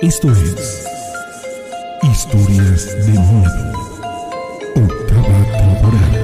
Esto 0.00 0.30
es 0.30 0.86
Historias 2.04 3.04
de 3.04 3.12
Miedo. 3.18 3.72
Octava 4.76 5.44
temporada. 5.58 6.18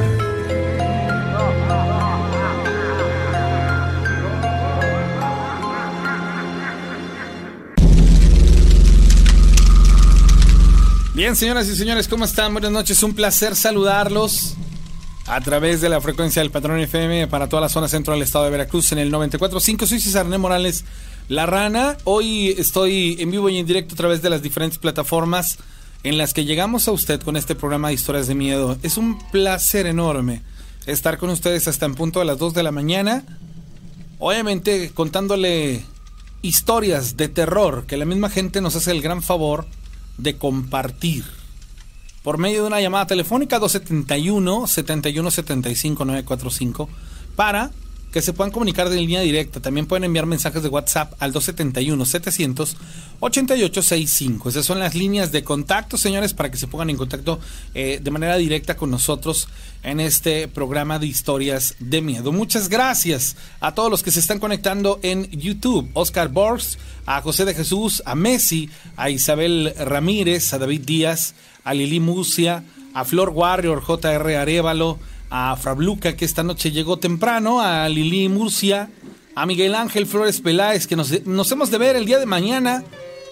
Bien, 11.14 11.34
señoras 11.34 11.66
y 11.66 11.74
señores, 11.74 12.06
¿cómo 12.06 12.26
están? 12.26 12.52
Buenas 12.52 12.70
noches, 12.70 13.02
un 13.02 13.12
placer 13.12 13.56
saludarlos 13.56 14.54
a 15.26 15.40
través 15.40 15.80
de 15.80 15.88
la 15.88 16.00
frecuencia 16.00 16.42
del 16.42 16.52
Patrón 16.52 16.78
FM 16.78 17.26
para 17.26 17.48
toda 17.48 17.62
la 17.62 17.68
zona 17.68 17.88
centro 17.88 18.14
del 18.14 18.22
estado 18.22 18.44
de 18.44 18.52
Veracruz 18.52 18.92
en 18.92 18.98
el 18.98 19.12
94.5. 19.12 19.86
Soy 19.86 19.98
César 19.98 20.26
René 20.26 20.38
Morales 20.38 20.84
La 21.28 21.46
Rana. 21.46 21.96
Hoy 22.04 22.50
estoy 22.58 23.16
en 23.18 23.30
vivo 23.30 23.48
y 23.48 23.56
en 23.56 23.66
directo 23.66 23.94
a 23.94 23.96
través 23.96 24.20
de 24.20 24.28
las 24.28 24.42
diferentes 24.42 24.78
plataformas 24.78 25.56
en 26.02 26.18
las 26.18 26.34
que 26.34 26.44
llegamos 26.44 26.86
a 26.86 26.92
usted 26.92 27.18
con 27.22 27.38
este 27.38 27.54
programa 27.54 27.88
de 27.88 27.94
historias 27.94 28.26
de 28.26 28.34
miedo. 28.34 28.76
Es 28.82 28.98
un 28.98 29.18
placer 29.30 29.86
enorme 29.86 30.42
estar 30.84 31.16
con 31.16 31.30
ustedes 31.30 31.66
hasta 31.66 31.86
en 31.86 31.94
punto 31.94 32.18
de 32.18 32.26
las 32.26 32.38
2 32.38 32.52
de 32.52 32.62
la 32.62 32.72
mañana. 32.72 33.24
Obviamente 34.18 34.90
contándole 34.92 35.82
historias 36.42 37.16
de 37.16 37.28
terror 37.28 37.86
que 37.86 37.96
la 37.96 38.04
misma 38.04 38.28
gente 38.28 38.60
nos 38.60 38.76
hace 38.76 38.90
el 38.90 39.00
gran 39.00 39.22
favor 39.22 39.66
de 40.18 40.36
compartir 40.36 41.24
por 42.22 42.36
medio 42.36 42.60
de 42.62 42.66
una 42.66 42.82
llamada 42.82 43.06
telefónica 43.06 43.58
271 43.58 44.66
71 44.66 45.30
75 45.30 46.04
945 46.04 46.88
para 47.34 47.70
que 48.14 48.22
se 48.22 48.32
puedan 48.32 48.52
comunicar 48.52 48.88
de 48.90 48.96
línea 48.96 49.22
directa. 49.22 49.58
También 49.58 49.86
pueden 49.86 50.04
enviar 50.04 50.24
mensajes 50.24 50.62
de 50.62 50.68
WhatsApp 50.68 51.14
al 51.18 51.32
271 51.32 52.04
700 52.04 52.76
8865. 53.18 54.50
Esas 54.50 54.64
son 54.64 54.78
las 54.78 54.94
líneas 54.94 55.32
de 55.32 55.42
contacto, 55.42 55.98
señores, 55.98 56.32
para 56.32 56.48
que 56.48 56.56
se 56.56 56.68
pongan 56.68 56.90
en 56.90 56.96
contacto 56.96 57.40
eh, 57.74 57.98
de 58.00 58.10
manera 58.12 58.36
directa 58.36 58.76
con 58.76 58.92
nosotros 58.92 59.48
en 59.82 59.98
este 59.98 60.46
programa 60.46 61.00
de 61.00 61.08
historias 61.08 61.74
de 61.80 62.02
miedo. 62.02 62.30
Muchas 62.30 62.68
gracias 62.68 63.34
a 63.58 63.74
todos 63.74 63.90
los 63.90 64.04
que 64.04 64.12
se 64.12 64.20
están 64.20 64.38
conectando 64.38 65.00
en 65.02 65.28
YouTube. 65.32 65.90
Oscar 65.94 66.28
Borgs, 66.28 66.78
a 67.06 67.20
José 67.20 67.44
de 67.44 67.54
Jesús, 67.54 68.00
a 68.06 68.14
Messi, 68.14 68.70
a 68.96 69.10
Isabel 69.10 69.74
Ramírez, 69.76 70.52
a 70.52 70.58
David 70.58 70.82
Díaz, 70.82 71.34
a 71.64 71.74
Lili 71.74 71.98
Mucia, 71.98 72.62
a 72.94 73.04
Flor 73.04 73.30
Warrior, 73.30 73.82
JR 73.82 74.36
Arevalo, 74.36 75.00
a 75.36 75.56
Frabluca, 75.56 76.14
que 76.14 76.24
esta 76.24 76.44
noche 76.44 76.70
llegó 76.70 76.98
temprano, 76.98 77.60
a 77.60 77.88
Lili 77.88 78.28
Murcia, 78.28 78.88
a 79.34 79.46
Miguel 79.46 79.74
Ángel 79.74 80.06
Flores 80.06 80.40
Peláez, 80.40 80.86
que 80.86 80.94
nos, 80.94 81.26
nos 81.26 81.50
hemos 81.50 81.72
de 81.72 81.78
ver 81.78 81.96
el 81.96 82.04
día 82.04 82.20
de 82.20 82.26
mañana, 82.26 82.84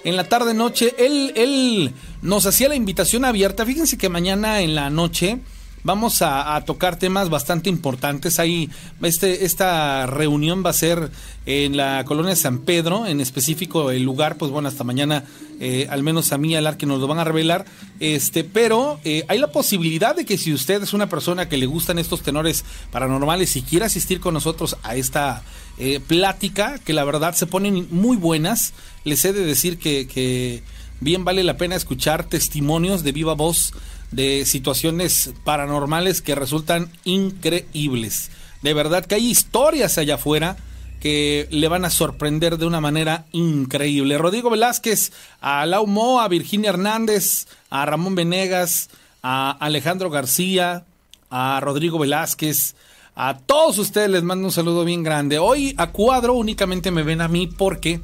en 0.03 0.17
la 0.17 0.25
tarde 0.25 0.53
noche. 0.53 0.97
Él, 0.99 1.33
él 1.37 1.93
nos 2.21 2.45
hacía 2.47 2.69
la 2.69 2.75
invitación 2.75 3.25
abierta. 3.25 3.65
Fíjense 3.65 3.99
que 3.99 4.09
mañana 4.09 4.63
en 4.63 4.75
la 4.75 4.91
noche 4.91 5.39
vamos 5.85 6.23
a, 6.23 6.57
a, 6.57 6.65
tocar 6.65 6.99
temas 6.99 7.31
bastante 7.31 7.71
importantes. 7.71 8.41
Ahí, 8.41 8.69
este, 9.03 9.45
esta 9.45 10.07
reunión 10.07 10.65
va 10.67 10.71
a 10.71 10.73
ser 10.73 11.09
en 11.47 11.77
la 11.77 12.05
colonia 12.05 12.35
San 12.35 12.59
Pedro, 12.59 13.07
en 13.07 13.21
específico 13.21 13.93
el 13.93 14.03
lugar, 14.03 14.39
pues 14.39 14.51
bueno, 14.51 14.69
hasta 14.69 14.83
mañana, 14.83 15.23
eh, 15.65 15.87
al 15.89 16.03
menos 16.03 16.33
a 16.33 16.39
mí, 16.39 16.57
al 16.57 16.77
que 16.77 16.87
nos 16.87 17.01
lo 17.01 17.07
van 17.07 17.21
a 17.21 17.25
revelar. 17.25 17.65
Este, 18.01 18.43
pero 18.43 18.99
eh, 19.05 19.25
hay 19.29 19.39
la 19.39 19.53
posibilidad 19.53 20.17
de 20.17 20.25
que 20.25 20.37
si 20.37 20.53
usted 20.53 20.83
es 20.83 20.93
una 20.93 21.09
persona 21.09 21.49
que 21.49 21.57
le 21.57 21.67
gustan 21.67 22.01
estos 22.01 22.23
tenores 22.23 22.65
paranormales 22.91 23.55
y 23.55 23.63
quiere 23.63 23.85
asistir 23.85 24.19
con 24.19 24.35
nosotros 24.35 24.77
a 24.83 24.97
esta 24.97 25.45
eh, 25.79 26.01
plática, 26.05 26.81
que 26.85 26.93
la 26.93 27.05
verdad 27.05 27.37
se 27.37 27.47
ponen 27.47 27.87
muy 27.93 28.17
buenas, 28.17 28.73
les 29.05 29.25
he 29.25 29.33
de 29.33 29.47
decir 29.47 29.79
que, 29.79 30.09
que 30.09 30.65
bien 30.99 31.25
vale 31.25 31.45
la 31.45 31.57
pena 31.57 31.77
escuchar 31.77 32.25
testimonios 32.25 33.05
de 33.05 33.13
viva 33.13 33.35
voz 33.35 33.73
de 34.11 34.45
situaciones 34.45 35.33
paranormales 35.45 36.23
que 36.23 36.35
resultan 36.35 36.91
increíbles. 37.05 38.33
De 38.63 38.75
verdad 38.75 39.07
que 39.07 39.15
hay 39.15 39.31
historias 39.31 39.97
allá 39.97 40.17
afuera 40.17 40.57
que 41.03 41.49
le 41.51 41.67
van 41.67 41.85
a 41.85 41.91
sorprender 41.91 42.59
de 42.59 42.65
una 42.65 42.81
manera 42.81 43.27
increíble. 43.33 44.19
Rodrigo 44.19 44.51
Velázquez, 44.51 45.11
a 45.41 45.67
Lau 45.67 45.85
Mo, 45.89 46.21
a 46.21 46.29
Virginia 46.29 46.71
Hernández, 46.71 47.49
a 47.71 47.85
Ramón 47.85 48.15
Venegas, 48.15 48.89
a 49.21 49.51
Alejandro 49.51 50.11
García, 50.11 50.85
a 51.29 51.59
Rodrigo 51.59 51.99
Velázquez, 51.99 52.77
a 53.17 53.37
todos 53.37 53.79
ustedes 53.79 54.11
les 54.11 54.23
mando 54.23 54.47
un 54.47 54.53
saludo 54.53 54.85
bien 54.85 55.03
grande. 55.03 55.41
Hoy 55.41 55.75
a 55.77 55.89
cuadro 55.91 56.35
únicamente 56.35 56.93
me 56.93 57.03
ven 57.03 57.21
a 57.21 57.27
mí 57.27 57.49
porque 57.49 58.01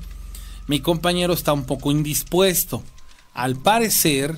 mi 0.67 0.81
compañero 0.81 1.33
está 1.35 1.53
un 1.53 1.67
poco 1.67 1.93
indispuesto. 1.93 2.83
Al 3.33 3.55
parecer, 3.55 4.37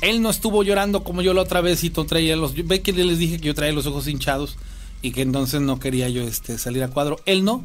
él 0.00 0.22
no 0.22 0.30
estuvo 0.30 0.62
llorando 0.62 1.04
como 1.04 1.20
yo 1.20 1.34
la 1.34 1.42
otra 1.42 1.60
vez 1.60 1.84
y 1.84 1.90
traía 1.90 2.34
los. 2.34 2.54
Ve 2.54 2.80
que 2.80 2.94
les 2.94 3.18
dije 3.18 3.36
que 3.36 3.48
yo 3.48 3.54
traía 3.54 3.74
los 3.74 3.84
ojos 3.84 4.08
hinchados 4.08 4.56
y 5.06 5.12
que 5.12 5.22
entonces 5.22 5.60
no 5.60 5.78
quería 5.78 6.08
yo 6.08 6.22
este 6.22 6.58
salir 6.58 6.82
a 6.82 6.88
cuadro. 6.88 7.20
Él 7.26 7.44
no. 7.44 7.64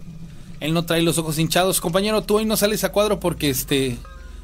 Él 0.59 0.75
no 0.75 0.85
trae 0.85 1.01
los 1.01 1.17
ojos 1.17 1.39
hinchados. 1.39 1.81
Compañero, 1.81 2.21
tú 2.21 2.37
hoy 2.37 2.45
no 2.45 2.55
sales 2.55 2.83
a 2.83 2.91
cuadro 2.91 3.19
porque 3.19 3.49
este. 3.49 3.97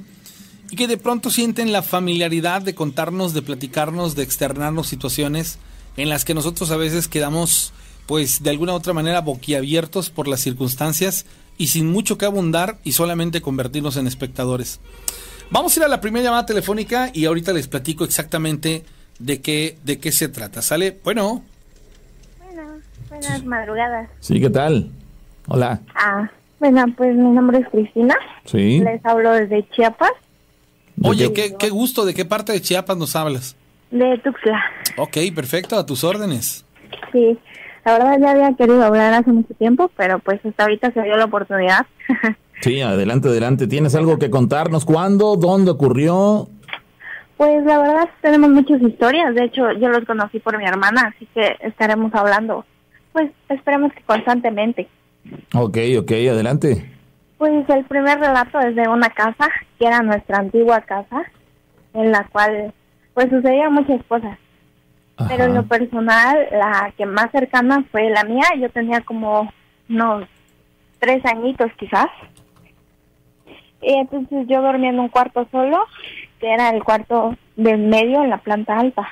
y 0.71 0.77
que 0.77 0.89
de 0.89 0.97
pronto 0.97 1.31
sienten 1.31 1.71
la 1.71 1.83
familiaridad 1.83 2.63
de 2.63 2.75
contarnos, 2.75 3.35
de 3.35 3.43
platicarnos, 3.43 4.15
de 4.15 4.23
externarnos 4.23 4.87
situaciones 4.87 5.59
en 5.97 6.09
las 6.09 6.25
que 6.25 6.35
nosotros 6.35 6.71
a 6.71 6.77
veces 6.77 7.09
quedamos 7.09 7.73
pues 8.07 8.43
de 8.43 8.51
alguna 8.51 8.73
u 8.73 8.77
otra 8.77 8.93
manera 8.93 9.21
boquiabiertos 9.21 10.11
por 10.11 10.29
las 10.29 10.41
circunstancias 10.41 11.27
y 11.59 11.69
sin 11.69 11.91
mucho 11.91 12.19
que 12.19 12.25
abundar 12.25 12.79
y 12.85 12.93
solamente 12.93 13.43
convertirnos 13.43 13.97
en 13.97 14.07
espectadores. 14.07 14.81
Vamos 15.51 15.77
a 15.77 15.81
ir 15.81 15.85
a 15.85 15.89
la 15.89 16.01
primera 16.01 16.25
llamada 16.25 16.47
telefónica 16.47 17.11
y 17.13 17.27
ahorita 17.27 17.53
les 17.53 17.69
platico 17.69 18.05
exactamente 18.05 18.85
de 19.19 19.41
qué, 19.41 19.79
de 19.85 19.99
qué 19.99 20.11
se 20.11 20.29
trata. 20.29 20.63
¿Sale? 20.63 20.99
Bueno. 21.05 21.45
Bueno, 22.39 22.81
buenas 23.11 23.45
madrugadas. 23.45 24.09
Sí, 24.21 24.41
¿qué 24.41 24.49
tal? 24.49 24.91
Hola. 25.49 25.81
Ah, 25.95 26.31
bueno, 26.59 26.85
pues 26.97 27.15
mi 27.15 27.31
nombre 27.31 27.59
es 27.59 27.69
Cristina. 27.69 28.15
Sí. 28.45 28.81
Les 28.81 29.05
hablo 29.05 29.33
desde 29.33 29.69
Chiapas. 29.71 30.13
Oye, 31.03 31.33
qué, 31.33 31.57
qué 31.59 31.71
gusto. 31.71 32.05
¿De 32.05 32.15
qué 32.15 32.25
parte 32.25 32.53
de 32.53 32.61
Chiapas 32.61 32.97
nos 32.97 33.17
hablas? 33.17 33.57
De 33.91 34.19
Tuxtla. 34.19 34.63
Ok, 34.97 35.17
perfecto. 35.35 35.77
A 35.77 35.85
tus 35.87 36.05
órdenes. 36.05 36.65
Sí. 37.11 37.39
La 37.85 37.95
verdad 37.95 38.19
ya 38.21 38.31
había 38.31 38.55
querido 38.55 38.85
hablar 38.85 39.13
hace 39.13 39.33
mucho 39.33 39.55
tiempo, 39.55 39.91
pero 39.97 40.21
pues 40.21 40.45
hasta 40.45 40.63
ahorita 40.63 40.93
se 40.93 41.03
dio 41.03 41.17
la 41.17 41.25
oportunidad. 41.25 41.87
sí, 42.61 42.81
adelante, 42.81 43.29
adelante. 43.29 43.67
¿Tienes 43.67 43.95
algo 43.95 44.19
que 44.19 44.31
contarnos? 44.31 44.85
¿Cuándo? 44.85 45.37
¿Dónde 45.37 45.73
ocurrió? 45.73 46.49
Pues 47.37 47.65
la 47.65 47.79
verdad 47.79 48.09
tenemos 48.21 48.51
muchas 48.51 48.81
historias. 48.83 49.35
De 49.35 49.47
hecho, 49.47 49.73
yo 49.73 49.89
los 49.89 50.05
conocí 50.05 50.39
por 50.39 50.59
mi 50.59 50.65
hermana, 50.65 51.13
así 51.13 51.27
que 51.35 51.57
estaremos 51.63 52.15
hablando, 52.15 52.65
pues 53.13 53.33
esperemos 53.49 53.93
que 53.93 54.03
constantemente. 54.03 54.89
Ok, 55.55 55.79
ok, 55.99 56.11
adelante. 56.31 56.91
Pues 57.39 57.69
el 57.69 57.85
primer 57.85 58.19
relato 58.19 58.61
es 58.61 58.75
de 58.77 58.89
una 58.89 59.09
casa, 59.11 59.49
que 59.79 59.87
era 59.87 60.01
nuestra 60.01 60.39
antigua 60.39 60.81
casa. 60.81 61.25
en 61.95 62.11
la 62.11 62.25
cual 62.25 62.73
pues 63.15 63.29
sucedían 63.29 63.73
muchas 63.73 64.03
cosas. 64.05 64.39
Pero 65.29 65.45
en 65.45 65.55
lo 65.55 65.65
personal, 65.65 66.37
la 66.51 66.93
que 66.97 67.07
más 67.07 67.31
cercana 67.31 67.85
fue 67.93 68.11
la 68.11 68.25
mía. 68.25 68.45
Yo 68.59 68.71
tenía 68.71 69.03
como 69.03 69.53
unos 69.89 70.27
tres 70.99 71.25
añitos 71.27 71.71
quizás. 71.79 72.09
Y 73.83 73.93
entonces 73.95 74.47
yo 74.49 74.63
dormía 74.63 74.91
en 74.91 75.01
un 75.01 75.09
cuarto 75.09 75.47
solo, 75.53 75.85
que 76.41 76.53
era 76.53 76.71
el 76.71 76.83
cuarto 76.83 77.37
del 77.57 77.79
medio 77.79 78.23
en 78.23 78.31
la 78.31 78.39
planta 78.39 78.79
alta. 78.79 79.09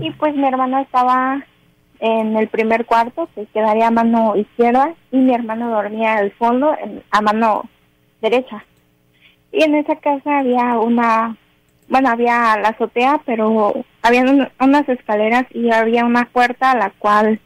Y 0.00 0.10
pues 0.12 0.36
mi 0.36 0.46
hermana 0.46 0.82
estaba 0.82 1.42
en 2.00 2.36
el 2.36 2.48
primer 2.48 2.86
cuarto, 2.86 3.28
que 3.34 3.46
quedaría 3.46 3.88
a 3.88 3.92
mano 3.92 4.36
izquierda, 4.36 4.94
y 5.10 5.18
mi 5.18 5.34
hermano 5.34 5.70
dormía 5.70 6.16
al 6.16 6.32
fondo, 6.32 6.74
a 7.10 7.20
mano 7.20 7.68
derecha. 8.20 8.64
Y 9.52 9.62
en 9.62 9.74
esa 9.74 9.96
casa 9.96 10.38
había 10.38 10.78
una, 10.78 11.36
bueno, 11.88 12.10
había 12.10 12.56
la 12.58 12.68
azotea, 12.68 13.20
pero 13.24 13.84
había 14.02 14.24
unas 14.60 14.88
escaleras 14.88 15.46
y 15.52 15.70
había 15.70 16.04
una 16.04 16.26
puerta 16.26 16.72
a 16.72 16.76
la 16.76 16.90
cual 16.98 17.40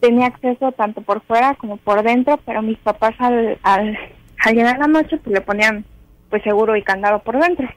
tenía 0.00 0.26
acceso 0.26 0.72
tanto 0.72 1.00
por 1.02 1.22
fuera 1.22 1.54
como 1.54 1.76
por 1.76 2.02
dentro, 2.02 2.38
pero 2.44 2.62
mis 2.62 2.78
papás 2.78 3.14
al, 3.18 3.58
al, 3.62 3.98
al 4.44 4.54
llegar 4.54 4.78
la 4.78 4.86
noche 4.86 5.16
pues 5.18 5.34
le 5.34 5.40
ponían 5.40 5.84
pues 6.30 6.42
seguro 6.42 6.76
y 6.76 6.82
candado 6.82 7.20
por 7.20 7.40
dentro. 7.40 7.68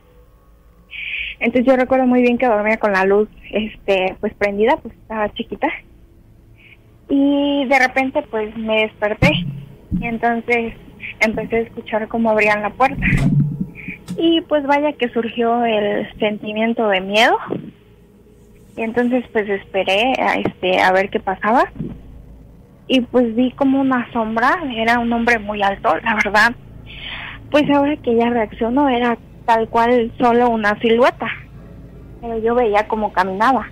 Entonces 1.40 1.66
yo 1.66 1.78
recuerdo 1.78 2.06
muy 2.06 2.22
bien 2.22 2.38
que 2.38 2.48
dormía 2.48 2.78
con 2.78 2.94
la 2.94 3.06
luz 3.06 3.30
este 3.52 4.16
pues 4.20 4.34
prendida, 4.34 4.78
pues 4.78 4.94
estaba 4.96 5.32
chiquita. 5.34 5.68
Y 7.10 7.66
de 7.66 7.80
repente 7.80 8.24
pues 8.30 8.56
me 8.58 8.82
desperté 8.82 9.32
y 10.00 10.06
entonces 10.06 10.74
empecé 11.20 11.56
a 11.58 11.62
escuchar 11.62 12.08
cómo 12.08 12.32
abrían 12.32 12.62
la 12.62 12.70
puerta. 12.70 13.06
Y 14.18 14.42
pues 14.42 14.66
vaya 14.66 14.94
que 14.94 15.10
surgió 15.10 15.64
el 15.66 16.08
sentimiento 16.20 16.88
de 16.90 17.02
miedo. 17.02 17.38
Y 18.76 18.82
entonces 18.82 19.24
pues 19.32 19.48
esperé 19.50 20.14
a 20.20 20.36
este 20.36 20.80
a 20.80 20.92
ver 20.92 21.10
qué 21.10 21.20
pasaba. 21.20 21.72
Y 22.88 23.02
pues 23.02 23.36
vi 23.36 23.52
como 23.52 23.82
una 23.82 24.12
sombra, 24.12 24.64
era 24.76 25.00
un 25.00 25.12
hombre 25.12 25.40
muy 25.40 25.62
alto, 25.62 25.96
la 26.04 26.16
verdad. 26.16 26.56
Pues 27.52 27.70
ahora 27.70 27.96
que 27.98 28.16
ya 28.16 28.30
reaccionó 28.30 28.90
era 28.90 29.18
tal 29.46 29.68
cual 29.70 30.12
solo 30.20 30.50
una 30.50 30.80
silueta. 30.80 31.28
Pero 32.22 32.38
yo 32.40 32.56
veía 32.56 32.88
cómo 32.88 33.14
caminaba. 33.14 33.68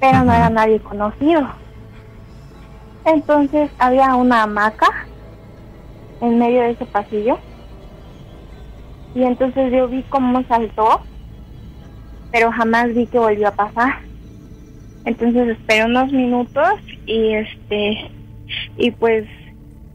Pero 0.00 0.24
no 0.24 0.32
era 0.32 0.50
nadie 0.50 0.80
conocido. 0.80 1.61
Entonces 3.04 3.70
había 3.78 4.14
una 4.14 4.44
hamaca 4.44 5.06
en 6.20 6.38
medio 6.38 6.62
de 6.62 6.70
ese 6.70 6.86
pasillo. 6.86 7.38
Y 9.14 9.24
entonces 9.24 9.72
yo 9.72 9.88
vi 9.88 10.02
cómo 10.04 10.42
saltó, 10.44 11.02
pero 12.30 12.50
jamás 12.50 12.94
vi 12.94 13.06
que 13.06 13.18
volvió 13.18 13.48
a 13.48 13.52
pasar. 13.52 13.98
Entonces 15.04 15.48
esperé 15.48 15.84
unos 15.84 16.12
minutos 16.12 16.80
y 17.06 17.34
este 17.34 18.10
y 18.76 18.90
pues 18.92 19.26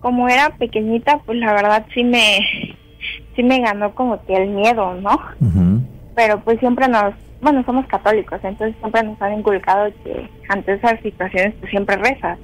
como 0.01 0.27
era 0.29 0.49
pequeñita, 0.57 1.19
pues 1.25 1.39
la 1.39 1.53
verdad 1.53 1.85
sí 1.93 2.03
me 2.03 2.75
sí 3.35 3.43
me 3.43 3.59
ganó 3.59 3.95
como 3.95 4.23
que 4.25 4.35
el 4.35 4.49
miedo, 4.49 4.95
¿no? 4.95 5.19
Pero 6.15 6.39
pues 6.41 6.59
siempre 6.59 6.87
nos, 6.87 7.13
bueno, 7.41 7.63
somos 7.65 7.85
católicos, 7.87 8.39
entonces 8.43 8.75
siempre 8.79 9.03
nos 9.03 9.21
han 9.21 9.39
inculcado 9.39 9.91
que 10.03 10.29
ante 10.49 10.73
esas 10.73 10.99
situaciones 11.01 11.53
pues 11.59 11.69
siempre 11.69 11.95
rezas. 11.97 12.37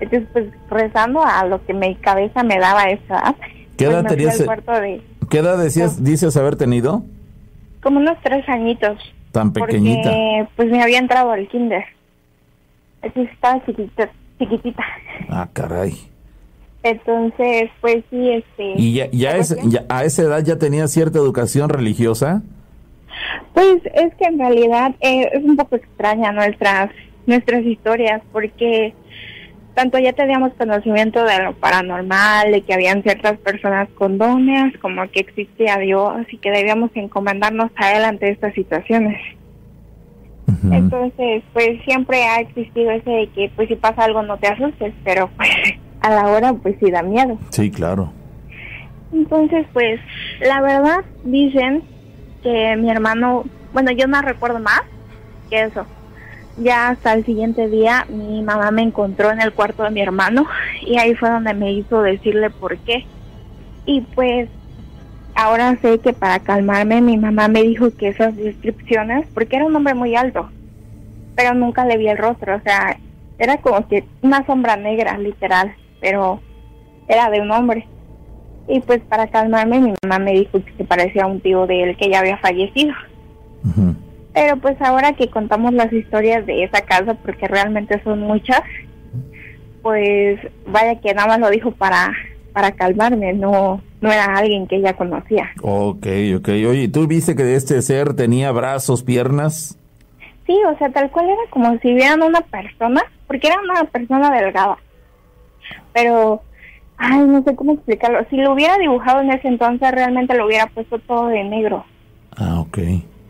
Entonces, 0.00 0.28
pues 0.32 0.46
rezando 0.68 1.24
a 1.24 1.44
lo 1.46 1.64
que 1.64 1.72
mi 1.72 1.94
cabeza 1.96 2.42
me 2.42 2.58
daba 2.58 2.84
esa 2.84 3.34
¿Qué 3.76 3.86
pues, 3.86 3.96
edad 3.96 4.06
tenías? 4.06 4.38
De, 4.38 5.02
¿Qué 5.30 5.38
edad 5.38 5.58
decías, 5.58 6.02
dices 6.02 6.36
haber 6.36 6.56
tenido? 6.56 7.04
Como 7.82 8.00
unos 8.00 8.16
tres 8.22 8.48
añitos. 8.48 8.98
Tan 9.32 9.52
pequeñita. 9.52 10.10
Porque, 10.10 10.48
pues 10.56 10.70
me 10.70 10.82
había 10.82 10.98
entrado 10.98 11.30
al 11.30 11.46
kinder. 11.48 11.84
Entonces 13.02 13.32
estaba 13.32 13.64
chiquitita. 13.66 14.10
chiquitita. 14.38 14.84
Ah, 15.28 15.48
caray. 15.52 15.94
Entonces, 16.82 17.70
pues 17.80 18.04
sí, 18.10 18.30
este... 18.30 18.74
¿Y 18.76 18.94
ya, 18.94 19.10
ya, 19.10 19.36
es, 19.36 19.56
ya 19.64 19.84
a 19.88 20.04
esa 20.04 20.22
edad 20.22 20.44
ya 20.44 20.56
tenía 20.56 20.86
cierta 20.88 21.18
educación 21.18 21.68
religiosa? 21.68 22.42
Pues 23.52 23.78
es 23.94 24.14
que 24.14 24.24
en 24.24 24.38
realidad 24.38 24.94
eh, 25.00 25.28
es 25.32 25.42
un 25.42 25.56
poco 25.56 25.76
extraña 25.76 26.32
nuestras 26.32 26.90
nuestras 27.26 27.64
historias 27.64 28.22
porque 28.32 28.94
tanto 29.76 29.98
ya 29.98 30.14
teníamos 30.14 30.54
conocimiento 30.54 31.22
de 31.22 31.42
lo 31.42 31.52
paranormal, 31.52 32.50
de 32.50 32.62
que 32.62 32.72
habían 32.72 33.02
ciertas 33.02 33.36
personas 33.38 33.90
con 33.90 34.16
dones, 34.16 34.76
como 34.78 35.06
que 35.10 35.20
existía 35.20 35.76
Dios 35.76 36.26
y 36.32 36.38
que 36.38 36.50
debíamos 36.50 36.90
encomendarnos 36.94 37.70
a 37.76 37.92
Él 37.92 38.04
ante 38.04 38.30
estas 38.30 38.54
situaciones. 38.54 39.20
Entonces, 40.72 41.42
pues 41.52 41.82
siempre 41.84 42.24
ha 42.24 42.40
existido 42.40 42.90
ese 42.90 43.10
de 43.10 43.26
que, 43.28 43.50
pues 43.54 43.68
si 43.68 43.76
pasa 43.76 44.04
algo 44.04 44.22
no 44.22 44.38
te 44.38 44.48
asustes, 44.48 44.94
pero 45.04 45.28
pues 45.36 45.50
a 46.00 46.08
la 46.08 46.28
hora, 46.28 46.54
pues 46.54 46.76
sí 46.80 46.90
da 46.90 47.02
miedo. 47.02 47.38
Sí, 47.50 47.70
claro. 47.70 48.12
Entonces, 49.12 49.66
pues 49.74 50.00
la 50.40 50.62
verdad 50.62 51.04
dicen 51.22 51.82
que 52.42 52.76
mi 52.76 52.90
hermano, 52.90 53.44
bueno, 53.74 53.90
yo 53.90 54.06
no 54.06 54.22
recuerdo 54.22 54.58
más 54.58 54.80
que 55.50 55.64
eso, 55.64 55.84
ya 56.58 56.88
hasta 56.88 57.12
el 57.12 57.24
siguiente 57.24 57.68
día 57.68 58.06
mi 58.08 58.42
mamá 58.42 58.70
me 58.70 58.82
encontró 58.82 59.30
en 59.30 59.40
el 59.40 59.52
cuarto 59.52 59.82
de 59.82 59.90
mi 59.90 60.00
hermano 60.00 60.46
y 60.86 60.98
ahí 60.98 61.14
fue 61.14 61.30
donde 61.30 61.54
me 61.54 61.72
hizo 61.72 62.02
decirle 62.02 62.50
por 62.50 62.76
qué. 62.78 63.04
Y 63.84 64.00
pues 64.00 64.48
ahora 65.34 65.76
sé 65.80 65.98
que 65.98 66.12
para 66.12 66.40
calmarme 66.40 67.00
mi 67.00 67.16
mamá 67.16 67.48
me 67.48 67.62
dijo 67.62 67.90
que 67.96 68.08
esas 68.08 68.36
descripciones, 68.36 69.26
porque 69.34 69.56
era 69.56 69.66
un 69.66 69.76
hombre 69.76 69.94
muy 69.94 70.16
alto, 70.16 70.50
pero 71.34 71.54
nunca 71.54 71.84
le 71.84 71.98
vi 71.98 72.08
el 72.08 72.18
rostro, 72.18 72.56
o 72.56 72.60
sea, 72.60 72.98
era 73.38 73.58
como 73.58 73.86
que 73.86 74.04
una 74.22 74.44
sombra 74.46 74.76
negra, 74.76 75.18
literal, 75.18 75.74
pero 76.00 76.40
era 77.06 77.30
de 77.30 77.40
un 77.40 77.50
hombre. 77.50 77.86
Y 78.66 78.80
pues 78.80 79.00
para 79.02 79.28
calmarme 79.28 79.78
mi 79.78 79.94
mamá 80.02 80.18
me 80.18 80.32
dijo 80.32 80.52
que 80.64 80.72
se 80.76 80.84
parecía 80.84 81.24
a 81.24 81.26
un 81.26 81.40
tío 81.40 81.66
de 81.66 81.82
él 81.82 81.96
que 81.96 82.10
ya 82.10 82.20
había 82.20 82.38
fallecido. 82.38 82.94
Pero 84.36 84.58
pues 84.58 84.76
ahora 84.82 85.14
que 85.14 85.30
contamos 85.30 85.72
las 85.72 85.90
historias 85.90 86.44
de 86.44 86.64
esa 86.64 86.82
casa, 86.82 87.14
porque 87.14 87.48
realmente 87.48 87.98
son 88.04 88.20
muchas, 88.20 88.60
pues 89.80 90.38
vaya 90.66 91.00
que 91.00 91.14
nada 91.14 91.28
más 91.28 91.40
lo 91.40 91.48
dijo 91.48 91.70
para 91.70 92.12
para 92.52 92.72
calmarme, 92.72 93.32
no 93.32 93.80
no 94.02 94.12
era 94.12 94.26
alguien 94.36 94.66
que 94.66 94.76
ella 94.76 94.92
conocía. 94.92 95.48
Ok, 95.62 96.06
ok. 96.36 96.48
Oye, 96.68 96.86
¿tú 96.88 97.06
viste 97.06 97.34
que 97.34 97.54
este 97.54 97.80
ser 97.80 98.12
tenía 98.12 98.52
brazos, 98.52 99.02
piernas? 99.02 99.78
Sí, 100.46 100.54
o 100.70 100.76
sea, 100.76 100.90
tal 100.90 101.10
cual 101.10 101.30
era 101.30 101.42
como 101.48 101.78
si 101.78 101.94
vieran 101.94 102.22
una 102.22 102.42
persona, 102.42 103.02
porque 103.26 103.46
era 103.46 103.56
una 103.58 103.84
persona 103.84 104.30
delgada. 104.30 104.76
Pero, 105.94 106.42
ay, 106.98 107.20
no 107.20 107.42
sé 107.42 107.56
cómo 107.56 107.72
explicarlo. 107.72 108.18
Si 108.28 108.36
lo 108.36 108.52
hubiera 108.52 108.76
dibujado 108.76 109.22
en 109.22 109.30
ese 109.30 109.48
entonces, 109.48 109.90
realmente 109.92 110.36
lo 110.36 110.44
hubiera 110.44 110.66
puesto 110.66 110.98
todo 110.98 111.28
de 111.28 111.42
negro. 111.42 111.86
Ah, 112.36 112.60
ok 112.60 112.78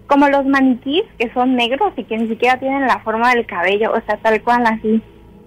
como 0.07 0.29
los 0.29 0.47
maniquís 0.47 1.03
que 1.19 1.33
son 1.33 1.57
negros 1.57 1.93
y 1.97 2.05
que 2.05 2.17
ni 2.17 2.29
siquiera 2.29 2.59
tienen 2.59 2.87
la 2.87 3.01
forma 3.01 3.35
del 3.35 3.47
cabello, 3.47 3.93
o 3.93 4.01
sea, 4.07 4.17
tal 4.19 4.43
cual 4.43 4.65
así. 4.67 5.03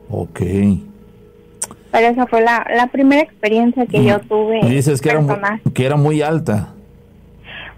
Ok. 0.09 0.39
Pero 1.91 2.07
esa 2.07 2.27
fue 2.27 2.41
la, 2.41 2.65
la 2.75 2.87
primera 2.87 3.21
experiencia 3.21 3.85
que 3.85 4.03
yo 4.03 4.19
tuve. 4.19 4.61
dices 4.67 5.01
que 5.01 5.09
era, 5.09 5.21
muy, 5.21 5.35
que 5.73 5.85
era 5.85 5.95
muy 5.95 6.21
alta. 6.21 6.73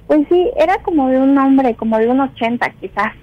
Pues 0.07 0.27
sí, 0.29 0.49
era 0.57 0.77
como 0.79 1.07
de 1.07 1.19
un 1.19 1.37
hombre, 1.37 1.75
como 1.75 1.97
de 1.97 2.09
un 2.09 2.19
80 2.19 2.69
quizás. 2.81 3.13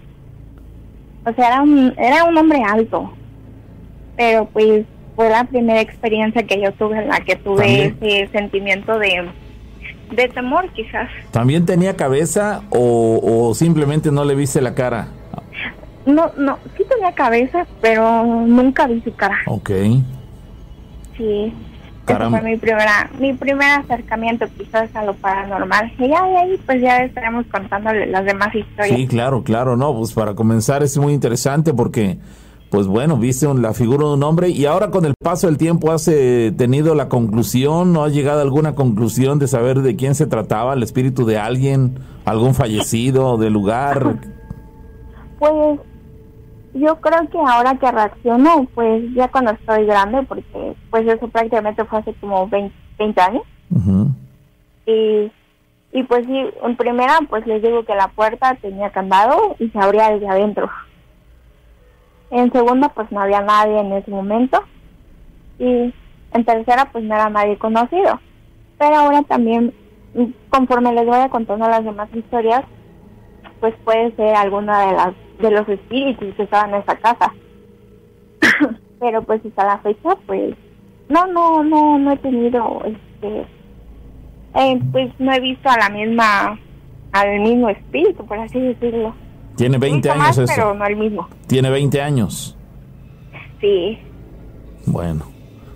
O 1.26 1.32
sea, 1.34 1.48
era 1.48 1.62
un, 1.62 1.92
era 1.98 2.24
un 2.24 2.36
hombre 2.38 2.62
alto. 2.66 3.12
Pero 4.16 4.46
pues 4.46 4.86
fue 5.14 5.28
la 5.28 5.44
primera 5.44 5.80
experiencia 5.80 6.44
que 6.44 6.60
yo 6.60 6.72
tuve 6.72 6.98
en 6.98 7.08
la 7.08 7.20
que 7.20 7.36
tuve 7.36 7.86
ese 8.00 8.28
sentimiento 8.28 8.98
de 8.98 9.30
de 10.10 10.28
temor 10.28 10.68
quizás. 10.72 11.08
¿También 11.30 11.66
tenía 11.66 11.96
cabeza 11.96 12.62
o, 12.70 13.52
simplemente 13.54 14.10
no 14.10 14.24
le 14.24 14.34
viste 14.34 14.60
la 14.60 14.74
cara? 14.74 15.08
No, 16.06 16.30
no, 16.36 16.58
sí 16.76 16.84
tenía 16.88 17.12
cabeza, 17.12 17.66
pero 17.80 18.24
nunca 18.24 18.86
vi 18.86 19.00
su 19.02 19.14
cara. 19.14 19.38
Ok. 19.46 19.70
Sí. 21.16 21.52
Ese 22.06 22.30
fue 22.30 22.40
mi 22.40 22.56
primera, 22.56 23.10
mi 23.18 23.34
primer 23.34 23.80
acercamiento 23.80 24.46
quizás 24.56 24.94
a 24.96 25.04
lo 25.04 25.12
paranormal. 25.14 25.92
Y 25.98 26.08
ya 26.08 26.24
de 26.24 26.36
ahí 26.38 26.60
pues 26.64 26.80
ya 26.80 27.02
estaremos 27.02 27.44
contándole 27.48 28.06
las 28.06 28.24
demás 28.24 28.54
historias. 28.54 28.96
Sí, 28.96 29.06
claro, 29.06 29.42
claro, 29.42 29.76
no, 29.76 29.94
pues 29.94 30.14
para 30.14 30.34
comenzar 30.34 30.82
es 30.82 30.96
muy 30.96 31.12
interesante 31.12 31.74
porque 31.74 32.16
pues 32.70 32.86
bueno, 32.86 33.16
viste 33.16 33.52
la 33.54 33.72
figura 33.72 34.06
de 34.06 34.14
un 34.14 34.22
hombre 34.22 34.50
y 34.50 34.66
ahora 34.66 34.90
con 34.90 35.04
el 35.04 35.14
paso 35.18 35.46
del 35.46 35.56
tiempo 35.56 35.90
has 35.90 36.06
eh, 36.08 36.52
tenido 36.56 36.94
la 36.94 37.08
conclusión, 37.08 37.92
¿no 37.92 38.04
has 38.04 38.12
llegado 38.12 38.40
a 38.40 38.42
alguna 38.42 38.74
conclusión 38.74 39.38
de 39.38 39.48
saber 39.48 39.80
de 39.80 39.96
quién 39.96 40.14
se 40.14 40.26
trataba, 40.26 40.74
el 40.74 40.82
espíritu 40.82 41.24
de 41.24 41.38
alguien, 41.38 41.98
algún 42.24 42.54
fallecido 42.54 43.36
del 43.36 43.52
lugar? 43.52 44.16
Pues 45.38 45.78
yo 46.74 46.96
creo 47.00 47.28
que 47.30 47.38
ahora 47.38 47.76
que 47.76 47.92
reacciono, 47.92 48.66
pues 48.74 49.04
ya 49.14 49.28
cuando 49.28 49.52
estoy 49.52 49.86
grande, 49.86 50.24
porque 50.24 50.74
pues 50.90 51.06
eso 51.06 51.28
prácticamente 51.28 51.84
fue 51.84 52.00
hace 52.00 52.12
como 52.14 52.48
20, 52.48 52.72
años. 53.20 53.44
Y 54.84 55.30
Y 55.92 56.02
pues 56.02 56.26
sí, 56.26 56.44
en 56.64 56.76
primera, 56.76 57.20
pues 57.30 57.46
les 57.46 57.62
digo 57.62 57.84
que 57.84 57.94
la 57.94 58.08
puerta 58.08 58.56
tenía 58.60 58.90
candado 58.90 59.54
y 59.60 59.68
se 59.68 59.78
abría 59.78 60.10
desde 60.10 60.28
adentro. 60.28 60.68
En 62.30 62.52
segunda, 62.52 62.88
pues 62.90 63.10
no 63.10 63.20
había 63.20 63.40
nadie 63.40 63.80
en 63.80 63.92
ese 63.92 64.10
momento. 64.10 64.62
Y 65.58 65.92
en 66.32 66.44
tercera, 66.44 66.90
pues 66.92 67.04
no 67.04 67.14
era 67.14 67.30
nadie 67.30 67.56
conocido. 67.58 68.20
Pero 68.78 68.96
ahora 68.96 69.22
también, 69.22 69.74
conforme 70.50 70.92
les 70.92 71.06
voy 71.06 71.18
a 71.18 71.28
contando 71.28 71.68
las 71.68 71.84
demás 71.84 72.08
historias, 72.14 72.64
pues 73.60 73.74
puede 73.84 74.14
ser 74.16 74.34
alguna 74.36 74.86
de 74.86 74.92
las 74.92 75.14
de 75.38 75.50
los 75.50 75.68
espíritus 75.68 76.34
que 76.34 76.42
estaban 76.42 76.74
en 76.74 76.80
esa 76.82 76.96
casa. 76.96 77.32
Pero 79.00 79.22
pues 79.22 79.44
hasta 79.44 79.64
la 79.64 79.78
fecha, 79.78 80.16
pues 80.26 80.54
no, 81.08 81.26
no, 81.26 81.62
no, 81.62 81.98
no 81.98 82.12
he 82.12 82.16
tenido, 82.16 82.82
este, 82.84 83.46
eh, 84.54 84.80
pues 84.92 85.10
no 85.18 85.32
he 85.32 85.40
visto 85.40 85.68
a 85.68 85.78
la 85.78 85.88
misma, 85.88 86.58
al 87.12 87.40
mismo 87.40 87.68
espíritu, 87.68 88.26
por 88.26 88.38
así 88.38 88.60
decirlo. 88.60 89.14
Tiene 89.58 89.76
20 89.76 90.08
años 90.10 90.38
más, 90.38 90.50
Pero 90.54 90.72
no 90.72 90.86
el 90.86 90.96
mismo. 90.96 91.28
Tiene 91.48 91.68
20 91.68 92.00
años. 92.00 92.56
Sí. 93.60 93.98
Bueno, 94.86 95.26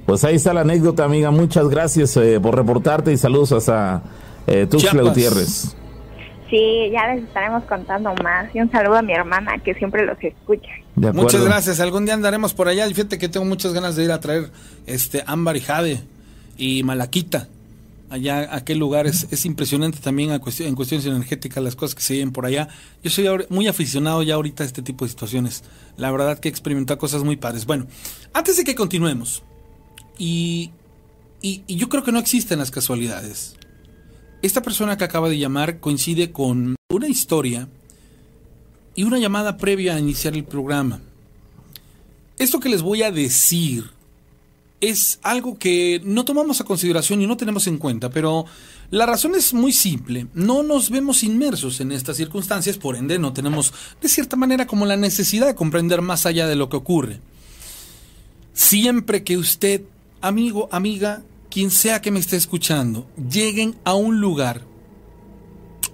pues 0.06 0.22
ahí 0.22 0.36
está 0.36 0.54
la 0.54 0.60
anécdota, 0.60 1.04
amiga. 1.04 1.32
Muchas 1.32 1.68
gracias 1.68 2.16
eh, 2.16 2.38
por 2.40 2.56
reportarte 2.56 3.12
y 3.12 3.16
saludos 3.16 3.50
hasta 3.50 4.02
eh, 4.46 4.68
Tuxtla 4.70 5.02
Gutiérrez. 5.02 5.76
Sí, 6.48 6.90
ya 6.92 7.12
les 7.12 7.24
estaremos 7.24 7.64
contando 7.64 8.14
más. 8.22 8.54
Y 8.54 8.60
un 8.60 8.70
saludo 8.70 8.98
a 8.98 9.02
mi 9.02 9.14
hermana 9.14 9.58
que 9.58 9.74
siempre 9.74 10.06
los 10.06 10.16
escucha. 10.22 10.70
Muchas 10.94 11.44
gracias. 11.44 11.80
Algún 11.80 12.04
día 12.04 12.14
andaremos 12.14 12.54
por 12.54 12.68
allá. 12.68 12.86
Fíjate 12.86 13.18
que 13.18 13.28
tengo 13.28 13.46
muchas 13.46 13.72
ganas 13.72 13.96
de 13.96 14.04
ir 14.04 14.12
a 14.12 14.20
traer 14.20 14.50
este 14.86 15.24
Ámbar 15.26 15.56
y 15.56 15.60
Jade 15.60 16.00
y 16.56 16.84
Malaquita. 16.84 17.48
Allá, 18.12 18.54
aquel 18.54 18.76
lugar 18.76 19.07
es, 19.07 19.26
es 19.31 19.47
impresionante 19.47 19.99
también 19.99 20.31
en 20.33 20.38
cuestiones 20.75 21.07
energéticas, 21.07 21.64
las 21.64 21.75
cosas 21.75 21.95
que 21.95 22.02
se 22.02 22.12
viven 22.12 22.31
por 22.31 22.45
allá. 22.45 22.69
Yo 23.02 23.09
soy 23.09 23.26
muy 23.49 23.69
aficionado 23.69 24.23
ya 24.23 24.35
ahorita 24.35 24.64
a 24.64 24.66
este 24.66 24.83
tipo 24.83 25.07
de 25.07 25.09
situaciones. 25.09 25.64
La 25.97 26.11
verdad 26.11 26.38
que 26.38 26.49
he 26.49 26.50
experimentado 26.50 26.99
cosas 26.99 27.25
muy 27.25 27.37
padres. 27.37 27.64
Bueno, 27.64 27.87
antes 28.35 28.59
de 28.59 28.64
que 28.64 28.75
continuemos, 28.75 29.42
y, 30.19 30.73
y 31.40 31.64
yo 31.75 31.88
creo 31.88 32.02
que 32.02 32.12
no 32.12 32.19
existen 32.19 32.59
las 32.59 32.71
casualidades. 32.71 33.57
Esta 34.42 34.61
persona 34.61 34.99
que 34.99 35.04
acaba 35.04 35.31
de 35.31 35.38
llamar 35.38 35.81
coincide 35.81 36.33
con 36.33 36.76
una 36.90 37.09
historia 37.09 37.66
y 38.95 39.04
una 39.04 39.16
llamada 39.16 39.57
previa 39.57 39.95
a 39.95 39.99
iniciar 39.99 40.35
el 40.35 40.45
programa. 40.45 41.00
Esto 42.38 42.61
que 42.61 42.69
les 42.69 42.83
voy 42.83 43.04
a 43.04 43.11
decir 43.11 43.90
es 44.82 45.20
algo 45.22 45.58
que 45.58 46.00
no 46.04 46.24
tomamos 46.24 46.60
a 46.60 46.64
consideración 46.64 47.22
y 47.22 47.26
no 47.28 47.36
tenemos 47.36 47.68
en 47.68 47.78
cuenta, 47.78 48.10
pero 48.10 48.44
la 48.90 49.06
razón 49.06 49.36
es 49.36 49.54
muy 49.54 49.72
simple. 49.72 50.26
No 50.34 50.64
nos 50.64 50.90
vemos 50.90 51.22
inmersos 51.22 51.80
en 51.80 51.92
estas 51.92 52.16
circunstancias, 52.16 52.78
por 52.78 52.96
ende 52.96 53.18
no 53.20 53.32
tenemos 53.32 53.72
de 54.00 54.08
cierta 54.08 54.36
manera 54.36 54.66
como 54.66 54.84
la 54.84 54.96
necesidad 54.96 55.46
de 55.46 55.54
comprender 55.54 56.02
más 56.02 56.26
allá 56.26 56.48
de 56.48 56.56
lo 56.56 56.68
que 56.68 56.76
ocurre. 56.76 57.20
Siempre 58.54 59.22
que 59.22 59.38
usted, 59.38 59.82
amigo, 60.20 60.68
amiga, 60.72 61.22
quien 61.48 61.70
sea 61.70 62.02
que 62.02 62.10
me 62.10 62.18
esté 62.18 62.36
escuchando, 62.36 63.06
lleguen 63.30 63.76
a 63.84 63.94
un 63.94 64.20
lugar 64.20 64.62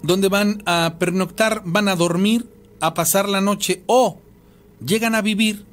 donde 0.02 0.28
van 0.28 0.62
a 0.64 0.96
pernoctar, 0.98 1.60
van 1.66 1.88
a 1.88 1.96
dormir, 1.96 2.48
a 2.80 2.94
pasar 2.94 3.28
la 3.28 3.42
noche 3.42 3.82
o 3.86 4.18
llegan 4.84 5.14
a 5.14 5.20
vivir, 5.20 5.66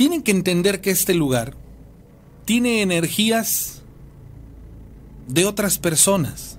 tienen 0.00 0.22
que 0.22 0.30
entender 0.30 0.80
que 0.80 0.90
este 0.90 1.12
lugar 1.12 1.54
tiene 2.46 2.80
energías 2.80 3.82
de 5.28 5.44
otras 5.44 5.78
personas. 5.78 6.56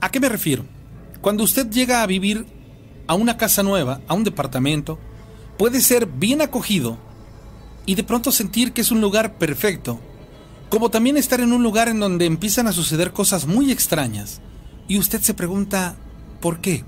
¿A 0.00 0.08
qué 0.12 0.20
me 0.20 0.28
refiero? 0.28 0.64
Cuando 1.20 1.42
usted 1.42 1.68
llega 1.68 2.00
a 2.00 2.06
vivir 2.06 2.46
a 3.08 3.16
una 3.16 3.36
casa 3.36 3.64
nueva, 3.64 4.00
a 4.06 4.14
un 4.14 4.22
departamento, 4.22 5.00
puede 5.58 5.80
ser 5.80 6.06
bien 6.06 6.42
acogido 6.42 6.96
y 7.84 7.96
de 7.96 8.04
pronto 8.04 8.30
sentir 8.30 8.70
que 8.70 8.82
es 8.82 8.92
un 8.92 9.00
lugar 9.00 9.36
perfecto, 9.36 9.98
como 10.68 10.90
también 10.90 11.16
estar 11.16 11.40
en 11.40 11.52
un 11.52 11.64
lugar 11.64 11.88
en 11.88 11.98
donde 11.98 12.26
empiezan 12.26 12.68
a 12.68 12.72
suceder 12.72 13.12
cosas 13.12 13.48
muy 13.48 13.72
extrañas 13.72 14.40
y 14.86 14.96
usted 14.96 15.20
se 15.22 15.34
pregunta, 15.34 15.96
¿por 16.40 16.60
qué? 16.60 16.84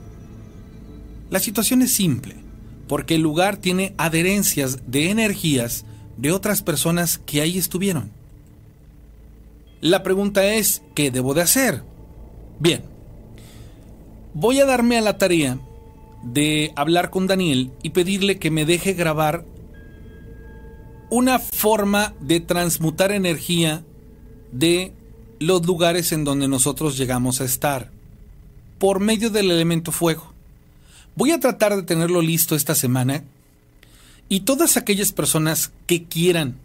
La 1.29 1.40
situación 1.40 1.83
es 1.83 1.93
simple, 1.93 2.39
porque 2.90 3.14
el 3.14 3.23
lugar 3.23 3.56
tiene 3.56 3.94
adherencias 3.99 4.80
de 4.90 5.11
energías 5.11 5.85
de 6.16 6.32
otras 6.32 6.61
personas 6.61 7.18
que 7.18 7.40
ahí 7.40 7.56
estuvieron. 7.56 8.11
La 9.80 10.02
pregunta 10.02 10.44
es, 10.54 10.82
¿qué 10.97 11.12
debo 11.12 11.32
de 11.32 11.42
hacer? 11.42 11.85
Bien, 12.59 12.82
voy 14.35 14.59
a 14.59 14.66
darme 14.66 14.99
a 14.99 15.02
la 15.02 15.18
tarea 15.18 15.61
de 16.25 16.73
hablar 16.75 17.11
con 17.11 17.28
Daniel 17.28 17.70
y 17.85 17.90
pedirle 17.90 18.40
que 18.40 18.50
me 18.50 18.64
deje 18.64 18.94
grabar 18.94 19.44
una 21.11 21.38
forma 21.38 22.14
de 22.18 22.40
transmutar 22.40 23.12
energía 23.12 23.85
de 24.50 24.94
los 25.38 25.64
lugares 25.64 26.11
en 26.11 26.25
donde 26.25 26.49
nosotros 26.49 26.99
llegamos 26.99 27.40
a 27.40 27.44
estar 27.44 27.92
por 28.78 28.99
medio 28.99 29.30
del 29.30 29.52
elemento 29.52 29.92
fuego. 29.92 30.29
Voy 31.17 31.33
a 31.33 31.40
tratar 31.40 31.76
de 31.76 31.83
tenerlo 31.83 32.23
listo 32.23 32.55
esta 32.55 32.75
semana 32.75 33.25
y 34.29 34.40
todas 34.40 34.76
aquellas 34.76 35.12
personas 35.12 35.73
que 35.87 36.05
quieran 36.05 36.57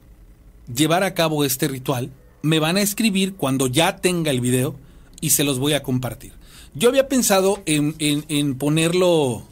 llevar 0.74 1.04
a 1.04 1.14
cabo 1.14 1.44
este 1.44 1.68
ritual 1.68 2.12
me 2.42 2.60
van 2.60 2.78
a 2.78 2.82
escribir 2.82 3.34
cuando 3.34 3.68
ya 3.68 3.98
tenga 3.98 4.32
el 4.32 4.40
video 4.40 4.76
y 5.20 5.32
se 5.32 5.44
los 5.44 5.58
voy 5.58 5.74
a 5.74 5.84
compartir. 5.84 6.34
Yo 6.76 6.90
había 6.90 7.08
pensado 7.08 7.64
en, 7.66 8.56
ponerlo 8.56 9.44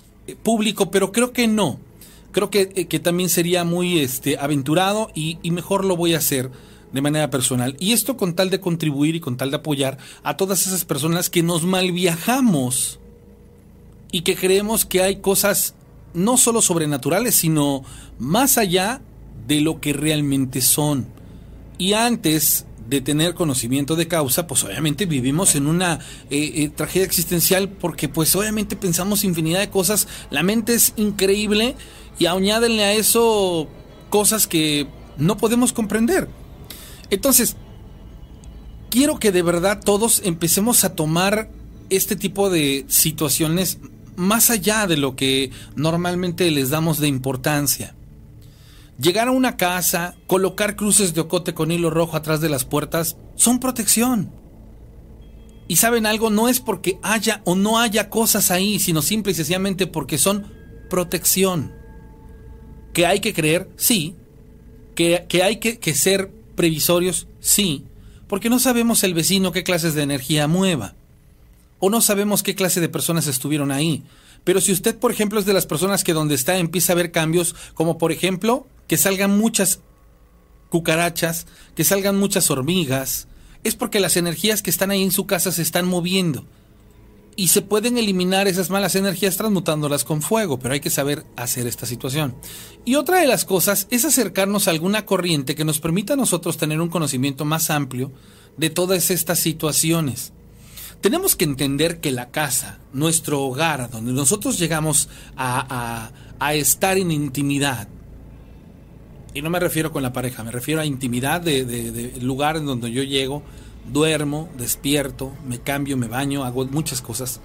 público, 0.44 0.92
pero 0.92 1.12
creo 1.12 1.32
que 1.34 1.48
no 1.48 1.80
creo 2.32 2.50
eh, 2.52 2.88
que, 2.88 3.00
también 3.00 3.30
sería 3.30 3.64
muy 3.64 4.00
este, 4.00 4.38
aventurado 4.38 5.12
y, 5.14 5.38
y, 5.44 5.52
mejor 5.52 5.86
lo 5.86 5.96
voy 5.96 6.16
a 6.16 6.18
hacer 6.18 6.50
de 6.92 7.02
manera 7.02 7.30
personal. 7.30 7.76
Y 7.80 7.94
esto 7.94 8.18
con 8.18 8.34
tal 8.34 8.50
de 8.50 8.60
contribuir 8.60 9.16
y 9.16 9.20
con 9.20 9.38
tal 9.38 9.52
de 9.52 9.58
apoyar 9.58 9.98
a 10.24 10.36
todas 10.36 10.66
esas 10.68 10.84
personas 10.84 11.30
que 11.30 11.44
nos 11.44 11.64
malviajamos 11.64 13.00
y 14.13 14.22
que 14.22 14.36
creemos 14.36 14.86
que 14.86 15.01
hay 15.01 15.17
cosas 15.17 15.74
no 16.13 16.38
solo 16.38 16.62
sobrenaturales, 16.62 17.34
sino 17.34 17.84
más 18.20 18.60
allá 18.60 19.01
de 19.48 19.60
lo 19.60 19.82
que 19.82 19.91
realmente 19.91 20.62
son. 20.62 21.08
Y 21.79 21.93
antes 21.93 22.67
de 22.88 23.01
tener 23.01 23.34
conocimiento 23.34 23.96
de 23.96 24.08
causa, 24.08 24.46
pues 24.46 24.63
obviamente 24.63 25.08
vivimos 25.08 25.55
en 25.55 25.65
una 25.65 25.96
eh, 26.29 26.51
eh, 26.58 26.70
tragedia 26.70 27.08
existencial 27.08 27.70
porque 27.70 28.08
pues 28.08 28.36
obviamente 28.36 28.75
pensamos 28.75 29.24
infinidad 29.24 29.62
de 29.62 29.72
cosas, 29.72 30.08
la 30.29 30.43
mente 30.43 30.75
es 30.75 30.93
increíble 30.96 31.75
y 32.20 32.27
añádenle 32.27 32.84
a 32.84 32.93
eso 32.93 33.67
cosas 34.12 34.46
que 34.46 34.86
no 35.17 35.38
podemos 35.38 35.74
comprender. 35.74 36.29
Entonces, 37.10 37.55
quiero 38.91 39.17
que 39.17 39.32
de 39.32 39.41
verdad 39.41 39.82
todos 39.84 40.22
empecemos 40.24 40.84
a 40.84 40.93
tomar 40.93 41.50
este 41.89 42.15
tipo 42.15 42.51
de 42.51 42.86
situaciones 42.89 43.79
más 44.15 44.50
allá 44.50 44.88
de 44.88 44.98
lo 44.98 45.15
que 45.15 45.51
normalmente 45.75 46.50
les 46.51 46.70
damos 46.70 47.00
de 47.00 47.08
importancia. 47.08 47.96
Llegar 49.00 49.27
a 49.27 49.32
una 49.32 49.58
casa, 49.58 50.15
colocar 50.27 50.75
cruces 50.75 51.13
de 51.13 51.22
ocote 51.22 51.53
con 51.53 51.72
hilo 51.72 51.89
rojo 51.89 52.15
atrás 52.15 52.41
de 52.41 52.50
las 52.50 52.65
puertas, 52.65 53.17
son 53.36 53.60
protección. 53.60 54.32
Y 55.67 55.77
saben 55.77 56.05
algo, 56.05 56.29
no 56.29 56.50
es 56.50 56.60
porque 56.60 57.00
haya 57.01 57.41
o 57.46 57.55
no 57.55 57.79
haya 57.79 58.10
cosas 58.10 58.51
ahí, 58.51 58.79
sino 58.79 59.01
simple 59.01 59.32
y 59.32 59.36
sencillamente 59.36 59.88
porque 59.88 60.17
son 60.17 60.46
protección. 60.89 61.74
Que 62.93 63.05
hay 63.08 63.20
que 63.20 63.34
creer, 63.34 63.70
sí, 63.77 64.15
que, 64.96 65.25
hay 65.43 65.58
que, 65.58 65.79
que 65.79 65.96
ser 65.96 66.32
previsorios, 66.55 67.27
sí, 67.39 67.86
porque 68.27 68.50
no 68.50 68.60
sabemos 68.60 69.03
el 69.03 69.13
vecino 69.13 69.51
qué 69.51 69.63
clases 69.63 69.96
de 69.96 70.03
energía 70.03 70.48
mueva, 70.48 70.96
o 71.86 71.90
no 71.90 72.00
sabemos 72.00 72.44
qué 72.44 72.56
clase 72.56 72.80
de 72.80 72.88
personas 72.88 73.28
estuvieron 73.28 73.70
ahí. 73.70 74.04
Pero 74.46 74.62
si 74.62 74.72
usted, 74.72 74.98
por 74.98 75.12
ejemplo, 75.12 75.38
es 75.38 75.46
de 75.46 75.52
las 75.52 75.66
personas 75.66 76.06
que 76.06 76.13
donde 76.13 76.34
está 76.34 76.58
empieza 76.58 76.94
a 76.94 76.96
ver 76.96 77.12
cambios, 77.12 77.56
como 77.74 77.98
por 77.98 78.13
ejemplo, 78.13 78.66
que 78.88 78.96
salgan 78.96 79.38
muchas 79.38 79.82
cucarachas, 80.70 81.46
que 81.75 81.84
salgan 81.84 82.18
muchas 82.18 82.50
hormigas, 82.50 83.28
es 83.66 83.75
porque 83.75 84.00
las 84.00 84.16
energías 84.16 84.62
que 84.62 84.70
están 84.70 84.92
ahí 84.92 85.04
en 85.04 85.12
su 85.12 85.25
casa 85.25 85.52
se 85.52 85.62
están 85.62 85.86
moviendo 85.86 86.46
y 87.36 87.50
se 87.50 87.62
pueden 87.62 87.98
eliminar 87.98 88.48
esas 88.48 88.70
malas 88.70 88.96
energías 88.96 89.36
transmutándolas 89.36 90.06
con 90.06 90.22
fuego, 90.22 90.60
pero 90.60 90.75
hay 90.75 90.80
que 90.80 90.90
saber 90.90 91.25
hacer 91.36 91.68
esta 91.68 91.86
situación. 91.86 92.34
Y 92.86 92.96
otra 92.96 93.20
de 93.20 93.28
las 93.28 93.44
cosas 93.44 93.88
es 93.90 94.06
acercarnos 94.06 94.70
a 94.70 94.72
alguna 94.72 95.06
corriente 95.06 95.54
que 95.54 95.66
nos 95.66 95.82
permita 95.82 96.13
a 96.13 96.16
nosotros 96.16 96.56
tener 96.56 96.80
un 96.80 96.88
conocimiento 96.88 97.44
más 97.44 97.70
amplio 97.70 98.13
de 98.56 98.70
todas 98.70 99.12
estas 99.12 99.40
situaciones. 99.40 100.32
Tenemos 101.04 101.36
que 101.36 101.44
entender 101.44 102.00
que 102.00 102.12
la 102.12 102.32
casa, 102.32 102.80
nuestro 102.94 103.42
hogar, 103.42 103.90
donde 103.90 104.14
nosotros 104.14 104.58
llegamos 104.58 105.10
a, 105.36 106.12
a 106.40 106.54
estar 106.54 106.98
en 106.98 107.12
intimidad, 107.12 107.90
Y 109.34 109.42
no 109.42 109.50
me 109.50 109.60
refiero 109.60 109.92
con 109.92 110.02
la 110.02 110.14
pareja, 110.14 110.46
me 110.46 110.52
refiero 110.52 110.80
a 110.80 110.86
intimidad 110.86 111.42
de, 111.42 111.66
de, 111.66 112.22
lugar 112.22 112.56
en 112.56 112.66
donde 112.66 112.90
yo 112.90 113.04
llego, 113.04 113.44
duermo, 113.92 114.48
despierto, 114.58 115.34
me 115.46 115.60
cambio, 115.60 115.98
me 115.98 116.08
baño, 116.08 116.46
hago 116.46 116.64
muchas 116.68 117.02
cosas. 117.02 117.42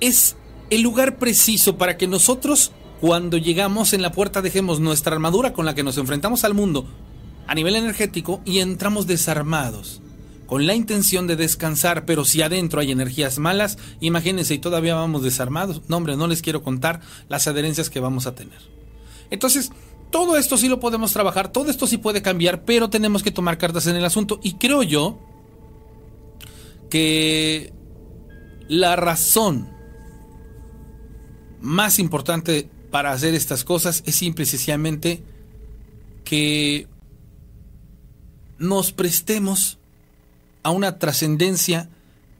Es 0.00 0.36
el 0.70 0.82
lugar 0.82 1.18
preciso 1.18 1.76
para 1.76 1.96
que 1.96 2.06
nosotros, 2.06 2.70
cuando 3.00 3.36
llegamos 3.36 3.94
en 3.94 4.02
la 4.02 4.12
puerta, 4.12 4.42
dejemos 4.42 4.78
nuestra 4.78 5.14
armadura 5.14 5.52
con 5.54 5.66
la 5.66 5.74
que 5.74 5.82
nos 5.82 5.98
enfrentamos 5.98 6.44
al 6.44 6.54
mundo 6.54 6.86
a 7.48 7.54
nivel 7.56 7.74
energético 7.74 8.42
y 8.44 8.60
entramos 8.60 9.08
desarmados 9.08 10.03
con 10.46 10.66
la 10.66 10.74
intención 10.74 11.26
de 11.26 11.36
descansar, 11.36 12.04
pero 12.04 12.24
si 12.24 12.42
adentro 12.42 12.80
hay 12.80 12.92
energías 12.92 13.38
malas, 13.38 13.78
imagínense 14.00 14.54
y 14.54 14.58
todavía 14.58 14.94
vamos 14.94 15.22
desarmados, 15.22 15.82
no 15.88 15.96
hombre, 15.96 16.16
no 16.16 16.26
les 16.26 16.42
quiero 16.42 16.62
contar 16.62 17.00
las 17.28 17.46
adherencias 17.48 17.90
que 17.90 18.00
vamos 18.00 18.26
a 18.26 18.34
tener. 18.34 18.58
Entonces, 19.30 19.72
todo 20.10 20.36
esto 20.36 20.56
sí 20.56 20.68
lo 20.68 20.80
podemos 20.80 21.12
trabajar, 21.12 21.50
todo 21.50 21.70
esto 21.70 21.86
sí 21.86 21.98
puede 21.98 22.22
cambiar, 22.22 22.64
pero 22.64 22.90
tenemos 22.90 23.22
que 23.22 23.30
tomar 23.30 23.58
cartas 23.58 23.86
en 23.86 23.96
el 23.96 24.04
asunto 24.04 24.38
y 24.42 24.54
creo 24.54 24.82
yo 24.82 25.18
que 26.88 27.72
la 28.68 28.96
razón 28.96 29.68
más 31.60 31.98
importante 31.98 32.68
para 32.90 33.10
hacer 33.10 33.34
estas 33.34 33.64
cosas 33.64 34.04
es 34.06 34.14
simple 34.14 34.44
y 34.44 34.46
sencillamente 34.46 35.24
que 36.24 36.86
nos 38.58 38.92
prestemos 38.92 39.78
a 40.64 40.70
una 40.72 40.98
trascendencia 40.98 41.88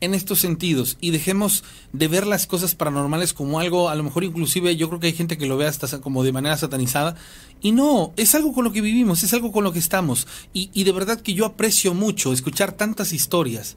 en 0.00 0.12
estos 0.12 0.40
sentidos 0.40 0.98
y 1.00 1.12
dejemos 1.12 1.64
de 1.92 2.08
ver 2.08 2.26
las 2.26 2.46
cosas 2.46 2.74
paranormales 2.74 3.32
como 3.32 3.60
algo, 3.60 3.88
a 3.88 3.94
lo 3.94 4.02
mejor 4.02 4.24
inclusive 4.24 4.76
yo 4.76 4.88
creo 4.88 5.00
que 5.00 5.06
hay 5.06 5.12
gente 5.12 5.38
que 5.38 5.46
lo 5.46 5.56
ve 5.56 5.66
hasta 5.66 6.00
como 6.00 6.24
de 6.24 6.32
manera 6.32 6.56
satanizada 6.56 7.16
y 7.62 7.72
no, 7.72 8.12
es 8.16 8.34
algo 8.34 8.52
con 8.52 8.64
lo 8.64 8.72
que 8.72 8.80
vivimos, 8.80 9.22
es 9.22 9.32
algo 9.32 9.52
con 9.52 9.64
lo 9.64 9.72
que 9.72 9.78
estamos. 9.78 10.26
Y, 10.52 10.70
y 10.74 10.84
de 10.84 10.92
verdad 10.92 11.20
que 11.20 11.32
yo 11.32 11.46
aprecio 11.46 11.94
mucho 11.94 12.32
escuchar 12.32 12.72
tantas 12.72 13.12
historias 13.12 13.76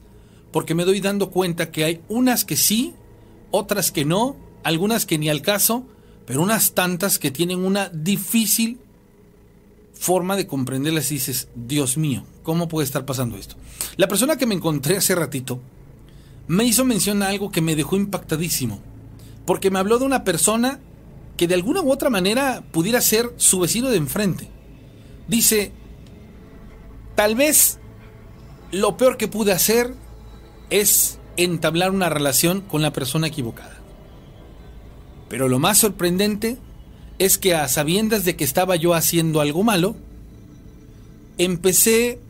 porque 0.50 0.74
me 0.74 0.84
doy 0.84 1.00
dando 1.00 1.30
cuenta 1.30 1.70
que 1.70 1.84
hay 1.84 2.00
unas 2.08 2.44
que 2.44 2.56
sí, 2.56 2.94
otras 3.50 3.90
que 3.90 4.04
no, 4.04 4.36
algunas 4.64 5.06
que 5.06 5.18
ni 5.18 5.28
al 5.28 5.42
caso, 5.42 5.86
pero 6.26 6.42
unas 6.42 6.72
tantas 6.72 7.18
que 7.18 7.30
tienen 7.30 7.60
una 7.60 7.88
difícil 7.88 8.78
forma 9.98 10.36
de 10.36 10.46
comprenderlas 10.46 11.10
y 11.10 11.14
dices, 11.14 11.48
Dios 11.54 11.96
mío, 11.96 12.24
¿cómo 12.42 12.68
puede 12.68 12.86
estar 12.86 13.04
pasando 13.04 13.36
esto? 13.36 13.56
La 13.96 14.08
persona 14.08 14.36
que 14.36 14.46
me 14.46 14.54
encontré 14.54 14.96
hace 14.96 15.14
ratito 15.14 15.60
me 16.46 16.64
hizo 16.64 16.84
mención 16.84 17.22
a 17.22 17.28
algo 17.28 17.50
que 17.50 17.60
me 17.60 17.76
dejó 17.76 17.96
impactadísimo, 17.96 18.80
porque 19.44 19.70
me 19.70 19.78
habló 19.78 19.98
de 19.98 20.04
una 20.04 20.24
persona 20.24 20.80
que 21.36 21.46
de 21.46 21.54
alguna 21.54 21.82
u 21.82 21.90
otra 21.90 22.10
manera 22.10 22.62
pudiera 22.72 23.00
ser 23.00 23.32
su 23.36 23.60
vecino 23.60 23.90
de 23.90 23.96
enfrente. 23.96 24.48
Dice, 25.26 25.72
tal 27.14 27.34
vez 27.34 27.78
lo 28.72 28.96
peor 28.96 29.16
que 29.16 29.28
pude 29.28 29.52
hacer 29.52 29.94
es 30.70 31.18
entablar 31.36 31.90
una 31.90 32.08
relación 32.08 32.60
con 32.60 32.82
la 32.82 32.92
persona 32.92 33.26
equivocada. 33.26 33.76
Pero 35.28 35.48
lo 35.48 35.58
más 35.58 35.78
sorprendente 35.78 36.58
es 37.18 37.38
que 37.38 37.54
a 37.54 37.66
sabiendas 37.68 38.24
de 38.24 38.36
que 38.36 38.44
estaba 38.44 38.76
yo 38.76 38.94
haciendo 38.94 39.40
algo 39.40 39.62
malo, 39.62 39.96
empecé 41.36 42.20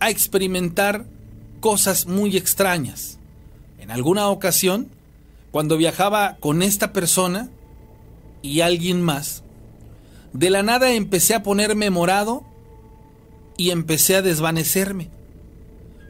a 0.00 0.10
experimentar 0.10 1.04
cosas 1.60 2.06
muy 2.06 2.36
extrañas. 2.36 3.18
En 3.78 3.90
alguna 3.90 4.28
ocasión, 4.28 4.88
cuando 5.50 5.76
viajaba 5.76 6.36
con 6.40 6.62
esta 6.62 6.92
persona 6.92 7.50
y 8.42 8.60
alguien 8.60 9.02
más, 9.02 9.42
de 10.32 10.50
la 10.50 10.62
nada 10.62 10.92
empecé 10.92 11.34
a 11.34 11.42
ponerme 11.42 11.90
morado 11.90 12.42
y 13.56 13.70
empecé 13.70 14.16
a 14.16 14.22
desvanecerme. 14.22 15.10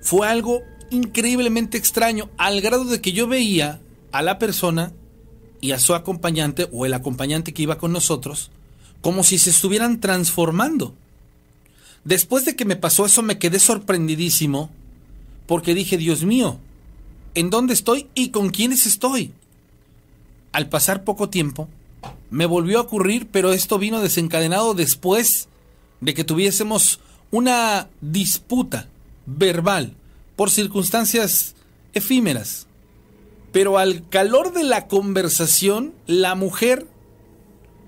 Fue 0.00 0.26
algo 0.26 0.60
increíblemente 0.90 1.76
extraño, 1.76 2.30
al 2.36 2.60
grado 2.60 2.84
de 2.84 3.00
que 3.00 3.12
yo 3.12 3.26
veía 3.26 3.80
a 4.12 4.22
la 4.22 4.38
persona 4.38 4.92
y 5.62 5.72
a 5.72 5.78
su 5.78 5.94
acompañante 5.94 6.68
o 6.72 6.84
el 6.84 6.92
acompañante 6.92 7.54
que 7.54 7.62
iba 7.62 7.78
con 7.78 7.92
nosotros 7.92 8.50
como 9.00 9.24
si 9.24 9.38
se 9.38 9.50
estuvieran 9.50 10.00
transformando. 10.00 10.94
Después 12.04 12.44
de 12.44 12.56
que 12.56 12.64
me 12.64 12.76
pasó 12.76 13.06
eso 13.06 13.22
me 13.22 13.38
quedé 13.38 13.58
sorprendidísimo 13.58 14.70
porque 15.46 15.74
dije, 15.74 15.96
Dios 15.96 16.24
mío, 16.24 16.58
¿en 17.34 17.50
dónde 17.50 17.74
estoy 17.74 18.08
y 18.14 18.30
con 18.30 18.50
quiénes 18.50 18.86
estoy? 18.86 19.32
Al 20.52 20.68
pasar 20.68 21.04
poco 21.04 21.28
tiempo, 21.28 21.68
me 22.30 22.46
volvió 22.46 22.78
a 22.78 22.82
ocurrir, 22.82 23.28
pero 23.30 23.52
esto 23.52 23.78
vino 23.78 24.00
desencadenado 24.00 24.74
después 24.74 25.48
de 26.00 26.14
que 26.14 26.24
tuviésemos 26.24 27.00
una 27.30 27.88
disputa 28.00 28.88
verbal 29.26 29.94
por 30.36 30.50
circunstancias 30.50 31.54
efímeras. 31.92 32.66
Pero 33.52 33.78
al 33.78 34.08
calor 34.08 34.52
de 34.52 34.64
la 34.64 34.88
conversación, 34.88 35.92
la 36.06 36.34
mujer, 36.34 36.86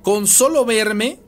con 0.03 0.27
solo 0.27 0.65
verme, 0.65 1.19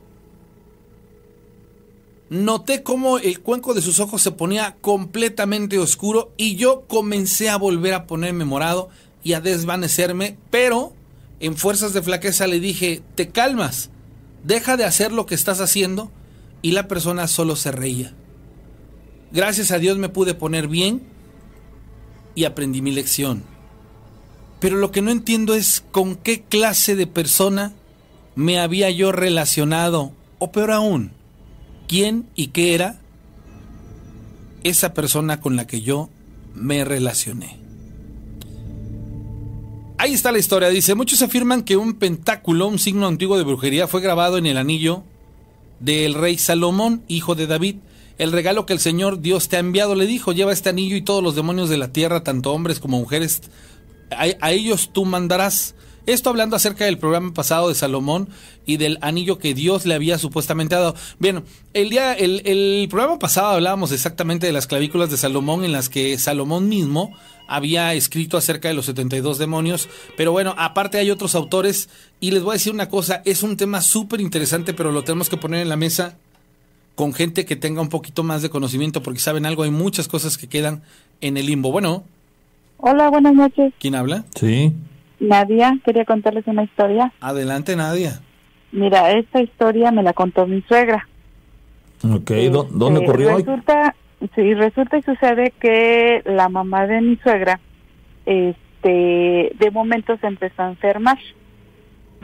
noté 2.29 2.83
cómo 2.83 3.17
el 3.17 3.39
cuenco 3.39 3.73
de 3.73 3.81
sus 3.81 3.99
ojos 3.99 4.21
se 4.21 4.31
ponía 4.31 4.75
completamente 4.81 5.79
oscuro 5.79 6.31
y 6.37 6.55
yo 6.55 6.83
comencé 6.87 7.49
a 7.49 7.57
volver 7.57 7.93
a 7.93 8.05
ponerme 8.05 8.45
morado 8.45 8.89
y 9.23 9.33
a 9.33 9.41
desvanecerme, 9.41 10.37
pero 10.51 10.93
en 11.39 11.57
fuerzas 11.57 11.93
de 11.93 12.01
flaqueza 12.01 12.47
le 12.47 12.59
dije, 12.59 13.01
te 13.15 13.29
calmas, 13.29 13.89
deja 14.43 14.77
de 14.77 14.85
hacer 14.85 15.11
lo 15.11 15.25
que 15.25 15.35
estás 15.35 15.61
haciendo 15.61 16.11
y 16.61 16.71
la 16.71 16.87
persona 16.87 17.27
solo 17.27 17.55
se 17.55 17.71
reía. 17.71 18.13
Gracias 19.31 19.71
a 19.71 19.79
Dios 19.79 19.97
me 19.97 20.09
pude 20.09 20.33
poner 20.33 20.67
bien 20.67 21.01
y 22.35 22.45
aprendí 22.45 22.81
mi 22.81 22.91
lección. 22.91 23.56
Pero 24.59 24.77
lo 24.77 24.91
que 24.91 25.01
no 25.01 25.11
entiendo 25.11 25.53
es 25.53 25.83
con 25.91 26.15
qué 26.15 26.41
clase 26.41 26.95
de 26.95 27.07
persona 27.07 27.73
me 28.35 28.59
había 28.59 28.89
yo 28.89 29.11
relacionado, 29.11 30.11
o 30.39 30.51
peor 30.51 30.71
aún, 30.71 31.11
quién 31.87 32.27
y 32.35 32.47
qué 32.47 32.75
era 32.75 32.99
esa 34.63 34.93
persona 34.93 35.41
con 35.41 35.55
la 35.55 35.67
que 35.67 35.81
yo 35.81 36.09
me 36.53 36.83
relacioné. 36.85 37.57
Ahí 39.99 40.13
está 40.13 40.31
la 40.31 40.37
historia, 40.37 40.69
dice, 40.69 40.93
muchos 40.93 41.23
afirman 41.23 41.63
que 41.63 41.75
un 41.75 41.95
pentáculo, 41.95 42.67
un 42.67 42.77
signo 42.77 43.07
antiguo 43.07 43.37
de 43.37 43.43
brujería, 43.43 43.87
fue 43.87 44.01
grabado 44.01 44.37
en 44.37 44.45
el 44.45 44.57
anillo 44.57 45.03
del 45.79 46.13
rey 46.13 46.37
Salomón, 46.37 47.01
hijo 47.07 47.33
de 47.33 47.47
David. 47.47 47.77
El 48.19 48.31
regalo 48.31 48.65
que 48.65 48.73
el 48.73 48.79
Señor 48.79 49.21
Dios 49.21 49.47
te 49.49 49.55
ha 49.55 49.59
enviado 49.59 49.95
le 49.95 50.05
dijo, 50.05 50.33
lleva 50.33 50.53
este 50.53 50.69
anillo 50.69 50.95
y 50.95 51.01
todos 51.01 51.23
los 51.23 51.35
demonios 51.35 51.69
de 51.69 51.77
la 51.77 51.91
tierra, 51.91 52.23
tanto 52.23 52.53
hombres 52.53 52.79
como 52.79 52.99
mujeres, 52.99 53.41
a, 54.11 54.51
ellos 54.51 54.91
tú 54.93 55.05
mandarás. 55.05 55.75
Esto 56.05 56.29
hablando 56.29 56.55
acerca 56.55 56.85
del 56.85 56.97
programa 56.97 57.33
pasado 57.33 57.67
de 57.67 57.75
Salomón 57.75 58.29
y 58.65 58.77
del 58.77 58.97
anillo 59.01 59.39
que 59.39 59.53
Dios 59.53 59.85
le 59.85 59.93
había 59.93 60.17
supuestamente 60.17 60.75
dado. 60.75 60.95
Bien, 61.19 61.43
el 61.73 61.89
día, 61.89 62.13
el, 62.13 62.41
el, 62.45 62.87
programa 62.89 63.19
pasado 63.19 63.47
hablábamos 63.47 63.91
exactamente 63.91 64.47
de 64.47 64.53
las 64.53 64.67
clavículas 64.67 65.09
de 65.09 65.17
Salomón 65.17 65.65
en 65.65 65.73
las 65.73 65.89
que 65.89 66.17
Salomón 66.17 66.69
mismo 66.69 67.13
había 67.47 67.93
escrito 67.93 68.37
acerca 68.37 68.67
de 68.67 68.73
los 68.73 68.85
72 68.85 69.37
demonios. 69.37 69.89
Pero 70.15 70.31
bueno, 70.31 70.55
aparte 70.57 70.97
hay 70.97 71.11
otros 71.11 71.35
autores 71.35 71.89
y 72.19 72.31
les 72.31 72.43
voy 72.43 72.51
a 72.51 72.53
decir 72.53 72.73
una 72.73 72.89
cosa, 72.89 73.21
es 73.25 73.43
un 73.43 73.57
tema 73.57 73.81
súper 73.81 74.21
interesante, 74.21 74.73
pero 74.73 74.91
lo 74.91 75.03
tenemos 75.03 75.29
que 75.29 75.37
poner 75.37 75.61
en 75.61 75.69
la 75.69 75.75
mesa 75.75 76.17
con 76.95 77.13
gente 77.13 77.45
que 77.45 77.55
tenga 77.55 77.81
un 77.81 77.89
poquito 77.89 78.23
más 78.23 78.41
de 78.41 78.49
conocimiento, 78.49 79.03
porque 79.03 79.19
saben 79.19 79.45
algo, 79.45 79.61
hay 79.63 79.69
muchas 79.69 80.07
cosas 80.07 80.35
que 80.37 80.47
quedan 80.47 80.81
en 81.21 81.37
el 81.37 81.45
limbo. 81.45 81.71
Bueno, 81.71 82.05
Hola, 82.77 83.09
buenas 83.09 83.33
noches. 83.33 83.73
¿Quién 83.79 83.95
habla? 83.95 84.23
Sí. 84.35 84.73
Nadia, 85.19 85.77
quería 85.83 86.05
contarles 86.05 86.45
una 86.47 86.63
historia. 86.63 87.11
Adelante, 87.19 87.75
Nadia. 87.75 88.21
Mira, 88.71 89.11
esta 89.13 89.41
historia 89.41 89.91
me 89.91 90.03
la 90.03 90.13
contó 90.13 90.45
mi 90.45 90.61
suegra. 90.61 91.07
Ok, 92.03 92.31
¿dónde 92.51 92.99
este, 92.99 93.09
ocurrió? 93.09 93.37
Resulta, 93.37 93.95
sí, 94.35 94.53
resulta 94.53 94.97
y 94.97 95.01
sucede 95.01 95.53
que 95.59 96.21
la 96.25 96.49
mamá 96.49 96.85
de 96.85 97.01
mi 97.01 97.15
suegra, 97.17 97.59
este, 98.25 99.55
de 99.57 99.71
momento 99.71 100.15
se 100.17 100.27
empezó 100.27 100.61
a 100.61 100.69
enfermar. 100.69 101.17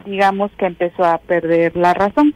Digamos 0.05 0.51
que 0.57 0.67
empezó 0.67 1.03
a 1.03 1.17
perder 1.17 1.75
la 1.75 1.95
razón. 1.95 2.35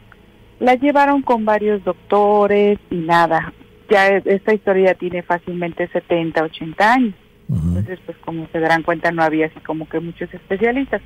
La 0.58 0.74
llevaron 0.74 1.22
con 1.22 1.44
varios 1.44 1.84
doctores 1.84 2.80
y 2.90 2.96
nada. 2.96 3.52
Ya 3.88 4.08
esta 4.08 4.52
historia 4.52 4.94
tiene 4.94 5.22
fácilmente 5.22 5.86
70, 5.88 6.42
80 6.42 6.92
años. 6.92 7.14
Entonces, 7.48 7.98
pues 8.04 8.16
como 8.18 8.46
se 8.52 8.60
darán 8.60 8.82
cuenta, 8.82 9.10
no 9.10 9.22
había 9.22 9.46
así 9.46 9.58
como 9.60 9.88
que 9.88 10.00
muchos 10.00 10.32
especialistas. 10.32 11.00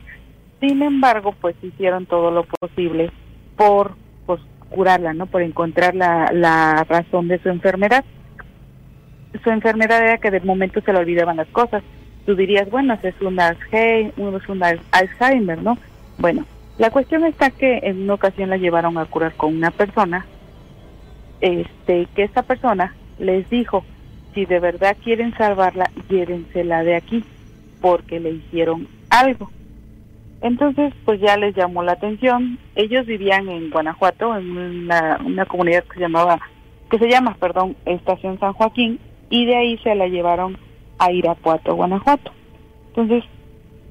Sin 0.61 0.83
embargo, 0.83 1.35
pues 1.41 1.55
hicieron 1.63 2.07
todo 2.07 2.31
lo 2.31 2.45
posible 2.45 3.11
por 3.57 3.95
pues, 4.27 4.41
curarla, 4.69 5.13
¿no? 5.15 5.27
Por 5.27 5.43
encontrar 5.43 5.95
la, 5.95 6.31
la 6.33 6.85
razón 6.89 7.29
de 7.29 7.39
su 7.39 7.49
enfermedad. 7.49 8.05
Su 9.43 9.51
enfermedad 9.51 10.03
era 10.03 10.19
que 10.19 10.31
de 10.31 10.41
momento 10.41 10.81
se 10.81 10.93
le 10.93 10.99
olvidaban 10.99 11.37
las 11.37 11.49
cosas. 11.49 11.83
Tú 12.27 12.35
dirías, 12.35 12.71
bueno, 12.71 12.99
es 13.03 13.21
una, 13.21 13.51
es 13.51 14.49
un 14.49 14.63
Alzheimer, 14.63 15.63
¿no? 15.63 15.79
Bueno, 16.19 16.45
la 16.79 16.91
cuestión 16.91 17.25
está 17.25 17.51
que 17.51 17.81
en 17.83 18.03
una 18.03 18.15
ocasión 18.15 18.51
la 18.51 18.57
llevaron 18.57 18.99
a 18.99 19.05
curar 19.05 19.35
con 19.35 19.55
una 19.55 19.71
persona 19.71 20.27
este, 21.41 22.07
que 22.15 22.23
esta 22.23 22.43
persona 22.43 22.95
les 23.19 23.49
dijo, 23.51 23.85
si 24.35 24.45
de 24.47 24.61
verdad 24.61 24.97
quieren 25.03 25.35
salvarla, 25.37 25.91
llévensela 26.09 26.83
de 26.83 26.97
aquí, 26.97 27.25
porque 27.81 28.21
le 28.21 28.31
hicieron 28.31 28.89
algo. 29.11 29.51
Entonces, 30.41 30.93
pues 31.05 31.21
ya 31.21 31.37
les 31.37 31.55
llamó 31.55 31.83
la 31.83 31.93
atención. 31.93 32.59
Ellos 32.75 33.07
vivían 33.07 33.49
en 33.49 33.71
Guanajuato, 33.71 34.37
en 34.37 34.51
una, 34.57 35.21
una 35.25 35.47
comunidad 35.47 35.85
que 35.85 35.95
se 35.95 36.01
llamaba, 36.01 36.41
que 36.91 36.99
se 36.99 37.09
llama, 37.09 37.37
perdón, 37.39 37.77
Estación 37.85 38.39
San 38.41 38.53
Joaquín, 38.53 38.99
y 39.31 39.47
de 39.47 39.57
ahí 39.57 39.79
se 39.79 39.95
la 39.95 40.09
llevaron 40.09 40.59
a 40.99 41.13
Irapuato, 41.13 41.75
Guanajuato. 41.75 42.33
Entonces, 42.89 43.25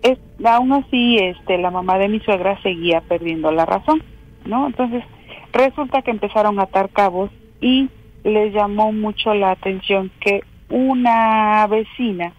es, 0.04 0.18
aún 0.44 0.74
así, 0.74 1.18
este, 1.18 1.58
la 1.58 1.72
mamá 1.72 1.98
de 1.98 2.10
mi 2.10 2.20
suegra 2.20 2.62
seguía 2.62 3.02
perdiendo 3.02 3.52
la 3.52 3.66
razón, 3.66 4.04
¿no? 4.46 4.68
Entonces, 4.68 5.04
resulta 5.54 6.02
que 6.02 6.12
empezaron 6.12 6.60
a 6.60 6.64
atar 6.64 6.90
cabos 6.90 7.32
y 7.62 7.90
les 8.24 8.54
llamó 8.54 8.92
mucho 8.92 9.34
la 9.34 9.52
atención 9.52 10.12
que 10.20 10.44
una 10.70 11.66
vecina 11.68 12.34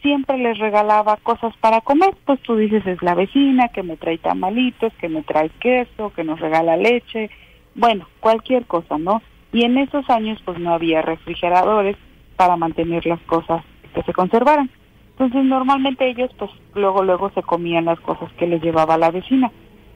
siempre 0.00 0.36
les 0.36 0.58
regalaba 0.58 1.16
cosas 1.18 1.56
para 1.58 1.80
comer, 1.80 2.14
pues 2.26 2.40
tú 2.40 2.56
dices 2.56 2.84
es 2.86 3.02
la 3.02 3.14
vecina 3.14 3.68
que 3.68 3.82
me 3.82 3.96
trae 3.96 4.18
tamalitos, 4.18 4.92
que 4.94 5.08
me 5.08 5.22
trae 5.22 5.48
queso, 5.60 6.12
que 6.14 6.24
nos 6.24 6.40
regala 6.40 6.76
leche, 6.76 7.30
bueno, 7.74 8.06
cualquier 8.20 8.66
cosa, 8.66 8.98
¿no? 8.98 9.22
Y 9.52 9.64
en 9.64 9.78
esos 9.78 10.08
años 10.10 10.40
pues 10.44 10.58
no 10.58 10.74
había 10.74 11.02
refrigeradores 11.02 11.96
para 12.36 12.56
mantener 12.56 13.06
las 13.06 13.20
cosas 13.20 13.64
que 13.94 14.02
se 14.02 14.12
conservaran. 14.12 14.70
Entonces 15.10 15.44
normalmente 15.44 16.08
ellos 16.08 16.30
pues 16.36 16.50
luego 16.74 17.04
luego 17.04 17.30
se 17.30 17.42
comían 17.42 17.84
las 17.84 18.00
cosas 18.00 18.30
que 18.32 18.46
les 18.46 18.62
llevaba 18.62 18.98
la 18.98 19.10
vecina. 19.10 19.52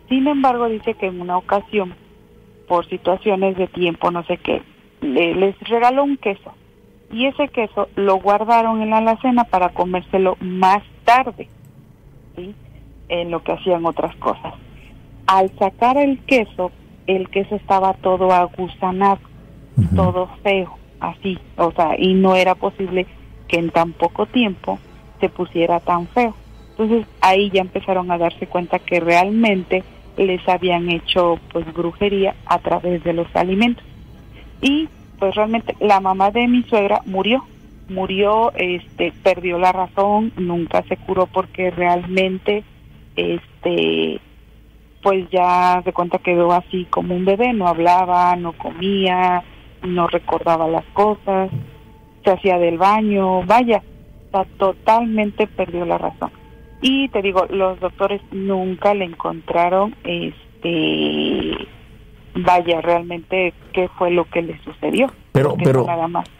Sin 0.09 0.29
embargo 0.29 0.69
dice 0.69 0.95
que 0.95 1.07
en 1.07 1.21
una 1.21 1.37
ocasión 1.37 1.95
por 2.69 2.87
situaciones 2.89 3.57
de 3.57 3.67
tiempo 3.67 4.11
no 4.11 4.23
sé 4.25 4.37
qué 4.39 4.63
les 5.07 5.59
regaló 5.61 6.05
un 6.05 6.17
queso 6.17 6.53
y 7.11 7.27
ese 7.27 7.49
queso 7.49 7.89
lo 7.95 8.17
guardaron 8.17 8.83
en 8.83 8.91
la 8.91 8.99
alacena 8.99 9.45
para 9.45 9.71
comérselo 9.71 10.37
más 10.41 10.83
tarde, 11.05 11.49
¿sí? 12.35 12.55
en 13.09 13.31
lo 13.31 13.43
que 13.43 13.53
hacían 13.53 13.87
otras 13.87 14.15
cosas. 14.17 14.55
Al 15.27 15.51
sacar 15.59 15.97
el 15.97 16.19
queso, 16.21 16.73
el 17.07 17.29
queso 17.31 17.55
estaba 17.57 17.95
todo 17.95 18.33
agusanado, 18.33 19.21
todo 19.95 20.29
feo, 20.43 20.77
así, 21.01 21.39
o 21.57 21.71
sea, 21.73 21.95
y 21.99 22.15
no 22.15 22.35
era 22.35 22.55
posible 22.55 23.07
que 23.49 23.59
en 23.59 23.71
tan 23.71 23.93
poco 23.93 24.27
tiempo 24.27 24.79
se 25.21 25.29
pusiera 25.29 25.81
tan 25.81 26.09
feo. 26.09 26.35
Entonces 26.71 27.07
ahí 27.21 27.51
ya 27.51 27.61
empezaron 27.61 28.11
a 28.11 28.19
darse 28.19 28.47
cuenta 28.47 28.79
que 28.79 29.01
realmente 29.01 29.85
les 30.17 30.47
habían 30.49 30.91
hecho 30.91 31.39
pues 31.53 31.73
brujería 31.73 32.35
a 32.47 32.59
través 32.59 33.03
de 33.05 33.13
los 33.13 33.35
alimentos. 33.35 33.85
Y 34.61 34.89
pues 35.19 35.35
realmente 35.35 35.77
la 35.81 36.01
mamá 36.01 36.31
de 36.31 36.47
mi 36.49 36.63
suegra 36.65 37.01
murió, 37.07 37.45
murió, 37.89 38.53
este, 38.55 39.13
perdió 39.23 39.59
la 39.59 39.73
razón, 39.73 40.33
nunca 40.37 40.83
se 40.85 40.97
curó 40.97 41.27
porque 41.27 41.71
realmente, 41.71 42.65
este, 43.17 44.21
pues 45.03 45.29
ya 45.31 45.83
de 45.83 45.93
cuenta 45.93 46.19
quedó 46.19 46.53
así 46.53 46.87
como 46.91 47.15
un 47.15 47.25
bebé, 47.25 47.53
no 47.53 47.69
hablaba, 47.69 48.35
no 48.37 48.53
comía, 48.53 49.43
no 49.83 50.07
recordaba 50.09 50.69
las 50.69 50.85
cosas, 50.87 51.51
se 52.25 52.31
hacía 52.31 52.59
del 52.59 52.79
baño, 52.79 53.43
vaya, 53.45 53.83
totalmente 54.59 55.47
perdió 55.47 55.85
la 55.85 55.99
razón. 55.99 56.31
Y 56.83 57.09
te 57.09 57.23
digo, 57.23 57.47
los 57.49 57.81
doctores 57.81 58.21
nunca 58.33 58.95
le 58.95 59.07
encontraron, 59.07 59.95
este, 60.05 61.57
vaya 62.45 62.81
realmente 62.81 63.55
qué 63.73 63.89
fue 63.99 64.11
lo 64.11 64.25
que 64.31 64.43
le 64.43 64.61
sucedió. 64.63 65.11
Pero, 65.33 65.57
pero, 65.63 65.87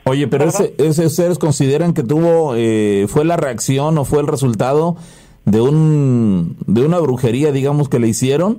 oye, 0.05 0.27
pero 0.27 0.45
ese, 0.45 0.75
ese, 0.79 1.07
ustedes 1.07 1.39
consideran 1.39 1.93
que 1.93 2.03
tuvo, 2.03 2.55
eh, 2.57 3.07
fue 3.09 3.25
la 3.25 3.37
reacción 3.37 3.99
o 3.99 4.05
fue 4.05 4.21
el 4.21 4.27
resultado 4.27 4.97
de 5.45 5.61
un, 5.61 6.57
de 6.67 6.85
una 6.85 6.99
brujería, 6.99 7.53
digamos, 7.53 7.89
que 7.89 7.99
le 7.99 8.09
hicieron? 8.09 8.59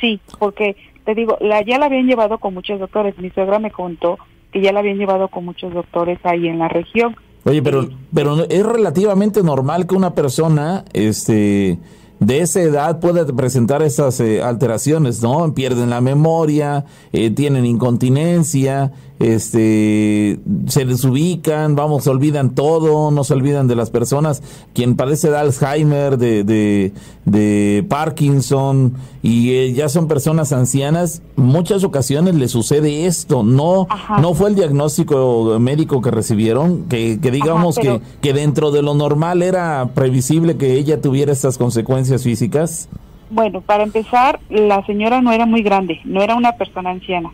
Sí, 0.00 0.20
porque 0.38 0.76
te 1.04 1.14
digo, 1.14 1.38
la, 1.40 1.62
ya 1.62 1.78
la 1.78 1.86
habían 1.86 2.06
llevado 2.06 2.38
con 2.38 2.54
muchos 2.54 2.78
doctores. 2.80 3.18
Mi 3.18 3.30
suegra 3.30 3.58
me 3.58 3.70
contó 3.70 4.18
que 4.52 4.60
ya 4.60 4.72
la 4.72 4.80
habían 4.80 4.98
llevado 4.98 5.28
con 5.28 5.44
muchos 5.44 5.72
doctores 5.72 6.18
ahí 6.24 6.48
en 6.48 6.58
la 6.58 6.68
región. 6.68 7.16
Oye, 7.44 7.62
pero, 7.62 7.88
pero 8.12 8.44
es 8.48 8.66
relativamente 8.66 9.42
normal 9.42 9.86
que 9.86 9.94
una 9.94 10.14
persona, 10.14 10.84
este, 10.92 11.78
de 12.20 12.40
esa 12.40 12.60
edad 12.60 13.00
puede 13.00 13.24
presentar 13.32 13.82
esas 13.82 14.18
eh, 14.20 14.42
alteraciones, 14.42 15.22
¿no? 15.22 15.54
Pierden 15.54 15.90
la 15.90 16.00
memoria, 16.00 16.84
eh, 17.12 17.30
tienen 17.30 17.64
incontinencia, 17.64 18.92
este, 19.20 20.38
se 20.66 20.84
desubican, 20.84 21.74
vamos, 21.74 22.04
se 22.04 22.10
olvidan 22.10 22.54
todo, 22.54 23.10
no 23.10 23.24
se 23.24 23.34
olvidan 23.34 23.66
de 23.66 23.74
las 23.74 23.90
personas. 23.90 24.42
Quien 24.74 24.96
padece 24.96 25.30
de 25.30 25.36
Alzheimer, 25.36 26.18
de, 26.18 26.44
de, 26.44 26.92
de 27.24 27.84
Parkinson, 27.88 28.94
y 29.22 29.50
eh, 29.50 29.72
ya 29.72 29.88
son 29.88 30.06
personas 30.06 30.52
ancianas, 30.52 31.22
muchas 31.36 31.82
ocasiones 31.82 32.36
le 32.36 32.48
sucede 32.48 33.06
esto. 33.06 33.42
No, 33.42 33.88
no 34.20 34.34
fue 34.34 34.50
el 34.50 34.54
diagnóstico 34.54 35.58
médico 35.58 36.00
que 36.00 36.10
recibieron, 36.10 36.84
que, 36.84 37.16
digamos 37.16 37.76
que, 37.76 38.00
que 38.20 38.32
dentro 38.32 38.70
de 38.70 38.82
lo 38.82 38.94
normal 38.94 39.42
era 39.42 39.90
previsible 39.94 40.56
que 40.56 40.74
ella 40.74 41.00
tuviera 41.00 41.32
estas 41.32 41.58
consecuencias 41.58 42.22
físicas. 42.22 42.88
Bueno, 43.30 43.60
para 43.60 43.82
empezar, 43.82 44.40
la 44.48 44.84
señora 44.86 45.20
no 45.20 45.32
era 45.32 45.44
muy 45.44 45.62
grande, 45.62 46.00
no 46.04 46.22
era 46.22 46.34
una 46.34 46.52
persona 46.52 46.90
anciana 46.90 47.30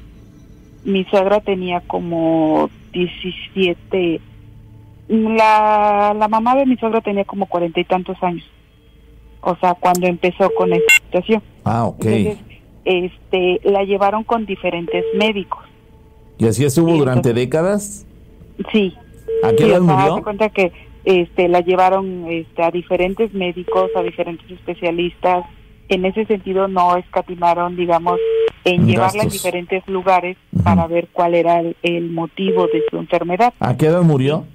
mi 0.85 1.05
suegra 1.05 1.41
tenía 1.41 1.81
como 1.81 2.71
17, 2.93 4.21
la, 5.09 6.15
la 6.17 6.29
mamá 6.29 6.57
de 6.57 6.67
mi 6.67 6.77
suegra 6.77 7.01
tenía 7.01 7.25
como 7.25 7.47
cuarenta 7.47 7.81
y 7.81 7.85
tantos 7.85 8.23
años. 8.23 8.45
O 9.41 9.57
sea, 9.57 9.75
cuando 9.75 10.07
empezó 10.07 10.49
con 10.55 10.73
esta 10.73 10.95
situación. 11.05 11.43
Ah, 11.65 11.85
ok. 11.85 12.05
Entonces, 12.05 12.39
este, 12.85 13.61
la 13.65 13.85
llevaron 13.85 14.25
con 14.25 14.47
diferentes 14.47 15.05
médicos. 15.15 15.65
¿Y 16.39 16.47
así 16.47 16.65
estuvo 16.65 16.93
durante 16.93 17.33
décadas? 17.33 18.07
Sí. 18.73 18.95
¿A 19.43 19.53
qué 19.53 19.67
edad 19.67 19.81
murió? 19.81 20.23
cuenta 20.23 20.49
que 20.49 20.73
este, 21.05 21.49
la 21.49 21.61
llevaron 21.61 22.27
este, 22.29 22.63
a 22.63 22.71
diferentes 22.71 23.33
médicos, 23.35 23.91
a 23.97 24.03
diferentes 24.03 24.51
especialistas. 24.51 25.45
En 25.89 26.05
ese 26.05 26.25
sentido 26.25 26.69
no 26.69 26.97
escatimaron, 26.97 27.77
digamos, 27.77 28.19
en 28.65 28.87
llevarla 28.87 29.25
a 29.25 29.27
diferentes 29.27 29.87
lugares 29.87 30.37
para 30.63 30.87
ver 30.87 31.09
cuál 31.13 31.35
era 31.35 31.63
el, 31.83 32.11
motivo 32.11 32.67
de 32.67 32.83
su 32.91 32.97
enfermedad. 32.97 33.53
¿A 33.61 33.77
qué 33.77 33.87
edad 33.87 34.03
murió? 34.03 34.47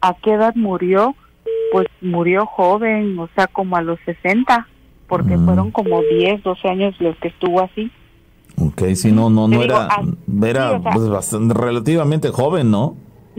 ¿A 0.00 0.14
qué 0.14 0.32
edad 0.32 0.54
murió? 0.56 1.14
Pues 1.70 1.86
murió 2.00 2.46
joven, 2.46 3.18
o 3.18 3.28
sea, 3.34 3.46
como 3.46 3.76
a 3.76 3.82
los 3.82 3.98
60, 4.04 4.66
porque 5.06 5.36
mm. 5.36 5.44
fueron 5.44 5.70
como 5.70 6.02
10, 6.02 6.42
12 6.42 6.68
años 6.68 6.94
los 7.00 7.16
que 7.18 7.28
estuvo 7.28 7.60
así. 7.60 7.90
Ok, 8.58 8.82
si 8.94 9.12
no, 9.12 9.30
no, 9.30 9.48
no 9.48 9.62
era, 9.62 9.88
era 10.44 10.78
pues, 10.78 11.08
bastante, 11.08 11.54
relativamente 11.54 12.28
joven, 12.28 12.70
¿no? 12.70 12.96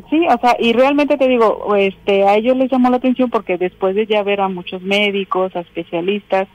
Sí, 0.10 0.26
o 0.28 0.40
sea, 0.40 0.56
y 0.60 0.74
realmente 0.74 1.18
te 1.18 1.28
digo, 1.28 1.76
este, 1.76 2.24
a 2.24 2.36
ellos 2.36 2.58
les 2.58 2.72
llamó 2.72 2.90
la 2.90 2.98
atención 2.98 3.30
porque 3.30 3.58
después 3.58 3.96
de 3.96 4.08
ya 4.08 4.24
ver 4.24 4.42
a 4.42 4.50
muchos 4.50 4.82
médicos, 4.82 5.56
a 5.56 5.60
especialistas, 5.60 6.48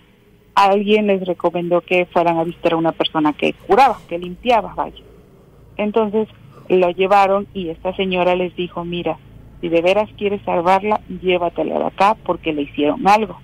alguien 0.64 1.06
les 1.06 1.26
recomendó 1.26 1.80
que 1.80 2.06
fueran 2.06 2.38
a 2.38 2.44
visitar 2.44 2.72
a 2.72 2.76
una 2.76 2.92
persona 2.92 3.32
que 3.32 3.52
curaba, 3.52 3.98
que 4.08 4.18
limpiaba, 4.18 4.74
vaya. 4.74 5.02
Entonces 5.76 6.28
lo 6.68 6.90
llevaron 6.90 7.46
y 7.54 7.68
esta 7.68 7.94
señora 7.94 8.34
les 8.34 8.54
dijo, 8.56 8.84
mira, 8.84 9.18
si 9.60 9.68
de 9.68 9.80
veras 9.80 10.08
quieres 10.16 10.42
salvarla, 10.42 11.00
llévatela 11.22 11.78
de 11.78 11.86
acá 11.86 12.16
porque 12.24 12.52
le 12.52 12.62
hicieron 12.62 13.06
algo. 13.06 13.38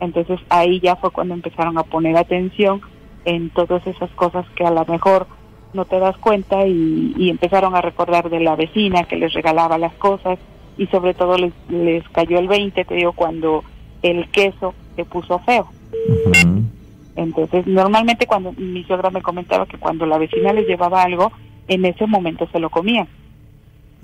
Entonces 0.00 0.40
ahí 0.48 0.80
ya 0.80 0.96
fue 0.96 1.10
cuando 1.10 1.34
empezaron 1.34 1.76
a 1.76 1.82
poner 1.82 2.16
atención 2.16 2.80
en 3.24 3.50
todas 3.50 3.86
esas 3.86 4.10
cosas 4.12 4.46
que 4.56 4.64
a 4.64 4.70
lo 4.70 4.84
mejor 4.86 5.26
no 5.74 5.84
te 5.84 5.98
das 5.98 6.16
cuenta 6.16 6.66
y, 6.66 7.14
y 7.16 7.28
empezaron 7.28 7.76
a 7.76 7.82
recordar 7.82 8.30
de 8.30 8.40
la 8.40 8.56
vecina 8.56 9.04
que 9.04 9.16
les 9.16 9.32
regalaba 9.34 9.78
las 9.78 9.92
cosas 9.94 10.38
y 10.78 10.86
sobre 10.86 11.12
todo 11.12 11.36
les, 11.36 11.52
les 11.68 12.08
cayó 12.08 12.38
el 12.38 12.48
20, 12.48 12.84
te 12.84 12.94
digo, 12.94 13.12
cuando 13.12 13.62
el 14.02 14.28
queso 14.30 14.74
se 14.96 15.04
puso 15.04 15.38
feo. 15.40 15.68
Entonces, 17.16 17.66
normalmente 17.66 18.26
cuando 18.26 18.52
mi 18.52 18.84
suegra 18.84 19.10
me 19.10 19.22
comentaba 19.22 19.66
que 19.66 19.78
cuando 19.78 20.06
la 20.06 20.18
vecina 20.18 20.52
les 20.52 20.66
llevaba 20.66 21.02
algo, 21.02 21.32
en 21.68 21.84
ese 21.84 22.06
momento 22.06 22.48
se 22.50 22.58
lo 22.58 22.70
comían. 22.70 23.08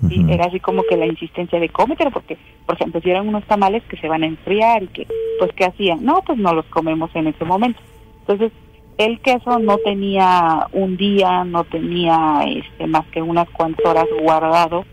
y 0.09 0.31
Era 0.31 0.45
así 0.45 0.59
como 0.59 0.83
que 0.83 0.97
la 0.97 1.07
insistencia 1.07 1.59
de 1.59 1.69
cómetelo, 1.69 2.11
porque, 2.11 2.37
por 2.65 2.75
ejemplo, 2.75 3.01
si 3.01 3.09
eran 3.09 3.27
unos 3.27 3.43
tamales 3.45 3.83
que 3.83 3.97
se 3.97 4.07
van 4.07 4.23
a 4.23 4.27
enfriar 4.27 4.83
y 4.83 4.87
que, 4.87 5.07
pues, 5.39 5.51
¿qué 5.53 5.65
hacían? 5.65 6.03
No, 6.03 6.21
pues 6.25 6.37
no 6.37 6.53
los 6.53 6.65
comemos 6.65 7.09
en 7.15 7.27
ese 7.27 7.43
momento. 7.45 7.79
Entonces, 8.21 8.51
el 8.97 9.19
queso 9.19 9.59
no 9.59 9.77
tenía 9.77 10.67
un 10.73 10.97
día, 10.97 11.43
no 11.43 11.63
tenía 11.63 12.41
este, 12.47 12.87
más 12.87 13.05
que 13.07 13.21
unas 13.21 13.49
cuantas 13.49 13.85
horas 13.85 14.05
guardado 14.21 14.85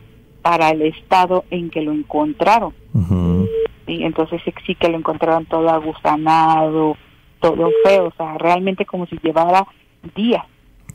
para 0.43 0.71
el 0.71 0.83
estado 0.83 1.45
en 1.51 1.71
que 1.71 1.81
lo 1.83 1.93
encontraron. 1.93 2.75
Y 3.87 4.05
Entonces 4.05 4.41
sí 4.67 4.75
que 4.75 4.89
lo 4.89 4.99
encontraron 4.99 5.47
todo 5.47 5.69
agusanado, 5.69 6.97
todo 7.41 7.71
feo, 7.85 8.07
o 8.07 8.13
sea, 8.17 8.39
realmente 8.39 8.85
como 8.87 9.07
si 9.07 9.19
llevara 9.23 9.67
días. 10.15 10.45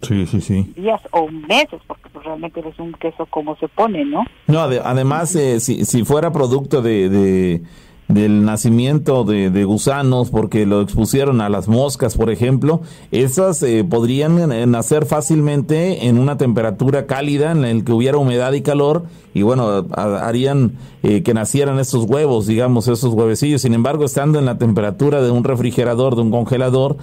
Sí, 0.02 0.25
sí, 0.28 0.39
sí. 0.39 0.73
días 0.78 1.02
o 1.12 1.28
meses, 1.28 1.82
porque 1.86 2.10
pues, 2.13 2.25
realmente 2.25 2.62
es 2.62 2.80
un 2.80 2.93
queso 2.93 3.25
como 3.25 3.58
se 3.58 3.67
pone, 3.67 4.06
¿no? 4.06 4.23
No, 4.47 4.62
además, 4.62 5.36
eh, 5.36 5.60
si, 5.60 5.84
si 5.84 6.06
fuera 6.06 6.32
producto 6.32 6.82
de 6.82 7.62
del 8.10 8.43
nacimiento 8.43 9.23
de, 9.23 9.63
gusanos 9.63 10.32
porque 10.32 10.65
lo 10.65 10.82
expusieron 10.82 11.41
a 11.41 11.49
las 11.49 11.67
moscas, 11.67 12.17
por 12.17 12.32
ejemplo, 12.32 12.82
esas 13.12 13.62
eh, 13.62 13.86
podrían 13.88 14.52
eh, 14.52 14.65
nacer 14.65 15.06
fácilmente 15.06 16.08
en 16.08 16.17
una 16.17 16.36
temperatura 16.36 17.06
cálida 17.06 17.52
en 17.52 17.63
el 17.63 17.86
que 17.86 17.93
hubiera 17.93 18.17
humedad 18.17 18.52
y 18.54 18.63
calor 18.63 19.04
y 19.34 19.42
bueno, 19.42 19.86
harían 19.96 20.74
eh, 21.04 21.24
que 21.24 21.34
nacieran 21.34 21.80
estos 21.80 22.06
huevos, 22.06 22.48
digamos, 22.48 22.88
esos 22.88 23.13
huevecillos. 23.13 23.62
Sin 23.62 23.74
embargo, 23.74 24.06
estando 24.06 24.39
en 24.39 24.46
la 24.46 24.58
temperatura 24.58 25.22
de 25.22 25.32
un 25.32 25.44
refrigerador, 25.44 26.15
de 26.15 26.22
un 26.22 26.32
congelador, 26.32 26.98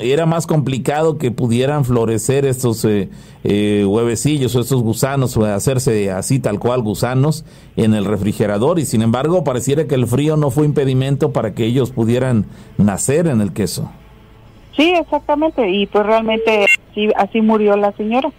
era 0.00 0.26
más 0.26 0.46
complicado 0.46 1.18
que 1.18 1.30
pudieran 1.30 1.84
florecer 1.84 2.44
estos 2.46 2.84
huevecillos 3.44 4.56
o 4.56 4.60
estos 4.60 4.82
gusanos 4.82 5.36
o 5.36 5.44
hacerse 5.44 6.10
así 6.10 6.38
tal 6.38 6.58
cual 6.58 6.82
gusanos 6.82 7.44
en 7.76 7.94
el 7.94 8.04
refrigerador 8.04 8.78
y 8.78 8.84
sin 8.84 9.02
embargo 9.02 9.44
pareciera 9.44 9.86
que 9.86 9.94
el 9.94 10.06
frío 10.06 10.36
no 10.36 10.50
fue 10.50 10.64
impedimento 10.64 11.32
para 11.32 11.54
que 11.54 11.64
ellos 11.64 11.90
pudieran 11.90 12.46
nacer 12.78 13.26
en 13.26 13.40
el 13.40 13.52
queso. 13.52 13.90
Sí, 14.76 14.92
exactamente, 14.92 15.70
y 15.70 15.86
pues 15.86 16.04
realmente 16.04 16.66
así, 16.90 17.08
así 17.16 17.40
murió 17.40 17.76
la 17.76 17.92
señora. 17.92 18.32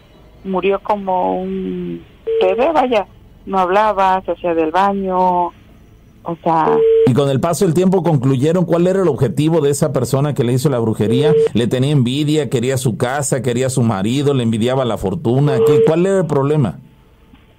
Murió 0.44 0.80
como 0.80 1.42
un 1.42 2.04
bebé, 2.42 2.72
vaya, 2.74 3.08
no 3.46 3.60
hablaba, 3.60 4.22
se 4.26 4.32
hacía 4.32 4.54
del 4.54 4.72
baño, 4.72 5.48
o 5.48 6.38
sea... 6.44 6.78
Y 7.08 7.14
con 7.14 7.30
el 7.30 7.40
paso 7.40 7.66
del 7.66 7.74
tiempo 7.74 8.04
concluyeron 8.04 8.66
cuál 8.66 8.88
era 8.88 9.02
el 9.02 9.08
objetivo 9.08 9.62
de 9.62 9.70
esa 9.70 9.94
persona 9.94 10.34
que 10.34 10.44
le 10.44 10.54
hizo 10.54 10.70
la 10.70 10.80
brujería. 10.80 11.34
Le 11.54 11.68
tenía 11.68 11.92
envidia, 11.92 12.50
quería 12.50 12.78
su 12.78 12.98
casa, 12.98 13.42
quería 13.42 13.70
su 13.70 13.84
marido, 13.84 14.34
le 14.34 14.44
envidiaba 14.44 14.86
la 14.86 14.98
fortuna. 14.98 15.60
¿Qué, 15.66 15.84
¿Cuál 15.86 16.06
era 16.06 16.20
el 16.20 16.26
problema? 16.26 16.80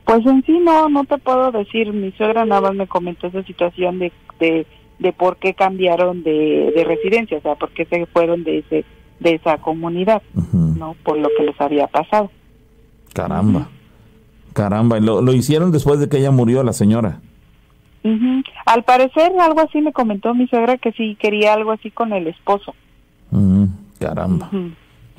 Pues 0.05 0.24
en 0.26 0.42
sí 0.44 0.59
no, 0.59 0.88
no 0.88 1.05
te 1.05 1.18
puedo 1.18 1.52
decir. 1.52 1.92
Mi 1.92 2.12
suegra 2.12 2.44
nada 2.44 2.62
más 2.62 2.74
me 2.74 2.87
comentó 2.87 3.29
esa 3.29 3.42
situación 3.44 3.98
de, 3.98 4.12
de, 4.40 5.12
por 5.12 5.37
qué 5.37 5.55
cambiaron 5.55 6.22
de, 6.22 6.72
de, 6.74 6.85
residencia, 6.85 7.38
o 7.38 7.40
sea, 7.40 7.55
por 7.55 7.70
qué 7.70 7.85
se 7.87 8.07
fueron 8.07 8.44
de 8.44 8.59
ese 8.59 8.85
de 9.18 9.35
esa 9.35 9.57
comunidad, 9.59 10.22
¿no? 10.52 10.94
Por 11.02 11.18
lo 11.18 11.29
que 11.37 11.44
les 11.44 11.59
había 11.59 11.87
pasado. 11.87 12.31
Caramba, 13.14 13.68
caramba. 14.57 14.99
¿Lo, 14.99 15.21
¿Lo 15.21 15.33
hicieron 15.35 15.71
después 15.71 16.01
de 16.01 16.09
que 16.09 16.16
ella 16.19 16.31
murió, 16.31 16.62
la 16.62 16.73
señora? 16.73 17.21
Al 18.66 18.85
parecer, 18.85 19.33
algo 19.40 19.61
así 19.61 19.81
me 19.81 19.92
comentó 19.92 20.33
mi 20.33 20.47
suegra 20.47 20.77
que 20.79 20.92
sí 20.92 21.16
quería 21.21 21.55
algo 21.55 21.73
así 21.73 21.90
con 21.90 22.12
el 22.12 22.27
esposo. 22.29 22.75
caramba 24.01 24.51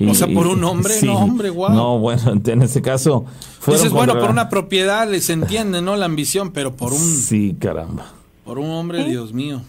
o 0.06 0.14
sea, 0.14 0.28
por 0.28 0.46
un 0.46 0.62
hombre, 0.62 0.94
no, 1.04 1.18
hombre, 1.18 1.50
guau. 1.50 1.74
No, 1.74 1.98
bueno, 1.98 2.22
en 2.46 2.62
ese 2.62 2.82
caso. 2.82 3.24
Dices, 3.66 3.92
bueno, 3.92 4.18
por 4.18 4.30
una 4.30 4.48
propiedad 4.50 5.08
les 5.10 5.28
entiende, 5.30 5.82
¿no? 5.82 5.96
La 5.96 6.06
ambición, 6.06 6.52
pero 6.52 6.76
por 6.76 6.92
un. 6.92 6.98
Sí, 6.98 7.56
caramba. 7.58 8.06
Por 8.44 8.58
un 8.58 8.70
hombre, 8.70 9.04
Dios 9.04 9.32
mío. 9.32 9.60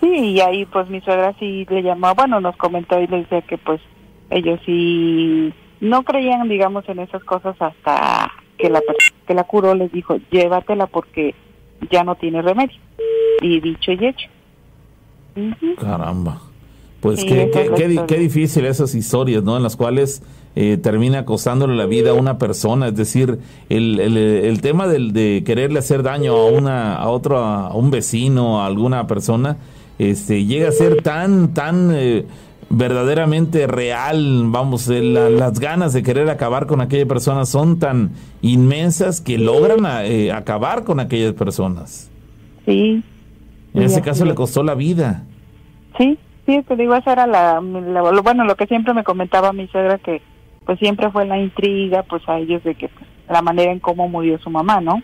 Sí, 0.00 0.08
y 0.08 0.40
ahí 0.40 0.64
pues 0.66 0.88
mi 0.88 1.00
suegra 1.00 1.34
sí 1.38 1.66
le 1.68 1.82
llamó, 1.82 2.14
bueno, 2.14 2.40
nos 2.40 2.56
comentó 2.56 3.00
y 3.00 3.06
le 3.06 3.18
decía 3.18 3.42
que 3.42 3.58
pues 3.58 3.80
ellos 4.30 4.58
sí 4.64 5.52
no 5.80 6.02
creían, 6.02 6.48
digamos, 6.48 6.88
en 6.88 7.00
esas 7.00 7.22
cosas 7.24 7.56
hasta 7.60 8.30
que 8.58 8.68
la 8.68 8.80
que 9.26 9.34
la 9.34 9.44
curó 9.44 9.74
les 9.74 9.92
dijo, 9.92 10.16
llévatela 10.30 10.86
porque 10.86 11.34
ya 11.90 12.04
no 12.04 12.14
tiene 12.14 12.42
remedio. 12.42 12.76
Y 13.42 13.60
dicho 13.60 13.92
y 13.92 14.06
hecho. 14.06 14.28
Caramba. 15.80 16.40
Pues 17.00 17.22
qué, 17.22 17.50
qué, 17.52 18.04
qué, 18.06 18.18
difícil 18.18 18.64
esas 18.64 18.94
historias, 18.94 19.44
¿no? 19.44 19.56
En 19.56 19.62
las 19.62 19.76
cuales 19.76 20.22
eh, 20.56 20.78
termina 20.78 21.24
costándole 21.24 21.76
la 21.76 21.86
vida 21.86 22.10
a 22.10 22.14
una 22.14 22.38
persona. 22.38 22.88
Es 22.88 22.96
decir, 22.96 23.38
el, 23.68 24.00
el, 24.00 24.60
tema 24.60 24.88
del, 24.88 25.12
de 25.12 25.42
quererle 25.44 25.78
hacer 25.78 26.02
daño 26.02 26.32
a 26.32 26.50
una, 26.50 26.96
a 26.96 27.08
otro, 27.10 27.38
a 27.38 27.74
un 27.74 27.90
vecino, 27.90 28.62
a 28.62 28.66
alguna 28.66 29.06
persona, 29.06 29.58
este, 29.98 30.46
llega 30.46 30.70
a 30.70 30.72
ser 30.72 31.02
tan, 31.02 31.54
tan 31.54 31.90
eh, 31.94 32.24
verdaderamente 32.70 33.66
real. 33.66 34.44
Vamos, 34.46 34.88
eh, 34.88 35.02
las 35.02 35.60
ganas 35.60 35.92
de 35.92 36.02
querer 36.02 36.28
acabar 36.30 36.66
con 36.66 36.80
aquella 36.80 37.06
persona 37.06 37.44
son 37.44 37.78
tan 37.78 38.12
inmensas 38.42 39.20
que 39.20 39.38
logran 39.38 39.86
acabar 40.32 40.84
con 40.84 41.00
aquellas 41.00 41.34
personas. 41.34 42.10
Sí. 42.64 43.02
En 43.74 43.82
ese 43.82 44.00
caso 44.00 44.24
le 44.24 44.34
costó 44.34 44.62
la 44.62 44.74
vida. 44.74 45.24
Sí, 45.98 46.18
sí, 46.46 46.62
te 46.66 46.76
digo, 46.76 46.94
esa 46.94 47.12
era 47.12 47.26
la, 47.26 47.60
bueno, 47.60 48.44
lo 48.44 48.56
que 48.56 48.66
siempre 48.66 48.94
me 48.94 49.04
comentaba 49.04 49.52
mi 49.52 49.66
suegra 49.68 49.98
que 49.98 50.22
pues 50.64 50.78
siempre 50.78 51.10
fue 51.10 51.26
la 51.26 51.38
intriga, 51.38 52.02
pues 52.02 52.28
a 52.28 52.38
ellos 52.38 52.62
de 52.64 52.74
que 52.74 52.88
pues, 52.88 53.06
la 53.28 53.40
manera 53.40 53.70
en 53.70 53.78
cómo 53.78 54.08
murió 54.08 54.38
su 54.38 54.50
mamá, 54.50 54.80
¿no? 54.80 55.00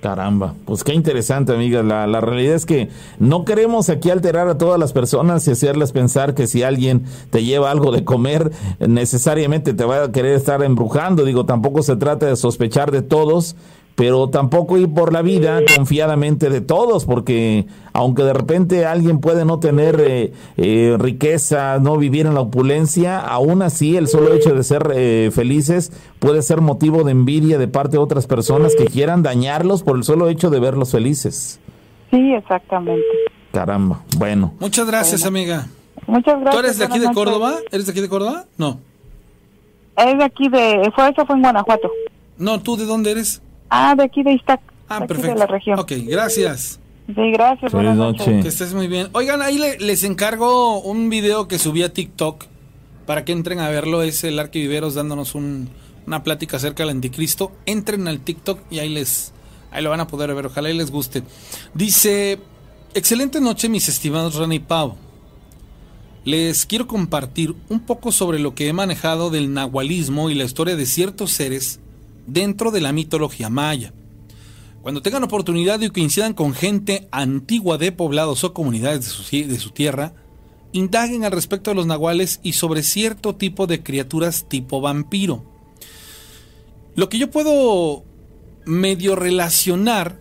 Caramba, 0.00 0.54
pues 0.64 0.82
qué 0.82 0.92
interesante, 0.92 1.52
amiga. 1.52 1.82
La, 1.84 2.08
la, 2.08 2.20
realidad 2.20 2.56
es 2.56 2.66
que 2.66 2.88
no 3.20 3.44
queremos 3.44 3.88
aquí 3.88 4.10
alterar 4.10 4.48
a 4.48 4.58
todas 4.58 4.78
las 4.78 4.92
personas 4.92 5.46
y 5.46 5.52
hacerles 5.52 5.92
pensar 5.92 6.34
que 6.34 6.48
si 6.48 6.64
alguien 6.64 7.04
te 7.30 7.44
lleva 7.44 7.70
algo 7.70 7.92
de 7.92 8.04
comer, 8.04 8.50
necesariamente 8.80 9.72
te 9.72 9.84
va 9.84 10.02
a 10.02 10.12
querer 10.12 10.34
estar 10.34 10.64
embrujando. 10.64 11.24
Digo, 11.24 11.46
tampoco 11.46 11.84
se 11.84 11.94
trata 11.94 12.26
de 12.26 12.34
sospechar 12.34 12.90
de 12.90 13.02
todos, 13.02 13.54
pero 13.96 14.28
tampoco 14.28 14.76
ir 14.76 14.92
por 14.92 15.12
la 15.12 15.22
vida 15.22 15.60
confiadamente 15.74 16.50
de 16.50 16.60
todos, 16.60 17.06
porque 17.06 17.66
aunque 17.94 18.22
de 18.22 18.34
repente 18.34 18.84
alguien 18.84 19.20
puede 19.20 19.46
no 19.46 19.58
tener 19.58 19.98
eh, 20.00 20.32
eh, 20.58 20.96
riqueza, 20.98 21.78
no 21.80 21.96
vivir 21.96 22.26
en 22.26 22.34
la 22.34 22.42
opulencia, 22.42 23.18
aún 23.18 23.62
así 23.62 23.96
el 23.96 24.06
solo 24.06 24.34
hecho 24.34 24.54
de 24.54 24.62
ser 24.62 24.92
eh, 24.94 25.30
felices 25.34 25.92
puede 26.18 26.42
ser 26.42 26.60
motivo 26.60 27.04
de 27.04 27.12
envidia 27.12 27.56
de 27.56 27.68
parte 27.68 27.92
de 27.92 27.98
otras 27.98 28.26
personas 28.26 28.74
que 28.76 28.84
quieran 28.84 29.22
dañarlos 29.22 29.82
por 29.82 29.96
el 29.96 30.04
solo 30.04 30.28
hecho 30.28 30.50
de 30.50 30.60
verlos 30.60 30.92
felices. 30.92 31.58
Sí, 32.10 32.34
exactamente. 32.34 33.06
Caramba, 33.50 34.02
bueno. 34.18 34.52
Muchas 34.60 34.86
gracias, 34.86 35.24
amiga. 35.24 35.68
Muchas 36.06 36.38
gracias. 36.38 36.52
¿Tú 36.54 36.58
eres 36.58 36.78
de 36.78 36.84
aquí 36.84 36.98
de 36.98 37.12
Córdoba? 37.14 37.54
¿Eres 37.72 37.86
de 37.86 37.92
aquí 37.92 38.02
de 38.02 38.08
Córdoba? 38.10 38.44
No. 38.58 38.78
Es 39.96 40.18
de 40.18 40.24
aquí 40.24 40.50
de... 40.50 40.92
Fue, 40.94 41.08
eso 41.08 41.24
fue 41.24 41.36
en 41.36 41.42
Guanajuato. 41.42 41.90
No, 42.36 42.60
¿tú 42.60 42.76
de 42.76 42.84
dónde 42.84 43.12
eres? 43.12 43.40
Ah, 43.70 43.94
de 43.96 44.04
aquí 44.04 44.22
de 44.22 44.32
Iztac. 44.32 44.60
Ah, 44.88 45.06
perfecto. 45.06 45.32
De 45.32 45.38
la 45.38 45.46
región. 45.46 45.78
Ok, 45.78 45.92
gracias. 46.04 46.80
Sí, 47.06 47.30
gracias. 47.32 47.72
Buenas 47.72 47.96
noches. 47.96 48.42
Que 48.42 48.48
estés 48.48 48.74
muy 48.74 48.88
bien. 48.88 49.08
Oigan, 49.12 49.42
ahí 49.42 49.58
les 49.78 50.02
encargo 50.04 50.80
un 50.80 51.08
video 51.08 51.46
que 51.46 51.58
subí 51.58 51.82
a 51.82 51.92
TikTok 51.92 52.46
para 53.06 53.24
que 53.24 53.32
entren 53.32 53.60
a 53.60 53.68
verlo. 53.68 54.02
Es 54.02 54.24
el 54.24 54.38
Arquiviveros 54.38 54.94
dándonos 54.94 55.34
una 55.34 56.22
plática 56.24 56.56
acerca 56.56 56.82
del 56.82 56.90
anticristo. 56.90 57.52
Entren 57.64 58.08
al 58.08 58.20
TikTok 58.20 58.60
y 58.70 58.80
ahí 58.80 58.88
les 58.88 59.32
ahí 59.70 59.82
lo 59.82 59.90
van 59.90 60.00
a 60.00 60.06
poder 60.08 60.34
ver. 60.34 60.46
Ojalá 60.46 60.70
y 60.70 60.76
les 60.76 60.90
guste. 60.90 61.22
Dice, 61.74 62.38
excelente 62.94 63.40
noche 63.40 63.68
mis 63.68 63.88
estimados 63.88 64.34
Rani 64.34 64.56
y 64.56 64.60
Pau. 64.60 64.96
Les 66.24 66.66
quiero 66.66 66.88
compartir 66.88 67.54
un 67.68 67.78
poco 67.78 68.10
sobre 68.10 68.40
lo 68.40 68.56
que 68.56 68.66
he 68.66 68.72
manejado 68.72 69.30
del 69.30 69.54
nahualismo 69.54 70.28
y 70.28 70.34
la 70.34 70.42
historia 70.42 70.74
de 70.74 70.84
ciertos 70.84 71.30
seres 71.30 71.78
dentro 72.26 72.70
de 72.70 72.80
la 72.80 72.92
mitología 72.92 73.50
maya. 73.50 73.92
Cuando 74.82 75.02
tengan 75.02 75.24
oportunidad 75.24 75.80
y 75.80 75.90
coincidan 75.90 76.32
con 76.32 76.54
gente 76.54 77.08
antigua 77.10 77.78
de 77.78 77.92
poblados 77.92 78.44
o 78.44 78.54
comunidades 78.54 79.00
de 79.00 79.10
su, 79.10 79.48
de 79.48 79.58
su 79.58 79.70
tierra, 79.70 80.14
indaguen 80.72 81.24
al 81.24 81.32
respecto 81.32 81.70
de 81.70 81.76
los 81.76 81.86
nahuales 81.86 82.40
y 82.42 82.52
sobre 82.52 82.82
cierto 82.82 83.34
tipo 83.34 83.66
de 83.66 83.82
criaturas 83.82 84.46
tipo 84.48 84.80
vampiro. 84.80 85.44
Lo 86.94 87.08
que 87.08 87.18
yo 87.18 87.30
puedo 87.30 88.04
medio 88.64 89.16
relacionar 89.16 90.20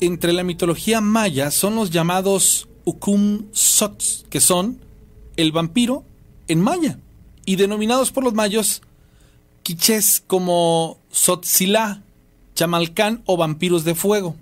entre 0.00 0.32
la 0.32 0.44
mitología 0.44 1.00
maya 1.00 1.50
son 1.50 1.76
los 1.76 1.90
llamados 1.90 2.68
Ukum 2.84 3.46
Sots, 3.52 4.26
que 4.30 4.40
son 4.40 4.80
el 5.36 5.52
vampiro 5.52 6.04
en 6.48 6.60
maya, 6.60 7.00
y 7.44 7.56
denominados 7.56 8.12
por 8.12 8.24
los 8.24 8.34
mayos 8.34 8.82
quichés 9.66 10.22
como 10.24 11.00
Sotzilá, 11.10 12.00
Chamalcán 12.54 13.24
o 13.26 13.36
vampiros 13.36 13.82
de 13.82 13.96
fuego, 13.96 14.36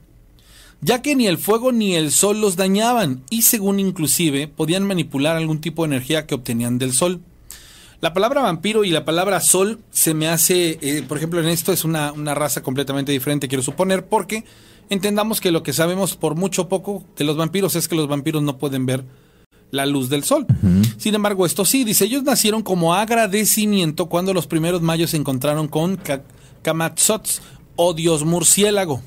ya 0.82 1.00
que 1.00 1.16
ni 1.16 1.26
el 1.26 1.38
fuego 1.38 1.72
ni 1.72 1.94
el 1.94 2.12
sol 2.12 2.42
los 2.42 2.56
dañaban 2.56 3.22
y 3.30 3.40
según 3.40 3.80
inclusive 3.80 4.48
podían 4.48 4.86
manipular 4.86 5.34
algún 5.34 5.62
tipo 5.62 5.82
de 5.82 5.94
energía 5.94 6.26
que 6.26 6.34
obtenían 6.34 6.76
del 6.76 6.92
sol. 6.92 7.22
La 8.02 8.12
palabra 8.12 8.42
vampiro 8.42 8.84
y 8.84 8.90
la 8.90 9.06
palabra 9.06 9.40
sol 9.40 9.80
se 9.90 10.12
me 10.12 10.28
hace, 10.28 10.78
eh, 10.82 11.02
por 11.08 11.16
ejemplo, 11.16 11.40
en 11.40 11.48
esto 11.48 11.72
es 11.72 11.84
una, 11.84 12.12
una 12.12 12.34
raza 12.34 12.62
completamente 12.62 13.10
diferente, 13.10 13.48
quiero 13.48 13.62
suponer, 13.62 14.06
porque 14.06 14.44
entendamos 14.90 15.40
que 15.40 15.52
lo 15.52 15.62
que 15.62 15.72
sabemos 15.72 16.16
por 16.16 16.34
mucho 16.34 16.68
poco 16.68 17.02
de 17.16 17.24
los 17.24 17.38
vampiros 17.38 17.76
es 17.76 17.88
que 17.88 17.96
los 17.96 18.08
vampiros 18.08 18.42
no 18.42 18.58
pueden 18.58 18.84
ver 18.84 19.06
la 19.74 19.86
luz 19.86 20.08
del 20.08 20.24
sol. 20.24 20.46
Sin 20.96 21.14
embargo, 21.14 21.44
esto 21.44 21.64
sí, 21.64 21.84
dice, 21.84 22.06
ellos 22.06 22.22
nacieron 22.22 22.62
como 22.62 22.94
agradecimiento 22.94 24.06
cuando 24.06 24.32
los 24.32 24.46
primeros 24.46 24.80
mayos 24.80 25.10
se 25.10 25.16
encontraron 25.16 25.68
con 25.68 25.98
Kamatzots 26.62 27.42
o 27.76 27.92
dios 27.92 28.24
murciélago. 28.24 29.02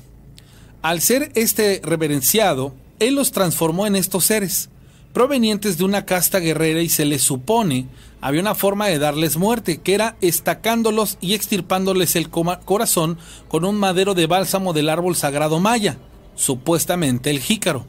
Al 0.82 1.00
ser 1.00 1.32
este 1.34 1.80
reverenciado, 1.82 2.74
él 3.00 3.14
los 3.14 3.32
transformó 3.32 3.86
en 3.86 3.96
estos 3.96 4.26
seres, 4.26 4.70
provenientes 5.12 5.78
de 5.78 5.84
una 5.84 6.04
casta 6.04 6.38
guerrera 6.38 6.80
y 6.82 6.88
se 6.88 7.04
les 7.04 7.22
supone 7.22 7.88
había 8.20 8.40
una 8.40 8.54
forma 8.54 8.86
de 8.86 8.98
darles 8.98 9.36
muerte, 9.36 9.78
que 9.78 9.94
era 9.94 10.16
estacándolos 10.20 11.18
y 11.20 11.34
extirpándoles 11.34 12.16
el 12.16 12.30
corazón 12.30 13.18
con 13.48 13.64
un 13.64 13.76
madero 13.76 14.14
de 14.14 14.26
bálsamo 14.26 14.72
del 14.72 14.88
árbol 14.88 15.14
sagrado 15.14 15.60
maya, 15.60 15.98
supuestamente 16.34 17.30
el 17.30 17.40
jícaro. 17.40 17.86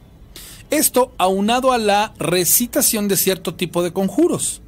Esto 0.69 1.13
aunado 1.17 1.71
a 1.71 1.77
la 1.77 2.13
recitación 2.19 3.07
de 3.07 3.17
cierto 3.17 3.55
tipo 3.55 3.81
de 3.83 3.91
conjuros. 3.91 4.61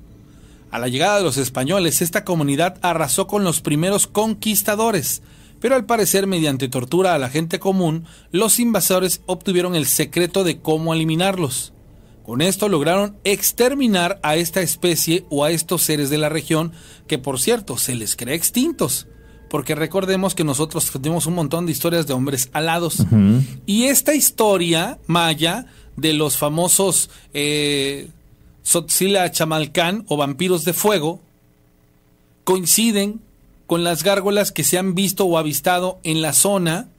A 0.71 0.79
la 0.79 0.87
llegada 0.87 1.17
de 1.17 1.23
los 1.23 1.37
españoles, 1.37 2.01
esta 2.01 2.23
comunidad 2.23 2.77
arrasó 2.81 3.27
con 3.27 3.43
los 3.43 3.61
primeros 3.61 4.07
conquistadores, 4.07 5.21
pero 5.59 5.75
al 5.75 5.85
parecer 5.85 6.27
mediante 6.27 6.69
tortura 6.69 7.13
a 7.13 7.19
la 7.19 7.29
gente 7.29 7.59
común, 7.59 8.05
los 8.31 8.59
invasores 8.59 9.21
obtuvieron 9.27 9.75
el 9.75 9.85
secreto 9.85 10.43
de 10.43 10.59
cómo 10.59 10.93
eliminarlos. 10.93 11.73
Con 12.23 12.41
esto 12.41 12.69
lograron 12.69 13.17
exterminar 13.23 14.19
a 14.23 14.37
esta 14.37 14.61
especie 14.61 15.25
o 15.29 15.43
a 15.43 15.51
estos 15.51 15.83
seres 15.83 16.09
de 16.09 16.17
la 16.17 16.29
región, 16.29 16.71
que 17.05 17.17
por 17.17 17.39
cierto 17.39 17.77
se 17.77 17.93
les 17.93 18.15
cree 18.15 18.35
extintos, 18.35 19.07
porque 19.49 19.75
recordemos 19.75 20.33
que 20.33 20.45
nosotros 20.45 20.89
tenemos 20.91 21.25
un 21.25 21.35
montón 21.35 21.65
de 21.65 21.73
historias 21.73 22.07
de 22.07 22.13
hombres 22.13 22.49
alados. 22.53 23.05
Y 23.65 23.83
esta 23.83 24.15
historia 24.15 24.99
maya 25.07 25.65
de 25.95 26.13
los 26.13 26.37
famosos 26.37 27.09
eh, 27.33 28.09
Sotzila 28.63 29.31
Chamalcán 29.31 30.05
o 30.07 30.17
vampiros 30.17 30.63
de 30.65 30.73
fuego 30.73 31.21
coinciden 32.43 33.21
con 33.67 33.83
las 33.83 34.03
gárgolas 34.03 34.51
que 34.51 34.63
se 34.63 34.77
han 34.77 34.95
visto 34.95 35.25
o 35.25 35.37
avistado 35.37 35.99
en 36.03 36.21
la 36.21 36.33
zona 36.33 36.89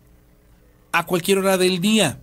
a 0.93 1.07
cualquier 1.07 1.39
hora 1.39 1.59
del 1.59 1.81
día. 1.81 2.21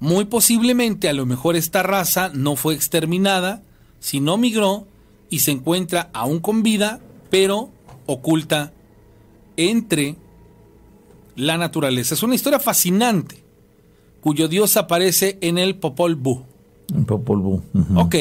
Muy 0.00 0.24
posiblemente 0.24 1.08
a 1.08 1.12
lo 1.12 1.26
mejor 1.26 1.56
esta 1.56 1.82
raza 1.82 2.30
no 2.34 2.56
fue 2.56 2.74
exterminada, 2.74 3.62
sino 4.00 4.36
migró 4.36 4.86
y 5.30 5.40
se 5.40 5.52
encuentra 5.52 6.10
aún 6.12 6.40
con 6.40 6.62
vida, 6.62 7.00
pero 7.30 7.70
oculta 8.06 8.72
entre 9.56 10.16
la 11.36 11.56
naturaleza. 11.56 12.14
Es 12.14 12.22
una 12.22 12.34
historia 12.34 12.58
fascinante 12.58 13.41
cuyo 14.22 14.48
dios 14.48 14.78
aparece 14.78 15.36
en 15.42 15.58
el 15.58 15.74
Popol 15.74 16.14
Vuh. 16.14 16.40
Popol 17.06 17.40
Vuh. 17.40 17.60
Ok, 17.96 18.14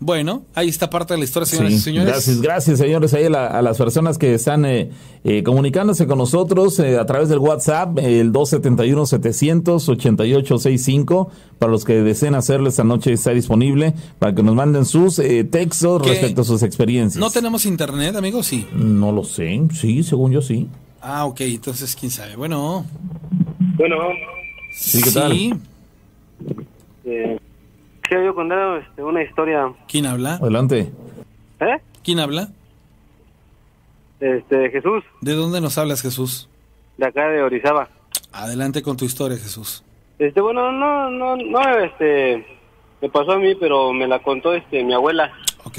bueno, 0.00 0.42
ahí 0.54 0.68
está 0.68 0.90
parte 0.90 1.14
de 1.14 1.18
la 1.18 1.24
historia, 1.24 1.46
señoras 1.46 1.72
y 1.72 1.78
señores. 1.78 2.08
Gracias, 2.08 2.42
gracias, 2.42 2.78
señores, 2.78 3.14
ahí 3.14 3.24
a, 3.24 3.62
las 3.62 3.78
personas 3.78 4.18
que 4.18 4.34
están 4.34 4.66
eh, 4.66 4.90
eh, 5.24 5.42
comunicándose 5.42 6.06
con 6.06 6.18
nosotros 6.18 6.78
eh, 6.80 6.98
a 6.98 7.06
través 7.06 7.30
del 7.30 7.38
WhatsApp, 7.38 7.98
el 8.00 8.30
271-700-8865. 8.32 11.28
Para 11.58 11.72
los 11.72 11.86
que 11.86 12.02
deseen 12.02 12.34
hacerlo 12.34 12.68
esta 12.68 12.84
noche 12.84 13.12
está 13.12 13.30
disponible 13.30 13.94
para 14.18 14.34
que 14.34 14.42
nos 14.42 14.54
manden 14.54 14.84
sus 14.84 15.22
textos 15.50 16.06
respecto 16.06 16.42
a 16.42 16.44
sus 16.44 16.62
experiencias. 16.62 17.18
¿No 17.18 17.30
tenemos 17.30 17.64
internet, 17.64 18.14
amigos? 18.16 18.44
Sí. 18.46 18.66
No 18.74 19.10
lo 19.12 19.24
sé, 19.24 19.62
sí, 19.72 20.02
según 20.02 20.32
yo 20.32 20.42
sí. 20.42 20.68
Ah, 21.00 21.24
ok, 21.24 21.40
entonces 21.42 21.96
quién 21.98 22.10
sabe. 22.10 22.36
Bueno. 22.36 22.84
Bueno. 23.78 23.96
Sí, 24.74 25.00
¿qué 25.02 25.10
tal? 25.12 25.32
Sí. 25.32 25.52
Eh, 27.04 27.38
yo 28.10 28.34
contar 28.34 28.82
este, 28.82 29.02
una 29.02 29.22
historia. 29.22 29.72
¿Quién 29.88 30.06
habla? 30.06 30.34
Adelante. 30.34 30.92
¿Eh? 31.60 31.76
¿Quién 32.02 32.18
habla? 32.18 32.48
Este, 34.18 34.70
Jesús. 34.70 35.04
¿De 35.20 35.34
dónde 35.34 35.60
nos 35.60 35.78
hablas, 35.78 36.02
Jesús? 36.02 36.48
De 36.96 37.06
acá 37.06 37.28
de 37.28 37.42
Orizaba. 37.42 37.88
Adelante 38.32 38.82
con 38.82 38.96
tu 38.96 39.04
historia, 39.04 39.38
Jesús. 39.38 39.84
Este, 40.18 40.40
bueno, 40.40 40.72
no, 40.72 41.08
no, 41.10 41.36
no, 41.36 41.78
este, 41.78 42.44
me 43.00 43.08
pasó 43.08 43.32
a 43.32 43.38
mí, 43.38 43.54
pero 43.54 43.92
me 43.92 44.08
la 44.08 44.20
contó, 44.20 44.54
este, 44.54 44.82
mi 44.82 44.92
abuela. 44.92 45.32
Ok. 45.64 45.78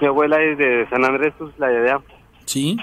Mi 0.00 0.06
abuela 0.06 0.42
es 0.42 0.58
de 0.58 0.86
San 0.90 1.04
Andrés, 1.04 1.32
la 1.56 1.68
de 1.68 1.78
allá. 1.78 2.02
Sí. 2.44 2.76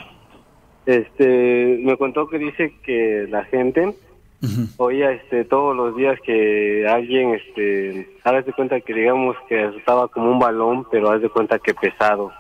Este, 0.88 1.80
me 1.84 1.96
contó 1.96 2.28
que 2.28 2.40
dice 2.40 2.74
que 2.84 3.28
la 3.30 3.46
gente 3.46 3.96
oía 4.78 5.12
este 5.12 5.46
todos 5.46 5.76
los 5.76 5.96
días 5.96 6.20
que 6.22 6.88
alguien 6.88 7.36
este 7.36 8.10
haz 8.24 8.46
de 8.46 8.54
cuenta 8.54 8.80
que 8.82 8.94
digamos 8.94 9.36
que 9.48 9.66
estaba 9.78 10.08
como 10.08 10.32
un 10.32 10.40
balón 10.40 10.86
pero 10.92 11.12
haz 11.12 11.22
de 11.22 11.30
cuenta 11.30 11.60
que 11.60 11.74
pesado. 11.74 12.32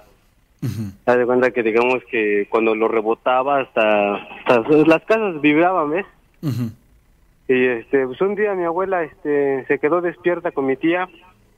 Haz 1.05 1.17
de 1.17 1.25
cuenta 1.25 1.51
que 1.51 1.61
digamos 1.61 2.03
que 2.09 2.47
cuando 2.49 2.73
lo 2.73 2.87
rebotaba 2.87 3.59
hasta, 3.59 4.27
las 4.87 5.03
casas 5.03 5.39
vibraban 5.41 5.91
ves 5.91 6.05
y 7.47 7.65
este 7.65 8.07
pues 8.07 8.19
un 8.21 8.35
día 8.35 8.55
mi 8.55 8.63
abuela 8.63 9.03
este 9.03 9.65
se 9.67 9.79
quedó 9.79 10.01
despierta 10.01 10.51
con 10.51 10.65
mi 10.65 10.75
tía 10.75 11.07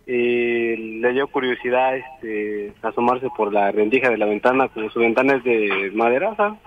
y 0.05 0.99
le 0.99 1.13
dio 1.13 1.27
curiosidad 1.27 1.97
este 1.97 2.73
asomarse 2.81 3.27
por 3.35 3.53
la 3.53 3.71
rendija 3.71 4.09
de 4.09 4.17
la 4.17 4.25
ventana 4.25 4.67
como 4.69 4.89
su 4.89 4.99
ventana 4.99 5.35
es 5.35 5.43
de 5.43 5.91
madera 5.93 6.57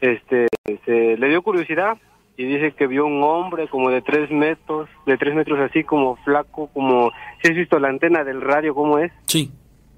este 0.00 0.46
se 0.84 1.16
le 1.16 1.28
dio 1.28 1.42
curiosidad 1.42 1.96
y 2.36 2.44
dice 2.44 2.72
que 2.72 2.86
vio 2.86 3.06
un 3.06 3.22
hombre 3.22 3.68
como 3.68 3.90
de 3.90 4.02
tres 4.02 4.30
metros, 4.30 4.88
de 5.06 5.16
tres 5.16 5.34
metros 5.34 5.58
así 5.58 5.84
como 5.84 6.16
flaco, 6.16 6.68
como, 6.72 7.10
si 7.42 7.48
has 7.50 7.56
visto 7.56 7.78
la 7.78 7.88
antena 7.88 8.24
del 8.24 8.42
radio 8.42 8.74
cómo 8.74 8.98
es? 8.98 9.10
Sí. 9.26 9.50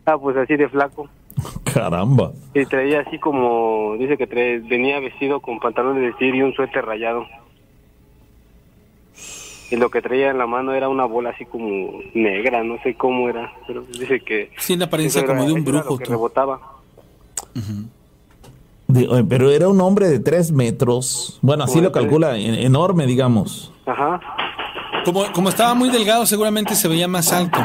Ah, 0.06 0.16
pues 0.16 0.36
así 0.36 0.56
de 0.56 0.68
flaco. 0.68 1.08
Caramba. 1.74 2.32
Y 2.54 2.64
traía 2.66 3.00
así 3.00 3.18
como, 3.18 3.96
dice 3.98 4.16
que 4.16 4.26
venía 4.68 5.00
vestido 5.00 5.40
con 5.40 5.58
pantalón 5.58 5.96
de 5.96 6.08
vestir 6.08 6.34
y 6.34 6.42
un 6.42 6.54
suéter 6.54 6.84
rayado. 6.84 7.26
Y 9.70 9.76
lo 9.76 9.90
que 9.90 10.00
traía 10.00 10.30
en 10.30 10.38
la 10.38 10.46
mano 10.46 10.72
era 10.72 10.88
una 10.88 11.04
bola 11.04 11.30
así 11.30 11.44
como 11.44 12.00
negra, 12.14 12.62
no 12.64 12.80
sé 12.82 12.94
cómo 12.94 13.28
era, 13.28 13.52
pero 13.66 13.82
dice 13.82 14.20
que... 14.20 14.50
Sí, 14.56 14.74
en 14.74 14.82
apariencia 14.82 15.26
como 15.26 15.44
de 15.44 15.52
un 15.52 15.64
brujo. 15.64 15.98
que 15.98 16.06
rebotaba. 16.06 16.78
Eh, 18.94 19.24
pero 19.28 19.50
era 19.50 19.68
un 19.68 19.80
hombre 19.80 20.08
de 20.08 20.18
tres 20.18 20.50
metros. 20.50 21.38
Bueno, 21.42 21.64
así 21.64 21.80
lo 21.80 21.92
calcula, 21.92 22.36
enorme, 22.36 23.06
digamos. 23.06 23.72
Ajá. 23.86 24.20
Como, 25.04 25.30
como 25.32 25.48
estaba 25.50 25.74
muy 25.74 25.90
delgado, 25.90 26.24
seguramente 26.26 26.74
se 26.74 26.88
veía 26.88 27.06
más 27.06 27.32
alto. 27.32 27.58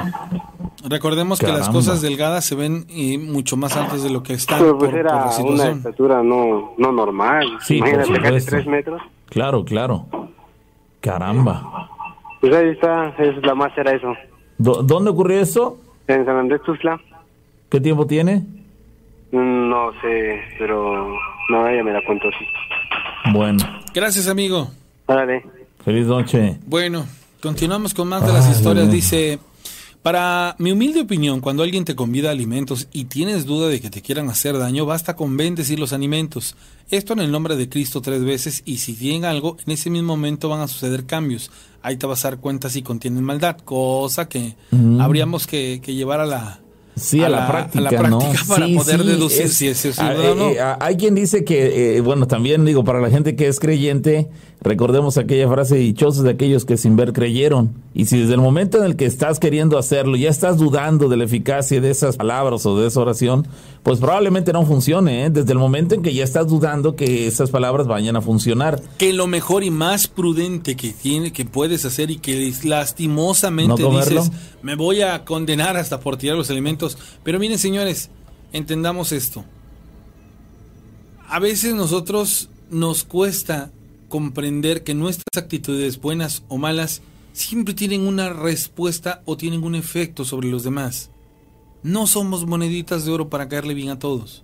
Recordemos 0.87 1.39
que 1.39 1.47
las 1.47 1.69
cosas 1.69 2.01
delgadas 2.01 2.43
se 2.43 2.55
ven 2.55 2.85
y 2.89 3.17
mucho 3.17 3.55
más 3.55 3.77
altas 3.77 4.03
de 4.03 4.09
lo 4.09 4.21
que 4.21 4.33
están. 4.33 4.59
Pero 4.59 4.77
pues 4.77 4.93
era 4.93 5.29
una 5.39 5.69
estatura 5.69 6.21
no, 6.21 6.73
no 6.77 6.91
normal. 6.91 7.45
Sí, 7.61 7.77
Imagínate, 7.77 8.21
casi 8.21 8.45
tres 8.45 8.67
metros. 8.67 9.01
Claro, 9.29 9.63
claro. 9.63 10.05
Caramba. 10.99 11.89
Pues 12.41 12.53
ahí 12.53 12.69
está, 12.69 13.09
es 13.17 13.41
la 13.45 13.55
más 13.55 13.71
era 13.77 13.93
eso. 13.93 14.13
¿Dónde 14.57 15.09
ocurrió 15.09 15.39
eso? 15.39 15.77
En 16.07 16.25
San 16.25 16.35
Andrés 16.35 16.61
Tuzla. 16.65 16.99
¿Qué 17.69 17.79
tiempo 17.79 18.05
tiene? 18.05 18.45
No 19.33 19.91
sé, 19.99 20.41
pero 20.59 21.17
no, 21.49 21.67
ella 21.67 21.83
me 21.83 21.91
la 21.91 22.05
contó 22.05 22.27
así. 22.27 22.45
Bueno. 23.33 23.57
Gracias, 23.91 24.27
amigo. 24.27 24.69
Dale. 25.07 25.43
Feliz 25.83 26.05
noche. 26.05 26.59
Bueno, 26.67 27.07
continuamos 27.41 27.95
con 27.95 28.09
más 28.09 28.23
de 28.23 28.31
las 28.31 28.47
historias. 28.47 28.91
Dice, 28.91 29.39
para 30.03 30.55
mi 30.59 30.71
humilde 30.71 31.01
opinión, 31.01 31.41
cuando 31.41 31.63
alguien 31.63 31.83
te 31.83 31.95
convida 31.95 32.29
a 32.29 32.31
alimentos 32.31 32.87
y 32.93 33.05
tienes 33.05 33.47
duda 33.47 33.69
de 33.69 33.81
que 33.81 33.89
te 33.89 34.03
quieran 34.03 34.29
hacer 34.29 34.55
daño, 34.59 34.85
basta 34.85 35.15
con 35.15 35.35
bendecir 35.35 35.79
los 35.79 35.93
alimentos. 35.93 36.55
Esto 36.91 37.13
en 37.13 37.19
el 37.21 37.31
nombre 37.31 37.55
de 37.55 37.67
Cristo 37.67 38.01
tres 38.01 38.23
veces 38.23 38.61
y 38.65 38.77
si 38.77 38.93
tienen 38.93 39.25
algo, 39.25 39.57
en 39.65 39.73
ese 39.73 39.89
mismo 39.89 40.15
momento 40.15 40.47
van 40.47 40.61
a 40.61 40.67
suceder 40.67 41.07
cambios. 41.07 41.49
Ahí 41.81 41.97
te 41.97 42.05
vas 42.05 42.23
a 42.23 42.29
dar 42.29 42.39
cuenta 42.39 42.69
si 42.69 42.83
contienen 42.83 43.23
maldad, 43.23 43.57
cosa 43.57 44.29
que 44.29 44.55
habríamos 44.99 45.47
que 45.47 45.79
llevar 45.79 46.19
a 46.19 46.27
la, 46.27 46.62
Sí, 46.95 47.23
a, 47.23 47.29
la, 47.29 47.47
práctica, 47.47 48.03
¿no? 48.03 48.19
Para 48.47 48.67
poder 48.67 49.03
deducir 49.03 49.49
si 49.49 49.67
es, 49.67 49.99
no. 49.99 50.49
Eh, 50.49 50.57
eh, 50.57 50.75
hay 50.79 50.95
quien 50.95 51.15
dice 51.15 51.43
que, 51.43 51.97
eh, 51.97 52.01
bueno, 52.01 52.27
también 52.27 52.65
digo, 52.65 52.83
para 52.83 53.01
la 53.01 53.09
gente 53.09 53.35
que 53.35 53.47
es 53.47 53.59
creyente, 53.59 54.29
recordemos 54.63 55.17
aquella 55.17 55.47
frase 55.49 55.75
dichosa 55.75 56.23
de 56.23 56.31
aquellos 56.31 56.65
que 56.65 56.77
sin 56.77 56.95
ver 56.95 57.13
creyeron. 57.13 57.73
Y 57.93 58.05
si 58.05 58.19
desde 58.19 58.33
el 58.33 58.41
momento 58.41 58.79
en 58.79 58.85
el 58.85 58.95
que 58.95 59.05
estás 59.05 59.39
queriendo 59.39 59.77
hacerlo, 59.77 60.15
ya 60.15 60.29
estás 60.29 60.57
dudando 60.57 61.09
de 61.09 61.17
la 61.17 61.25
eficacia 61.25 61.79
de 61.79 61.91
esas 61.91 62.17
palabras 62.17 62.65
o 62.65 62.79
de 62.79 62.87
esa 62.87 63.01
oración, 63.01 63.47
pues 63.83 63.99
probablemente 63.99 64.53
no 64.53 64.65
funcione, 64.65 65.29
Desde 65.29 65.51
el 65.51 65.59
momento 65.59 65.93
en 65.93 66.01
que 66.01 66.13
ya 66.13 66.23
estás 66.23 66.47
dudando 66.47 66.95
que 66.95 67.27
esas 67.27 67.51
palabras 67.51 67.87
vayan 67.87 68.15
a 68.15 68.21
funcionar. 68.21 68.81
Que 68.97 69.13
lo 69.13 69.27
mejor 69.27 69.63
y 69.63 69.69
más 69.69 70.07
prudente 70.07 70.75
que 70.75 70.91
tiene, 70.91 71.31
que 71.31 71.45
puedes 71.45 71.85
hacer 71.85 72.09
y 72.09 72.17
que 72.17 72.51
lastimosamente 72.63 73.83
dices, 73.83 74.31
me 74.61 74.75
voy 74.75 75.01
a 75.01 75.23
condenar 75.25 75.77
hasta 75.77 75.99
por 75.99 76.17
tirar 76.17 76.37
los 76.37 76.49
alimentos 76.49 76.63
pero 77.23 77.39
miren, 77.39 77.59
señores, 77.59 78.09
entendamos 78.51 79.11
esto. 79.11 79.43
A 81.27 81.39
veces 81.39 81.73
nosotros 81.73 82.49
nos 82.69 83.03
cuesta 83.03 83.71
comprender 84.13 84.83
que 84.83 84.93
nuestras 84.93 85.43
actitudes, 85.43 85.99
buenas 85.99 86.43
o 86.47 86.59
malas, 86.59 87.01
siempre 87.31 87.73
tienen 87.73 88.05
una 88.05 88.29
respuesta 88.29 89.23
o 89.25 89.37
tienen 89.37 89.63
un 89.63 89.73
efecto 89.73 90.23
sobre 90.23 90.49
los 90.49 90.61
demás. 90.61 91.09
No 91.81 92.05
somos 92.05 92.45
moneditas 92.45 93.05
de 93.05 93.11
oro 93.11 93.31
para 93.31 93.49
caerle 93.49 93.73
bien 93.73 93.89
a 93.89 93.97
todos. 93.97 94.43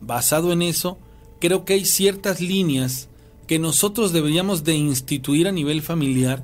Basado 0.00 0.50
en 0.50 0.62
eso, 0.62 0.96
creo 1.42 1.66
que 1.66 1.74
hay 1.74 1.84
ciertas 1.84 2.40
líneas 2.40 3.10
que 3.46 3.58
nosotros 3.58 4.14
deberíamos 4.14 4.64
de 4.64 4.76
instituir 4.76 5.46
a 5.46 5.52
nivel 5.52 5.82
familiar 5.82 6.42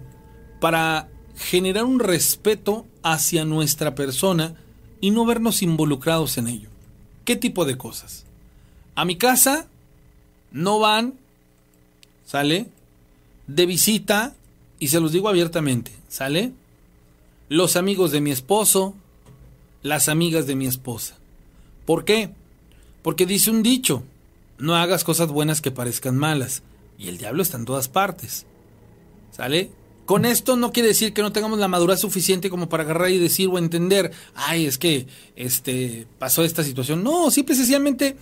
para 0.61 1.09
generar 1.37 1.87
un 1.87 2.01
respeto 2.01 2.85
hacia 3.03 3.47
nuestra 3.47 3.95
persona 3.95 4.57
y 5.01 5.11
no 5.11 5.25
vernos 5.25 5.63
involucrados 5.63 6.37
en 6.37 6.49
ello. 6.49 6.69
¿Qué 7.25 7.35
tipo 7.35 7.65
de 7.65 7.79
cosas? 7.79 8.27
A 8.95 9.07
mi 9.07 9.17
casa 9.17 9.69
no 10.53 10.79
van, 10.81 11.15
¿sale? 12.29 12.67
De 13.47 13.65
visita, 13.65 14.35
y 14.79 14.89
se 14.89 15.01
los 15.01 15.13
digo 15.13 15.31
abiertamente, 15.31 15.93
¿sale? 16.09 16.53
Los 17.49 17.75
amigos 17.77 18.13
de 18.13 18.21
mi 18.21 18.31
esposo, 18.31 18.95
las 19.83 20.11
amigas 20.11 20.47
de 20.47 20.55
mi 20.55 20.67
esposa. 20.67 21.17
¿Por 21.87 22.05
qué? 22.05 22.29
Porque 23.01 23.25
dice 23.25 23.51
un 23.51 23.63
dicho, 23.63 24.03
no 24.59 24.77
hagas 24.77 25.05
cosas 25.05 25.29
buenas 25.29 25.63
que 25.63 25.71
parezcan 25.71 26.19
malas, 26.19 26.63
y 26.99 27.09
el 27.09 27.17
diablo 27.17 27.43
está 27.43 27.57
en 27.57 27.65
todas 27.65 27.89
partes. 27.89 28.45
¿Sale? 29.31 29.71
Con 30.05 30.27
esto 30.27 30.57
no 30.57 30.71
quiere 30.71 30.89
decir 30.89 31.15
que 31.15 31.23
no 31.23 31.33
tengamos 31.33 31.59
la 31.59 31.69
madurez 31.69 32.01
suficiente 32.01 32.51
como 32.51 32.69
para 32.69 32.83
agarrar 32.83 33.11
y 33.11 33.19
decir 33.19 33.49
o 33.49 33.57
entender, 33.57 34.13
ay, 34.35 34.67
es 34.67 34.77
que 34.77 35.07
este 35.35 36.07
pasó 36.19 36.45
esta 36.45 36.63
situación. 36.63 37.03
No, 37.03 37.31
simple 37.31 37.55
y 37.55 37.59
sencillamente 37.59 38.17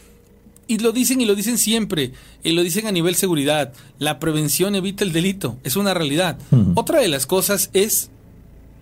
y 0.69 0.79
lo 0.79 0.93
dicen 0.93 1.21
y 1.21 1.25
lo 1.25 1.35
dicen 1.35 1.59
siempre, 1.59 2.13
y 2.43 2.53
lo 2.53 2.63
dicen 2.63 2.87
a 2.87 2.93
nivel 2.93 3.15
seguridad, 3.15 3.73
la 3.99 4.19
prevención 4.19 4.75
evita 4.75 5.05
el 5.05 5.13
delito, 5.13 5.59
es 5.63 5.77
una 5.77 5.95
realidad. 5.95 6.39
Otra 6.75 7.01
de 7.01 7.09
las 7.09 7.27
cosas 7.27 7.71
es, 7.73 8.11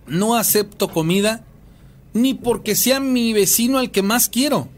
no 0.07 0.35
acepto 0.35 0.89
comida 0.89 1.45
ni 2.13 2.33
porque 2.33 2.75
sea 2.75 2.99
mi 2.99 3.33
vecino 3.33 3.77
al 3.77 3.91
que 3.91 4.01
más 4.01 4.29
quiero. 4.29 4.69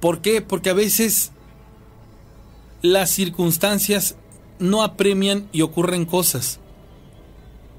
¿Por 0.00 0.20
qué? 0.20 0.40
Porque 0.40 0.70
a 0.70 0.74
veces 0.74 1.32
las 2.82 3.10
circunstancias 3.10 4.16
no 4.58 4.82
apremian 4.82 5.48
y 5.52 5.62
ocurren 5.62 6.06
cosas. 6.06 6.60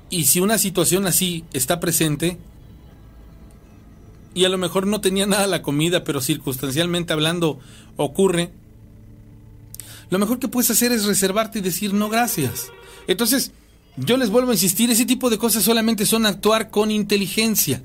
Y 0.09 0.25
si 0.25 0.39
una 0.39 0.57
situación 0.57 1.07
así 1.07 1.45
está 1.53 1.79
presente, 1.79 2.37
y 4.33 4.45
a 4.45 4.49
lo 4.49 4.57
mejor 4.57 4.87
no 4.87 5.01
tenía 5.01 5.25
nada 5.25 5.47
la 5.47 5.61
comida, 5.61 6.03
pero 6.03 6.21
circunstancialmente 6.21 7.13
hablando 7.13 7.59
ocurre, 7.95 8.51
lo 10.09 10.19
mejor 10.19 10.39
que 10.39 10.47
puedes 10.47 10.71
hacer 10.71 10.91
es 10.91 11.05
reservarte 11.05 11.59
y 11.59 11.61
decir 11.61 11.93
no 11.93 12.09
gracias. 12.09 12.71
Entonces, 13.07 13.51
yo 13.97 14.17
les 14.17 14.29
vuelvo 14.29 14.51
a 14.51 14.53
insistir, 14.53 14.89
ese 14.89 15.05
tipo 15.05 15.29
de 15.29 15.37
cosas 15.37 15.63
solamente 15.63 16.05
son 16.05 16.25
actuar 16.25 16.69
con 16.69 16.91
inteligencia. 16.91 17.81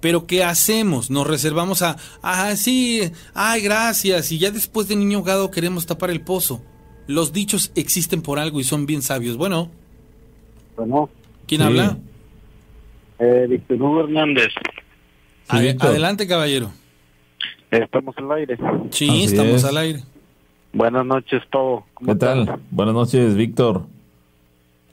Pero 0.00 0.26
¿qué 0.26 0.44
hacemos? 0.44 1.10
Nos 1.10 1.26
reservamos 1.26 1.82
a, 1.82 1.96
ah, 2.22 2.54
sí, 2.54 3.00
ay, 3.34 3.62
gracias, 3.62 4.30
y 4.30 4.38
ya 4.38 4.50
después 4.50 4.86
de 4.88 4.96
niño 4.96 5.18
ahogado 5.18 5.50
queremos 5.50 5.86
tapar 5.86 6.10
el 6.10 6.20
pozo. 6.20 6.62
Los 7.08 7.32
dichos 7.32 7.72
existen 7.74 8.22
por 8.22 8.38
algo 8.38 8.60
y 8.60 8.64
son 8.64 8.86
bien 8.86 9.02
sabios. 9.02 9.36
Bueno. 9.36 9.70
Bueno. 10.76 11.08
¿Quién 11.46 11.62
habla? 11.62 11.98
Eh, 13.18 13.46
Víctor 13.48 13.82
Hugo 13.82 14.04
Hernández. 14.04 14.52
Adelante, 15.48 16.26
caballero. 16.26 16.70
Estamos 17.70 18.16
al 18.18 18.32
aire. 18.32 18.58
Sí, 18.90 19.24
estamos 19.24 19.64
al 19.64 19.76
aire. 19.76 20.02
Buenas 20.72 21.04
noches, 21.04 21.42
todo. 21.50 21.84
¿Qué 22.04 22.14
tal? 22.14 22.60
Buenas 22.70 22.94
noches, 22.94 23.34
Víctor. 23.34 23.82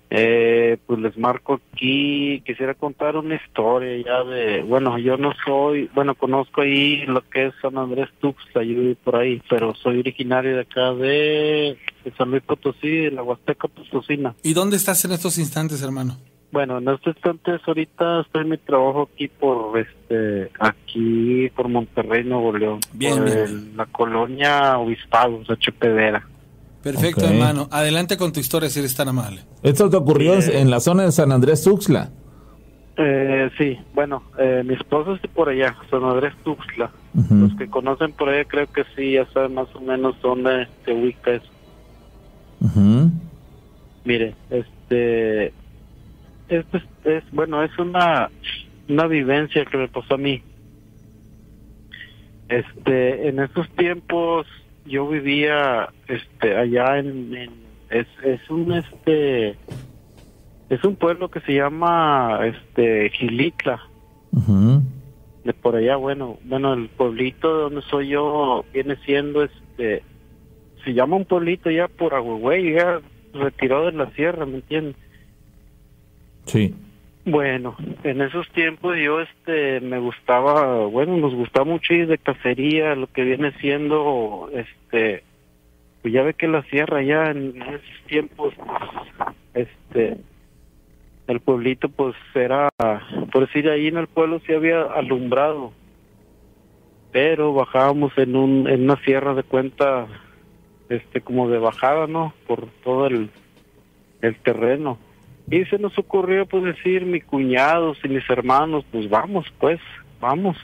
Eh, 0.09 0.77
pues 0.85 0.99
les 0.99 1.17
marco 1.17 1.59
aquí, 1.73 2.41
quisiera 2.45 2.75
contar 2.75 3.17
una 3.17 3.35
historia 3.35 4.03
ya 4.05 4.23
de, 4.23 4.61
bueno, 4.61 4.97
yo 4.99 5.17
no 5.17 5.33
soy, 5.43 5.89
bueno, 5.95 6.13
conozco 6.13 6.61
ahí 6.61 7.05
lo 7.07 7.27
que 7.27 7.47
es 7.47 7.53
San 7.61 7.77
Andrés 7.77 8.09
Tuxtla, 8.21 8.63
yo 8.63 8.79
vivo 8.79 8.95
por 9.03 9.15
ahí, 9.17 9.41
pero 9.49 9.73
soy 9.73 9.99
originario 9.99 10.55
de 10.55 10.61
acá 10.61 10.93
de, 10.93 11.77
San 12.17 12.29
Luis 12.29 12.43
Potosí, 12.43 12.87
de 12.87 13.11
la 13.11 13.23
Huasteca 13.23 13.67
Potosina. 13.67 14.35
¿Y 14.43 14.53
dónde 14.53 14.77
estás 14.77 15.03
en 15.05 15.11
estos 15.11 15.39
instantes, 15.39 15.81
hermano? 15.81 16.17
Bueno, 16.55 16.77
en 16.77 16.87
estos 16.87 17.13
instantes 17.13 17.59
ahorita 17.67 18.21
estoy 18.21 18.43
en 18.43 18.49
mi 18.51 18.57
trabajo 18.57 19.09
aquí 19.13 19.27
por, 19.27 19.77
este, 19.77 20.49
aquí 20.57 21.49
por 21.53 21.67
Monterrey, 21.67 22.23
Nuevo 22.23 22.57
León. 22.57 22.79
Bien, 22.93 23.75
La 23.75 23.85
colonia 23.87 24.77
Obispados, 24.77 25.45
Pedera. 25.77 26.25
Perfecto, 26.81 27.25
hermano. 27.25 27.67
Adelante 27.71 28.15
con 28.15 28.31
tu 28.31 28.39
historia 28.39 28.69
si 28.69 28.79
eres 28.79 28.95
tan 28.95 29.09
amable. 29.09 29.41
¿Esto 29.63 29.89
te 29.89 29.97
ocurrió 29.97 30.35
en 30.35 30.71
la 30.71 30.79
zona 30.79 31.03
de 31.03 31.11
San 31.11 31.33
Andrés 31.33 31.61
Tuxtla? 31.61 32.09
Eh, 32.95 33.49
sí, 33.57 33.77
bueno, 33.93 34.23
eh, 34.39 34.63
mi 34.65 34.75
esposo 34.75 35.15
es 35.15 35.21
de 35.23 35.27
por 35.27 35.49
allá, 35.49 35.75
San 35.91 36.05
Andrés 36.05 36.35
Tuxtla. 36.45 36.89
Los 37.31 37.53
que 37.57 37.67
conocen 37.67 38.13
por 38.13 38.29
allá 38.29 38.45
creo 38.45 38.71
que 38.71 38.85
sí, 38.95 39.11
ya 39.11 39.25
saben 39.33 39.55
más 39.55 39.67
o 39.75 39.81
menos 39.81 40.15
dónde 40.21 40.69
se 40.85 40.93
ubica 40.93 41.33
eso. 41.33 41.51
Mire, 44.05 44.35
este, 44.49 45.51
esto 46.49 46.79
es, 47.03 47.23
bueno, 47.31 47.63
es 47.63 47.77
una, 47.77 48.29
una 48.87 49.07
vivencia 49.07 49.65
que 49.65 49.77
me 49.77 49.87
pasó 49.87 50.15
a 50.15 50.17
mí. 50.17 50.41
Este, 52.47 53.27
en 53.27 53.39
esos 53.39 53.67
tiempos 53.71 54.45
yo 54.85 55.07
vivía 55.07 55.89
este 56.07 56.55
allá 56.55 56.99
en, 56.99 57.49
es, 57.89 58.07
es 58.23 58.49
un 58.49 58.71
este 58.73 59.57
es 60.69 60.83
un 60.83 60.95
pueblo 60.95 61.29
que 61.29 61.39
se 61.41 61.53
llama 61.55 62.39
este 62.43 63.09
Gilitla. 63.09 63.81
De 65.43 65.53
por 65.53 65.75
allá 65.75 65.95
bueno 65.95 66.37
bueno 66.43 66.73
el 66.73 66.89
pueblito 66.89 67.51
donde 67.51 67.81
soy 67.83 68.09
yo 68.09 68.65
viene 68.73 68.95
siendo 69.05 69.43
este 69.43 70.03
se 70.83 70.93
llama 70.93 71.15
un 71.15 71.25
pueblito 71.25 71.71
ya 71.71 71.87
por 71.87 72.13
Agüey 72.13 72.73
ya 72.73 72.99
retirado 73.33 73.85
de 73.85 73.93
la 73.93 74.11
sierra 74.11 74.45
me 74.45 74.55
entiendes 74.55 74.95
sí. 76.45 76.73
Bueno, 77.27 77.75
en 78.03 78.21
esos 78.21 78.47
tiempos 78.49 78.95
yo 79.03 79.19
este 79.19 79.79
me 79.81 79.97
gustaba, 79.97 80.85
bueno, 80.85 81.17
nos 81.17 81.33
gustaba 81.33 81.65
mucho 81.65 81.93
ir 81.95 82.05
de 82.07 82.19
cacería, 82.19 82.93
lo 82.93 83.07
que 83.07 83.23
viene 83.23 83.51
siendo 83.59 84.51
este 84.53 85.23
pues 86.03 86.13
ya 86.13 86.21
ve 86.21 86.35
que 86.35 86.47
la 86.47 86.61
sierra 86.65 87.01
ya 87.01 87.31
en 87.31 87.59
esos 87.63 88.05
tiempos 88.05 88.53
este 89.55 90.17
el 91.25 91.39
pueblito 91.39 91.89
pues 91.89 92.15
era 92.35 92.69
por 93.31 93.47
decir 93.47 93.67
ahí 93.71 93.87
en 93.87 93.97
el 93.97 94.05
pueblo 94.05 94.39
sí 94.45 94.53
había 94.53 94.83
alumbrado 94.83 95.73
pero 97.11 97.55
bajábamos 97.55 98.15
en 98.19 98.35
un 98.35 98.69
en 98.69 98.83
una 98.83 98.97
sierra 98.97 99.33
de 99.33 99.41
cuenta 99.41 100.05
este 100.89 101.21
como 101.21 101.49
de 101.49 101.57
bajada 101.57 102.05
no 102.05 102.35
por 102.45 102.67
todo 102.83 103.07
el 103.07 103.31
terreno 104.43 104.99
y 105.49 105.63
se 105.65 105.77
nos 105.77 105.97
ocurrió 105.97 106.45
pues 106.47 106.63
decir 106.63 107.05
mi 107.05 107.21
cuñados 107.21 107.97
y 108.03 108.09
mis 108.09 108.27
hermanos, 108.29 108.83
pues 108.91 109.09
vamos, 109.09 109.45
pues, 109.59 109.79
vamos. 110.19 110.57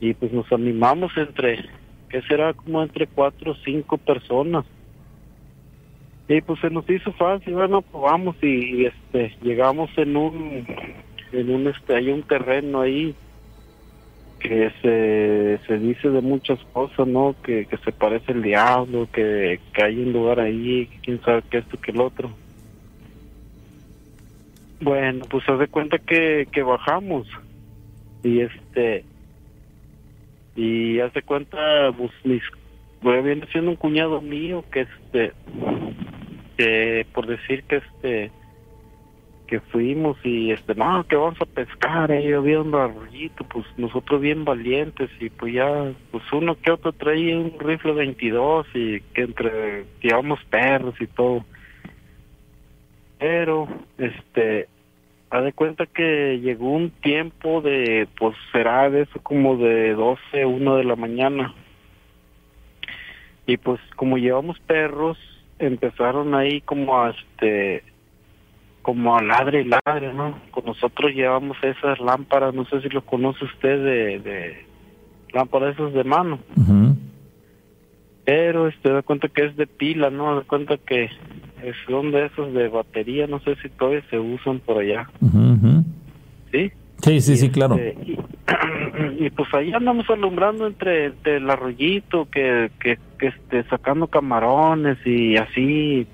Y 0.00 0.14
pues 0.14 0.32
nos 0.32 0.50
animamos 0.52 1.12
entre, 1.16 1.64
¿qué 2.08 2.22
será? 2.22 2.52
Como 2.52 2.82
entre 2.82 3.06
cuatro 3.08 3.52
o 3.52 3.56
cinco 3.64 3.98
personas. 3.98 4.64
Y 6.28 6.40
pues 6.40 6.60
se 6.60 6.70
nos 6.70 6.88
hizo 6.88 7.12
fácil, 7.12 7.54
bueno, 7.54 7.82
pues 7.82 8.02
vamos 8.02 8.36
y, 8.42 8.86
este, 8.86 9.36
llegamos 9.42 9.90
en 9.96 10.16
un, 10.16 10.66
en 11.32 11.50
un, 11.50 11.66
este, 11.66 11.96
hay 11.96 12.10
un 12.10 12.22
terreno 12.22 12.80
ahí 12.80 13.14
que 14.38 14.70
se, 14.82 15.66
se 15.66 15.78
dice 15.78 16.10
de 16.10 16.20
muchas 16.20 16.60
cosas, 16.72 17.06
¿no? 17.06 17.34
Que, 17.42 17.66
que 17.66 17.76
se 17.78 17.92
parece 17.92 18.32
el 18.32 18.42
diablo, 18.42 19.08
que, 19.12 19.58
que 19.72 19.82
hay 19.82 19.98
un 19.98 20.12
lugar 20.12 20.38
ahí, 20.38 20.86
que 20.86 20.98
quién 21.00 21.20
sabe 21.22 21.42
qué 21.50 21.58
esto, 21.58 21.78
que 21.80 21.90
el 21.90 22.00
otro 22.00 22.30
bueno, 24.84 25.24
pues 25.28 25.44
se 25.44 25.52
de 25.52 25.68
cuenta 25.68 25.98
que, 25.98 26.46
que 26.52 26.62
bajamos. 26.62 27.26
Y 28.22 28.40
este 28.40 29.04
y 30.56 31.00
hace 31.00 31.22
cuenta 31.22 31.92
pues 31.96 32.12
mis 32.24 32.42
viene 33.02 33.46
siendo 33.52 33.70
un 33.70 33.76
cuñado 33.76 34.20
mío 34.20 34.64
que 34.70 34.82
este 34.82 35.32
que 36.56 37.06
por 37.12 37.26
decir 37.26 37.64
que 37.64 37.76
este 37.76 38.30
que 39.46 39.60
fuimos 39.60 40.16
y 40.24 40.52
este 40.52 40.74
no 40.74 41.04
que 41.06 41.16
vamos 41.16 41.40
a 41.40 41.46
pescar 41.46 42.10
eh, 42.12 42.34
había 42.34 42.60
un 42.60 42.74
arroyito 42.74 43.44
pues 43.44 43.66
nosotros 43.76 44.20
bien 44.20 44.44
valientes 44.44 45.10
y 45.20 45.28
pues 45.28 45.54
ya 45.54 45.92
pues 46.12 46.24
uno 46.32 46.56
que 46.60 46.70
otro 46.70 46.92
traía 46.92 47.36
un 47.36 47.58
rifle 47.58 47.92
22 47.92 48.66
y 48.74 49.00
que 49.00 49.22
entre 49.22 49.84
llevamos 50.00 50.42
perros 50.44 50.94
y 51.00 51.06
todo. 51.08 51.44
Pero 53.18 53.68
este 53.98 54.68
haz 55.34 55.42
de 55.42 55.52
cuenta 55.52 55.86
que 55.86 56.38
llegó 56.40 56.70
un 56.70 56.90
tiempo 56.90 57.60
de, 57.60 58.06
pues 58.18 58.36
será 58.52 58.88
de 58.88 59.02
eso 59.02 59.18
como 59.20 59.56
de 59.56 59.92
12, 59.94 60.46
1 60.46 60.76
de 60.76 60.84
la 60.84 60.94
mañana. 60.94 61.52
Y 63.44 63.56
pues 63.56 63.80
como 63.96 64.16
llevamos 64.16 64.60
perros, 64.60 65.18
empezaron 65.58 66.36
ahí 66.36 66.60
como 66.60 67.02
a 67.02 67.10
este, 67.10 67.82
como 68.82 69.16
a 69.16 69.22
ladre 69.22 69.62
y 69.62 69.64
ladre, 69.64 70.14
¿no? 70.14 70.38
Con 70.52 70.66
nosotros 70.66 71.12
llevamos 71.12 71.56
esas 71.62 71.98
lámparas, 71.98 72.54
no 72.54 72.64
sé 72.66 72.80
si 72.82 72.88
lo 72.90 73.04
conoce 73.04 73.44
usted 73.44 73.84
de, 73.84 74.18
de 74.20 74.66
lámparas 75.32 75.74
esas 75.74 75.94
de 75.94 76.04
mano. 76.04 76.38
Pero 78.24 78.68
este, 78.68 78.88
da 78.88 79.02
cuenta 79.02 79.28
que 79.28 79.46
es 79.46 79.56
de 79.56 79.66
pila, 79.66 80.10
¿no? 80.10 80.36
Da 80.36 80.42
cuenta 80.42 80.76
que 80.76 81.10
son 81.86 82.10
de 82.12 82.26
esos 82.26 82.52
de 82.52 82.68
batería, 82.68 83.26
no 83.26 83.40
sé 83.40 83.56
si 83.56 83.68
todavía 83.68 84.02
se 84.10 84.18
usan 84.18 84.60
por 84.60 84.78
allá. 84.78 85.08
¿sí? 86.52 86.72
Sí, 87.02 87.20
sí, 87.20 87.36
sí, 87.36 87.50
claro. 87.50 87.76
Este, 87.76 88.16
y, 89.18 89.30
pues 89.30 89.48
ahí 89.54 89.72
andamos 89.72 90.08
alumbrando 90.08 90.66
entre, 90.66 91.12
el 91.24 91.50
arroyito, 91.50 92.28
que, 92.30 92.70
que, 92.80 92.98
que 93.18 93.28
este, 93.28 93.64
sacando 93.64 94.06
camarones 94.06 94.98
y 95.06 95.36
así. 95.36 96.06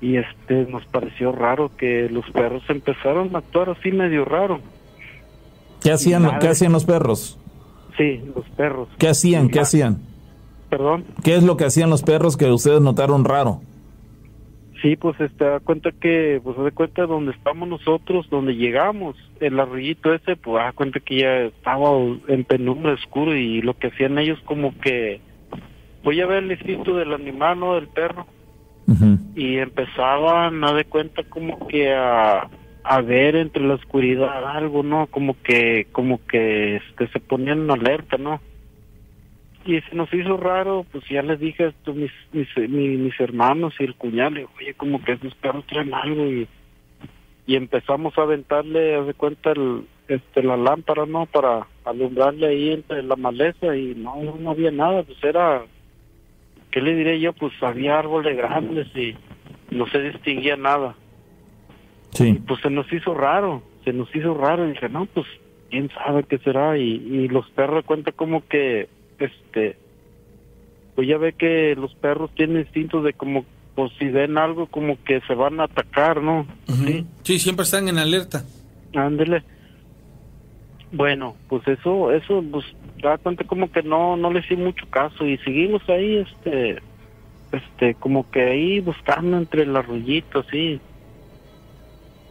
Y 0.00 0.16
este, 0.16 0.66
nos 0.70 0.84
pareció 0.86 1.32
raro 1.32 1.70
que 1.76 2.08
los 2.10 2.28
perros 2.30 2.62
empezaron 2.68 3.34
a 3.34 3.38
actuar 3.38 3.70
así 3.70 3.92
medio 3.92 4.24
raro. 4.24 4.60
¿Qué 5.82 5.92
hacían, 5.92 6.38
¿qué 6.38 6.48
hacían 6.48 6.72
los 6.72 6.84
perros? 6.84 7.38
Sí, 7.96 8.20
los 8.34 8.48
perros. 8.50 8.88
¿Qué 8.98 9.08
hacían? 9.08 9.48
¿Qué 9.48 9.60
hacían? 9.60 10.00
Perdón. 10.70 11.04
¿Qué 11.22 11.36
es 11.36 11.42
lo 11.42 11.56
que 11.56 11.64
hacían 11.66 11.90
los 11.90 12.02
perros 12.02 12.36
que 12.36 12.50
ustedes 12.50 12.80
notaron 12.80 13.24
raro? 13.24 13.60
Sí, 14.82 14.96
pues 14.96 15.16
se 15.16 15.26
este, 15.26 15.44
da 15.44 15.60
cuenta 15.60 15.92
que, 15.92 16.40
pues 16.42 16.56
se 16.56 16.62
da 16.62 16.70
cuenta 16.72 17.06
donde 17.06 17.30
estamos 17.30 17.68
nosotros, 17.68 18.28
donde 18.28 18.56
llegamos, 18.56 19.16
el 19.38 19.60
arroyito 19.60 20.12
ese, 20.12 20.34
pues 20.34 20.56
da 20.56 20.72
cuenta 20.72 20.98
que 20.98 21.20
ya 21.20 21.36
estaba 21.42 21.88
en 22.26 22.42
penumbra 22.44 22.94
oscuro 22.94 23.36
y 23.36 23.62
lo 23.62 23.78
que 23.78 23.86
hacían 23.86 24.18
ellos 24.18 24.40
como 24.44 24.76
que, 24.80 25.20
voy 26.02 26.20
a 26.20 26.26
ver 26.26 26.42
el 26.42 26.50
instinto 26.50 26.96
del 26.96 27.12
animal, 27.12 27.60
¿no? 27.60 27.76
Del 27.76 27.86
perro. 27.88 28.26
Y 29.36 29.58
empezaban 29.58 30.62
a 30.64 30.72
de 30.72 30.84
cuenta 30.84 31.22
como 31.22 31.66
que 31.68 31.94
a, 31.94 32.50
a 32.82 33.00
ver 33.00 33.36
entre 33.36 33.62
la 33.62 33.74
oscuridad 33.74 34.44
algo, 34.44 34.82
¿no? 34.82 35.06
Como 35.06 35.36
que, 35.42 35.86
como 35.92 36.20
que 36.26 36.76
este, 36.76 37.06
se 37.08 37.20
ponían 37.20 37.60
en 37.60 37.70
alerta, 37.70 38.18
¿no? 38.18 38.40
Y 39.64 39.80
se 39.80 39.94
nos 39.94 40.12
hizo 40.12 40.36
raro, 40.36 40.84
pues 40.90 41.04
ya 41.08 41.22
les 41.22 41.38
dije 41.38 41.68
esto 41.68 41.94
mis, 41.94 42.10
mis, 42.32 42.48
mis, 42.68 43.20
hermanos 43.20 43.74
y 43.78 43.84
el 43.84 43.94
cuñado, 43.94 44.36
oye, 44.58 44.74
como 44.74 45.02
que 45.02 45.12
esos 45.12 45.34
perros 45.36 45.64
traen 45.66 45.94
algo 45.94 46.26
y, 46.26 46.48
y 47.46 47.56
empezamos 47.56 48.16
a 48.18 48.22
aventarle, 48.22 48.96
haz 48.96 49.06
de 49.06 49.14
cuenta, 49.14 49.52
el, 49.52 49.84
este, 50.08 50.42
la 50.42 50.56
lámpara, 50.56 51.06
¿no? 51.06 51.26
Para 51.26 51.66
alumbrarle 51.84 52.46
ahí 52.46 52.70
entre 52.72 53.02
la 53.02 53.16
maleza 53.16 53.76
y 53.76 53.94
no, 53.94 54.16
no 54.38 54.50
había 54.50 54.70
nada, 54.70 55.02
pues 55.02 55.22
era, 55.22 55.62
¿qué 56.70 56.80
le 56.80 56.94
diré 56.94 57.20
yo? 57.20 57.32
Pues 57.32 57.52
había 57.62 57.98
árboles 57.98 58.36
grandes 58.36 58.88
y 58.96 59.16
no 59.70 59.86
se 59.86 60.02
distinguía 60.02 60.56
nada. 60.56 60.94
Sí. 62.10 62.38
pues 62.46 62.60
se 62.60 62.68
nos 62.68 62.92
hizo 62.92 63.14
raro, 63.14 63.62
se 63.84 63.92
nos 63.94 64.14
hizo 64.14 64.34
raro 64.34 64.66
y 64.66 64.72
dije, 64.72 64.90
no, 64.90 65.06
pues 65.06 65.26
quién 65.70 65.88
sabe 65.90 66.24
qué 66.24 66.36
será 66.38 66.76
y, 66.76 66.82
y 66.82 67.28
los 67.28 67.48
perros 67.52 67.86
cuenta 67.86 68.12
como 68.12 68.46
que 68.46 68.86
este, 69.18 69.76
pues 70.94 71.08
ya 71.08 71.18
ve 71.18 71.32
que 71.32 71.74
los 71.76 71.94
perros 71.94 72.30
tienen 72.34 72.60
instintos 72.60 73.04
de 73.04 73.12
como, 73.12 73.44
pues 73.74 73.92
si 73.98 74.08
ven 74.08 74.38
algo 74.38 74.66
como 74.66 75.02
que 75.04 75.20
se 75.22 75.34
van 75.34 75.60
a 75.60 75.64
atacar, 75.64 76.22
¿no? 76.22 76.46
¿Sí? 76.66 77.06
sí, 77.22 77.38
siempre 77.38 77.64
están 77.64 77.88
en 77.88 77.98
alerta. 77.98 78.44
Ándele. 78.94 79.42
Bueno, 80.92 81.36
pues 81.48 81.66
eso, 81.66 82.12
eso, 82.12 82.44
pues 82.50 82.66
da 83.02 83.16
cuenta 83.16 83.44
como 83.44 83.72
que 83.72 83.82
no, 83.82 84.16
no 84.16 84.30
le 84.30 84.40
hice 84.40 84.56
mucho 84.56 84.86
caso 84.90 85.26
y 85.26 85.38
seguimos 85.38 85.82
ahí, 85.88 86.18
este, 86.18 86.82
este, 87.50 87.94
como 87.94 88.30
que 88.30 88.42
ahí 88.42 88.80
buscando 88.80 89.38
entre 89.38 89.62
el 89.62 89.74
arroyito, 89.74 90.44
sí. 90.50 90.80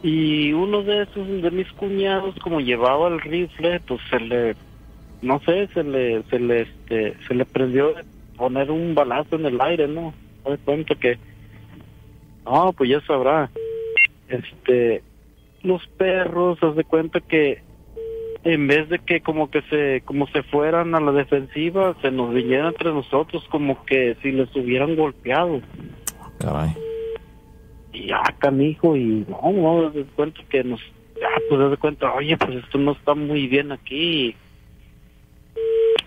Y 0.04 0.52
uno 0.52 0.82
de 0.82 1.02
esos, 1.02 1.26
de 1.26 1.50
mis 1.50 1.70
cuñados, 1.72 2.34
como 2.36 2.60
llevaba 2.60 3.08
el 3.08 3.20
rifle, 3.20 3.80
pues 3.80 4.00
se 4.10 4.20
le 4.20 4.56
no 5.22 5.40
sé, 5.40 5.68
se 5.68 5.84
le, 5.84 6.22
se 6.24 6.38
le, 6.38 6.62
este, 6.62 7.14
se 7.26 7.34
le 7.34 7.44
prendió 7.44 7.94
poner 8.36 8.70
un 8.70 8.94
balazo 8.94 9.36
en 9.36 9.46
el 9.46 9.60
aire, 9.60 9.86
¿no? 9.86 10.12
Me 10.48 10.58
cuenta 10.58 10.96
que, 10.96 11.18
no, 12.44 12.72
pues 12.72 12.90
ya 12.90 13.00
sabrá, 13.06 13.50
este, 14.28 15.02
los 15.62 15.86
perros, 15.86 16.58
haz 16.62 16.74
de 16.74 16.84
cuenta 16.84 17.20
que 17.20 17.62
en 18.44 18.66
vez 18.66 18.88
de 18.88 18.98
que 18.98 19.20
como 19.20 19.50
que 19.50 19.62
se, 19.62 20.02
como 20.04 20.26
se 20.26 20.42
fueran 20.42 20.94
a 20.96 21.00
la 21.00 21.12
defensiva, 21.12 21.94
se 22.02 22.10
nos 22.10 22.34
vinieran 22.34 22.68
entre 22.68 22.92
nosotros 22.92 23.44
como 23.50 23.84
que 23.84 24.16
si 24.22 24.32
les 24.32 24.54
hubieran 24.56 24.96
golpeado. 24.96 25.60
Caray. 26.38 26.74
Y 27.92 28.08
ya, 28.08 28.22
canijo, 28.38 28.96
y 28.96 29.24
no, 29.28 29.52
no, 29.52 29.90
de 29.90 30.04
cuenta 30.04 30.40
que 30.48 30.64
nos, 30.64 30.80
ya, 31.20 31.28
pues 31.48 31.70
de 31.70 31.76
cuenta, 31.76 32.12
oye, 32.14 32.36
pues 32.36 32.64
esto 32.64 32.78
no 32.78 32.92
está 32.92 33.14
muy 33.14 33.46
bien 33.46 33.70
aquí, 33.70 34.34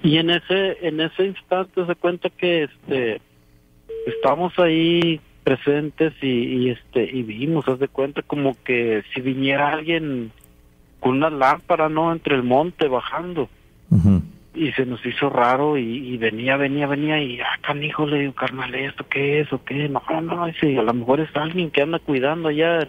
y 0.03 0.18
en 0.18 0.30
ese 0.30 0.78
en 0.88 1.01
ese 1.01 1.26
instante 1.26 1.86
se 1.86 1.95
cuenta 1.95 2.30
que 2.30 2.64
este 2.64 3.22
estamos 4.06 4.58
ahí 4.60 5.20
presentes 5.43 6.14
y, 6.22 6.70
este 6.70 7.03
y 7.12 7.24
vimos 7.24 7.68
haz 7.68 7.80
de 7.80 7.88
cuenta 7.88 8.22
como 8.22 8.56
que 8.64 9.03
si 9.14 9.22
viniera 9.22 9.70
alguien 9.70 10.32
con 10.99 11.18
una 11.18 11.30
lámpara 11.30 11.89
no 11.89 12.12
entre 12.12 12.36
el 12.36 12.43
monte 12.43 12.88
bajando. 12.88 13.49
Y 14.56 14.72
se 14.72 14.86
nos 14.86 15.06
hizo 15.06 15.30
raro 15.30 15.78
y, 15.78 16.18
venía 16.18 16.56
venía 16.58 16.88
venía 16.88 17.22
y 17.22 17.39
ah 17.41 17.58
canijo 17.62 18.06
le 18.06 18.20
digo 18.20 18.34
carnal 18.34 18.74
esto 18.74 19.06
qué 19.10 19.41
es 19.41 19.51
o 19.53 19.64
qué 19.64 19.89
no 19.89 20.01
no 20.22 20.47
sí, 20.60 20.78
a 20.78 20.82
lo 20.82 20.93
mejor 20.93 21.20
es 21.20 21.36
alguien 21.36 21.72
que 21.72 21.82
anda 21.82 21.99
cuidando 21.99 22.49
allá 22.49 22.88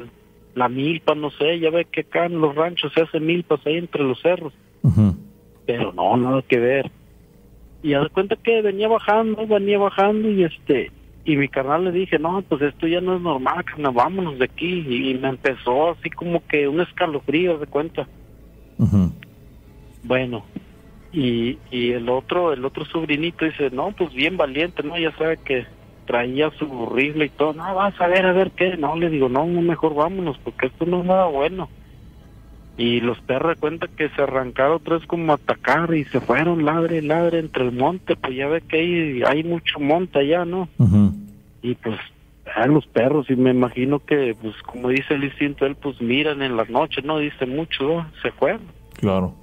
la 0.55 0.69
milpa 0.69 1.15
no 1.15 1.31
sé 1.31 1.59
ya 1.61 1.71
ve 1.71 1.85
que 1.85 2.03
acá 2.03 2.27
en 2.27 2.41
los 2.41 2.55
ranchos 2.55 2.93
se 2.93 3.03
hacen 3.03 3.27
milpas 3.27 3.61
ahí 3.67 3.77
entre 3.77 4.05
los 4.05 4.21
cerros 4.23 4.53
pero 5.67 5.93
no, 5.93 6.17
nada 6.17 6.43
que 6.43 6.59
ver. 6.59 6.91
Y 7.83 7.95
a 7.95 8.09
cuenta 8.09 8.37
que 8.37 8.63
venía 8.63 8.89
bajando, 8.89 9.47
venía 9.47 9.79
bajando 9.79 10.31
y 10.31 10.45
este, 10.45 10.91
y 11.25 11.37
mi 11.37 11.49
carnal 11.49 11.85
le 11.85 11.93
dije, 11.93 12.19
no, 12.19 12.43
pues 12.43 12.63
esto 12.63 12.87
ya 12.87 13.01
no 13.01 13.17
es 13.17 13.21
normal, 13.21 13.65
carnal, 13.65 13.93
vámonos 13.93 14.39
de 14.39 14.47
aquí. 14.47 14.87
Y 14.89 15.15
me 15.15 15.29
empezó 15.29 15.91
así 15.91 16.09
como 16.11 16.45
que 16.47 16.69
un 16.69 16.81
escalofrío, 16.81 17.59
de 17.59 17.67
cuenta. 17.67 18.09
Bueno, 20.05 20.45
y, 21.13 21.59
y 21.71 21.93
el 21.93 22.09
otro, 22.09 22.53
el 22.53 22.65
otro 22.65 22.85
sobrinito 22.85 23.45
dice, 23.45 23.71
no, 23.71 23.91
pues 23.91 24.13
bien 24.15 24.37
valiente, 24.37 24.83
¿no? 24.83 24.97
Ya 24.99 25.17
sabe 25.17 25.39
que 25.39 25.67
traía 26.07 26.51
su 26.53 26.87
rifle 26.87 27.27
y 27.27 27.31
todo, 27.31 27.53
no, 27.53 27.75
vas 27.75 28.01
a 28.01 28.07
ver, 28.07 28.25
a 28.25 28.33
ver 28.33 28.53
qué. 28.53 28.77
No, 28.77 28.97
le 28.97 29.11
digo, 29.11 29.29
no, 29.29 29.47
mejor 29.47 29.95
vámonos, 29.95 30.39
porque 30.39 30.67
esto 30.67 30.87
no 30.87 31.01
es 31.01 31.07
nada 31.07 31.27
bueno 31.27 31.69
y 32.79 33.01
los 33.01 33.19
perros 33.21 33.55
de 33.55 33.61
cuenta 33.61 33.89
que 33.89 34.11
se 34.11 34.23
arrancaron 34.23 34.81
tres 34.85 35.07
como 35.07 35.33
a 35.33 35.37
atacar 35.37 35.95
y 35.95 36.05
se 36.05 36.21
fueron 36.21 36.65
ladre 36.65 37.01
ladre 37.03 37.39
entre 37.39 37.65
el 37.65 37.73
monte 37.73 38.17
pues 38.17 38.37
ya 38.37 38.49
ve 38.49 38.61
que 38.61 38.79
hay, 38.79 39.23
hay 39.23 39.45
mucho 39.45 39.81
monte 39.81 40.19
allá 40.19 40.45
no 40.45 40.69
y 41.63 41.75
pues 41.75 41.99
a 42.55 42.67
los 42.67 42.87
perros 42.87 43.29
y 43.29 43.37
me 43.37 43.51
imagino 43.51 43.99
que 43.99 44.37
pues 44.41 44.55
como 44.63 44.89
dice 44.89 45.15
el 45.15 45.25
instinto 45.25 45.67
él 45.67 45.75
pues 45.75 46.01
miran 46.01 46.43
en 46.43 46.57
las 46.57 46.71
noches 46.71 47.05
no 47.05 47.19
dice 47.19 47.47
mucho 47.47 48.07
se 48.23 48.31
fueron. 48.33 48.63
Claro. 48.95 49.35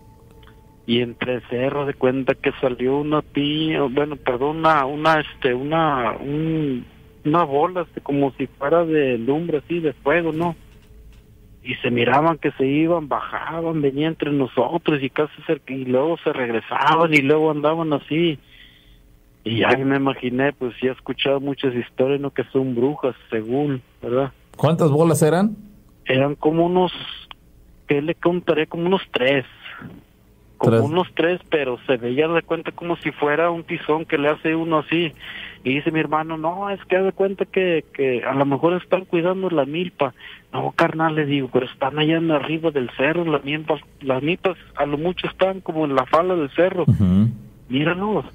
Y 0.85 1.01
entre 1.01 1.41
cerros 1.47 1.87
de 1.87 1.93
cuenta 1.93 2.33
que 2.33 2.51
salió 2.59 2.97
una 2.97 3.21
piña 3.21 3.83
bueno 3.83 4.15
perdón 4.15 4.57
una 4.57 4.85
una 4.85 5.19
este 5.19 5.53
una 5.53 6.13
un, 6.13 6.85
una 7.25 7.43
bola 7.43 7.81
este, 7.81 8.01
como 8.01 8.31
si 8.33 8.47
fuera 8.47 8.85
de 8.85 9.17
lumbre 9.17 9.59
así 9.59 9.79
de 9.79 9.93
fuego 9.93 10.31
no 10.31 10.55
y 11.63 11.75
se 11.75 11.89
miraban 11.89 12.37
que 12.37 12.51
se 12.51 12.65
iban, 12.65 13.07
bajaban, 13.07 13.81
venían 13.81 14.11
entre 14.11 14.31
nosotros 14.31 15.01
y 15.01 15.09
casi 15.09 15.41
cerca, 15.43 15.73
y 15.73 15.85
luego 15.85 16.17
se 16.17 16.33
regresaban 16.33 17.13
y 17.13 17.21
luego 17.21 17.51
andaban 17.51 17.93
así. 17.93 18.37
Y 19.45 19.57
ya 19.59 19.75
me 19.77 19.97
imaginé, 19.97 20.53
pues 20.53 20.73
ya 20.81 20.89
he 20.89 20.93
escuchado 20.93 21.39
muchas 21.39 21.73
historias, 21.73 22.19
¿no? 22.19 22.31
Que 22.31 22.43
son 22.45 22.75
brujas, 22.75 23.15
según, 23.29 23.81
¿verdad? 24.01 24.31
¿Cuántas 24.57 24.89
bolas 24.89 25.21
eran? 25.21 25.55
Eran 26.05 26.35
como 26.35 26.65
unos, 26.65 26.91
¿qué 27.87 28.01
le 28.01 28.15
contaré? 28.15 28.67
Como 28.67 28.85
unos 28.85 29.01
tres. 29.11 29.45
Como 30.57 30.85
unos 30.85 31.07
tres, 31.13 31.41
pero 31.49 31.77
se 31.87 31.97
veía 31.97 32.27
de 32.29 32.41
cuenta 32.41 32.71
como 32.71 32.95
si 32.97 33.11
fuera 33.11 33.51
un 33.51 33.63
tizón 33.63 34.05
que 34.05 34.17
le 34.17 34.29
hace 34.29 34.55
uno 34.55 34.79
así. 34.79 35.13
Y 35.65 35.75
dice 35.75 35.91
mi 35.91 35.99
hermano, 35.99 36.37
no, 36.37 36.69
es 36.69 36.79
que 36.85 36.97
de 36.97 37.11
cuenta 37.11 37.45
que, 37.45 37.83
que 37.93 38.23
a 38.23 38.33
lo 38.33 38.45
mejor 38.45 38.81
están 38.81 39.03
cuidando 39.03 39.49
la 39.49 39.65
milpa. 39.65 40.13
No, 40.53 40.71
carnal, 40.71 41.15
le 41.15 41.25
digo, 41.25 41.49
pero 41.51 41.65
están 41.65 41.97
allá 41.97 42.17
en 42.17 42.29
arriba 42.29 42.69
del 42.69 42.89
cerro, 42.91 43.25
las 43.25 43.43
milpas, 43.43 43.81
las 44.01 44.21
milpas 44.21 44.55
a 44.75 44.85
lo 44.85 44.97
mucho 44.99 45.27
están 45.27 45.61
como 45.61 45.85
en 45.85 45.95
la 45.95 46.05
falda 46.05 46.35
del 46.35 46.51
cerro. 46.51 46.85
Míralos. 47.69 48.25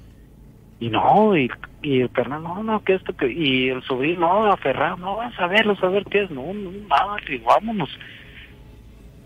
Y 0.81 0.89
no, 0.89 1.35
y, 1.35 1.49
y, 1.81 2.01
el 2.01 2.11
carnal, 2.11 2.43
no, 2.43 2.63
no, 2.63 2.83
que 2.83 2.95
esto, 2.95 3.15
que, 3.15 3.31
y 3.31 3.69
el 3.69 3.81
sobrino, 3.83 4.21
no, 4.21 4.51
aferrado, 4.51 4.97
no, 4.97 5.15
vas 5.15 5.37
a 5.39 5.47
verlo, 5.47 5.77
a 5.81 5.87
ver 5.87 6.05
qué 6.05 6.23
es, 6.23 6.31
no, 6.31 6.53
no, 6.53 6.71
nada, 6.87 7.17
y 7.27 7.37
vámonos. 7.37 7.89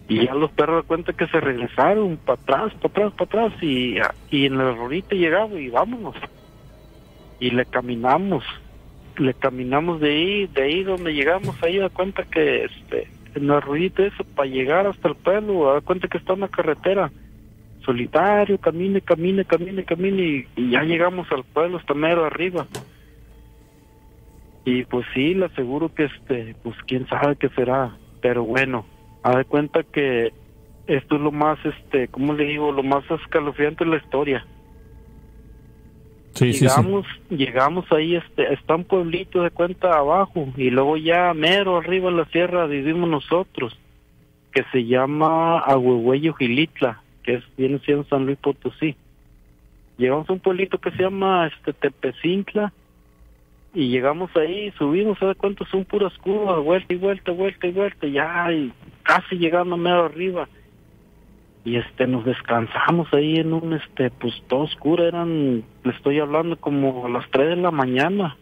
Y 0.08 0.26
ya 0.26 0.34
los 0.34 0.52
perros 0.52 0.84
de 0.84 0.88
cuenta 0.88 1.14
que 1.14 1.28
se 1.28 1.40
regresaron 1.40 2.18
para 2.18 2.42
atrás, 2.42 2.74
para 2.76 2.88
atrás, 2.88 3.14
para 3.14 3.46
atrás, 3.48 3.64
y, 3.64 3.96
y 4.30 4.46
en 4.46 4.58
la 4.58 4.72
rorita 4.72 5.16
llegaba 5.16 5.60
y 5.60 5.70
vámonos 5.70 6.16
y 7.44 7.50
le 7.50 7.66
caminamos, 7.66 8.46
le 9.18 9.34
caminamos 9.34 10.00
de 10.00 10.10
ahí, 10.10 10.48
de 10.48 10.62
ahí 10.64 10.84
donde 10.84 11.14
llegamos, 11.14 11.62
ahí 11.64 11.78
da 11.78 11.90
cuenta 11.90 12.24
que 12.24 12.66
este, 12.66 13.08
el 13.36 13.62
ruidito 13.62 14.04
eso, 14.04 14.24
para 14.36 14.50
llegar 14.50 14.88
hasta 14.88 15.10
el 15.10 15.16
pueblo, 15.16 15.74
da 15.74 15.82
cuenta 15.82 16.08
que 16.08 16.18
está 16.18 16.34
una 16.34 16.48
carretera, 16.48 17.12
solitario, 17.86 18.58
camine, 18.58 19.02
camine, 19.02 19.46
camine, 19.46 19.84
camine, 19.84 20.48
y, 20.56 20.70
ya 20.72 20.84
llegamos 20.84 21.32
al 21.32 21.44
pueblo, 21.44 21.78
está 21.78 21.94
mero 21.94 22.26
arriba. 22.26 22.68
Y 24.66 24.84
pues 24.86 25.06
sí, 25.14 25.34
le 25.34 25.46
aseguro 25.46 25.94
que 25.94 26.06
este, 26.06 26.56
pues 26.64 26.76
quién 26.88 27.08
sabe 27.08 27.36
qué 27.36 27.50
será, 27.50 27.98
pero 28.22 28.44
bueno, 28.44 28.86
haz 29.24 29.36
de 29.38 29.46
cuenta 29.46 29.84
que 29.84 30.32
esto 30.88 31.16
es 31.16 31.22
lo 31.22 31.32
más, 31.32 31.58
este, 31.66 32.08
¿cómo 32.08 32.34
le 32.34 32.46
digo? 32.46 32.72
Lo 32.72 32.84
más 32.84 33.04
escalofriante 33.10 33.84
de 33.84 33.92
la 33.92 33.98
historia. 33.98 34.46
Llegamos, 36.40 37.06
llegamos 37.30 37.92
ahí, 37.92 38.16
este, 38.16 38.54
está 38.54 38.76
un 38.76 38.86
pueblito 38.86 39.44
de 39.44 39.52
cuenta 39.52 39.98
abajo 39.98 40.48
y 40.58 40.72
luego 40.72 40.98
ya 40.98 41.34
mero 41.34 41.78
arriba 41.78 42.10
en 42.10 42.18
la 42.18 42.26
sierra 42.26 42.66
vivimos 42.66 43.08
nosotros, 43.08 43.78
que 44.52 44.64
se 44.72 44.86
llama 44.86 45.60
Ahuehueyo 45.60 46.34
Gilitla, 46.34 47.02
que 47.24 47.36
es, 47.36 47.44
viene 47.56 47.80
siendo 47.86 48.04
San 48.06 48.26
Luis 48.26 48.38
Potosí. 48.40 48.96
Llegamos 49.98 50.28
a 50.28 50.34
un 50.34 50.40
pueblito 50.40 50.80
que 50.80 50.92
se 50.92 51.04
llama 51.04 51.48
este 51.48 51.72
Tepecintla 51.72 52.74
y 53.76 53.90
llegamos 53.90 54.36
ahí, 54.36 54.72
subimos, 54.78 55.20
¿sabes 55.20 55.38
cuánto? 55.38 55.66
Son 55.66 55.86
puras 55.86 56.14
curvas, 56.18 56.64
vuelta 56.64 56.94
y 56.94 56.98
vuelta, 56.98 57.32
vuelta 57.32 57.68
y 57.68 57.72
vuelta, 57.72 58.08
ya 58.08 58.52
y 58.52 58.74
casi 59.04 59.36
llegando 59.36 59.78
mero 59.78 60.06
arriba 60.06 60.48
y 61.66 61.78
este 61.78 62.08
nos 62.08 62.26
descansamos 62.26 63.08
ahí 63.14 63.38
en 63.38 63.54
un 63.54 63.74
este 63.74 64.10
pues 64.12 64.34
todo 64.48 64.62
oscuro 64.62 65.06
eran 65.06 65.64
le 65.84 65.92
estoy 65.92 66.20
hablando 66.20 66.58
como 66.58 67.06
a 67.06 67.10
las 67.10 67.30
tres 67.32 67.50
de 67.50 67.56
la 67.56 67.72
mañana 67.72 68.36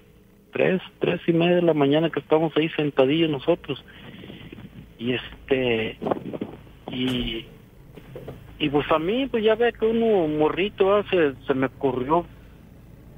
tres 0.52 0.82
tres 1.00 1.22
y 1.28 1.34
media 1.34 1.56
de 1.56 1.62
la 1.62 1.74
mañana 1.74 2.10
que 2.10 2.20
estamos 2.20 2.52
ahí 2.58 2.70
sentadillos 2.70 3.30
nosotros. 3.30 3.84
Y 5.00 5.14
este 5.14 5.98
y 6.92 7.46
y 8.60 8.70
pues 8.70 8.92
a 8.92 9.00
mí 9.00 9.28
pues 9.28 9.44
ya 9.44 9.56
ve 9.56 9.74
que 9.74 9.86
uno 9.86 10.28
morrito 10.28 10.96
hace 10.96 11.34
se 11.48 11.54
me 11.54 11.68
ocurrió 11.68 12.26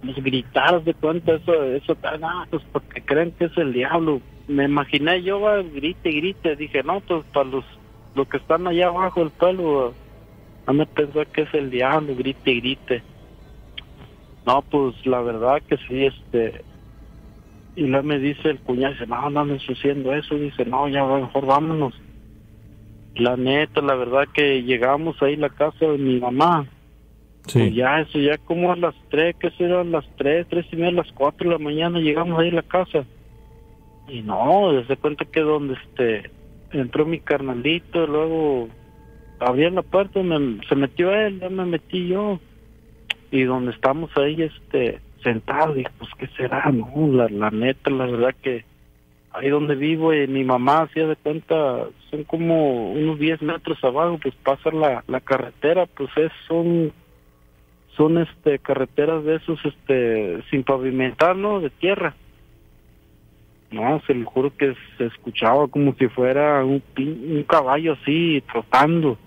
pues, 0.02 0.16
gritar 0.24 0.84
de 0.84 0.94
cuenta 0.94 1.34
eso 1.34 1.64
eso 1.64 1.98
nada 2.02 2.48
pues 2.50 2.64
porque 2.72 3.02
creen 3.02 3.32
que 3.32 3.46
es 3.46 3.58
el 3.58 3.74
diablo 3.74 4.22
me 4.48 4.66
imaginé 4.66 5.22
yo 5.24 5.42
grite 5.74 6.12
grite 6.12 6.56
dije 6.56 6.84
no 6.84 7.02
pues 7.02 7.26
para 7.34 7.50
los 7.50 7.66
los 8.16 8.28
que 8.28 8.38
están 8.38 8.68
allá 8.68 8.88
abajo 8.88 9.22
del 9.22 9.32
pueblo 9.32 9.94
van 10.66 10.82
a 10.82 10.86
pensar 10.86 11.28
que 11.28 11.42
es 11.42 11.54
el 11.54 11.70
diablo, 11.70 12.16
grite 12.16 12.52
y 12.52 12.60
grite. 12.60 13.04
No, 14.46 14.62
pues 14.62 14.94
la 15.06 15.22
verdad 15.22 15.62
que 15.68 15.78
sí, 15.88 16.06
este. 16.06 16.64
Y 17.76 17.88
luego 17.88 18.06
me 18.06 18.20
dice 18.20 18.50
el 18.50 18.60
cuñado, 18.60 18.94
dice, 18.94 19.08
no, 19.08 19.30
no 19.30 19.40
ando 19.40 19.56
haciendo 19.56 20.14
eso. 20.14 20.36
Dice, 20.36 20.66
no, 20.66 20.88
ya 20.88 21.06
mejor 21.06 21.46
vámonos. 21.46 21.94
La 23.16 23.36
neta, 23.36 23.82
la 23.82 23.96
verdad 23.96 24.28
que 24.34 24.64
llegamos 24.64 25.22
ahí 25.22 25.36
a 25.36 25.40
la 25.40 25.50
casa 25.50 25.86
de 25.86 25.98
mi 25.98 26.20
mamá. 26.20 26.68
Sí. 27.48 27.60
Pues 27.60 27.76
ya, 27.76 28.00
eso, 28.02 28.20
ya 28.20 28.38
como 28.38 28.72
a 28.72 28.76
las 28.76 28.96
tres, 29.10 29.36
que 29.38 29.50
serán 29.52 29.92
las 29.92 30.06
tres, 30.18 30.48
tres 30.50 30.66
y 30.72 30.76
media, 30.76 30.92
las 30.92 31.12
cuatro 31.14 31.50
de 31.50 31.58
la 31.58 31.64
mañana, 31.64 32.00
llegamos 32.00 32.40
ahí 32.40 32.50
a 32.50 32.56
la 32.56 32.62
casa. 32.64 33.06
Y 34.08 34.22
no, 34.22 34.72
desde 34.74 34.98
cuenta 34.98 35.26
que 35.26 35.40
donde 35.40 35.76
este 35.76 36.32
entró 36.74 37.06
mi 37.06 37.20
carnalito, 37.20 38.06
luego 38.08 38.70
abrieron 39.40 39.76
la 39.76 39.82
puerta, 39.82 40.22
se 40.68 40.76
metió 40.76 41.14
él, 41.14 41.40
ya 41.40 41.50
me 41.50 41.66
metí 41.66 42.08
yo. 42.08 42.40
Y 43.32 43.44
donde 43.44 43.72
estamos 43.72 44.12
ahí, 44.18 44.42
este, 44.44 45.00
sentados, 45.24 45.78
y 45.78 45.84
pues, 45.98 46.10
¿qué 46.18 46.28
será? 46.38 46.72
No, 46.72 47.08
la, 47.08 47.28
la 47.30 47.50
neta, 47.50 47.90
la 47.90 48.06
verdad 48.06 48.36
que 48.42 48.64
ahí 49.34 49.50
donde 49.50 49.76
vivo, 49.76 50.14
y 50.14 50.28
mi 50.28 50.44
mamá 50.44 50.84
hacía 50.84 51.08
de 51.08 51.16
cuenta, 51.16 51.88
son 52.12 52.24
como 52.24 52.92
unos 52.92 53.18
10 53.20 53.42
metros 53.42 53.84
abajo, 53.84 54.20
pues 54.22 54.36
pasa 54.36 54.70
la, 54.72 55.04
la 55.08 55.20
carretera, 55.20 55.88
pues 55.88 56.10
es, 56.18 56.32
son, 56.48 56.92
son 57.98 58.20
este, 58.20 58.60
carreteras 58.60 59.24
de 59.24 59.36
esos, 59.36 59.60
este, 59.66 60.44
sin 60.52 60.64
pavimentar, 60.64 61.36
¿no? 61.36 61.60
De 61.60 61.72
tierra. 61.72 62.16
No, 63.74 64.00
se 64.06 64.14
lo 64.14 64.30
juro 64.30 64.56
que 64.56 64.76
se 64.98 65.06
escuchaba 65.08 65.68
como 65.68 65.96
si 65.96 66.08
fuera 66.08 66.64
un, 66.64 66.84
un 66.96 67.44
caballo 67.44 67.94
así 67.94 68.44
trotando. 68.52 69.18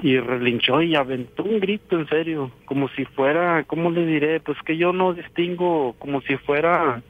Y 0.00 0.16
relinchó 0.18 0.80
y 0.80 0.94
aventó 0.94 1.42
un 1.42 1.58
grito 1.58 1.98
en 1.98 2.06
serio, 2.08 2.52
como 2.66 2.88
si 2.90 3.04
fuera, 3.04 3.64
¿cómo 3.64 3.90
le 3.90 4.06
diré? 4.06 4.38
Pues 4.38 4.56
que 4.64 4.76
yo 4.76 4.92
no 4.92 5.12
distingo, 5.12 5.96
como 5.98 6.20
si 6.20 6.36
fuera, 6.36 7.02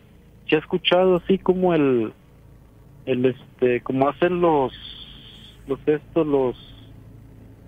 se 0.49 0.57
ha 0.57 0.59
escuchado 0.61 1.17
así 1.17 1.37
como 1.37 1.75
el, 1.75 2.13
el 3.05 3.27
este, 3.27 3.83
como 3.83 4.09
hacen 4.09 4.41
los, 4.41 4.73
los 5.67 5.81
estos, 5.87 6.27
los, 6.27 6.57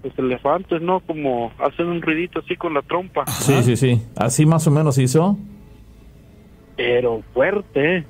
los 0.05 0.19
elefantes, 0.19 0.81
¿no? 0.81 1.01
Como 1.01 1.53
hacen 1.59 1.89
un 1.89 2.01
ruidito 2.01 2.39
así 2.39 2.57
con 2.57 2.73
la 2.73 2.81
trompa. 2.81 3.27
Sí, 3.27 3.63
sí, 3.63 3.77
sí. 3.77 4.01
Así 4.17 4.47
más 4.47 4.67
o 4.69 4.71
menos 4.71 4.97
hizo. 4.97 5.37
Pero 6.77 7.23
fuerte. 7.35 8.07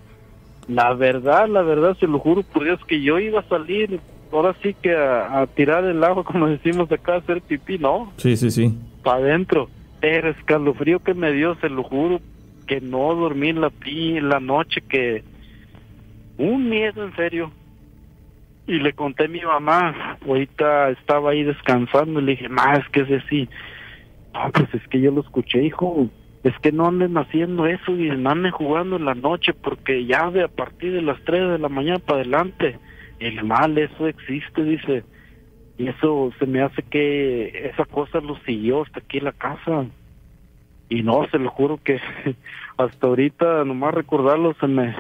La 0.69 0.93
verdad, 0.93 1.49
la 1.49 1.63
verdad, 1.63 1.97
se 1.99 2.07
lo 2.07 2.19
juro 2.19 2.43
por 2.43 2.65
Dios 2.65 2.79
que 2.87 3.01
yo 3.01 3.19
iba 3.19 3.41
a 3.41 3.49
salir, 3.49 4.01
ahora 4.31 4.55
sí 4.63 4.75
que 4.75 4.95
a, 4.95 5.47
tirar 5.55 5.85
el 5.85 6.05
agua, 6.05 6.25
como 6.25 6.47
decimos 6.47 6.93
acá, 6.93 7.15
a 7.15 7.19
hacer 7.19 7.41
pipí, 7.41 7.79
¿no? 7.79 8.13
Sí, 8.17 8.37
sí, 8.37 8.51
sí. 8.51 8.75
Para 9.03 9.19
adentro. 9.19 9.69
Pero 10.01 10.31
escalofrío 10.31 11.01
que 11.01 11.15
me 11.15 11.33
dio, 11.33 11.57
se 11.57 11.69
lo 11.69 11.83
juro, 11.83 12.21
que 12.67 12.81
no 12.81 13.15
dormí 13.15 13.53
la, 13.53 13.73
la 14.23 14.41
noche, 14.41 14.83
que 14.83 15.25
un 16.37 16.69
miedo 16.69 17.05
en 17.05 17.17
serio. 17.17 17.51
Y 18.67 18.81
le 18.81 18.93
conté 18.93 19.25
a 19.25 19.29
mi 19.29 19.41
mamá, 19.41 20.19
ahorita 20.27 20.91
estaba 20.91 21.31
ahí 21.31 21.43
descansando, 21.43 22.21
y 22.21 22.25
le 22.25 22.33
dije, 22.33 22.49
más 22.51 22.87
que 22.91 23.01
es 23.01 23.25
así. 23.25 23.49
No, 24.35 24.51
pues 24.53 24.73
es 24.75 24.87
que 24.89 25.01
yo 25.01 25.11
lo 25.11 25.23
escuché, 25.23 25.65
hijo 25.65 26.11
es 26.45 26.55
que 26.61 26.73
no 26.73 26.87
anden 26.87 27.17
haciendo 27.19 27.67
eso 27.67 27.93
y 27.93 28.11
anden 28.11 28.51
jugando 28.51 28.97
en 28.97 29.05
la 29.05 29.15
noche 29.15 29.53
porque 29.53 30.07
ya 30.07 30.31
de 30.31 30.45
a 30.45 30.49
partir 30.49 30.93
de 30.93 31.03
las 31.03 31.23
3 31.25 31.51
de 31.51 31.59
la 31.59 31.69
mañana 31.69 31.99
para 31.99 32.21
adelante 32.21 32.79
el 33.19 33.45
mal 33.45 33.77
eso 33.79 34.07
existe 34.07 34.63
dice. 34.63 35.05
Y 35.77 35.89
eso 35.89 36.33
se 36.39 36.47
me 36.47 36.63
hace 36.63 36.83
que 36.83 37.71
esa 37.71 37.85
cosa 37.85 38.21
lo 38.21 38.37
siguió 38.41 38.83
hasta 38.83 39.01
aquí 39.01 39.19
en 39.19 39.25
la 39.25 39.33
casa. 39.33 39.87
Y 40.89 41.03
no 41.03 41.27
se 41.31 41.39
lo 41.39 41.51
juro 41.51 41.79
que 41.83 42.01
hasta 42.77 43.07
ahorita 43.07 43.65
nomás 43.65 43.95
recordarlo 43.95 44.55
se 44.61 44.67
me 44.67 44.95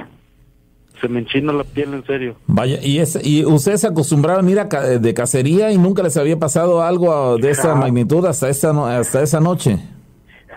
se 1.01 1.09
me 1.09 1.20
enchina 1.20 1.53
la 1.53 1.62
piel 1.62 1.95
en 1.95 2.05
serio. 2.05 2.36
Vaya 2.47 2.78
y 2.82 2.99
es 2.99 3.18
y 3.24 3.45
ustedes 3.45 3.82
se 3.82 3.86
acostumbraron 3.86 4.47
a 4.47 4.51
ir 4.51 4.59
a 4.59 4.64
de 4.64 5.14
cacería 5.14 5.70
y 5.70 5.78
nunca 5.78 6.03
les 6.03 6.16
había 6.16 6.39
pasado 6.39 6.82
algo 6.82 7.39
de 7.39 7.51
esa 7.51 7.74
magnitud 7.76 8.24
hasta 8.26 8.49
esa 8.49 8.99
hasta 8.99 9.22
esa 9.22 9.41
noche. 9.41 9.78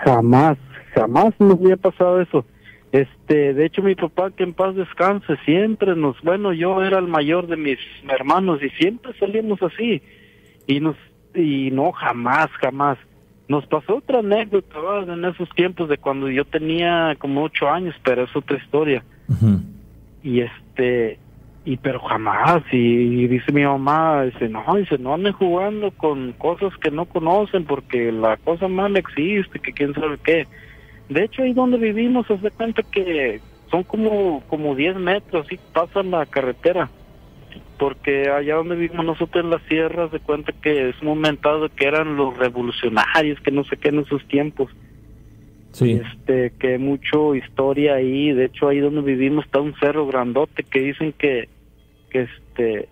Jamás 0.03 0.57
jamás 1.01 1.33
nos 1.39 1.59
había 1.59 1.77
pasado 1.77 2.21
eso. 2.21 2.45
Este, 2.91 3.53
de 3.53 3.65
hecho 3.65 3.81
mi 3.81 3.95
papá 3.95 4.31
que 4.31 4.43
en 4.43 4.53
paz 4.53 4.75
descanse 4.75 5.37
siempre 5.45 5.95
nos, 5.95 6.21
bueno, 6.21 6.51
yo 6.51 6.83
era 6.83 6.99
el 6.99 7.07
mayor 7.07 7.47
de 7.47 7.55
mis 7.55 7.79
hermanos 8.09 8.61
y 8.61 8.69
siempre 8.71 9.13
salíamos 9.17 9.61
así 9.63 10.01
y 10.67 10.79
nos 10.79 10.97
y 11.33 11.71
no 11.71 11.91
jamás, 11.93 12.49
jamás. 12.61 12.97
Nos 13.47 13.65
pasó 13.65 13.97
otra 13.97 14.19
anécdota 14.19 14.77
en 15.07 15.25
esos 15.25 15.49
tiempos 15.49 15.89
de 15.89 15.97
cuando 15.97 16.29
yo 16.29 16.45
tenía 16.45 17.15
como 17.17 17.43
ocho 17.43 17.69
años, 17.69 17.95
pero 18.03 18.23
es 18.23 18.35
otra 18.35 18.57
historia. 18.57 19.03
Y 20.23 20.41
este, 20.41 21.17
y 21.65 21.77
pero 21.77 21.99
jamás, 21.99 22.63
y, 22.71 23.27
dice 23.27 23.51
mi 23.51 23.63
mamá, 23.63 24.23
dice, 24.23 24.49
no, 24.49 24.63
dice, 24.75 24.97
no 24.97 25.13
anden 25.13 25.33
jugando 25.33 25.91
con 25.91 26.33
cosas 26.33 26.75
que 26.77 26.91
no 26.91 27.05
conocen 27.05 27.65
porque 27.65 28.11
la 28.11 28.37
cosa 28.37 28.67
mala 28.67 28.99
existe, 28.99 29.59
que 29.59 29.73
quién 29.73 29.93
sabe 29.93 30.17
qué. 30.23 30.47
De 31.11 31.25
hecho, 31.25 31.43
ahí 31.43 31.51
donde 31.51 31.77
vivimos, 31.77 32.25
se 32.25 32.37
da 32.37 32.49
cuenta 32.51 32.83
que 32.83 33.41
son 33.69 33.83
como, 33.83 34.41
como 34.47 34.75
10 34.75 34.95
metros, 34.95 35.45
y 35.51 35.59
pasa 35.73 36.03
la 36.03 36.25
carretera. 36.25 36.89
Porque 37.77 38.29
allá 38.29 38.55
donde 38.55 38.77
vivimos 38.77 39.05
nosotros 39.05 39.43
en 39.43 39.49
las 39.49 39.61
sierras, 39.63 40.09
se 40.11 40.21
cuenta 40.21 40.53
que 40.53 40.87
es 40.87 41.01
un 41.01 41.09
momentado 41.09 41.67
que 41.67 41.85
eran 41.85 42.15
los 42.15 42.37
revolucionarios, 42.37 43.41
que 43.41 43.51
no 43.51 43.65
sé 43.65 43.75
qué 43.75 43.89
en 43.89 43.99
esos 43.99 44.25
tiempos. 44.29 44.71
Sí. 45.73 45.99
Este, 46.01 46.53
que 46.57 46.77
mucho 46.77 47.35
historia 47.35 47.95
ahí. 47.95 48.31
De 48.31 48.45
hecho, 48.45 48.69
ahí 48.69 48.79
donde 48.79 49.01
vivimos 49.01 49.43
está 49.43 49.59
un 49.59 49.75
cerro 49.81 50.07
grandote 50.07 50.63
que 50.63 50.79
dicen 50.79 51.11
que, 51.11 51.49
que 52.09 52.21
este, 52.21 52.87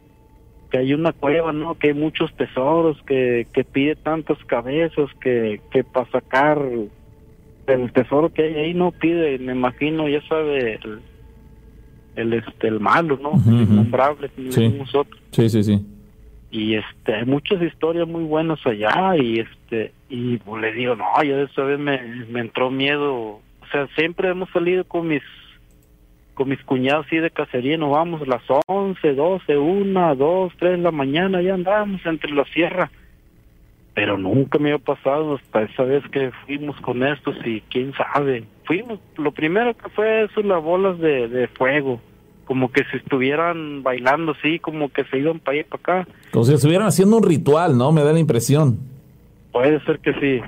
que 0.69 0.77
hay 0.77 0.93
una 0.93 1.13
cueva, 1.13 1.53
¿no? 1.53 1.75
Que 1.75 1.89
hay 1.89 1.93
muchos 1.93 2.35
tesoros, 2.35 3.01
que, 3.03 3.47
que 3.53 3.63
pide 3.63 3.95
tantas 3.95 4.37
cabezas, 4.43 5.09
que, 5.21 5.61
que 5.71 5.85
para 5.85 6.11
sacar 6.11 6.59
el 7.71 7.91
tesoro 7.91 8.33
que 8.33 8.43
hay 8.43 8.55
ahí 8.55 8.73
no 8.73 8.91
pide, 8.91 9.37
me 9.39 9.53
imagino, 9.53 10.07
ya 10.07 10.21
sabe, 10.27 10.75
el, 10.75 10.99
el 12.15 12.33
este 12.33 12.67
el 12.67 12.79
malo, 12.79 13.19
¿no? 13.21 13.33
El 13.47 13.63
innombrable 13.63 14.29
sí. 14.49 14.69
nosotros. 14.69 15.21
Sí, 15.31 15.49
sí, 15.49 15.63
sí. 15.63 15.85
Y 16.51 16.75
este, 16.75 17.15
hay 17.15 17.25
muchas 17.25 17.61
historias 17.61 18.07
muy 18.07 18.23
buenas 18.23 18.59
allá 18.65 19.15
y 19.17 19.39
este, 19.39 19.91
y 20.09 20.37
pues, 20.37 20.61
le 20.61 20.73
digo, 20.73 20.95
no, 20.95 21.05
yo 21.23 21.37
de 21.37 21.43
esa 21.43 21.63
vez 21.63 21.79
me, 21.79 22.25
me 22.29 22.39
entró 22.41 22.71
miedo, 22.71 23.13
o 23.13 23.41
sea, 23.71 23.87
siempre 23.95 24.29
hemos 24.29 24.49
salido 24.49 24.83
con 24.83 25.07
mis 25.07 25.23
con 26.33 26.47
mis 26.47 26.63
cuñados 26.63 27.05
así 27.05 27.17
de 27.17 27.31
cacería, 27.31 27.77
nos 27.77 27.91
vamos 27.91 28.21
a 28.21 28.25
las 28.25 28.41
11, 28.65 29.13
12, 29.13 29.57
1, 29.57 30.15
2, 30.15 30.53
3 30.57 30.71
de 30.71 30.77
la 30.77 30.91
mañana, 30.91 31.41
ya 31.41 31.53
andamos 31.53 31.99
entre 32.05 32.31
la 32.31 32.45
sierra 32.45 32.89
pero 33.93 34.17
nunca 34.17 34.59
me 34.59 34.71
había 34.71 34.83
pasado 34.83 35.35
hasta 35.35 35.63
esa 35.63 35.83
vez 35.83 36.03
que 36.11 36.31
fuimos 36.45 36.79
con 36.81 37.03
estos 37.03 37.35
y 37.45 37.61
quién 37.69 37.93
sabe. 37.93 38.45
Fuimos, 38.65 38.99
lo 39.17 39.31
primero 39.31 39.75
que 39.75 39.89
fue 39.89 40.25
eso, 40.25 40.41
las 40.41 40.63
bolas 40.63 40.99
de, 40.99 41.27
de 41.27 41.47
fuego, 41.47 41.99
como 42.45 42.71
que 42.71 42.83
si 42.91 42.97
estuvieran 42.97 43.83
bailando 43.83 44.31
así, 44.31 44.59
como 44.59 44.89
que 44.89 45.03
se 45.05 45.19
iban 45.19 45.39
para 45.39 45.57
allá 45.57 45.61
y 45.61 45.69
para 45.69 46.01
acá. 46.01 46.11
Como 46.31 46.45
si 46.45 46.53
estuvieran 46.53 46.87
haciendo 46.87 47.17
un 47.17 47.23
ritual, 47.23 47.77
¿no? 47.77 47.91
Me 47.91 48.03
da 48.03 48.13
la 48.13 48.19
impresión. 48.19 48.79
Puede 49.51 49.83
ser 49.85 49.99
que 49.99 50.13
sí. 50.13 50.41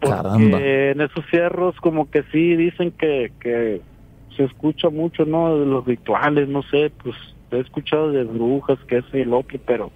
Caramba. 0.00 0.58
En 0.60 1.00
esos 1.00 1.24
cierros 1.30 1.76
como 1.76 2.10
que 2.10 2.22
sí 2.32 2.56
dicen 2.56 2.90
que, 2.92 3.32
que 3.40 3.80
se 4.36 4.44
escucha 4.44 4.88
mucho, 4.88 5.24
¿no? 5.24 5.58
De 5.58 5.66
los 5.66 5.84
rituales, 5.84 6.48
no 6.48 6.62
sé, 6.64 6.90
pues 7.02 7.14
he 7.50 7.58
escuchado 7.58 8.10
de 8.10 8.24
brujas, 8.24 8.78
que 8.86 8.98
es 8.98 9.04
el 9.12 9.32
otro, 9.34 9.58
pero 9.66 9.90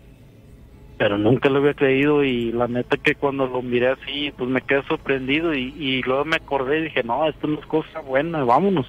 pero 1.05 1.19
nunca 1.19 1.51
lo 1.51 1.59
había 1.59 1.75
creído 1.75 2.25
y 2.25 2.51
la 2.51 2.67
neta 2.67 2.97
que 2.97 3.15
cuando 3.15 3.47
lo 3.47 3.61
miré 3.61 3.89
así, 3.89 4.33
pues 4.39 4.49
me 4.49 4.63
quedé 4.63 4.83
sorprendido 4.85 5.53
y, 5.53 5.75
y 5.79 6.01
luego 6.01 6.25
me 6.25 6.37
acordé 6.37 6.79
y 6.79 6.85
dije, 6.85 7.03
no, 7.03 7.29
esto 7.29 7.47
no 7.47 7.61
es 7.61 7.67
cosa 7.67 8.01
buena, 8.01 8.43
vámonos. 8.43 8.87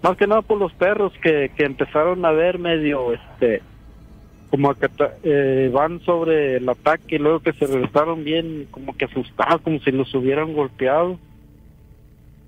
Más 0.00 0.16
que 0.16 0.28
nada 0.28 0.42
por 0.42 0.58
los 0.58 0.72
perros 0.74 1.12
que, 1.20 1.50
que 1.56 1.64
empezaron 1.64 2.24
a 2.24 2.30
ver 2.30 2.60
medio, 2.60 3.12
este, 3.12 3.62
como 4.48 4.72
que 4.76 4.88
eh, 5.24 5.72
van 5.74 5.98
sobre 6.02 6.58
el 6.58 6.68
ataque 6.68 7.16
y 7.16 7.18
luego 7.18 7.40
que 7.40 7.52
se 7.54 7.66
regresaron 7.66 8.22
bien, 8.22 8.68
como 8.70 8.96
que 8.96 9.06
asustados, 9.06 9.60
como 9.62 9.80
si 9.80 9.90
los 9.90 10.14
hubieran 10.14 10.52
golpeado. 10.52 11.18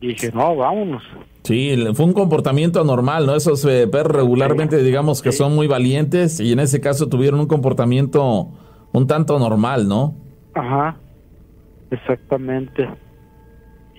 Y 0.01 0.07
dije, 0.07 0.31
no, 0.33 0.55
vámonos. 0.55 1.03
Sí, 1.43 1.77
fue 1.95 2.07
un 2.07 2.13
comportamiento 2.13 2.81
anormal, 2.81 3.27
¿no? 3.27 3.35
Esos 3.35 3.65
eh, 3.65 3.89
perros 3.89 4.15
regularmente, 4.15 4.81
digamos 4.81 5.23
que 5.23 5.33
son 5.33 5.57
muy 5.57 5.67
valientes 5.67 6.39
y 6.39 6.53
en 6.53 6.61
ese 6.61 6.81
caso 6.81 7.09
tuvieron 7.09 7.41
un 7.41 7.49
comportamiento 7.49 8.53
un 8.97 9.07
tanto 9.07 9.39
normal, 9.39 9.87
¿no? 9.87 10.15
Ajá, 10.55 10.97
exactamente. 11.91 12.89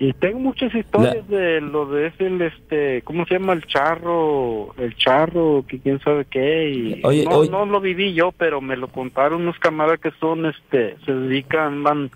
Y 0.00 0.12
tengo 0.12 0.40
muchas 0.40 0.74
historias 0.74 1.26
de 1.28 1.60
lo 1.60 1.86
de 1.86 2.08
ese, 2.08 2.46
este, 2.46 3.02
¿cómo 3.02 3.24
se 3.26 3.34
llama? 3.34 3.52
El 3.52 3.64
charro, 3.66 4.74
el 4.76 4.96
charro, 4.96 5.64
que 5.68 5.78
quién 5.78 6.00
sabe 6.00 6.24
qué. 6.24 6.70
Y 6.70 7.00
Oye, 7.04 7.24
no, 7.24 7.38
oye. 7.38 7.50
no 7.50 7.64
lo 7.66 7.80
viví 7.80 8.12
yo, 8.12 8.32
pero 8.32 8.60
me 8.60 8.76
lo 8.76 8.88
contaron 8.88 9.42
unos 9.42 9.58
camaradas 9.58 10.00
que 10.00 10.10
son, 10.18 10.46
este, 10.46 10.96
se 11.04 11.12
dedican, 11.12 11.82
van, 11.84 12.10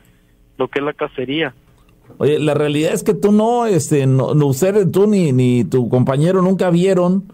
lo 0.59 0.69
que 0.69 0.81
es 0.81 0.85
la 0.85 0.93
cacería. 0.93 1.55
Oye, 2.19 2.41
la 2.41 2.55
realidad 2.55 2.93
es 2.93 3.05
que 3.05 3.15
tú 3.15 3.31
no, 3.31 3.67
este, 3.67 4.07
no, 4.07 4.35
no 4.35 4.47
usted, 4.47 4.89
tú 4.91 5.07
ni, 5.07 5.33
ni 5.33 5.65
tu 5.65 5.89
compañero 5.89 6.43
nunca 6.43 6.71
vieron 6.71 7.33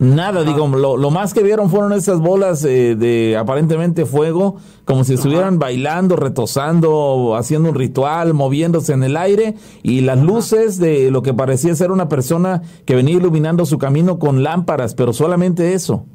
nada, 0.00 0.42
digo, 0.44 0.66
lo, 0.66 0.96
lo 0.96 1.10
más 1.10 1.34
que 1.34 1.42
vieron 1.42 1.70
fueron 1.70 1.92
esas 1.92 2.18
bolas 2.20 2.64
eh, 2.64 2.96
de 2.96 3.36
aparentemente 3.36 4.06
fuego, 4.06 4.56
como 4.84 5.04
si 5.04 5.14
estuvieran 5.14 5.58
bailando, 5.58 6.16
retosando, 6.16 7.36
haciendo 7.36 7.68
un 7.68 7.74
ritual, 7.76 8.34
moviéndose 8.34 8.94
en 8.94 9.04
el 9.04 9.16
aire, 9.16 9.54
y 9.82 10.00
las 10.00 10.20
luces 10.20 10.80
de 10.80 11.10
lo 11.10 11.22
que 11.22 11.34
parecía 11.34 11.74
ser 11.74 11.92
una 11.92 12.08
persona 12.08 12.62
que 12.86 12.96
venía 12.96 13.16
iluminando 13.16 13.66
su 13.66 13.78
camino 13.78 14.18
con 14.18 14.42
lámparas, 14.42 14.94
pero 14.94 15.12
solamente 15.12 15.74
eso. 15.74 16.06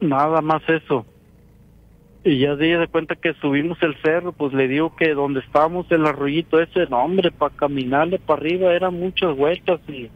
Nada 0.00 0.40
más 0.40 0.62
eso. 0.68 1.04
Y 2.24 2.38
ya 2.38 2.56
di 2.56 2.70
de 2.70 2.88
cuenta 2.88 3.14
que 3.14 3.34
subimos 3.34 3.78
el 3.82 3.94
cerro, 4.02 4.32
pues 4.32 4.52
le 4.52 4.68
digo 4.68 4.96
que 4.96 5.14
donde 5.14 5.40
estábamos, 5.40 5.86
el 5.90 6.06
arroyito 6.06 6.60
ese, 6.60 6.86
no 6.86 7.04
hombre, 7.04 7.30
para 7.30 7.54
caminarle 7.54 8.18
para 8.18 8.40
arriba 8.40 8.72
eran 8.72 8.98
muchas 8.98 9.36
vueltas 9.36 9.80
y, 9.86 10.10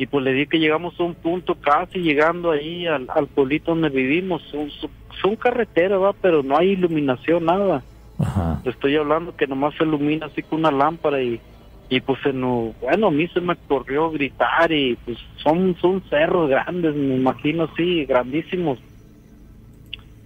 y 0.00 0.06
pues 0.06 0.24
le 0.24 0.32
di 0.32 0.46
que 0.46 0.58
llegamos 0.58 0.98
a 0.98 1.02
un 1.02 1.14
punto 1.14 1.54
casi 1.56 1.98
llegando 1.98 2.50
ahí 2.50 2.86
al, 2.86 3.06
al 3.14 3.26
pueblito 3.26 3.72
donde 3.72 3.90
vivimos. 3.90 4.40
Son, 4.50 4.70
son 5.20 5.36
carreteras, 5.36 6.00
va, 6.00 6.14
pero 6.14 6.42
no 6.42 6.56
hay 6.56 6.70
iluminación, 6.70 7.44
nada. 7.44 7.82
Ajá. 8.18 8.60
Te 8.64 8.70
estoy 8.70 8.96
hablando 8.96 9.36
que 9.36 9.46
nomás 9.46 9.74
se 9.76 9.84
ilumina 9.84 10.26
así 10.26 10.42
con 10.42 10.60
una 10.60 10.70
lámpara 10.70 11.22
y, 11.22 11.38
y 11.90 12.00
pues 12.00 12.18
se 12.22 12.32
no, 12.32 12.72
bueno, 12.80 13.08
a 13.08 13.10
mí 13.10 13.28
se 13.28 13.42
me 13.42 13.52
ocurrió 13.52 14.10
gritar 14.10 14.72
y 14.72 14.96
pues 15.04 15.18
son, 15.42 15.76
son 15.82 16.02
cerros 16.08 16.48
grandes, 16.48 16.94
me 16.94 17.16
imagino 17.16 17.64
así, 17.64 18.06
grandísimos 18.06 18.78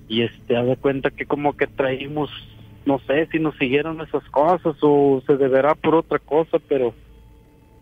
y 0.09 0.23
este, 0.23 0.57
haz 0.57 0.67
de 0.67 0.77
cuenta 0.77 1.11
que 1.11 1.27
como 1.27 1.57
que 1.57 1.67
traímos, 1.67 2.31
no 2.87 3.01
sé 3.01 3.27
si 3.33 3.41
nos 3.41 3.57
siguieron 3.57 4.01
esas 4.01 4.23
cosas 4.31 4.77
o 4.83 5.21
se 5.27 5.37
deberá 5.37 5.75
por 5.75 5.97
otra 5.97 6.21
cosa, 6.21 6.59
pero 6.69 6.95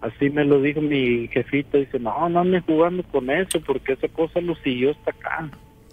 así 0.03 0.31
me 0.31 0.45
lo 0.45 0.61
dijo 0.61 0.81
mi 0.81 1.29
jefita, 1.29 1.79
dice, 1.79 1.99
no, 1.99 2.29
no 2.29 2.41
andes 2.41 2.65
jugando 2.67 3.03
con 3.05 3.31
eso, 3.31 3.61
porque 3.61 3.95
esa 3.95 4.09
cosa 4.09 4.41
lo 4.41 4.55
siguió 4.57 4.91
hasta 4.91 5.13
acá. 5.13 5.51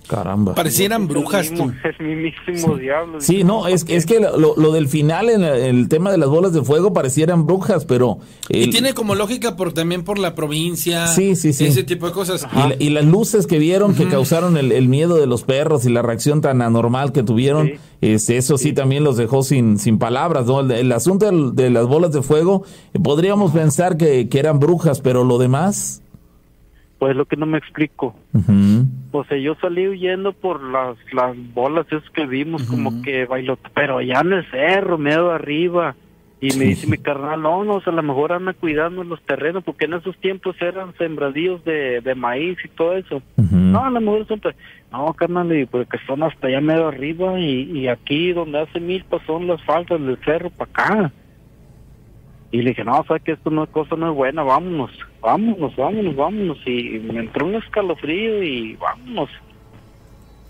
Caramba. 0.09 0.55
Parecieran 0.55 1.07
brujas 1.07 1.45
Es 1.45 1.51
el 1.51 1.57
mismo- 1.57 1.71
tú. 1.83 1.87
Es 1.87 1.99
mi 1.99 2.15
mismísimo 2.15 2.75
diablo. 2.77 3.21
Sí, 3.21 3.43
no, 3.43 3.67
es, 3.67 3.85
es 3.87 4.07
que 4.07 4.19
lo, 4.19 4.55
lo 4.57 4.71
del 4.71 4.87
final 4.87 5.29
en 5.29 5.43
el 5.43 5.87
tema 5.87 6.11
de 6.11 6.17
las 6.17 6.27
bolas 6.29 6.51
de 6.51 6.63
fuego 6.63 6.91
parecieran 6.93 7.45
brujas, 7.45 7.85
pero... 7.85 8.17
Y 8.49 8.63
el- 8.63 8.69
tiene 8.71 8.93
como 8.95 9.13
lógica 9.13 9.55
por 9.55 9.71
también 9.71 10.03
por 10.03 10.17
la 10.17 10.33
provincia. 10.33 11.05
Sí, 11.07 11.35
sí, 11.35 11.53
sí. 11.53 11.65
Ese 11.67 11.83
tipo 11.83 12.07
de 12.07 12.11
cosas. 12.13 12.47
Y, 12.51 12.69
la- 12.69 12.75
y 12.79 12.89
las 12.89 13.05
luces 13.05 13.45
que 13.45 13.59
vieron 13.59 13.93
que 13.93 14.07
causaron 14.07 14.57
el, 14.57 14.71
el 14.71 14.87
miedo 14.89 15.15
de 15.17 15.27
los 15.27 15.43
perros 15.43 15.85
y 15.85 15.89
la 15.89 16.01
reacción 16.01 16.41
tan 16.41 16.61
anormal 16.63 17.11
que 17.11 17.21
tuvieron, 17.21 17.67
Sí. 17.67 17.73
este, 18.01 18.37
eso 18.37 18.57
sí, 18.57 18.73
también 18.73 19.03
los 19.03 19.15
dejó 19.15 19.43
sin, 19.43 19.77
sin 19.77 19.99
palabras, 19.99 20.47
¿no? 20.47 20.61
El, 20.61 20.71
el 20.71 20.91
asunto 20.91 21.27
del- 21.27 21.53
de, 21.55 21.69
las 21.69 21.85
bolas 21.85 22.11
de 22.13 22.23
fuego, 22.23 22.63
eh, 22.95 22.99
podríamos 22.99 23.51
pensar 23.51 23.95
que, 23.95 24.27
que 24.27 24.39
eran 24.39 24.59
brujas, 24.59 25.01
pero 25.01 25.23
lo 25.23 25.37
demás... 25.37 26.01
Pues 26.99 27.15
lo 27.15 27.25
que 27.25 27.37
no 27.37 27.45
me 27.45 27.57
explico. 27.57 28.13
O 29.11 29.23
sea, 29.23 29.37
yo 29.37 29.55
salí 29.55 29.87
huyendo 29.87 30.33
por 30.33 30.61
las, 30.61 30.97
las 31.13 31.35
bolas 31.53 31.87
esas 31.87 32.09
que 32.11 32.25
vimos, 32.25 32.63
como 32.63 33.01
que 33.01 33.25
bailó, 33.25 33.57
pero 33.73 33.97
allá 33.97 34.19
en 34.19 34.33
el 34.33 34.51
cerro, 34.51 34.97
medio 34.97 35.31
arriba. 35.31 35.95
Y 36.41 36.57
me 36.57 36.65
dice 36.65 36.87
mi 36.87 36.97
carnal, 36.97 37.41
no, 37.41 37.65
no, 37.65 37.75
o 37.75 37.81
sea, 37.81 37.91
a 37.91 37.95
lo 37.97 38.03
mejor 38.03 38.31
anda 38.31 38.53
cuidando 38.53 39.03
los 39.03 39.21
terrenos, 39.23 39.63
porque 39.63 39.85
en 39.85 39.95
esos 39.95 40.15
tiempos 40.17 40.55
eran 40.61 40.93
sembradíos 40.97 41.63
de, 41.65 41.99
de 41.99 42.15
maíz 42.15 42.57
y 42.63 42.69
todo 42.69 42.95
eso. 42.95 43.21
No, 43.51 43.83
a 43.83 43.89
lo 43.89 43.99
mejor 43.99 44.25
son, 44.25 44.39
pues, 44.39 44.55
no, 44.91 45.13
carnal, 45.13 45.51
y 45.57 45.65
porque 45.65 45.97
son 46.07 46.23
hasta 46.23 46.47
allá 46.47 46.61
medio 46.61 46.87
arriba, 46.87 47.37
y, 47.39 47.79
y 47.79 47.87
aquí 47.89 48.31
donde 48.31 48.59
hace 48.59 48.79
milpas 48.79 49.21
son 49.25 49.47
las 49.47 49.61
faltas 49.63 49.99
del 49.99 50.17
cerro 50.23 50.49
para 50.49 50.71
acá. 50.71 51.11
Y 52.51 52.61
le 52.63 52.71
dije, 52.71 52.83
no, 52.83 53.03
sabes 53.07 53.21
que 53.23 53.33
esto 53.33 53.49
no 53.51 53.63
es 53.63 53.69
cosa, 53.69 53.95
no 53.95 54.09
es 54.09 54.15
buena, 54.15 54.41
vámonos, 54.41 54.91
vámonos, 55.21 55.75
vámonos, 55.75 56.15
vámonos. 56.15 56.57
Y 56.65 56.99
me 56.99 57.19
entró 57.19 57.45
un 57.45 57.55
escalofrío 57.55 58.41
y 58.43 58.75
vámonos. 58.75 59.29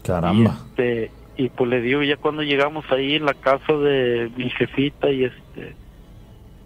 Caramba. 0.03 0.39
Y, 0.41 0.45
este, 0.45 1.11
y 1.37 1.49
pues 1.49 1.69
le 1.69 1.81
digo, 1.81 2.01
ya 2.03 2.15
cuando 2.17 2.41
llegamos 2.43 2.85
ahí 2.91 3.15
en 3.15 3.25
la 3.25 3.33
casa 3.33 3.73
de 3.73 4.29
mi 4.37 4.49
jefita 4.49 5.11
y 5.11 5.25
este, 5.25 5.75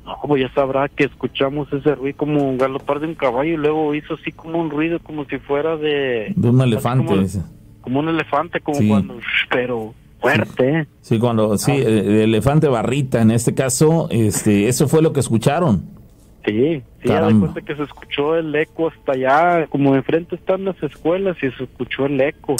no, 0.05 0.17
pues 0.27 0.41
ya 0.43 0.53
sabrá 0.53 0.87
que 0.87 1.05
escuchamos 1.05 1.71
ese 1.73 1.95
ruido 1.95 2.17
como 2.17 2.43
un 2.47 2.57
galopar 2.57 2.99
de 2.99 3.07
un 3.07 3.15
caballo 3.15 3.53
y 3.53 3.57
luego 3.57 3.95
hizo 3.95 4.13
así 4.15 4.31
como 4.31 4.59
un 4.59 4.69
ruido 4.69 4.99
como 4.99 5.25
si 5.25 5.37
fuera 5.39 5.77
de... 5.77 6.31
De 6.35 6.49
un 6.49 6.61
elefante. 6.61 7.05
Como, 7.07 7.21
dice. 7.21 7.41
como 7.81 7.99
un 8.01 8.09
elefante, 8.09 8.59
como 8.61 8.77
Sí. 8.77 8.87
cuando... 8.87 9.17
Pero 9.49 9.93
fuerte. 10.23 10.87
Sí, 11.01 11.19
cuando, 11.19 11.57
sí, 11.57 11.71
el, 11.73 11.87
el 11.87 12.09
elefante 12.21 12.67
barrita, 12.67 13.21
en 13.21 13.31
este 13.31 13.53
caso, 13.53 14.07
este, 14.09 14.67
eso 14.69 14.87
fue 14.87 15.01
lo 15.01 15.13
que 15.13 15.19
escucharon. 15.19 15.83
Sí, 16.45 16.81
sí, 17.01 17.07
ya 17.07 17.25
de 17.27 17.39
cuenta 17.39 17.61
que 17.61 17.75
se 17.75 17.83
escuchó 17.83 18.35
el 18.35 18.53
eco 18.55 18.87
hasta 18.89 19.13
allá, 19.13 19.67
como 19.67 19.95
enfrente 19.95 20.35
están 20.35 20.65
las 20.65 20.81
escuelas 20.83 21.37
y 21.43 21.49
se 21.51 21.63
escuchó 21.63 22.05
el 22.05 22.19
eco. 22.19 22.55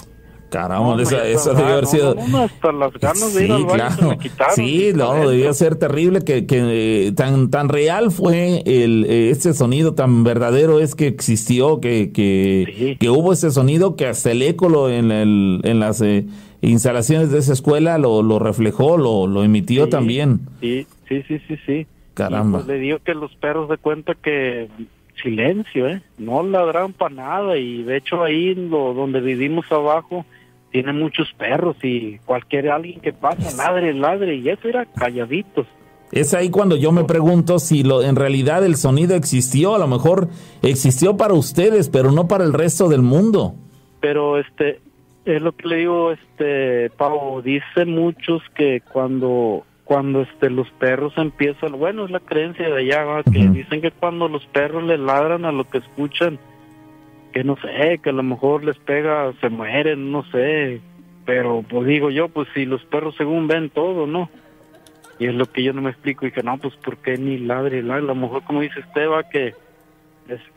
Caramba, 0.49 0.95
No, 0.95 0.99
esa, 1.01 1.26
esa 1.28 1.53
debió 1.53 1.74
haber 1.74 1.88
sido... 1.88 2.14
no, 2.14 2.28
no, 2.28 2.43
hasta 2.43 2.72
las 2.72 2.93
ganas 2.93 3.34
de 3.34 3.45
ir 3.45 3.51
al 3.51 3.66
baño 3.66 3.89
se 3.89 4.05
me 4.05 4.18
quitaron. 4.20 4.55
Sí, 4.55 4.91
no, 4.95 5.28
debía 5.28 5.51
ser 5.53 5.76
terrible 5.78 6.22
que, 6.22 6.45
que 6.45 7.07
eh, 7.07 7.11
tan 7.11 7.49
tan 7.49 7.70
real 7.70 8.11
fue 8.11 8.61
el 8.68 9.03
eh, 9.09 9.32
este 9.32 9.53
sonido 9.53 9.95
tan 9.95 10.24
verdadero 10.24 10.80
es 10.80 10.93
que 10.93 11.07
existió 11.07 11.82
que 11.82 12.11
que, 12.14 12.72
Sí. 12.78 12.95
que 12.99 13.09
hubo 13.09 13.34
ese 13.34 13.49
sonido 13.49 13.95
que 13.95 14.05
hasta 14.05 14.30
el 14.32 14.43
eco 14.43 14.70
lo, 14.70 14.89
en 14.91 15.11
el, 15.11 15.59
en 15.64 15.80
las 15.80 16.01
eh, 16.01 16.28
instalaciones 16.70 17.32
de 17.32 17.39
esa 17.39 17.53
escuela 17.53 17.97
lo, 17.97 18.24
lo 18.24 18.39
reflejó, 18.39 18.97
lo, 18.97 19.28
lo 19.28 19.43
emitió 19.43 19.86
Sí, 19.86 19.89
también. 19.89 20.41
Sí, 20.61 20.88
sí, 21.07 21.24
sí, 21.28 21.39
sí, 21.47 21.57
sí. 21.66 21.88
Caramba. 22.14 22.59
Pues, 22.59 22.68
le 22.68 22.80
digo 22.80 22.99
que 23.03 23.14
los 23.14 23.36
perros 23.36 23.70
de 23.70 23.78
cuenta 23.78 24.16
que 24.16 24.70
silencio, 25.22 25.88
¿eh? 25.88 26.01
No 26.18 26.43
ladran 26.43 26.93
para 26.93 27.16
nada 27.16 27.57
y 27.57 27.84
de 27.84 27.97
hecho 27.97 28.24
ahí 28.24 28.55
lo, 28.55 28.93
donde 28.93 29.22
vivimos 29.22 29.72
abajo 29.72 30.26
tiene 30.72 30.91
muchos 30.91 31.32
perros 31.38 31.76
y 31.84 32.18
cualquier 32.26 32.70
alguien 32.70 32.99
que 32.99 33.14
pasa 33.14 33.55
ladre, 33.55 33.93
ladre 33.93 34.36
y 34.36 34.49
eso 34.49 34.68
era 34.68 34.86
calladitos. 34.86 35.68
Es 36.11 36.34
ahí 36.34 36.49
cuando 36.49 36.76
yo 36.76 36.91
me 36.91 37.03
pregunto 37.05 37.59
si 37.59 37.84
lo 37.84 38.03
en 38.03 38.16
realidad 38.16 38.64
el 38.66 38.76
sonido 38.76 39.16
existió, 39.16 39.76
a 39.76 39.80
lo 39.80 39.88
mejor 39.88 40.30
existió 40.61 41.18
para 41.18 41.34
ustedes, 41.34 41.89
pero 41.89 42.11
no 42.11 42.28
para 42.28 42.43
el 42.43 42.53
resto 42.53 42.89
del 42.89 43.01
mundo. 43.01 43.55
Pero 43.99 44.39
este 44.39 44.80
es 45.26 45.41
lo 45.41 45.53
que 45.53 45.67
le 45.67 45.76
digo, 45.78 46.11
este 46.11 46.89
Pau, 46.91 47.41
dice 47.41 47.86
muchos 47.86 48.41
que 48.55 48.82
cuando 48.91 49.65
cuando 49.84 50.21
este 50.21 50.49
los 50.49 50.69
perros 50.71 51.13
empiezan, 51.17 51.74
bueno, 51.74 52.05
es 52.05 52.11
la 52.11 52.21
creencia 52.21 52.69
de 52.69 52.82
allá, 52.82 53.03
¿va? 53.03 53.24
que 53.24 53.47
dicen 53.49 53.82
que 53.82 53.91
cuando 53.91 54.30
los 54.30 54.45
perros 54.47 54.84
le 54.84 54.97
ladran 54.97 55.43
a 55.45 55.51
lo 55.51 55.65
que 55.65 55.80
escuchan, 55.80 56.39
que 57.34 57.43
no 57.43 57.57
sé, 57.57 57.99
que 58.01 58.09
a 58.09 58.13
lo 58.13 58.24
mejor 58.24 58.63
les 58.63 58.78
pega, 58.78 59.34
se 59.41 59.49
mueren, 59.49 60.11
no 60.11 60.24
sé, 60.32 60.82
pero 61.26 61.63
pues 61.67 61.86
digo 61.86 62.09
yo, 62.09 62.30
pues 62.30 62.47
si 62.53 62.65
los 62.65 62.84
perros 62.86 63.15
según 63.17 63.47
ven 63.47 63.69
todo, 63.69 64.07
¿no? 64.07 64.30
Y 65.19 65.28
es 65.28 65.36
lo 65.36 65.45
que 65.45 65.63
yo 65.63 65.74
no 65.74 65.82
me 65.82 65.91
explico, 65.91 66.26
y 66.26 66.32
que 66.32 66.43
no, 66.43 66.57
pues 66.57 66.76
¿por 66.78 66.97
qué 66.97 67.17
ni 67.17 67.38
ladre, 67.38 67.84
ladre? 67.84 68.03
A 68.03 68.07
lo 68.07 68.15
mejor 68.15 68.43
como 68.43 68.61
dice 68.61 68.80
usted, 68.80 69.09
va 69.09 69.30
que 69.30 69.53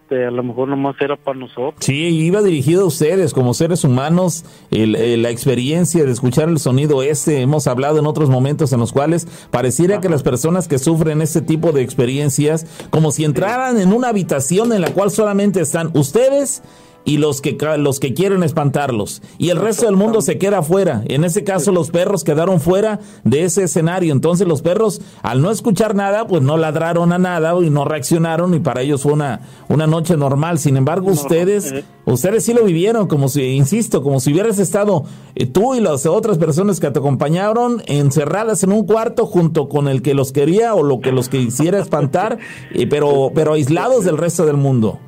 este, 0.06 0.24
a 0.24 0.30
lo 0.30 0.44
mejor 0.44 0.68
nomás 0.68 0.94
era 1.00 1.16
para 1.16 1.36
nosotros. 1.36 1.74
Sí, 1.80 1.94
iba 1.94 2.40
dirigido 2.40 2.82
a 2.82 2.86
ustedes 2.86 3.32
como 3.32 3.54
seres 3.54 3.82
humanos, 3.82 4.44
el, 4.70 5.20
la 5.20 5.30
experiencia 5.30 6.04
de 6.04 6.12
escuchar 6.12 6.48
el 6.48 6.60
sonido 6.60 7.02
este, 7.02 7.40
hemos 7.40 7.66
hablado 7.66 7.98
en 7.98 8.06
otros 8.06 8.30
momentos 8.30 8.72
en 8.72 8.78
los 8.78 8.92
cuales 8.92 9.26
pareciera 9.50 10.00
que 10.00 10.08
las 10.08 10.22
personas 10.22 10.68
que 10.68 10.78
sufren 10.78 11.22
este 11.22 11.40
tipo 11.40 11.72
de 11.72 11.82
experiencias, 11.82 12.66
como 12.90 13.10
si 13.10 13.24
entraran 13.24 13.80
en 13.80 13.92
una 13.92 14.08
habitación 14.08 14.72
en 14.72 14.80
la 14.80 14.92
cual 14.92 15.10
solamente 15.10 15.60
están 15.60 15.90
ustedes 15.94 16.62
y 17.06 17.18
los 17.18 17.40
que 17.40 17.56
los 17.78 18.00
que 18.00 18.12
quieren 18.12 18.42
espantarlos 18.42 19.22
y 19.38 19.50
el 19.50 19.58
resto 19.58 19.86
del 19.86 19.96
mundo 19.96 20.20
se 20.20 20.38
queda 20.38 20.62
fuera. 20.62 21.02
En 21.06 21.24
ese 21.24 21.44
caso 21.44 21.72
los 21.72 21.90
perros 21.90 22.24
quedaron 22.24 22.60
fuera 22.60 23.00
de 23.24 23.44
ese 23.44 23.62
escenario. 23.62 24.12
Entonces 24.12 24.46
los 24.46 24.60
perros 24.60 25.00
al 25.22 25.40
no 25.40 25.50
escuchar 25.50 25.94
nada, 25.94 26.26
pues 26.26 26.42
no 26.42 26.56
ladraron 26.56 27.12
a 27.12 27.18
nada 27.18 27.54
y 27.62 27.70
no 27.70 27.84
reaccionaron 27.84 28.54
y 28.54 28.58
para 28.58 28.82
ellos 28.82 29.02
fue 29.02 29.12
una 29.12 29.40
una 29.68 29.86
noche 29.86 30.16
normal. 30.16 30.58
Sin 30.58 30.76
embargo, 30.76 31.10
ustedes 31.10 31.72
eh. 31.72 31.84
ustedes 32.04 32.44
sí 32.44 32.52
lo 32.52 32.64
vivieron 32.64 33.06
como 33.06 33.28
si 33.28 33.42
insisto, 33.42 34.02
como 34.02 34.18
si 34.18 34.32
hubieras 34.32 34.58
estado 34.58 35.04
eh, 35.36 35.46
tú 35.46 35.76
y 35.76 35.80
las 35.80 36.06
otras 36.06 36.38
personas 36.38 36.80
que 36.80 36.90
te 36.90 36.98
acompañaron 36.98 37.82
encerradas 37.86 38.64
en 38.64 38.72
un 38.72 38.84
cuarto 38.84 39.26
junto 39.26 39.68
con 39.68 39.86
el 39.86 40.02
que 40.02 40.14
los 40.14 40.32
quería 40.32 40.74
o 40.74 40.82
lo 40.82 41.00
que 41.00 41.12
los 41.12 41.28
quisiera 41.28 41.78
espantar, 41.78 42.38
eh, 42.72 42.88
pero 42.88 43.30
pero 43.32 43.52
aislados 43.52 44.04
del 44.04 44.18
resto 44.18 44.44
del 44.44 44.56
mundo. 44.56 44.98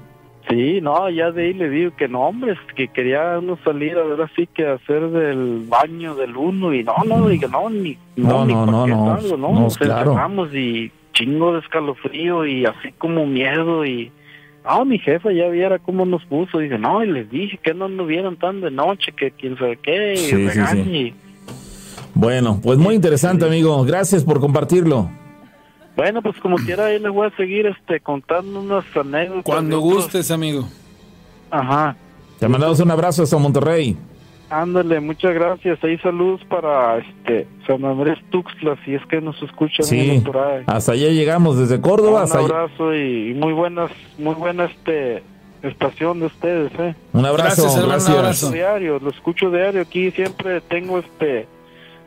Sí, 0.48 0.80
no, 0.80 1.10
ya 1.10 1.30
de 1.30 1.44
ahí 1.44 1.52
le 1.52 1.68
digo 1.68 1.94
que 1.96 2.08
no, 2.08 2.22
hombre, 2.22 2.56
que 2.74 2.88
quería 2.88 3.38
uno 3.38 3.58
salir 3.64 3.98
a 3.98 4.02
ver 4.02 4.22
así 4.22 4.46
que 4.46 4.66
hacer 4.66 5.10
del 5.10 5.66
baño 5.68 6.14
del 6.14 6.36
uno 6.36 6.72
y 6.72 6.82
no, 6.82 6.94
no, 7.06 7.28
digo, 7.28 7.48
no, 7.48 7.68
ni, 7.68 7.98
no, 8.16 8.46
no, 8.46 8.64
no, 8.64 8.86
no, 8.86 8.86
no, 8.86 9.36
no, 9.36 9.60
no, 9.60 9.68
claro. 9.68 10.48
y 10.54 10.90
chingo 11.12 11.52
de 11.52 11.58
escalofrío 11.58 12.46
y 12.46 12.64
así 12.64 12.92
como 12.96 13.26
miedo 13.26 13.84
y, 13.84 14.10
no, 14.64 14.84
mi 14.84 14.98
jefa 14.98 15.32
ya 15.32 15.48
viera 15.48 15.78
cómo 15.78 16.06
nos 16.06 16.24
puso, 16.24 16.58
dice, 16.58 16.78
no, 16.78 17.04
y 17.04 17.10
les 17.10 17.30
dije 17.30 17.58
que 17.62 17.74
no 17.74 17.88
nos 17.88 18.06
vieran 18.06 18.36
tan 18.36 18.60
de 18.60 18.70
noche, 18.70 19.12
que 19.12 19.30
quién 19.32 19.56
sabe 19.58 19.76
qué, 19.82 20.14
y 20.14 20.16
Sí, 20.16 20.26
sí, 20.28 20.46
regañe. 20.48 20.84
sí. 20.84 21.14
Bueno, 22.14 22.58
pues 22.62 22.78
muy 22.78 22.94
interesante, 22.94 23.44
amigo. 23.44 23.84
Gracias 23.84 24.24
por 24.24 24.40
compartirlo. 24.40 25.10
Bueno, 25.98 26.22
pues 26.22 26.36
como 26.38 26.56
quiera, 26.58 26.86
ahí 26.86 27.00
les 27.00 27.12
voy 27.12 27.26
a 27.26 27.36
seguir 27.36 27.66
este, 27.66 27.98
contando 27.98 28.60
unas 28.60 28.84
anécdotas. 28.96 29.42
Cuando 29.44 29.80
gustes, 29.80 30.30
amigo. 30.30 30.64
Ajá. 31.50 31.96
Te 32.38 32.46
mandamos 32.46 32.78
un 32.78 32.90
abrazo 32.92 33.24
hasta 33.24 33.36
Monterrey. 33.36 33.96
Ándale, 34.48 35.00
muchas 35.00 35.34
gracias. 35.34 35.82
Ahí 35.82 35.98
saludos 35.98 36.40
para 36.48 36.98
este 36.98 37.48
San 37.66 37.84
Andrés 37.84 38.16
Tuxtla, 38.30 38.76
si 38.84 38.94
es 38.94 39.04
que 39.06 39.20
nos 39.20 39.42
escuchan 39.42 39.84
Sí, 39.84 39.96
bien 40.00 40.22
por 40.22 40.38
ahí. 40.38 40.62
hasta 40.68 40.92
allá 40.92 41.08
llegamos 41.08 41.58
desde 41.58 41.80
Córdoba. 41.80 42.24
Un 42.26 42.32
abrazo 42.32 42.94
y, 42.94 43.30
y 43.32 43.34
muy 43.34 43.52
buenas, 43.52 43.90
muy 44.18 44.34
buena 44.36 44.66
este 44.66 45.24
estación 45.64 46.20
de 46.20 46.26
ustedes, 46.26 46.70
eh. 46.78 46.94
Un 47.12 47.26
abrazo, 47.26 47.62
Gracias, 47.62 47.72
hermano, 47.74 47.86
un 47.86 47.90
gracias. 47.90 48.16
abrazo. 48.16 48.50
Diario, 48.52 49.00
lo 49.02 49.10
escucho 49.10 49.50
diario 49.50 49.82
aquí, 49.82 50.12
siempre 50.12 50.60
tengo 50.60 51.00
este, 51.00 51.48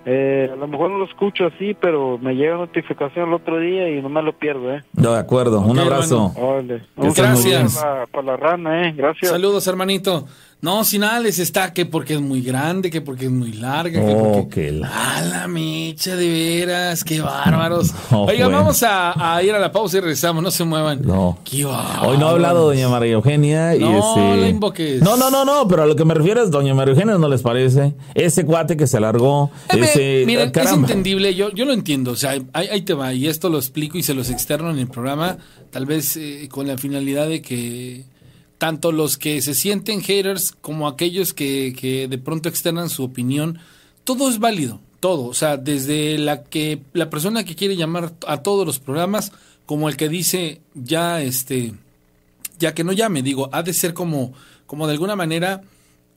eh, 0.06 0.50
a 0.52 0.56
lo 0.56 0.68
mejor 0.68 0.90
no 0.90 0.98
lo 0.98 1.06
escucho 1.06 1.46
así, 1.46 1.76
pero 1.80 2.18
me 2.18 2.34
llega 2.36 2.58
notificación 2.58 3.30
el 3.30 3.36
otro 3.36 3.60
día 3.60 3.90
y 3.90 4.02
no 4.02 4.10
me 4.10 4.22
lo 4.22 4.34
pierdo, 4.34 4.74
eh. 4.74 4.84
No, 4.94 5.14
de 5.14 5.20
acuerdo, 5.20 5.62
un 5.62 5.78
abrazo. 5.78 6.34
Bien. 6.62 6.84
Gracias. 7.16 7.76
Para 7.78 8.00
la, 8.00 8.08
para 8.08 8.24
la 8.26 8.38
rana, 8.38 8.88
eh. 8.88 8.94
Gracias. 8.96 9.32
Saludos, 9.32 9.68
hermanito. 9.68 10.26
No, 10.62 10.84
sin 10.84 11.02
nada 11.02 11.20
les 11.20 11.40
está 11.40 11.74
que 11.74 11.88
porque 11.88 12.14
es 12.14 12.22
muy 12.22 12.42
grande, 12.44 12.92
que 12.92 13.02
porque 13.02 13.26
es 13.26 13.32
muy 13.32 13.52
larga, 13.54 14.00
que 14.00 14.14
Oh, 14.14 14.34
porque... 14.44 14.66
que 14.68 14.72
la- 14.72 15.18
A 15.18 15.22
la 15.24 15.48
mecha, 15.48 16.16
de 16.16 16.30
veras, 16.30 17.04
qué 17.04 17.20
bárbaros. 17.20 17.92
No, 18.12 18.26
Oiga, 18.26 18.46
bueno. 18.46 18.60
vamos 18.60 18.84
a, 18.84 19.36
a 19.38 19.42
ir 19.42 19.54
a 19.54 19.60
la 19.60 19.72
pausa 19.72 19.98
y 19.98 20.02
regresamos, 20.02 20.44
no 20.44 20.52
se 20.52 20.64
muevan. 20.64 21.02
No. 21.02 21.40
Qué 21.44 21.66
bárbaros. 21.66 22.08
Hoy 22.08 22.18
no 22.20 22.28
ha 22.28 22.30
hablado 22.32 22.66
doña 22.68 22.90
María 22.90 23.14
Eugenia 23.14 23.76
y 23.76 23.80
No, 23.80 23.98
este... 23.98 24.38
la 24.42 24.50
invoques. 24.50 25.02
No, 25.02 25.18
no, 25.18 25.32
no, 25.32 25.46
no, 25.46 25.68
pero 25.68 25.82
a 25.84 25.86
lo 25.88 25.96
que 25.96 26.06
me 26.06 26.14
refiero 26.14 26.44
es 26.44 26.52
doña 26.52 26.76
María 26.76 26.94
Eugenia, 26.94 27.18
¿no 27.18 27.28
les 27.28 27.42
parece? 27.42 27.94
Ese 28.14 28.46
cuate 28.46 28.78
que 28.78 28.86
se 28.86 28.98
alargó, 28.98 29.50
Eh, 29.70 29.80
ese... 29.82 30.24
miren, 30.28 30.52
es 30.54 30.72
entendible, 30.72 31.34
yo, 31.34 31.50
yo 31.52 31.66
lo 31.66 31.74
entiendo, 31.74 32.12
o 32.12 32.16
sea, 32.16 32.32
ahí, 32.54 32.68
ahí 32.72 32.82
te 32.84 32.94
va, 32.94 33.14
y 33.14 33.28
esto 33.28 33.50
lo 33.50 33.58
explico 33.58 33.98
y 33.98 34.04
se 34.04 34.14
los 34.14 34.30
externo 34.30 34.70
en 34.70 34.78
el 34.78 34.88
programa, 34.88 35.38
tal 35.72 35.88
vez 35.88 36.18
eh, 36.18 36.48
con 36.52 36.68
la 36.68 36.78
finalidad 36.78 37.28
de 37.28 37.42
que 37.42 38.04
tanto 38.62 38.92
los 38.92 39.18
que 39.18 39.42
se 39.42 39.56
sienten 39.56 40.04
haters 40.04 40.52
como 40.62 40.88
aquellos 40.88 41.34
que, 41.34 41.76
que 41.76 42.08
de 42.08 42.20
pronto 42.20 42.48
externan 42.48 42.92
su 42.92 43.04
opinión, 43.04 43.58
todo 44.04 44.30
es 44.30 44.38
válido, 44.38 44.80
todo, 45.00 45.26
o 45.26 45.34
sea, 45.34 45.58
desde 45.58 46.20
la 46.20 46.44
que 46.44 46.84
la 46.94 47.10
persona 47.10 47.44
que 47.44 47.56
quiere 47.56 47.76
llamar 47.76 48.14
a 48.28 48.44
todos 48.44 48.64
los 48.68 48.78
programas, 48.78 49.32
como 49.66 49.90
el 49.90 49.98
que 49.98 50.10
dice 50.10 50.62
ya 50.76 51.24
este 51.24 51.74
ya 52.60 52.76
que 52.76 52.84
no 52.84 52.92
llame, 52.92 53.24
digo, 53.24 53.50
ha 53.52 53.64
de 53.64 53.74
ser 53.74 53.96
como, 53.96 54.32
como 54.68 54.86
de 54.86 54.94
alguna 54.94 55.16
manera 55.16 55.64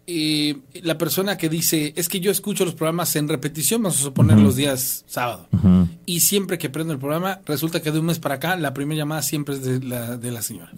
eh, 0.07 0.59
la 0.82 0.99
persona 0.99 1.38
que 1.38 1.49
dice, 1.49 1.95
es 1.97 2.11
que 2.11 2.20
yo 2.20 2.30
escucho 2.30 2.66
los 2.66 2.74
programas 2.74 3.16
en 3.16 3.26
repetición, 3.26 3.82
vamos 3.82 4.01
a 4.01 4.03
suponer 4.03 4.38
los 4.38 4.55
días 4.55 5.03
sábado, 5.07 5.49
y 6.05 6.20
siempre 6.20 6.59
que 6.59 6.68
prendo 6.68 6.92
el 6.92 6.99
programa, 6.99 7.40
resulta 7.47 7.80
que 7.80 7.90
de 7.90 8.01
un 8.01 8.05
mes 8.05 8.18
para 8.18 8.34
acá, 8.34 8.55
la 8.57 8.74
primera 8.74 8.99
llamada 8.99 9.22
siempre 9.22 9.55
es 9.55 9.62
de 9.62 9.80
la, 9.80 10.18
de 10.18 10.30
la 10.30 10.42
señora. 10.42 10.72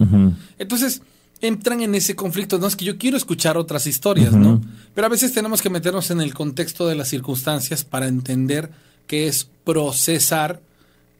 Entonces, 0.57 1.01
entran 1.41 1.81
en 1.81 1.93
ese 1.95 2.15
conflicto, 2.15 2.57
no 2.59 2.67
es 2.67 2.75
que 2.75 2.85
yo 2.85 2.97
quiero 2.97 3.17
escuchar 3.17 3.57
otras 3.57 3.85
historias, 3.87 4.33
¿no? 4.33 4.61
Pero 4.95 5.07
a 5.07 5.09
veces 5.09 5.33
tenemos 5.33 5.61
que 5.61 5.69
meternos 5.69 6.09
en 6.11 6.21
el 6.21 6.33
contexto 6.33 6.87
de 6.87 6.95
las 6.95 7.07
circunstancias 7.09 7.83
para 7.83 8.07
entender 8.07 8.69
que 9.05 9.27
es 9.27 9.47
procesar 9.63 10.59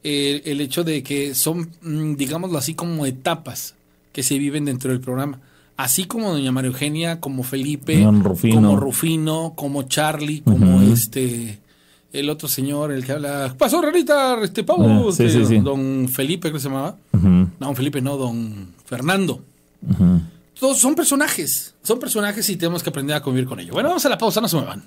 eh, 0.04 0.42
el 0.46 0.62
hecho 0.62 0.84
de 0.84 1.04
que 1.04 1.36
son, 1.36 1.70
mm, 1.82 2.16
digámoslo 2.16 2.58
así, 2.58 2.74
como 2.74 3.06
etapas 3.06 3.76
que 4.12 4.24
se 4.24 4.38
viven 4.38 4.66
dentro 4.66 4.92
del 4.92 5.00
programa. 5.02 5.40
Así 5.76 6.06
como 6.06 6.32
doña 6.32 6.52
María 6.52 6.70
Eugenia, 6.72 7.20
como 7.20 7.44
Felipe, 7.44 8.04
Rufino. 8.24 8.56
como 8.56 8.76
Rufino, 8.78 9.54
como 9.56 9.84
Charlie, 9.84 10.42
como 10.42 10.82
este 10.82 11.60
el 12.14 12.30
otro 12.32 12.48
señor, 12.48 12.92
el 12.92 13.06
que 13.06 13.12
habla, 13.12 13.54
pasó 13.58 13.80
Renita, 13.82 14.40
este 14.42 14.64
pavo, 14.64 15.10
Ah, 15.10 15.12
sí, 15.12 15.30
sí, 15.30 15.46
sí. 15.46 15.60
don 15.60 16.08
Felipe, 16.10 16.50
creo 16.50 16.54
que 16.54 16.60
se 16.62 16.70
llamaba. 16.70 16.96
No, 17.12 17.52
don 17.60 17.76
Felipe, 17.76 18.02
no, 18.02 18.18
don 18.18 18.70
Fernando. 18.86 19.44
Todos 20.60 20.80
son 20.80 20.96
personajes, 20.96 21.76
son 21.84 22.00
personajes 22.00 22.50
y 22.50 22.58
tenemos 22.58 22.82
que 22.84 22.90
aprender 22.90 23.16
a 23.16 23.22
convivir 23.22 23.48
con 23.48 23.60
ellos. 23.60 23.74
Bueno, 23.74 23.90
vamos 23.90 24.06
a 24.06 24.10
la 24.10 24.18
pausa, 24.18 24.42
no 24.42 24.48
se 24.48 24.56
muevan. 24.56 24.84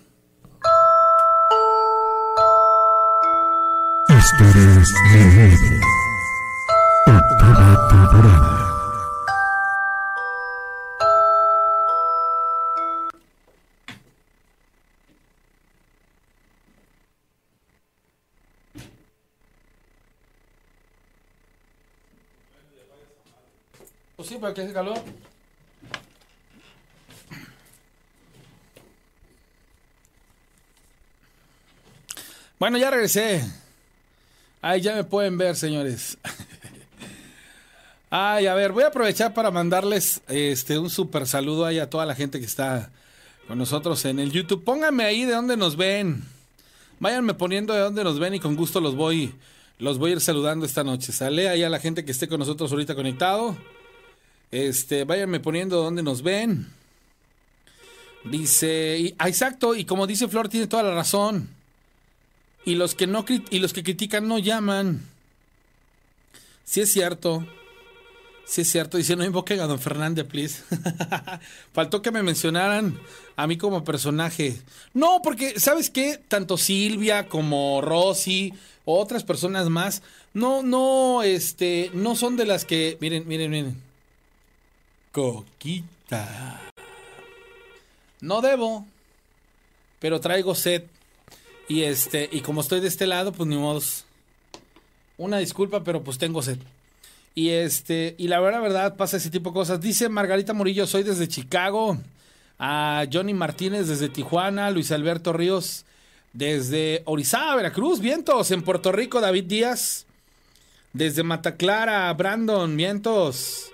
Historias 4.08 4.88
de 5.12 5.79
para 24.40 24.54
que 24.54 24.62
hace 24.62 24.72
calor. 24.72 24.98
Bueno, 32.58 32.76
ya 32.78 32.90
regresé. 32.90 33.44
Ahí 34.60 34.80
ya 34.80 34.94
me 34.94 35.04
pueden 35.04 35.38
ver, 35.38 35.56
señores. 35.56 36.18
Ay, 38.10 38.46
a 38.46 38.54
ver, 38.54 38.72
voy 38.72 38.82
a 38.82 38.88
aprovechar 38.88 39.32
para 39.32 39.50
mandarles 39.50 40.20
este 40.28 40.78
un 40.78 40.90
super 40.90 41.26
saludo 41.26 41.64
ahí 41.64 41.78
a 41.78 41.88
toda 41.88 42.04
la 42.04 42.14
gente 42.14 42.40
que 42.40 42.46
está 42.46 42.90
con 43.46 43.56
nosotros 43.56 44.04
en 44.04 44.18
el 44.18 44.32
YouTube. 44.32 44.64
Pónganme 44.64 45.04
ahí 45.04 45.24
de 45.24 45.32
dónde 45.32 45.56
nos 45.56 45.76
ven. 45.76 46.24
Váyanme 46.98 47.34
poniendo 47.34 47.72
de 47.72 47.80
dónde 47.80 48.04
nos 48.04 48.18
ven 48.18 48.34
y 48.34 48.40
con 48.40 48.56
gusto 48.56 48.80
los 48.80 48.94
voy 48.94 49.32
los 49.80 49.96
voy 49.96 50.10
a 50.10 50.14
ir 50.14 50.20
saludando 50.20 50.66
esta 50.66 50.84
noche. 50.84 51.10
Sale 51.10 51.48
ahí 51.48 51.62
a 51.62 51.70
la 51.70 51.78
gente 51.78 52.04
que 52.04 52.12
esté 52.12 52.28
con 52.28 52.38
nosotros 52.38 52.70
ahorita 52.70 52.94
conectado. 52.94 53.56
Este, 54.50 55.04
váyanme 55.04 55.40
poniendo 55.40 55.76
de 55.78 55.82
dónde 55.84 56.02
nos 56.02 56.22
ven. 56.22 56.68
Dice, 58.24 58.98
y- 58.98 59.14
ah, 59.18 59.28
exacto, 59.28 59.74
y 59.74 59.84
como 59.84 60.06
dice 60.06 60.28
Flor 60.28 60.48
tiene 60.48 60.66
toda 60.66 60.82
la 60.82 60.94
razón. 60.94 61.48
Y 62.64 62.74
los 62.74 62.94
que 62.94 63.06
no 63.06 63.24
y 63.50 63.58
los 63.58 63.72
que 63.72 63.82
critican 63.82 64.28
no 64.28 64.38
llaman. 64.38 65.00
Sí 66.64 66.82
es 66.82 66.92
cierto. 66.92 67.46
Sí 68.44 68.62
es 68.62 68.70
cierto, 68.70 68.98
dice, 68.98 69.14
no 69.14 69.24
invoquen 69.24 69.60
a 69.60 69.66
don 69.68 69.78
Fernández, 69.78 70.26
please. 70.26 70.62
Faltó 71.72 72.02
que 72.02 72.10
me 72.10 72.22
mencionaran 72.22 72.98
a 73.36 73.46
mí 73.46 73.56
como 73.56 73.84
personaje. 73.84 74.60
No, 74.92 75.20
porque, 75.22 75.58
¿sabes 75.60 75.88
qué? 75.88 76.18
Tanto 76.26 76.58
Silvia 76.58 77.28
como 77.28 77.80
Rosy, 77.80 78.52
otras 78.84 79.22
personas 79.22 79.68
más, 79.70 80.02
no, 80.34 80.64
no, 80.64 81.22
este, 81.22 81.92
no 81.94 82.16
son 82.16 82.36
de 82.36 82.44
las 82.46 82.64
que, 82.64 82.98
miren, 83.00 83.26
miren, 83.28 83.50
miren. 83.52 83.89
Coquita. 85.12 86.60
No 88.20 88.40
debo, 88.40 88.86
pero 89.98 90.20
traigo 90.20 90.54
sed. 90.54 90.84
Y 91.68 91.82
este, 91.82 92.28
y 92.30 92.40
como 92.40 92.60
estoy 92.60 92.80
de 92.80 92.88
este 92.88 93.06
lado, 93.06 93.32
pues 93.32 93.48
ni 93.48 93.56
modos. 93.56 94.04
Una 95.18 95.38
disculpa, 95.38 95.82
pero 95.84 96.02
pues 96.02 96.18
tengo 96.18 96.42
sed. 96.42 96.58
Y 97.34 97.50
este, 97.50 98.14
y 98.18 98.28
la 98.28 98.40
verdad, 98.40 98.62
verdad, 98.62 98.96
pasa 98.96 99.16
ese 99.16 99.30
tipo 99.30 99.50
de 99.50 99.54
cosas. 99.54 99.80
Dice 99.80 100.08
Margarita 100.08 100.52
Murillo, 100.52 100.86
soy 100.86 101.02
desde 101.02 101.28
Chicago. 101.28 101.98
A 102.58 103.06
Johnny 103.10 103.32
Martínez 103.34 103.88
desde 103.88 104.08
Tijuana. 104.08 104.70
Luis 104.70 104.92
Alberto 104.92 105.32
Ríos 105.32 105.84
desde 106.32 107.02
Orizaba, 107.06 107.56
Veracruz. 107.56 108.00
Vientos. 108.00 108.50
En 108.50 108.62
Puerto 108.62 108.92
Rico, 108.92 109.20
David 109.20 109.44
Díaz. 109.44 110.06
Desde 110.92 111.22
Mataclara, 111.22 112.12
Brandon, 112.12 112.76
vientos. 112.76 113.69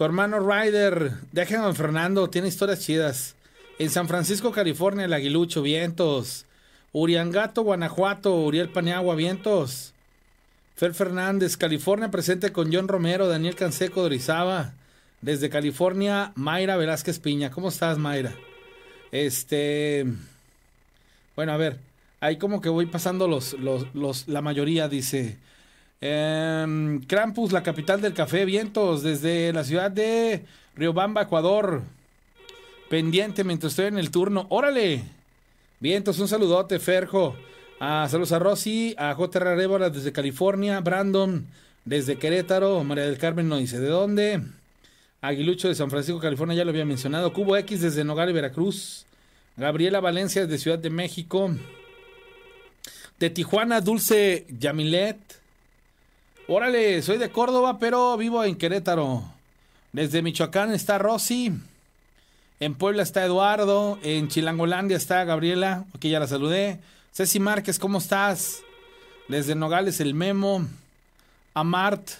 Cormano 0.00 0.40
Ryder, 0.40 1.12
déjenme 1.30 1.74
Fernando, 1.74 2.30
tiene 2.30 2.48
historias 2.48 2.80
chidas. 2.80 3.36
En 3.78 3.90
San 3.90 4.08
Francisco, 4.08 4.50
California, 4.50 5.04
el 5.04 5.12
Aguilucho, 5.12 5.60
vientos. 5.60 6.46
Uriangato, 6.92 7.64
Guanajuato, 7.64 8.34
Uriel 8.34 8.70
Paniagua, 8.70 9.14
vientos. 9.14 9.92
Fer 10.74 10.94
Fernández, 10.94 11.58
California, 11.58 12.10
presente 12.10 12.50
con 12.50 12.72
John 12.72 12.88
Romero, 12.88 13.28
Daniel 13.28 13.56
Canseco 13.56 14.02
de. 14.02 14.72
Desde 15.20 15.50
California, 15.50 16.32
Mayra 16.34 16.78
Velázquez 16.78 17.18
Piña. 17.18 17.50
¿Cómo 17.50 17.68
estás, 17.68 17.98
Mayra? 17.98 18.32
Este. 19.12 20.06
Bueno, 21.36 21.52
a 21.52 21.58
ver. 21.58 21.78
Ahí 22.20 22.38
como 22.38 22.62
que 22.62 22.70
voy 22.70 22.86
pasando 22.86 23.28
los, 23.28 23.52
los, 23.52 23.94
los 23.94 24.28
la 24.28 24.40
mayoría, 24.40 24.88
dice. 24.88 25.36
Eh, 26.00 27.00
Krampus, 27.06 27.52
la 27.52 27.62
capital 27.62 28.00
del 28.00 28.14
café, 28.14 28.44
vientos, 28.44 29.02
desde 29.02 29.52
la 29.52 29.64
ciudad 29.64 29.90
de 29.90 30.44
Riobamba, 30.74 31.22
Ecuador. 31.22 31.82
Pendiente 32.88 33.44
mientras 33.44 33.72
estoy 33.72 33.86
en 33.86 33.98
el 33.98 34.10
turno. 34.10 34.46
¡Órale! 34.48 35.02
Vientos, 35.78 36.18
un 36.18 36.28
saludote, 36.28 36.78
Ferjo. 36.78 37.36
A 37.78 38.08
saludos 38.08 38.32
a 38.32 38.38
Rosy, 38.38 38.94
a 38.98 39.14
J.R. 39.14 39.54
Rébola 39.54 39.88
desde 39.88 40.12
California, 40.12 40.80
Brandon 40.80 41.46
desde 41.84 42.16
Querétaro, 42.16 42.84
María 42.84 43.04
del 43.04 43.16
Carmen 43.16 43.48
no 43.48 43.56
dice 43.56 43.80
de 43.80 43.88
dónde. 43.88 44.42
Aguilucho 45.22 45.68
de 45.68 45.74
San 45.74 45.90
Francisco, 45.90 46.20
California, 46.20 46.56
ya 46.56 46.64
lo 46.64 46.70
había 46.70 46.84
mencionado. 46.84 47.32
Cubo 47.32 47.56
X 47.56 47.80
desde 47.80 48.04
Nogales, 48.04 48.34
Veracruz. 48.34 49.06
Gabriela 49.56 50.00
Valencia 50.00 50.42
desde 50.42 50.58
Ciudad 50.58 50.78
de 50.78 50.90
México. 50.90 51.50
De 53.18 53.30
Tijuana, 53.30 53.80
Dulce 53.80 54.46
Yamilet. 54.48 55.39
Órale, 56.52 57.00
soy 57.02 57.18
de 57.18 57.30
Córdoba, 57.30 57.78
pero 57.78 58.16
vivo 58.16 58.42
en 58.42 58.56
Querétaro. 58.56 59.22
Desde 59.92 60.20
Michoacán 60.20 60.72
está 60.72 60.98
Rosy. 60.98 61.52
En 62.58 62.74
Puebla 62.74 63.04
está 63.04 63.24
Eduardo. 63.24 64.00
En 64.02 64.26
Chilangolandia 64.26 64.96
está 64.96 65.22
Gabriela. 65.22 65.84
Aquí 65.94 66.10
ya 66.10 66.18
la 66.18 66.26
saludé. 66.26 66.80
Ceci 67.12 67.38
Márquez, 67.38 67.78
¿cómo 67.78 67.98
estás? 67.98 68.62
Desde 69.28 69.54
Nogales, 69.54 70.00
el 70.00 70.12
Memo. 70.12 70.66
Amart. 71.54 72.10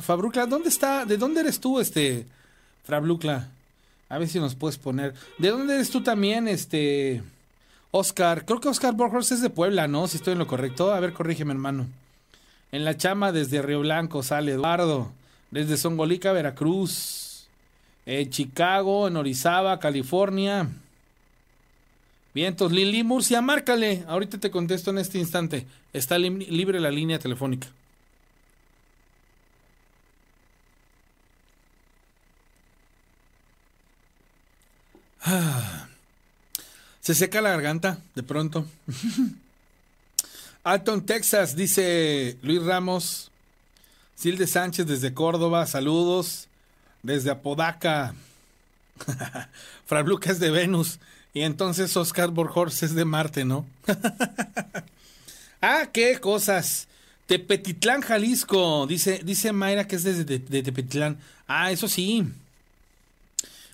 Fabrucla, 0.00 0.46
¿dónde 0.46 0.70
está? 0.70 1.04
¿De 1.04 1.16
dónde 1.16 1.42
eres 1.42 1.60
tú, 1.60 1.78
este? 1.78 2.26
Fabrucla. 2.82 3.46
A 4.08 4.18
ver 4.18 4.26
si 4.26 4.40
nos 4.40 4.56
puedes 4.56 4.76
poner. 4.76 5.14
¿De 5.38 5.50
dónde 5.50 5.76
eres 5.76 5.90
tú 5.90 6.02
también, 6.02 6.48
este? 6.48 7.22
Oscar. 7.92 8.44
Creo 8.44 8.58
que 8.58 8.70
Oscar 8.70 8.94
Borges 8.94 9.30
es 9.30 9.40
de 9.40 9.50
Puebla, 9.50 9.86
¿no? 9.86 10.08
Si 10.08 10.16
estoy 10.16 10.32
en 10.32 10.40
lo 10.40 10.48
correcto. 10.48 10.92
A 10.92 10.98
ver, 10.98 11.12
corrígeme, 11.12 11.52
hermano. 11.52 11.86
En 12.70 12.84
la 12.84 12.96
chama 12.96 13.32
desde 13.32 13.62
Río 13.62 13.80
Blanco 13.80 14.22
sale 14.22 14.52
Eduardo. 14.52 15.12
Desde 15.50 15.76
Songolica, 15.76 16.32
Veracruz. 16.32 17.46
En 18.06 18.30
Chicago, 18.30 19.08
en 19.08 19.16
Orizaba, 19.16 19.78
California. 19.80 20.68
Vientos, 22.34 22.72
Lili 22.72 23.02
Murcia, 23.04 23.40
márcale. 23.40 24.04
Ahorita 24.06 24.38
te 24.38 24.50
contesto 24.50 24.90
en 24.90 24.98
este 24.98 25.18
instante. 25.18 25.66
Está 25.92 26.18
li 26.18 26.30
libre 26.30 26.80
la 26.80 26.90
línea 26.90 27.18
telefónica. 27.18 27.68
Ah. 35.22 35.88
Se 37.00 37.14
seca 37.14 37.40
la 37.40 37.50
garganta 37.50 37.98
de 38.14 38.22
pronto. 38.22 38.66
Alton, 40.68 41.06
Texas, 41.06 41.56
dice 41.56 42.36
Luis 42.42 42.62
Ramos. 42.62 43.30
Silde 44.14 44.46
Sánchez 44.46 44.86
desde 44.86 45.14
Córdoba, 45.14 45.64
saludos. 45.64 46.46
Desde 47.02 47.30
Apodaca. 47.30 48.14
Fran 49.86 50.06
Lucas 50.06 50.38
de 50.40 50.50
Venus. 50.50 50.98
Y 51.32 51.40
entonces 51.40 51.96
Oscar 51.96 52.28
Borjors 52.28 52.82
es 52.82 52.94
de 52.94 53.06
Marte, 53.06 53.46
¿no? 53.46 53.64
ah, 55.62 55.88
qué 55.90 56.20
cosas. 56.20 56.86
Tepetitlán, 57.24 58.02
Jalisco. 58.02 58.86
Dice, 58.86 59.22
dice 59.24 59.52
Mayra 59.52 59.86
que 59.86 59.96
es 59.96 60.04
desde 60.04 60.24
de, 60.24 60.38
de 60.38 60.62
Tepetitlán. 60.62 61.16
Ah, 61.46 61.70
eso 61.72 61.88
sí. 61.88 62.26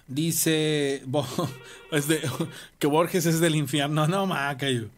Dice 0.07 1.03
bo, 1.07 1.27
es 1.91 2.07
que 2.79 2.87
Borges 2.87 3.27
es 3.27 3.41
del 3.41 3.57
infierno. 3.57 4.07
No, 4.07 4.27
macayo. 4.27 4.91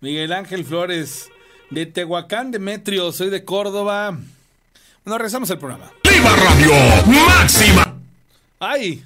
Miguel 0.00 0.32
Ángel 0.32 0.64
Flores, 0.64 1.30
de 1.70 1.86
Tehuacán, 1.86 2.50
Demetrio, 2.50 3.12
soy 3.12 3.30
de 3.30 3.44
Córdoba. 3.44 4.18
Bueno, 5.04 5.18
rezamos 5.18 5.48
el 5.50 5.58
programa. 5.58 5.90
¡Viva 6.04 6.36
Radio 6.36 6.72
Máxima! 7.06 7.96
¡Ay! 8.60 9.02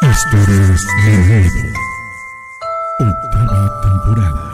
Historias 0.00 0.86
de 1.04 1.16
Laredo. 1.18 1.62
Octava 3.00 3.80
temporada. 3.82 4.48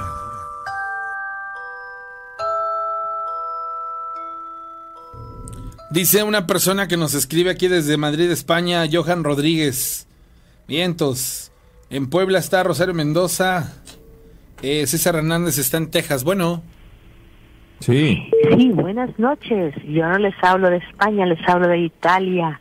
Dice 5.91 6.23
una 6.23 6.47
persona 6.47 6.89
que 6.89 6.97
nos 6.97 7.15
escribe 7.15 7.51
aquí 7.51 7.69
desde 7.69 7.97
Madrid, 7.97 8.31
España, 8.31 8.85
Johan 8.91 9.25
Rodríguez. 9.25 10.07
Vientos. 10.67 11.51
En 11.91 12.11
Puebla 12.11 12.39
está 12.39 12.63
Rosario 12.63 12.93
Mendoza. 12.93 13.73
Eh, 14.63 14.87
César 14.87 15.17
Hernández 15.17 15.59
está 15.59 15.79
en 15.79 15.91
Texas. 15.91 16.23
Bueno. 16.23 16.63
Sí. 17.81 18.29
Sí, 18.57 18.71
buenas 18.73 19.17
noches. 19.19 19.75
Yo 19.87 20.07
no 20.07 20.19
les 20.19 20.35
hablo 20.43 20.69
de 20.69 20.79
España, 20.79 21.25
les 21.25 21.39
hablo 21.49 21.69
de 21.69 21.79
Italia. 21.79 22.61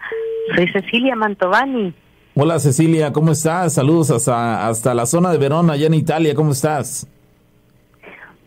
Soy 0.55 0.67
Cecilia 0.69 1.15
Mantovani. 1.15 1.93
Hola 2.36 2.59
Cecilia, 2.59 3.11
¿cómo 3.11 3.32
estás? 3.32 3.73
Saludos 3.73 4.11
hasta, 4.11 4.67
hasta 4.67 4.93
la 4.93 5.07
zona 5.07 5.32
de 5.32 5.39
Verona, 5.39 5.73
allá 5.73 5.88
en 5.88 5.95
Italia. 5.95 6.36
¿Cómo 6.36 6.51
estás? 6.51 7.07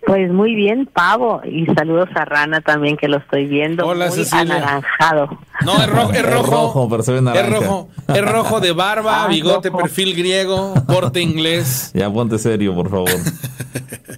Pues 0.06 0.32
muy 0.32 0.54
bien, 0.54 0.86
Pavo. 0.92 1.42
Y 1.44 1.66
saludos 1.74 2.08
a 2.14 2.24
Rana 2.24 2.60
también, 2.62 2.96
que 2.96 3.06
lo 3.08 3.18
estoy 3.18 3.46
viendo. 3.46 3.86
Hola, 3.86 4.06
muy 4.06 4.14
Cecilia. 4.16 4.56
anaranjado. 4.56 5.38
No, 5.64 5.76
es 5.82 5.86
rojo, 5.90 6.12
es 6.12 6.22
rojo. 6.22 6.44
Es 6.44 6.50
rojo, 6.50 6.88
pero 6.88 7.02
se 7.02 7.12
ve 7.12 7.20
naranja. 7.22 7.46
Es 7.46 7.52
rojo, 7.62 7.88
es 8.08 8.22
rojo 8.32 8.60
de 8.60 8.72
barba, 8.72 9.24
Ah, 9.24 9.28
bigote, 9.28 9.68
rojo. 9.68 9.82
perfil 9.82 10.14
griego, 10.16 10.74
porte 10.86 11.20
inglés. 11.20 11.90
Ya 11.94 12.10
ponte 12.10 12.38
serio, 12.38 12.74
por 12.74 12.88
favor. 12.90 13.10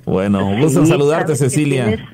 Bueno, 0.04 0.46
un 0.46 0.60
gusto 0.60 0.82
Sí, 0.84 0.90
saludarte, 0.90 1.34
¿sabes 1.36 1.52
qué 1.52 1.58
Cecilia. 1.60 2.08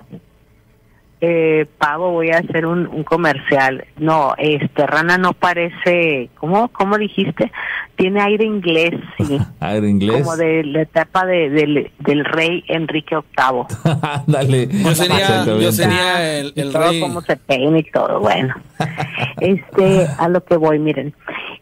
Eh, 1.21 1.67
Pavo, 1.79 2.13
voy 2.13 2.31
a 2.31 2.39
hacer 2.39 2.65
un, 2.65 2.87
un 2.87 3.03
comercial. 3.03 3.85
No, 3.97 4.35
este, 4.39 4.87
Rana 4.87 5.19
no 5.19 5.33
parece, 5.33 6.31
¿cómo, 6.37 6.69
cómo 6.69 6.97
dijiste? 6.97 7.51
Tiene 7.97 8.21
aire 8.21 8.45
inglés, 8.45 8.95
sí. 9.17 9.39
Aire 9.61 9.89
inglés. 9.89 10.23
Como 10.23 10.37
de 10.37 10.63
la 10.63 10.83
etapa 10.83 11.27
de, 11.27 11.51
del, 11.51 11.91
del 11.99 12.25
rey 12.25 12.63
Enrique 12.69 13.17
VIII. 13.17 13.93
Dale. 14.29 14.69
Yo 14.69 14.95
sería, 14.95 15.45
yo 15.45 15.73
sería 15.73 16.39
el, 16.39 16.53
y 16.55 16.61
el 16.61 16.73
todo 16.73 16.89
rey. 16.91 17.01
cómo 17.01 17.21
se 17.23 17.37
peina 17.37 17.79
y 17.79 17.83
todo, 17.85 18.21
bueno. 18.21 18.55
este, 19.41 20.07
a 20.19 20.29
lo 20.29 20.45
que 20.45 20.57
voy, 20.57 20.79
miren. 20.79 21.13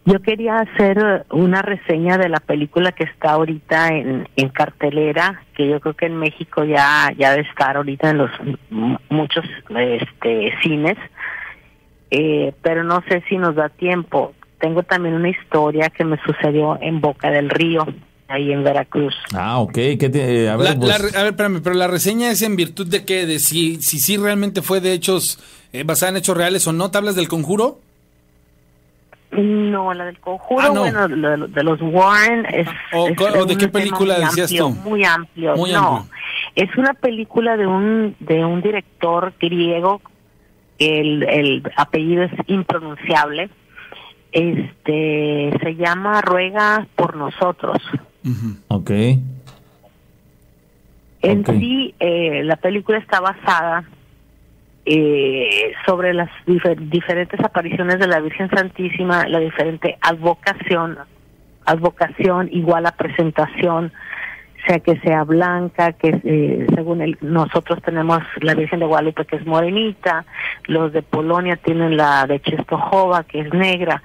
Yo 0.09 0.23
quería 0.23 0.59
hacer 0.59 1.27
una 1.31 1.63
reseña 1.63 2.17
de 2.17 2.29
la 2.29 2.39
película 2.39 2.93
que 2.93 3.05
está 3.05 3.33
ahorita 3.33 3.89
en, 3.89 4.29
en 4.37 4.49
cartelera, 4.51 5.43
que 5.57 5.69
yo 5.69 5.81
creo 5.81 5.95
que 5.95 6.07
en 6.07 6.17
México 6.17 6.65
ya 6.65 7.13
ya 7.19 7.33
debe 7.33 7.43
estar 7.49 7.77
ahorita 7.77 8.11
en 8.11 8.19
los 8.19 8.31
muchos 9.11 9.45
este 9.69 10.53
cines. 10.63 10.97
Eh, 12.11 12.53
pero 12.63 12.85
no 12.85 13.03
sé 13.09 13.23
si 13.29 13.37
nos 13.37 13.57
da 13.57 13.69
tiempo. 13.69 14.33
Tengo 14.61 14.83
también 14.85 15.15
una 15.17 15.29
historia 15.29 15.91
que 15.91 16.05
me 16.05 16.19
sucedió 16.25 16.79
en 16.81 17.01
Boca 17.01 17.31
del 17.31 17.51
Río, 17.51 17.85
ahí 18.29 18.53
en 18.53 18.63
Veracruz. 18.63 19.15
Ah, 19.35 19.59
ok. 19.59 19.73
¿Qué 19.75 20.09
te- 20.11 20.49
a 20.49 20.57
ver, 20.57 20.71
La- 20.71 20.77
pues, 20.77 20.89
la 20.89 20.99
re- 20.99 21.19
a 21.19 21.23
ver, 21.25 21.33
espérame, 21.33 21.61
pero 21.63 21.75
la 21.75 21.89
reseña 21.89 22.31
es 22.31 22.43
en 22.43 22.55
virtud 22.57 22.87
de 22.87 23.05
qué? 23.05 23.27
De 23.27 23.39
si 23.41 23.83
si, 23.83 23.99
si 23.99 24.17
realmente 24.17 24.63
fue 24.63 24.81
de 24.81 24.93
hechos, 24.93 25.41
eh, 25.73 25.83
basada 25.85 26.11
en 26.11 26.19
hechos 26.19 26.37
reales 26.37 26.67
o 26.69 26.73
no. 26.73 26.91
¿Te 26.93 26.99
hablas 26.99 27.17
del 27.17 27.29
conjuro? 27.29 27.81
No, 29.33 29.93
la 29.93 30.05
del 30.07 30.19
conjuro, 30.21 30.63
Ah, 30.67 30.71
no. 30.73 30.81
bueno, 30.81 31.09
lo 31.09 31.31
de, 31.31 31.47
de 31.49 31.63
los 31.65 31.79
Warren 31.83 32.47
es. 32.47 32.69
¿O 32.93 33.09
es 33.09 33.17
cu- 33.17 33.25
o 33.25 33.45
de 33.45 33.53
un 33.55 33.59
qué 33.59 33.69
película 33.69 34.15
muy 34.15 34.25
decías 34.25 34.51
amplio, 34.51 34.65
tú? 34.69 34.89
Muy 34.89 35.05
amplio. 35.05 35.57
Muy 35.57 35.73
no, 35.73 35.97
amplio. 35.99 36.13
es 36.55 36.77
una 36.77 36.95
película 36.95 37.57
de 37.57 37.67
un 37.67 38.17
de 38.21 38.45
un 38.45 38.63
director 38.63 39.33
griego. 39.41 40.01
El, 40.79 41.23
el 41.25 41.63
apellido 41.77 42.23
es 42.23 42.33
impronunciable. 42.47 43.51
Este 44.33 45.51
se 45.63 45.75
llama 45.77 46.21
Ruega 46.21 46.87
por 46.97 47.17
nosotros. 47.17 47.79
ok. 48.69 48.91
En 51.23 51.45
sí, 51.47 51.95
eh, 51.99 52.43
la 52.45 52.57
película 52.57 52.99
está 52.99 53.21
basada 53.21 53.85
eh, 54.89 55.73
sobre 55.85 56.15
las 56.15 56.31
diferentes 56.47 57.41
apariciones 57.41 57.99
de 57.99 58.07
la 58.07 58.21
Virgen 58.21 58.49
Santísima, 58.51 59.27
la 59.27 59.41
diferente 59.41 59.99
advocación, 60.01 60.97
advocación 61.65 62.49
igual 62.53 62.87
a 62.87 62.93
presentación, 62.93 63.93
sea 64.65 64.79
que 64.79 64.97
sea 65.01 65.25
blanca, 65.25 65.93
que 65.93 66.21
eh, 66.23 66.67
según 66.73 67.01
el, 67.01 67.19
nosotros 67.21 67.83
tenemos 67.83 68.21
la 68.41 68.55
Virgen 68.55 68.79
de 68.79 68.87
Guadalupe 68.87 69.25
que 69.25 69.37
es 69.37 69.47
morenita, 69.47 70.25
los 70.69 70.93
de 70.93 71.03
Polonia 71.03 71.57
tienen 71.57 71.97
la 71.97 72.25
de 72.27 72.39
Czestochowa 72.39 73.25
que 73.25 73.41
es 73.41 73.53
negra, 73.53 74.03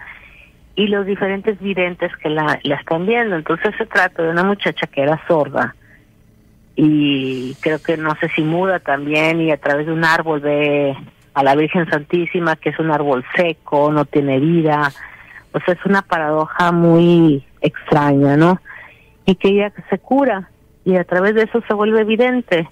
y 0.75 0.87
los 0.87 1.05
diferentes 1.05 1.59
videntes 1.59 2.11
que 2.17 2.29
la, 2.29 2.59
la 2.63 2.75
están 2.75 3.05
viendo. 3.05 3.35
Entonces 3.35 3.75
se 3.77 3.85
trata 3.85 4.23
de 4.23 4.29
una 4.29 4.43
muchacha 4.43 4.87
que 4.87 5.01
era 5.01 5.21
sorda 5.27 5.75
y 6.75 7.55
creo 7.55 7.81
que 7.81 7.97
no 7.97 8.15
sé 8.15 8.29
si 8.35 8.41
muda 8.41 8.79
también 8.79 9.41
y 9.41 9.51
a 9.51 9.57
través 9.57 9.87
de 9.87 9.93
un 9.93 10.05
árbol 10.05 10.39
ve 10.39 10.95
a 11.33 11.43
la 11.43 11.55
Virgen 11.55 11.89
Santísima 11.89 12.55
que 12.55 12.69
es 12.69 12.79
un 12.79 12.91
árbol 12.91 13.23
seco, 13.35 13.91
no 13.91 14.05
tiene 14.05 14.39
vida. 14.39 14.91
O 15.53 15.59
sea, 15.59 15.73
es 15.73 15.85
una 15.85 16.01
paradoja 16.01 16.71
muy 16.71 17.43
extraña, 17.61 18.37
¿no? 18.37 18.61
Y 19.25 19.35
que 19.35 19.49
ella 19.49 19.71
se 19.89 19.99
cura 19.99 20.49
y 20.85 20.95
a 20.95 21.03
través 21.03 21.35
de 21.35 21.43
eso 21.43 21.61
se 21.67 21.73
vuelve 21.73 22.01
evidente 22.01 22.67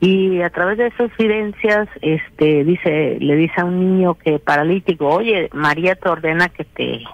y 0.00 0.42
a 0.42 0.50
través 0.50 0.78
de 0.78 0.88
esas 0.88 1.10
evidencias 1.18 1.88
este 2.02 2.64
dice 2.64 3.18
le 3.20 3.36
dice 3.36 3.60
a 3.60 3.64
un 3.64 3.78
niño 3.80 4.14
que 4.14 4.38
paralítico 4.38 5.08
oye 5.08 5.48
María 5.52 5.94
te 5.94 6.08
ordena 6.08 6.48
que 6.48 6.64
te 6.64 7.04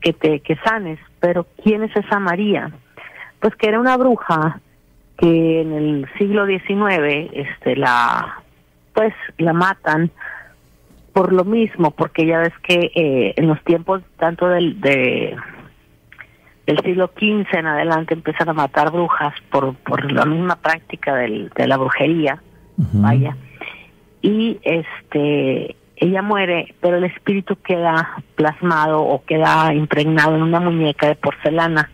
que 0.00 0.12
te 0.12 0.40
que 0.40 0.56
sanes 0.56 0.98
pero 1.18 1.46
quién 1.62 1.82
es 1.82 1.96
esa 1.96 2.20
María 2.20 2.70
pues 3.40 3.56
que 3.56 3.68
era 3.68 3.80
una 3.80 3.96
bruja 3.96 4.60
que 5.16 5.60
en 5.60 5.72
el 5.72 6.08
siglo 6.18 6.46
XIX 6.46 7.30
este 7.32 7.76
la 7.76 8.42
pues 8.92 9.14
la 9.38 9.52
matan 9.52 10.10
por 11.12 11.32
lo 11.32 11.44
mismo 11.44 11.92
porque 11.92 12.26
ya 12.26 12.38
ves 12.40 12.52
que 12.62 12.90
eh, 12.94 13.34
en 13.36 13.48
los 13.48 13.62
tiempos 13.64 14.02
tanto 14.18 14.48
del 14.48 14.80
de 14.80 15.36
del 16.66 16.80
siglo 16.80 17.10
XV 17.14 17.58
en 17.58 17.66
adelante 17.66 18.14
empiezan 18.14 18.48
a 18.48 18.54
matar 18.54 18.90
brujas 18.90 19.34
por, 19.50 19.74
por 19.76 20.10
la 20.10 20.24
misma 20.24 20.56
práctica 20.56 21.14
del, 21.14 21.50
de 21.50 21.68
la 21.68 21.76
brujería, 21.76 22.42
vaya. 22.76 23.36
Y 24.22 24.58
este 24.62 25.76
ella 25.96 26.22
muere, 26.22 26.74
pero 26.80 26.96
el 26.96 27.04
espíritu 27.04 27.56
queda 27.56 28.22
plasmado 28.34 29.02
o 29.02 29.24
queda 29.24 29.72
impregnado 29.74 30.34
en 30.34 30.42
una 30.42 30.60
muñeca 30.60 31.06
de 31.06 31.14
porcelana, 31.14 31.90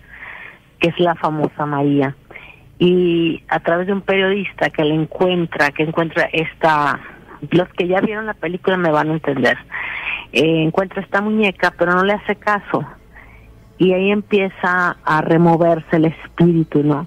que 0.79 0.89
es 0.89 0.99
la 0.99 1.15
famosa 1.17 1.67
María. 1.67 2.17
Y 2.81 3.45
a 3.47 3.61
través 3.61 3.87
de 3.87 3.93
un 3.93 4.01
periodista 4.01 4.71
que 4.71 4.85
la 4.85 4.95
encuentra, 4.95 5.71
que 5.71 5.85
encuentra 5.85 6.29
esta, 6.33 6.99
los 7.51 7.69
que 7.69 7.87
ya 7.87 8.01
vieron 8.01 8.27
la 8.27 8.35
película 8.35 8.77
me 8.77 8.91
van 8.91 9.11
a 9.11 9.13
entender, 9.13 9.57
eh, 10.33 10.65
encuentra 10.65 11.01
esta 11.01 11.21
muñeca, 11.21 11.73
pero 11.79 11.93
no 11.95 12.03
le 12.03 12.15
hace 12.15 12.35
caso 12.35 12.85
y 13.81 13.95
ahí 13.95 14.11
empieza 14.11 14.99
a 15.03 15.23
removerse 15.23 15.97
el 15.97 16.05
espíritu, 16.05 16.83
¿no? 16.85 17.07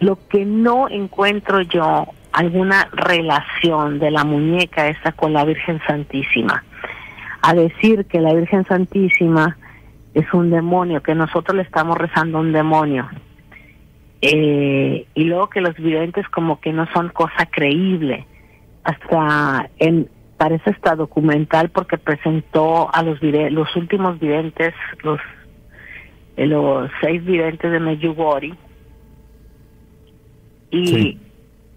Lo 0.00 0.18
que 0.28 0.46
no 0.46 0.88
encuentro 0.88 1.60
yo 1.60 2.06
alguna 2.32 2.88
relación 2.92 3.98
de 3.98 4.10
la 4.10 4.24
muñeca 4.24 4.88
esa 4.88 5.12
con 5.12 5.34
la 5.34 5.44
Virgen 5.44 5.78
Santísima. 5.86 6.64
A 7.42 7.52
decir 7.52 8.06
que 8.06 8.22
la 8.22 8.32
Virgen 8.32 8.64
Santísima 8.64 9.58
es 10.14 10.32
un 10.32 10.48
demonio, 10.48 11.02
que 11.02 11.14
nosotros 11.14 11.54
le 11.54 11.62
estamos 11.64 11.98
rezando 11.98 12.38
a 12.38 12.40
un 12.40 12.52
demonio. 12.52 13.06
Eh, 14.22 15.06
y 15.14 15.24
luego 15.24 15.50
que 15.50 15.60
los 15.60 15.76
videntes 15.76 16.28
como 16.28 16.60
que 16.60 16.72
no 16.72 16.86
son 16.92 17.10
cosa 17.10 17.46
creíble. 17.50 18.26
Hasta 18.84 19.68
en, 19.78 20.08
parece 20.36 20.70
esta 20.70 20.94
documental 20.94 21.70
porque 21.70 21.98
presentó 21.98 22.94
a 22.94 23.02
los 23.02 23.20
los 23.22 23.76
últimos 23.76 24.18
videntes, 24.20 24.74
los 25.02 25.20
eh, 26.36 26.46
los 26.46 26.90
seis 27.00 27.24
videntes 27.24 27.70
de 27.70 27.80
Medjugorje 27.80 28.54
y 30.70 31.18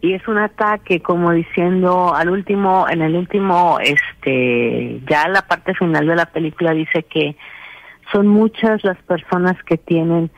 y 0.02 0.14
es 0.14 0.26
un 0.28 0.38
ataque 0.38 1.02
como 1.02 1.32
diciendo 1.32 2.14
al 2.16 2.30
último 2.30 2.86
en 2.90 3.02
el 3.02 3.16
último 3.16 3.80
este 3.82 5.02
ya 5.10 5.28
la 5.28 5.42
parte 5.42 5.74
final 5.76 6.08
de 6.08 6.16
la 6.16 6.26
película 6.26 6.74
dice 6.74 7.04
que 7.04 7.36
son 8.12 8.28
muchas 8.28 8.84
las 8.84 8.98
personas 9.04 9.62
que 9.64 9.78
tienen 9.78 10.32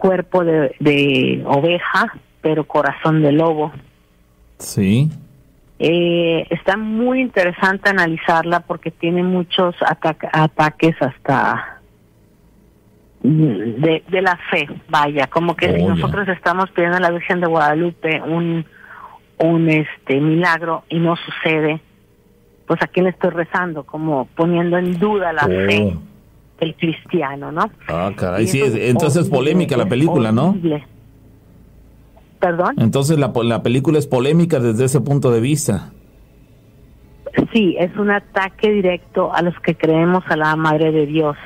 cuerpo 0.00 0.44
de, 0.44 0.74
de 0.80 1.42
oveja 1.46 2.12
pero 2.40 2.64
corazón 2.64 3.22
de 3.22 3.32
lobo. 3.32 3.72
Sí. 4.58 5.10
Eh, 5.78 6.46
está 6.50 6.76
muy 6.76 7.20
interesante 7.20 7.88
analizarla 7.88 8.60
porque 8.60 8.90
tiene 8.90 9.22
muchos 9.22 9.74
ataques 9.80 10.94
hasta 11.00 11.80
de, 13.22 14.02
de 14.08 14.22
la 14.22 14.38
fe, 14.50 14.66
vaya, 14.88 15.26
como 15.26 15.54
que 15.54 15.74
si 15.76 15.82
nosotros 15.82 16.26
estamos 16.28 16.70
pidiendo 16.70 16.96
a 16.96 17.00
la 17.00 17.10
Virgen 17.10 17.40
de 17.40 17.46
Guadalupe 17.46 18.20
un, 18.22 18.64
un 19.38 19.68
este 19.68 20.20
milagro 20.20 20.84
y 20.88 20.98
no 20.98 21.16
sucede, 21.16 21.80
pues 22.66 22.80
a 22.82 22.86
quién 22.86 23.04
le 23.04 23.10
estoy 23.10 23.30
rezando, 23.30 23.84
como 23.84 24.26
poniendo 24.36 24.78
en 24.78 24.98
duda 24.98 25.32
la 25.32 25.46
fe 25.46 25.94
del 26.60 26.74
cristiano, 26.76 27.50
¿no? 27.50 27.70
Ah, 27.88 28.12
caray, 28.14 28.46
sí, 28.46 28.62
entonces 28.62 29.24
es 29.24 29.30
polémica 29.30 29.76
la 29.76 29.86
película, 29.86 30.30
¿no? 30.30 30.56
¿Perdón? 32.38 32.74
Entonces 32.78 33.18
la, 33.18 33.32
la 33.42 33.62
película 33.62 33.98
es 33.98 34.06
polémica 34.06 34.60
desde 34.60 34.84
ese 34.84 35.00
punto 35.00 35.30
de 35.30 35.40
vista. 35.40 35.92
Sí, 37.52 37.76
es 37.78 37.96
un 37.96 38.10
ataque 38.10 38.70
directo 38.70 39.32
a 39.32 39.42
los 39.42 39.58
que 39.60 39.74
creemos 39.74 40.24
a 40.28 40.36
la 40.36 40.56
Madre 40.56 40.92
de 40.92 41.06
Dios. 41.06 41.36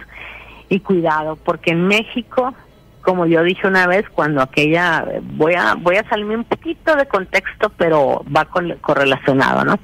Y 0.69 0.81
cuidado, 0.81 1.37
porque 1.37 1.73
en 1.73 1.87
México, 1.87 2.55
como 3.03 3.27
yo 3.27 3.43
dije 3.43 3.67
una 3.67 3.87
vez, 3.87 4.09
cuando 4.09 4.41
aquella, 4.41 5.05
voy 5.37 5.55
a 5.55 5.75
voy 5.75 5.97
a 5.97 6.09
salirme 6.09 6.37
un 6.37 6.45
poquito 6.45 6.97
de 6.97 7.07
contexto, 7.07 7.71
pero 7.77 8.25
va 8.35 8.47
con, 8.47 8.75
correlacionado, 8.81 9.65
¿no? 9.65 9.79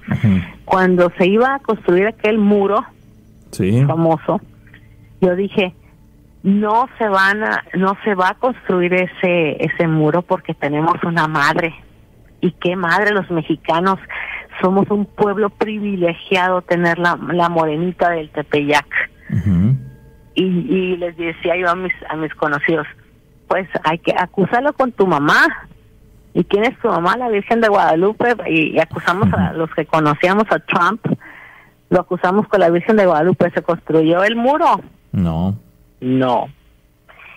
Cuando 0.65 1.13
se 1.19 1.27
iba 1.27 1.55
a 1.55 1.59
construir 1.59 2.07
aquel 2.07 2.39
muro 2.39 2.85
famoso, 3.87 4.41
yo 5.21 5.37
dije, 5.37 5.75
no 6.43 6.89
se 6.99 7.09
van 7.09 7.43
a, 7.43 7.65
no 7.75 7.97
se 8.05 8.15
va 8.15 8.31
a 8.31 8.35
construir 8.35 8.95
ese, 8.95 9.63
ese 9.65 9.87
muro 9.87 10.23
porque 10.23 10.55
tenemos 10.55 11.03
una 11.05 11.29
madre. 11.29 11.75
¿Y 12.41 12.53
qué 12.53 12.75
madre 12.77 13.13
los 13.13 13.31
mexicanos? 13.31 13.99
Somos 14.63 14.91
un 14.91 15.05
pueblo 15.05 15.51
privilegiado 15.51 16.63
tener 16.63 16.99
la, 16.99 17.19
la 17.33 17.49
morenita 17.49 18.11
del 18.11 18.31
Tepeyac. 18.31 18.87
y, 20.35 20.45
y 20.45 20.97
les 20.97 21.17
decía 21.17 21.57
yo 21.57 21.69
a 21.69 21.75
mis, 21.75 21.93
a 22.09 22.17
mis 22.17 22.35
conocidos, 22.35 22.87
pues 23.49 23.69
hay 23.85 23.99
que 23.99 24.15
acusarlo 24.17 24.73
con 24.73 24.93
tu 24.93 25.07
mamá. 25.07 25.69
¿Y 26.33 26.45
quién 26.45 26.65
es 26.65 26.79
tu 26.79 26.89
mamá? 26.89 27.17
La 27.17 27.29
Virgen 27.29 27.61
de 27.61 27.69
Guadalupe. 27.69 28.37
Y, 28.47 28.79
acusamos 28.79 29.33
a 29.35 29.53
los 29.53 29.69
que 29.75 29.85
conocíamos 29.87 30.45
a 30.51 30.61
Trump, 30.61 31.05
lo 31.91 32.01
acusamos 32.01 32.47
con 32.47 32.61
la 32.61 32.71
Virgen 32.71 32.97
de 32.97 33.07
Guadalupe. 33.07 33.51
¿Se 33.51 33.63
construyó 33.63 34.23
el 34.23 34.37
muro? 34.37 34.81
No. 35.13 35.59
No. 36.01 36.49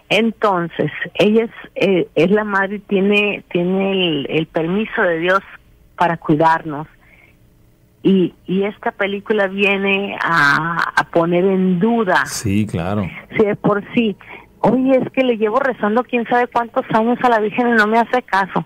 Entonces, 0.10 0.92
ella 1.16 1.46
es, 1.46 1.52
eh, 1.76 2.08
es 2.16 2.30
la 2.30 2.44
madre 2.44 2.76
y 2.76 2.80
tiene, 2.80 3.44
tiene 3.52 4.26
el, 4.30 4.48
permiso 4.48 5.02
de 5.02 5.20
Dios 5.20 5.40
para 5.98 6.18
cuidarnos. 6.18 6.88
Y, 8.04 8.34
y 8.46 8.64
esta 8.64 8.92
película 8.92 9.48
viene 9.48 10.18
a, 10.22 10.92
a 10.96 11.04
poner 11.06 11.46
en 11.46 11.80
duda. 11.80 12.26
Sí, 12.26 12.68
claro. 12.68 13.10
Sí, 13.38 13.46
por 13.62 13.84
sí. 13.94 14.16
Oye, 14.60 14.98
es 14.98 15.10
que 15.12 15.24
le 15.24 15.38
llevo 15.38 15.60
rezando 15.60 16.04
quién 16.04 16.28
sabe 16.28 16.48
cuántos 16.48 16.86
años 16.94 17.18
a 17.24 17.30
la 17.30 17.40
Virgen 17.40 17.70
y 17.70 17.72
no 17.72 17.88
me 17.88 17.98
hace 17.98 18.22
caso. 18.22 18.66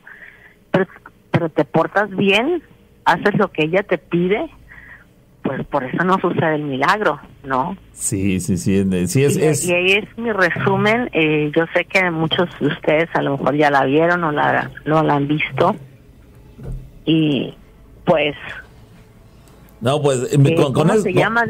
Pero, 0.72 0.86
pero 1.32 1.50
te 1.50 1.66
portas 1.66 2.10
bien, 2.10 2.62
haces 3.06 3.36
lo 3.36 3.52
que 3.52 3.66
ella 3.66 3.84
te 3.84 3.98
pide 3.98 4.50
pues 5.48 5.66
por 5.68 5.84
eso 5.84 6.04
no 6.04 6.20
sucede 6.20 6.56
el 6.56 6.64
milagro, 6.64 7.20
¿no? 7.44 7.78
Sí, 7.94 8.40
sí, 8.40 8.58
sí, 8.58 8.86
sí 9.08 9.24
es, 9.24 9.66
y, 9.66 9.74
ahí 9.74 9.92
es 9.94 10.18
mi 10.18 10.32
resumen. 10.32 11.10
Eh, 11.14 11.52
yo 11.56 11.66
sé 11.74 11.86
que 11.86 12.10
muchos 12.12 12.48
de 12.60 12.68
ustedes 12.68 13.10
a 13.14 13.22
lo 13.22 13.38
mejor 13.38 13.56
ya 13.56 13.72
la 13.72 13.86
vieron 13.86 14.24
o 14.24 14.32
la, 14.32 14.70
no 14.86 15.04
la 15.04 15.16
han 15.16 15.28
visto. 15.28 15.76
Y 17.06 17.54
pues... 18.06 18.36
No, 19.80 20.02
pues 20.02 20.34
eh, 20.34 20.56
con, 20.56 20.74
¿cómo 20.74 20.96
se 20.96 21.14
llama? 21.14 21.46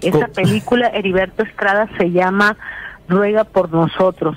esa 0.00 0.28
película, 0.28 0.88
Heriberto 0.88 1.42
Estrada, 1.42 1.88
se 1.98 2.10
llama 2.10 2.56
Ruega 3.08 3.44
por 3.44 3.70
nosotros. 3.72 4.36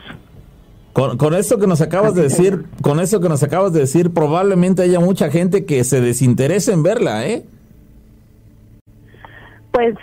Con, 0.93 1.17
con 1.17 1.33
esto 1.35 1.59
que 1.59 1.67
nos 1.67 1.81
acabas 1.81 2.15
de 2.15 2.23
decir, 2.23 2.65
con 2.81 2.99
eso 2.99 3.19
que 3.19 3.29
nos 3.29 3.43
acabas 3.43 3.73
de 3.73 3.81
decir, 3.81 4.11
probablemente 4.11 4.81
haya 4.81 4.99
mucha 4.99 5.29
gente 5.29 5.65
que 5.65 5.83
se 5.83 6.01
desinterese 6.01 6.71
en 6.71 6.83
verla, 6.83 7.27
¿eh? 7.27 7.45
Pues 9.75 9.93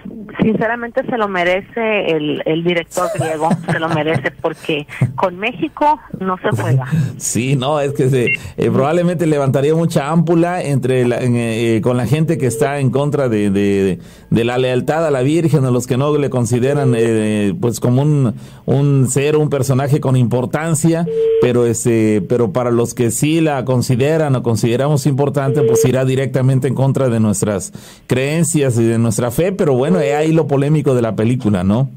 sinceramente 0.42 1.02
se 1.08 1.16
lo 1.16 1.28
merece 1.28 2.10
el, 2.10 2.42
el 2.44 2.62
director 2.62 3.08
griego, 3.18 3.48
se 3.70 3.78
lo 3.78 3.88
merece 3.88 4.30
porque 4.30 4.86
con 5.14 5.38
México 5.38 5.98
no 6.20 6.36
se 6.36 6.50
juega. 6.50 6.86
Sí, 7.16 7.56
no, 7.56 7.80
es 7.80 7.94
que 7.94 8.10
se, 8.10 8.26
eh, 8.26 8.70
probablemente 8.70 9.26
levantaría 9.26 9.74
mucha 9.74 10.10
ámpula 10.10 10.62
entre 10.62 11.06
la, 11.06 11.20
eh, 11.22 11.80
con 11.82 11.96
la 11.96 12.06
gente 12.06 12.36
que 12.36 12.48
está 12.48 12.80
en 12.80 12.90
contra 12.90 13.30
de, 13.30 13.48
de, 13.48 13.98
de, 14.28 14.44
la 14.44 14.58
lealtad 14.58 15.06
a 15.06 15.10
la 15.10 15.22
Virgen, 15.22 15.64
a 15.64 15.70
los 15.70 15.86
que 15.86 15.96
no 15.96 16.18
le 16.18 16.28
consideran 16.28 16.92
eh, 16.94 17.54
pues 17.58 17.80
como 17.80 18.02
un, 18.02 18.34
un 18.66 19.08
ser, 19.08 19.36
un 19.36 19.48
personaje 19.48 20.00
con 20.00 20.16
importancia, 20.16 21.06
pero 21.40 21.64
este, 21.64 22.20
pero 22.28 22.52
para 22.52 22.70
los 22.70 22.92
que 22.92 23.10
sí 23.10 23.40
la 23.40 23.64
consideran 23.64 24.36
o 24.36 24.42
consideramos 24.42 25.06
importante, 25.06 25.62
pues 25.62 25.82
irá 25.86 26.04
directamente 26.04 26.68
en 26.68 26.74
contra 26.74 27.08
de 27.08 27.20
nuestras 27.20 27.72
creencias 28.06 28.78
y 28.78 28.84
de 28.84 28.98
nuestra 28.98 29.30
fe 29.30 29.61
pero 29.62 29.74
bueno, 29.74 30.00
es 30.00 30.12
ahí 30.12 30.32
lo 30.32 30.48
polémico 30.48 30.92
de 30.92 31.02
la 31.02 31.14
película, 31.14 31.62
¿no? 31.62 31.88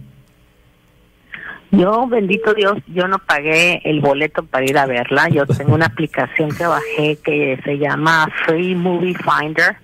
Yo, 1.72 2.06
bendito 2.06 2.54
Dios, 2.54 2.78
yo 2.94 3.08
no 3.08 3.18
pagué 3.18 3.82
el 3.86 4.02
boleto 4.02 4.46
para 4.46 4.66
ir 4.66 4.78
a 4.78 4.86
verla. 4.86 5.30
Yo 5.30 5.48
tengo 5.48 5.74
una 5.74 5.88
aplicación 5.88 6.52
que 6.56 6.68
bajé 6.68 7.18
que 7.24 7.60
se 7.66 7.80
llama 7.80 8.30
Free 8.46 8.76
Movie 8.76 9.16
Finder. 9.16 9.78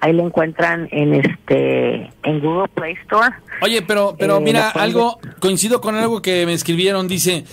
Ahí 0.00 0.12
la 0.12 0.22
encuentran 0.22 0.86
en 0.92 1.14
este 1.14 2.12
en 2.22 2.40
Google 2.40 2.68
Play 2.68 2.94
Store. 3.02 3.34
Oye, 3.60 3.82
pero 3.82 4.14
pero 4.16 4.36
eh, 4.36 4.40
mira, 4.40 4.70
algo 4.70 5.18
coincido 5.40 5.80
con 5.80 5.96
algo 5.96 6.22
que 6.22 6.46
me 6.46 6.52
escribieron, 6.52 7.08
dice, 7.08 7.44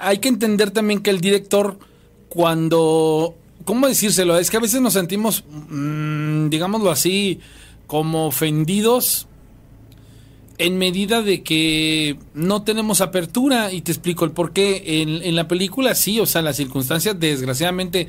hay 0.00 0.18
que 0.18 0.30
entender 0.30 0.72
también 0.72 1.00
que 1.00 1.10
el 1.10 1.20
director 1.20 1.78
cuando 2.28 3.36
¿cómo 3.64 3.86
decírselo? 3.86 4.36
Es 4.36 4.50
que 4.50 4.56
a 4.56 4.60
veces 4.60 4.80
nos 4.80 4.94
sentimos 4.94 5.44
mm, 5.48 6.48
digámoslo 6.48 6.90
así, 6.90 7.40
como 7.92 8.24
ofendidos 8.24 9.26
en 10.56 10.78
medida 10.78 11.20
de 11.20 11.42
que 11.42 12.16
no 12.32 12.62
tenemos 12.62 13.02
apertura 13.02 13.70
y 13.70 13.82
te 13.82 13.92
explico 13.92 14.24
el 14.24 14.30
por 14.30 14.54
qué. 14.54 15.02
En, 15.02 15.36
la 15.36 15.46
película 15.46 15.94
sí, 15.94 16.18
o 16.18 16.24
sea, 16.24 16.40
las 16.40 16.56
circunstancias 16.56 17.20
desgraciadamente 17.20 18.08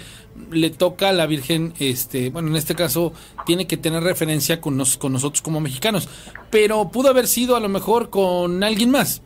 le 0.51 0.69
toca 0.69 1.09
a 1.09 1.11
la 1.11 1.25
Virgen, 1.25 1.73
este, 1.79 2.29
bueno, 2.29 2.47
en 2.47 2.55
este 2.55 2.75
caso 2.75 3.11
tiene 3.45 3.67
que 3.67 3.75
tener 3.75 4.03
referencia 4.03 4.61
con, 4.61 4.81
con 4.99 5.11
nosotros 5.11 5.41
como 5.41 5.59
mexicanos, 5.59 6.07
pero 6.49 6.89
pudo 6.89 7.09
haber 7.09 7.27
sido 7.27 7.57
a 7.57 7.59
lo 7.59 7.67
mejor 7.67 8.09
con 8.09 8.63
alguien 8.63 8.89
más. 8.89 9.21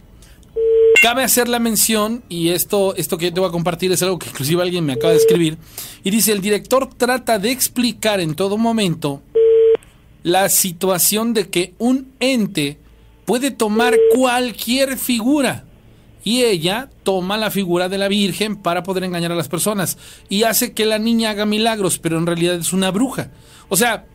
Cabe 1.04 1.24
hacer 1.24 1.48
la 1.48 1.60
mención, 1.60 2.24
y 2.30 2.50
esto, 2.50 2.96
esto 2.96 3.20
que 3.20 3.26
yo 3.26 3.34
te 3.36 3.40
voy 3.42 3.50
a 3.50 3.52
compartir 3.52 3.92
es 3.92 4.02
algo 4.02 4.18
que 4.18 4.30
inclusive 4.30 4.64
alguien 4.64 4.84
me 4.84 4.94
acaba 4.94 5.14
de 5.14 5.20
escribir, 5.20 5.60
y 6.04 6.10
dice, 6.10 6.32
el 6.32 6.42
director 6.42 6.90
trata 6.98 7.38
de 7.38 7.52
explicar 7.52 8.20
en 8.20 8.34
todo 8.34 8.58
momento 8.58 9.22
la 10.24 10.50
situación 10.50 11.34
de 11.34 11.50
que 11.50 11.74
un 11.78 12.12
ente 12.20 12.80
puede 13.26 13.52
tomar 13.52 13.96
cualquier 14.16 14.98
figura 14.98 15.66
y 16.24 16.44
ella 16.44 16.90
toma 17.04 17.38
la 17.38 17.52
figura 17.52 17.88
de 17.88 17.98
la 17.98 18.10
Virgen 18.10 18.58
para 18.58 18.84
poder 18.84 19.06
engañar 19.06 19.32
a 19.32 19.36
las 19.36 19.48
personas 19.48 19.98
y 20.28 20.44
hace 20.44 20.74
que 20.74 20.86
la 20.86 21.00
niña 21.00 21.30
haga 21.30 21.46
milagros, 21.46 22.00
pero 22.00 22.18
en 22.18 22.26
realidad 22.26 22.56
es 22.56 22.74
una 22.74 22.92
bruja. 22.92 23.32
O 23.70 23.78
sea, 23.78 24.06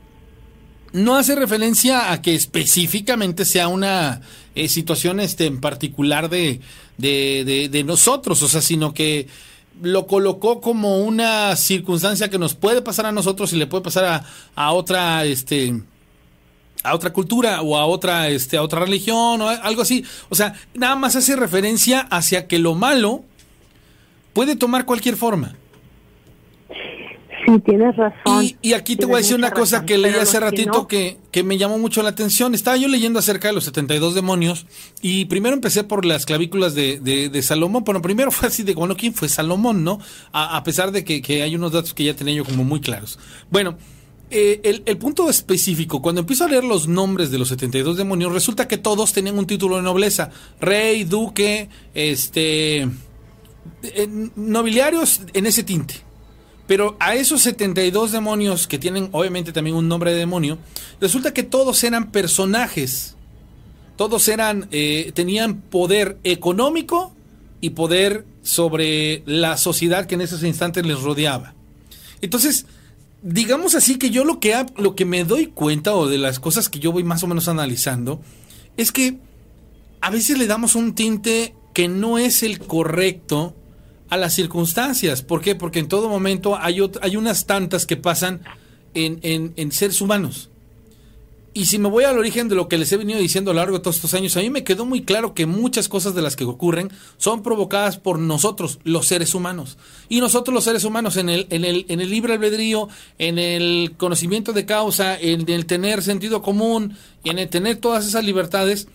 no 0.92 1.16
hace 1.16 1.34
referencia 1.34 2.12
a 2.12 2.20
que 2.20 2.34
específicamente 2.34 3.44
sea 3.44 3.68
una 3.68 4.20
eh, 4.54 4.68
situación 4.68 5.20
este, 5.20 5.46
en 5.46 5.60
particular 5.60 6.28
de, 6.28 6.60
de, 6.98 7.68
de, 7.70 7.84
nosotros, 7.84 8.42
o 8.42 8.48
sea, 8.48 8.60
sino 8.60 8.92
que 8.92 9.26
lo 9.80 10.06
colocó 10.06 10.60
como 10.60 10.98
una 10.98 11.56
circunstancia 11.56 12.28
que 12.28 12.38
nos 12.38 12.54
puede 12.54 12.82
pasar 12.82 13.06
a 13.06 13.12
nosotros 13.12 13.52
y 13.54 13.56
le 13.56 13.66
puede 13.66 13.84
pasar 13.84 14.04
a, 14.04 14.24
a 14.54 14.72
otra 14.72 15.24
este, 15.24 15.80
a 16.82 16.94
otra 16.94 17.12
cultura 17.12 17.62
o 17.62 17.76
a 17.76 17.86
otra 17.86 18.28
este 18.28 18.56
a 18.56 18.62
otra 18.62 18.80
religión 18.80 19.40
o 19.40 19.48
algo 19.48 19.82
así. 19.82 20.04
O 20.28 20.34
sea, 20.34 20.54
nada 20.74 20.96
más 20.96 21.16
hace 21.16 21.36
referencia 21.36 22.00
hacia 22.00 22.46
que 22.46 22.58
lo 22.58 22.74
malo 22.74 23.22
puede 24.32 24.56
tomar 24.56 24.84
cualquier 24.84 25.16
forma. 25.16 25.54
Sí, 27.44 27.58
tienes 27.60 27.96
razón. 27.96 28.44
Y, 28.60 28.72
aquí 28.72 28.94
te 28.94 29.04
voy 29.04 29.16
a 29.16 29.18
decir 29.18 29.34
una 29.34 29.50
cosa 29.50 29.84
que 29.84 29.98
leí 29.98 30.14
hace 30.14 30.38
ratito 30.38 30.86
que, 30.86 31.18
que, 31.32 31.42
me 31.42 31.58
llamó 31.58 31.76
mucho 31.76 32.02
la 32.02 32.10
atención. 32.10 32.54
Estaba 32.54 32.76
yo 32.76 32.86
leyendo 32.86 33.18
acerca 33.18 33.48
de 33.48 33.54
los 33.54 33.64
72 33.64 34.14
demonios 34.14 34.66
y 35.00 35.24
primero 35.24 35.54
empecé 35.54 35.82
por 35.82 36.04
las 36.04 36.24
clavículas 36.24 36.74
de, 36.74 37.00
de, 37.00 37.42
Salomón. 37.42 37.82
Bueno, 37.84 38.00
primero 38.00 38.30
fue 38.30 38.48
así 38.48 38.62
de, 38.62 38.74
bueno, 38.74 38.96
¿quién 38.96 39.12
fue 39.12 39.28
Salomón, 39.28 39.82
no? 39.82 39.98
A, 40.30 40.56
a 40.56 40.62
pesar 40.62 40.92
de 40.92 41.04
que, 41.04 41.20
que, 41.20 41.42
hay 41.42 41.56
unos 41.56 41.72
datos 41.72 41.94
que 41.94 42.04
ya 42.04 42.14
tenía 42.14 42.34
yo 42.34 42.44
como 42.44 42.62
muy 42.62 42.80
claros. 42.80 43.18
Bueno, 43.50 43.76
eh, 44.32 44.82
el, 44.86 44.98
punto 44.98 45.28
específico, 45.28 46.00
cuando 46.00 46.22
empiezo 46.22 46.44
a 46.44 46.48
leer 46.48 46.64
los 46.64 46.88
nombres 46.88 47.30
de 47.30 47.38
los 47.38 47.48
72 47.48 47.96
demonios, 47.96 48.32
resulta 48.32 48.66
que 48.66 48.78
todos 48.78 49.12
tenían 49.12 49.38
un 49.38 49.46
título 49.46 49.76
de 49.76 49.82
nobleza. 49.82 50.30
Rey, 50.60 51.04
duque, 51.04 51.68
este... 51.94 52.88
nobiliarios 54.36 55.20
en 55.34 55.46
ese 55.46 55.62
tinte. 55.62 55.94
Pero 56.66 56.96
a 57.00 57.14
esos 57.14 57.42
72 57.42 58.12
demonios 58.12 58.66
que 58.66 58.78
tienen 58.78 59.08
obviamente 59.12 59.52
también 59.52 59.76
un 59.76 59.88
nombre 59.88 60.12
de 60.12 60.18
demonio, 60.18 60.58
resulta 61.00 61.34
que 61.34 61.42
todos 61.42 61.84
eran 61.84 62.10
personajes. 62.10 63.16
Todos 63.96 64.26
eran, 64.28 64.68
eh, 64.70 65.12
tenían 65.14 65.60
poder 65.60 66.18
económico 66.24 67.12
y 67.60 67.70
poder 67.70 68.24
sobre 68.42 69.22
la 69.26 69.56
sociedad 69.56 70.06
que 70.06 70.14
en 70.14 70.22
esos 70.22 70.42
instantes 70.42 70.86
les 70.86 71.00
rodeaba. 71.00 71.54
Entonces, 72.22 72.66
digamos 73.22 73.74
así 73.74 73.98
que 73.98 74.10
yo 74.10 74.24
lo 74.24 74.40
que, 74.40 74.66
lo 74.76 74.94
que 74.94 75.04
me 75.04 75.24
doy 75.24 75.46
cuenta 75.46 75.94
o 75.94 76.08
de 76.08 76.18
las 76.18 76.40
cosas 76.40 76.68
que 76.68 76.78
yo 76.78 76.92
voy 76.92 77.04
más 77.04 77.22
o 77.22 77.26
menos 77.26 77.48
analizando 77.48 78.20
es 78.76 78.92
que 78.92 79.18
a 80.00 80.10
veces 80.10 80.38
le 80.38 80.46
damos 80.46 80.74
un 80.74 80.94
tinte 80.94 81.54
que 81.72 81.88
no 81.88 82.18
es 82.18 82.42
el 82.42 82.58
correcto 82.58 83.54
a 84.10 84.16
las 84.16 84.34
circunstancias. 84.34 85.22
¿Por 85.22 85.40
qué? 85.40 85.54
Porque 85.54 85.78
en 85.78 85.88
todo 85.88 86.08
momento 86.08 86.58
hay, 86.58 86.80
hay 87.00 87.16
unas 87.16 87.46
tantas 87.46 87.86
que 87.86 87.96
pasan 87.96 88.42
en, 88.94 89.20
en, 89.22 89.54
en 89.56 89.72
seres 89.72 90.00
humanos. 90.00 90.50
Y 91.54 91.66
si 91.66 91.78
me 91.78 91.90
voy 91.90 92.04
al 92.04 92.18
origen 92.18 92.48
de 92.48 92.54
lo 92.54 92.66
que 92.66 92.78
les 92.78 92.90
he 92.92 92.96
venido 92.96 93.18
diciendo 93.18 93.50
a 93.50 93.54
lo 93.54 93.60
largo 93.60 93.76
de 93.76 93.82
todos 93.82 93.96
estos 93.96 94.14
años, 94.14 94.36
a 94.38 94.40
mí 94.40 94.48
me 94.48 94.64
quedó 94.64 94.86
muy 94.86 95.02
claro 95.02 95.34
que 95.34 95.44
muchas 95.44 95.86
cosas 95.86 96.14
de 96.14 96.22
las 96.22 96.34
que 96.34 96.44
ocurren 96.44 96.90
son 97.18 97.42
provocadas 97.42 97.98
por 97.98 98.18
nosotros, 98.18 98.78
los 98.84 99.06
seres 99.06 99.34
humanos. 99.34 99.76
Y 100.08 100.20
nosotros 100.20 100.54
los 100.54 100.64
seres 100.64 100.84
humanos 100.84 101.18
en 101.18 101.28
el, 101.28 101.46
en 101.50 101.66
el, 101.66 101.84
en 101.88 102.00
el 102.00 102.10
libre 102.10 102.32
albedrío, 102.32 102.88
en 103.18 103.38
el 103.38 103.94
conocimiento 103.98 104.54
de 104.54 104.64
causa, 104.64 105.18
en 105.18 105.46
el 105.50 105.66
tener 105.66 106.02
sentido 106.02 106.40
común, 106.40 106.96
en 107.24 107.38
el 107.38 107.50
tener 107.50 107.76
todas 107.76 108.06
esas 108.06 108.24
libertades, 108.24 108.88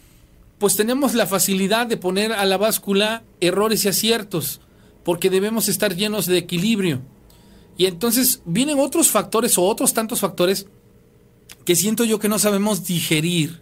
pues 0.58 0.76
tenemos 0.76 1.14
la 1.14 1.28
facilidad 1.28 1.86
de 1.86 1.98
poner 1.98 2.34
a 2.34 2.46
la 2.46 2.58
báscula 2.58 3.22
errores 3.40 3.86
y 3.86 3.90
aciertos, 3.90 4.62
porque 5.04 5.30
debemos 5.30 5.70
estar 5.70 5.96
llenos 5.96 6.26
de 6.26 6.40
equilibrio. 6.40 7.02
Y 7.78 7.86
entonces 7.86 8.42
vienen 8.46 8.80
otros 8.80 9.10
factores 9.10 9.60
o 9.60 9.64
otros 9.64 9.94
tantos 9.94 10.22
factores 10.22 10.66
que 11.68 11.76
siento 11.76 12.06
yo 12.06 12.18
que 12.18 12.30
no 12.30 12.40
sabemos 12.40 12.86
digerir. 12.86 13.60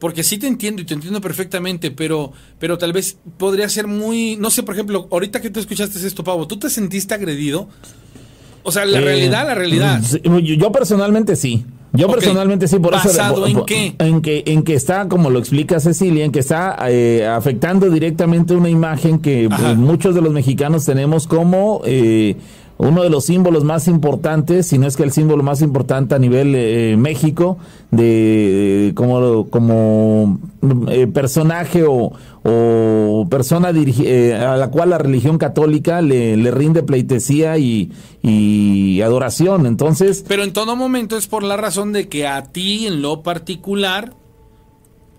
Porque 0.00 0.24
sí 0.24 0.36
te 0.36 0.48
entiendo 0.48 0.82
y 0.82 0.84
te 0.84 0.94
entiendo 0.94 1.20
perfectamente, 1.20 1.92
pero, 1.92 2.32
pero 2.58 2.76
tal 2.76 2.92
vez 2.92 3.18
podría 3.36 3.68
ser 3.68 3.86
muy, 3.86 4.34
no 4.34 4.50
sé, 4.50 4.64
por 4.64 4.74
ejemplo, 4.74 5.06
ahorita 5.12 5.40
que 5.40 5.48
tú 5.48 5.60
escuchaste 5.60 6.04
esto, 6.04 6.24
Pavo, 6.24 6.48
¿tú 6.48 6.58
te 6.58 6.68
sentiste 6.68 7.14
agredido? 7.14 7.68
O 8.64 8.72
sea, 8.72 8.84
la 8.84 8.98
eh, 8.98 9.00
realidad, 9.00 9.46
la 9.46 9.54
realidad. 9.54 10.02
Yo 10.58 10.72
personalmente 10.72 11.36
sí. 11.36 11.64
Yo 11.92 12.08
personalmente 12.08 12.66
sí, 12.66 12.80
por 12.80 12.92
¿Basado 12.92 13.46
eso. 13.46 13.58
¿En 13.60 13.64
qué? 13.64 13.94
En 14.00 14.20
que, 14.20 14.42
en 14.46 14.64
que 14.64 14.74
está, 14.74 15.06
como 15.06 15.30
lo 15.30 15.38
explica 15.38 15.78
Cecilia, 15.78 16.24
en 16.24 16.32
que 16.32 16.40
está 16.40 16.76
eh, 16.88 17.24
afectando 17.26 17.90
directamente 17.90 18.54
una 18.54 18.70
imagen 18.70 19.20
que 19.20 19.48
pues, 19.48 19.76
muchos 19.76 20.16
de 20.16 20.20
los 20.20 20.32
mexicanos 20.32 20.84
tenemos 20.84 21.28
como 21.28 21.80
eh, 21.84 22.36
uno 22.78 23.02
de 23.02 23.10
los 23.10 23.24
símbolos 23.24 23.64
más 23.64 23.88
importantes, 23.88 24.68
si 24.68 24.78
no 24.78 24.86
es 24.86 24.96
que 24.96 25.02
el 25.02 25.10
símbolo 25.10 25.42
más 25.42 25.62
importante 25.62 26.14
a 26.14 26.18
nivel 26.18 26.54
eh, 26.54 26.96
México, 26.96 27.58
de, 27.90 28.92
como, 28.94 29.50
como 29.50 30.38
eh, 30.88 31.08
personaje 31.08 31.84
o, 31.86 32.12
persona 33.28 33.72
eh, 33.74 34.34
a 34.34 34.56
la 34.56 34.70
cual 34.70 34.90
la 34.90 34.98
religión 34.98 35.36
católica 35.38 36.00
le, 36.00 36.36
le 36.36 36.50
rinde 36.50 36.82
pleitesía 36.82 37.58
y, 37.58 37.92
y, 38.22 39.02
adoración. 39.02 39.66
Entonces. 39.66 40.24
Pero 40.26 40.44
en 40.44 40.52
todo 40.52 40.76
momento 40.76 41.18
es 41.18 41.26
por 41.26 41.42
la 41.42 41.56
razón 41.56 41.92
de 41.92 42.08
que 42.08 42.26
a 42.28 42.44
ti 42.44 42.86
en 42.86 43.02
lo 43.02 43.22
particular, 43.22 44.14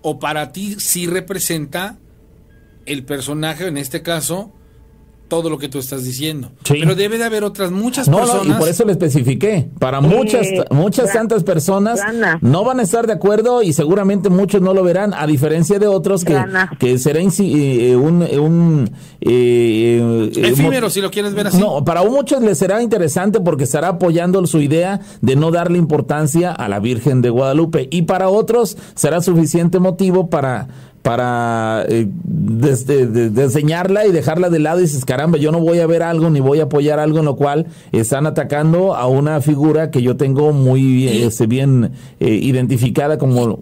o 0.02 0.18
para 0.18 0.50
ti 0.52 0.76
sí 0.78 1.06
representa 1.06 1.98
el 2.86 3.04
personaje, 3.04 3.68
en 3.68 3.76
este 3.76 4.02
caso, 4.02 4.50
todo 5.30 5.48
lo 5.48 5.56
que 5.56 5.70
tú 5.70 5.78
estás 5.78 6.04
diciendo. 6.04 6.50
Sí. 6.64 6.74
Pero 6.80 6.94
debe 6.94 7.16
de 7.16 7.24
haber 7.24 7.42
otras 7.44 7.70
muchas 7.70 8.06
No, 8.08 8.18
no, 8.18 8.26
personas. 8.26 8.56
y 8.56 8.60
por 8.60 8.68
eso 8.68 8.84
le 8.84 8.92
especifiqué. 8.92 9.70
Para 9.78 10.02
muchas, 10.02 10.46
muchas 10.70 11.10
tantas 11.14 11.42
personas 11.44 12.00
Rana. 12.00 12.38
no 12.42 12.64
van 12.64 12.80
a 12.80 12.82
estar 12.82 13.06
de 13.06 13.14
acuerdo 13.14 13.62
y 13.62 13.72
seguramente 13.72 14.28
muchos 14.28 14.60
no 14.60 14.74
lo 14.74 14.82
verán, 14.82 15.14
a 15.14 15.26
diferencia 15.26 15.78
de 15.78 15.86
otros 15.86 16.24
que, 16.24 16.34
Rana. 16.34 16.70
que 16.78 16.98
será 16.98 17.20
insi- 17.20 17.54
eh, 17.54 17.96
un, 17.96 18.22
un 18.38 18.90
eh, 19.20 20.30
eh, 20.36 20.48
Efímero, 20.50 20.90
si 20.90 21.00
lo 21.00 21.10
quieres 21.10 21.32
ver 21.34 21.46
así. 21.46 21.58
No, 21.58 21.84
para 21.84 22.02
muchos 22.02 22.42
les 22.42 22.58
será 22.58 22.82
interesante 22.82 23.40
porque 23.40 23.64
estará 23.64 23.88
apoyando 23.88 24.44
su 24.46 24.60
idea 24.60 25.00
de 25.20 25.36
no 25.36 25.50
darle 25.50 25.78
importancia 25.78 26.50
a 26.52 26.68
la 26.68 26.80
Virgen 26.80 27.22
de 27.22 27.30
Guadalupe 27.30 27.88
y 27.90 28.02
para 28.02 28.28
otros 28.28 28.76
será 28.96 29.20
suficiente 29.22 29.78
motivo 29.78 30.28
para 30.28 30.68
para 31.02 31.84
eh, 31.88 32.06
des- 32.24 32.86
de- 32.86 33.06
de- 33.06 33.30
desdeñarla 33.30 34.06
y 34.06 34.12
dejarla 34.12 34.50
de 34.50 34.58
lado 34.58 34.80
y 34.80 34.82
dices, 34.82 35.04
caramba, 35.04 35.38
yo 35.38 35.50
no 35.50 35.58
voy 35.60 35.80
a 35.80 35.86
ver 35.86 36.02
algo 36.02 36.28
ni 36.28 36.40
voy 36.40 36.60
a 36.60 36.64
apoyar 36.64 36.98
algo 36.98 37.20
en 37.20 37.24
lo 37.24 37.36
cual 37.36 37.66
están 37.92 38.26
atacando 38.26 38.94
a 38.94 39.06
una 39.06 39.40
figura 39.40 39.90
que 39.90 40.02
yo 40.02 40.16
tengo 40.16 40.52
muy 40.52 41.08
eh, 41.08 41.26
este, 41.26 41.46
bien 41.46 41.92
eh, 42.20 42.28
identificada 42.28 43.16
como, 43.16 43.60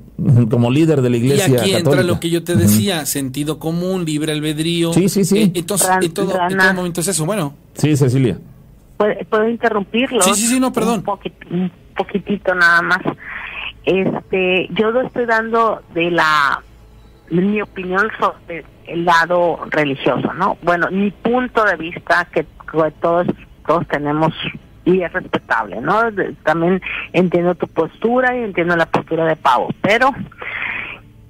como 0.51 0.71
líder 0.71 1.01
de 1.01 1.11
la 1.11 1.17
Y 1.17 1.21
iglesia 1.21 1.61
aquí 1.61 1.73
entra 1.75 2.03
lo 2.03 2.19
que 2.19 2.29
yo 2.31 2.43
te 2.43 2.57
decía, 2.57 3.07
sentido 3.07 3.59
común, 3.61 4.05
libre 4.05 4.33
albedrío. 4.33 4.93
Sí, 4.93 5.09
sí, 5.09 5.25
sí. 5.25 5.39
Eh, 5.39 5.53
entonces, 5.55 5.89
Ran- 5.89 6.03
en 6.05 6.13
todo, 6.13 6.33
en 6.51 6.59
todo 6.59 6.75
momento 6.75 7.01
es 7.01 7.09
eso. 7.09 7.25
Bueno, 7.25 7.55
Sí, 7.75 7.97
Cecilia. 7.97 8.37
¿Puedo, 8.97 9.49
interrumpirlo? 9.49 10.23
Sí, 10.23 10.35
sí, 10.35 10.49
sí, 10.49 10.59
no, 10.59 10.73
perdón. 10.73 11.05
Un, 11.07 11.61
un 11.61 11.73
poquitito 11.97 12.53
nada 12.57 12.83
más. 12.83 12.99
Este, 13.85 14.69
yo 14.75 14.91
lo 14.91 15.03
estoy 15.03 15.25
dando 15.27 15.81
de 15.95 16.11
la 16.11 16.63
mi 17.31 17.61
opinión 17.63 18.09
sobre 18.19 18.65
el 18.87 19.05
lado 19.05 19.61
religioso, 19.71 20.33
¿no? 20.35 20.57
Bueno, 20.63 20.89
mi 20.91 21.11
punto 21.11 21.65
de 21.65 21.77
vista 21.77 22.27
que, 22.33 22.45
que 22.45 22.91
todos 23.01 23.27
todos 23.67 23.87
tenemos 23.89 24.33
y 24.87 25.03
es 25.03 25.13
respetable, 25.13 25.81
¿no? 25.83 26.11
De- 26.11 26.33
También 26.45 26.81
entiendo 27.13 27.55
tu 27.55 27.67
postura 27.69 28.35
y 28.35 28.43
entiendo 28.45 28.77
la 28.77 28.87
postura 28.87 29.27
de 29.27 29.37
Pavo, 29.37 29.69
pero 29.83 30.11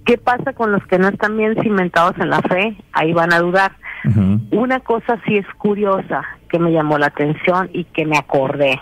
¿qué 0.05 0.19
pasa 0.19 0.53
con 0.53 0.71
los 0.71 0.87
que 0.87 0.99
no 0.99 1.09
están 1.09 1.37
bien 1.37 1.57
cimentados 1.61 2.17
en 2.19 2.31
la 2.31 2.41
fe? 2.43 2.77
Ahí 2.93 3.13
van 3.13 3.33
a 3.33 3.41
dudar. 3.41 3.73
Una 4.53 4.79
cosa 4.81 5.19
sí 5.27 5.37
es 5.37 5.47
curiosa 5.59 6.23
que 6.49 6.59
me 6.61 6.71
llamó 6.71 6.97
la 6.99 7.07
atención 7.07 7.69
y 7.73 7.83
que 7.85 8.07
me 8.07 8.17
acordé. 8.17 8.81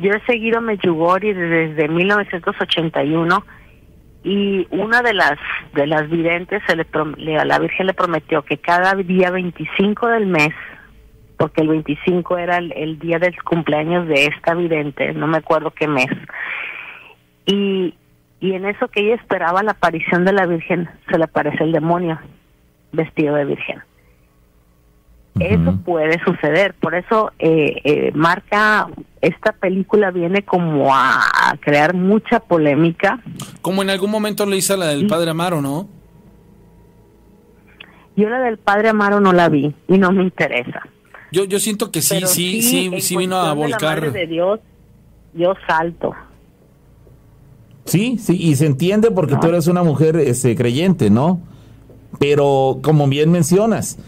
Yo 0.00 0.12
he 0.12 0.20
seguido 0.26 0.58
a 0.58 0.60
Medjugorje 0.60 1.32
desde 1.32 1.88
1981 1.88 3.44
y 4.24 4.66
una 4.70 5.02
de 5.02 5.12
las 5.14 5.38
de 5.74 5.86
las 5.86 6.08
videntes 6.10 6.62
se 6.66 6.74
le, 6.76 6.86
le- 7.18 7.38
a 7.38 7.44
la 7.44 7.58
Virgen 7.58 7.86
le 7.86 7.94
prometió 7.94 8.42
que 8.42 8.56
cada 8.58 8.94
día 8.94 9.30
25 9.30 10.08
del 10.08 10.26
mes, 10.26 10.54
porque 11.36 11.60
el 11.60 11.68
25 11.68 12.38
era 12.38 12.56
el, 12.58 12.72
el 12.72 12.98
día 12.98 13.18
del 13.18 13.40
cumpleaños 13.42 14.08
de 14.08 14.26
esta 14.26 14.54
vidente, 14.54 15.12
no 15.12 15.26
me 15.26 15.36
acuerdo 15.38 15.70
qué 15.72 15.86
mes, 15.88 16.08
y, 17.46 17.94
y 18.40 18.52
en 18.54 18.64
eso 18.66 18.88
que 18.88 19.00
ella 19.00 19.14
esperaba 19.16 19.62
la 19.62 19.72
aparición 19.72 20.24
de 20.24 20.32
la 20.32 20.46
Virgen, 20.46 20.88
se 21.10 21.18
le 21.18 21.24
aparece 21.24 21.62
el 21.64 21.72
demonio 21.72 22.18
vestido 22.92 23.34
de 23.34 23.44
Virgen. 23.44 23.82
Eso 25.40 25.76
puede 25.84 26.20
suceder, 26.24 26.74
por 26.74 26.94
eso 26.94 27.32
eh, 27.40 27.80
eh, 27.82 28.12
marca, 28.14 28.86
esta 29.20 29.50
película 29.52 30.12
viene 30.12 30.44
como 30.44 30.94
a, 30.94 31.24
a 31.24 31.56
crear 31.60 31.92
mucha 31.92 32.38
polémica. 32.38 33.20
como 33.60 33.82
en 33.82 33.90
algún 33.90 34.12
momento 34.12 34.46
lo 34.46 34.54
hizo 34.54 34.76
la 34.76 34.86
del 34.86 35.08
Padre 35.08 35.30
Amaro, 35.30 35.60
¿no? 35.60 35.88
Yo 38.16 38.28
la 38.28 38.38
del 38.40 38.58
Padre 38.58 38.90
Amaro 38.90 39.18
no 39.18 39.32
la 39.32 39.48
vi 39.48 39.74
y 39.88 39.98
no 39.98 40.12
me 40.12 40.22
interesa. 40.22 40.82
Yo, 41.32 41.44
yo 41.44 41.58
siento 41.58 41.90
que 41.90 42.00
sí, 42.00 42.14
Pero 42.14 42.28
sí, 42.28 42.62
sí, 42.62 42.92
sí 43.00 43.16
vino 43.16 43.36
a 43.36 43.56
cuestión 43.56 43.66
de 43.66 43.70
la 43.70 43.76
volcar. 43.76 44.06
Madre 44.06 44.20
de 44.20 44.26
Dios, 44.28 44.60
yo 45.32 45.54
salto. 45.66 46.14
Sí, 47.86 48.18
sí, 48.18 48.36
y 48.40 48.54
se 48.54 48.66
entiende 48.66 49.10
porque 49.10 49.36
tú 49.36 49.48
eres 49.48 49.66
una 49.66 49.82
mujer 49.82 50.16
este, 50.16 50.54
creyente, 50.54 51.10
¿no? 51.10 51.40
Pero 52.20 52.78
como 52.82 53.08
bien 53.08 53.32
mencionas, 53.32 53.98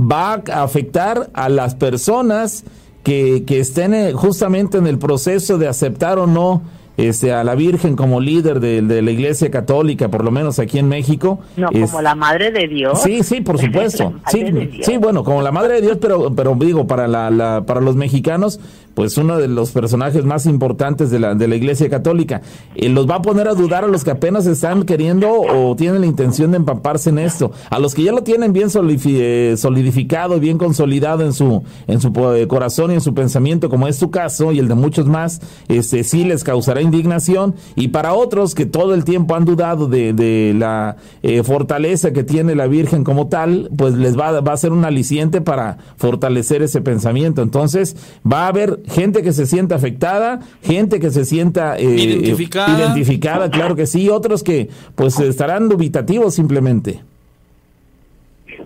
va 0.00 0.42
a 0.52 0.62
afectar 0.62 1.30
a 1.34 1.48
las 1.48 1.74
personas 1.74 2.64
que, 3.02 3.44
que 3.46 3.60
estén 3.60 3.94
eh, 3.94 4.12
justamente 4.12 4.78
en 4.78 4.86
el 4.86 4.98
proceso 4.98 5.58
de 5.58 5.68
aceptar 5.68 6.18
o 6.18 6.26
no 6.26 6.62
este, 7.08 7.32
a 7.32 7.44
la 7.44 7.54
Virgen 7.54 7.96
como 7.96 8.20
líder 8.20 8.60
de, 8.60 8.82
de 8.82 9.02
la 9.02 9.10
Iglesia 9.10 9.50
Católica, 9.50 10.08
por 10.08 10.24
lo 10.24 10.30
menos 10.30 10.58
aquí 10.58 10.78
en 10.78 10.88
México. 10.88 11.40
No, 11.56 11.68
Es- 11.72 11.90
como 11.90 12.02
la 12.02 12.14
Madre 12.14 12.50
de 12.50 12.68
Dios. 12.68 13.02
Sí, 13.02 13.22
sí, 13.22 13.40
por 13.40 13.58
supuesto. 13.60 14.12
Sí, 14.30 14.44
sí, 14.82 14.96
bueno, 14.96 15.24
como 15.24 15.42
la 15.42 15.52
madre 15.52 15.74
de 15.74 15.82
Dios, 15.82 15.98
pero, 16.00 16.32
pero 16.34 16.54
digo, 16.58 16.86
para 16.86 17.06
la, 17.08 17.30
la- 17.30 17.64
para 17.66 17.80
los 17.80 17.96
mexicanos, 17.96 18.60
pues 18.94 19.16
uno 19.18 19.38
de 19.38 19.46
los 19.48 19.70
personajes 19.70 20.24
más 20.24 20.46
importantes 20.46 21.10
de 21.10 21.20
la, 21.20 21.34
de 21.34 21.46
la 21.48 21.54
Iglesia 21.56 21.88
Católica. 21.88 22.42
Eh, 22.74 22.88
los 22.88 23.08
va 23.08 23.16
a 23.16 23.22
poner 23.22 23.46
a 23.48 23.54
dudar 23.54 23.84
a 23.84 23.86
los 23.86 24.02
que 24.04 24.10
apenas 24.10 24.46
están 24.46 24.82
queriendo 24.82 25.30
o 25.32 25.76
tienen 25.76 26.00
la 26.00 26.06
intención 26.08 26.50
de 26.50 26.56
empaparse 26.58 27.10
en 27.10 27.18
esto. 27.20 27.52
A 27.70 27.78
los 27.78 27.94
que 27.94 28.02
ya 28.02 28.12
lo 28.12 28.22
tienen 28.22 28.52
bien 28.52 28.68
eh, 29.06 29.54
solidificado, 29.56 30.40
bien 30.40 30.58
consolidado 30.58 31.24
en 31.24 31.32
su, 31.32 31.62
en 31.86 32.00
su 32.00 32.08
eh, 32.34 32.46
corazón 32.48 32.90
y 32.90 32.94
en 32.94 33.00
su 33.00 33.14
pensamiento, 33.14 33.70
como 33.70 33.86
es 33.88 33.98
tu 33.98 34.10
caso 34.10 34.52
y 34.52 34.58
el 34.58 34.68
de 34.68 34.74
muchos 34.74 35.06
más, 35.06 35.40
este 35.68 36.02
sí 36.04 36.24
les 36.24 36.42
causará 36.44 36.82
indignación. 36.90 37.54
Y 37.76 37.88
para 37.88 38.14
otros 38.14 38.54
que 38.54 38.66
todo 38.66 38.94
el 38.94 39.04
tiempo 39.04 39.34
han 39.34 39.44
dudado 39.44 39.86
de, 39.86 40.12
de 40.12 40.54
la 40.56 40.96
eh, 41.22 41.42
fortaleza 41.42 42.12
que 42.12 42.24
tiene 42.24 42.54
la 42.54 42.66
Virgen 42.66 43.04
como 43.04 43.28
tal, 43.28 43.70
pues 43.76 43.94
les 43.94 44.18
va, 44.18 44.40
va 44.40 44.52
a 44.52 44.56
ser 44.56 44.72
un 44.72 44.84
aliciente 44.84 45.40
para 45.40 45.78
fortalecer 45.96 46.62
ese 46.62 46.80
pensamiento. 46.80 47.42
Entonces, 47.42 47.96
va 48.30 48.44
a 48.44 48.48
haber 48.48 48.80
gente 48.88 49.22
que 49.22 49.32
se 49.32 49.46
sienta 49.46 49.76
afectada, 49.76 50.40
gente 50.62 51.00
que 51.00 51.10
se 51.10 51.24
sienta 51.24 51.76
eh, 51.78 51.84
Identificada. 51.84 52.78
identificada, 52.78 53.50
claro 53.50 53.76
que 53.76 53.86
sí, 53.86 54.08
otros 54.08 54.42
que 54.42 54.68
pues 54.94 55.18
estarán 55.20 55.68
dubitativos 55.68 56.34
simplemente. 56.34 57.02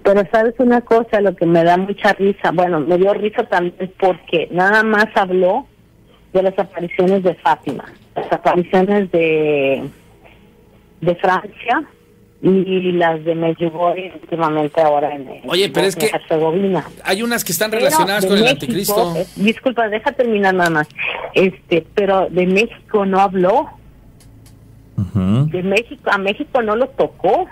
Pero 0.02 0.22
sabes 0.30 0.54
una 0.58 0.80
cosa, 0.80 1.20
lo 1.20 1.34
que 1.34 1.46
me 1.46 1.64
da 1.64 1.76
mucha 1.76 2.12
risa, 2.14 2.50
bueno, 2.52 2.80
me 2.80 2.98
dio 2.98 3.14
risa 3.14 3.44
también 3.44 3.92
porque 3.98 4.48
nada 4.50 4.82
más 4.82 5.06
habló 5.14 5.66
de 6.32 6.42
las 6.42 6.58
apariciones 6.58 7.22
de 7.22 7.34
Fátima, 7.36 7.84
las 8.16 8.32
apariciones 8.32 9.10
de 9.12 9.82
de 11.00 11.14
Francia 11.16 11.82
y 12.42 12.92
las 12.92 13.24
de 13.24 13.34
Medjugorje 13.34 14.12
últimamente 14.22 14.80
ahora 14.80 15.14
en, 15.14 15.28
en 15.28 15.48
Oye, 15.50 15.70
pero 15.70 15.86
es 15.86 15.96
que- 15.96 16.06
Herzegovina. 16.06 16.84
Hay 17.04 17.22
unas 17.22 17.42
que 17.44 17.52
están 17.52 17.72
relacionadas 17.72 18.26
con 18.26 18.36
el 18.36 18.44
México, 18.44 18.60
anticristo. 18.60 19.14
eh, 19.16 19.26
disculpa, 19.36 19.88
deja 19.88 20.12
terminar 20.12 20.54
nada 20.54 20.70
más. 20.70 20.88
Este, 21.34 21.86
pero 21.94 22.28
de 22.30 22.46
México 22.46 23.06
no 23.06 23.20
habló. 23.20 23.68
Ujú. 24.96 25.46
De 25.50 25.62
México 25.62 26.10
a 26.10 26.18
México 26.18 26.62
no 26.62 26.76
lo 26.76 26.88
tocó. 26.88 27.46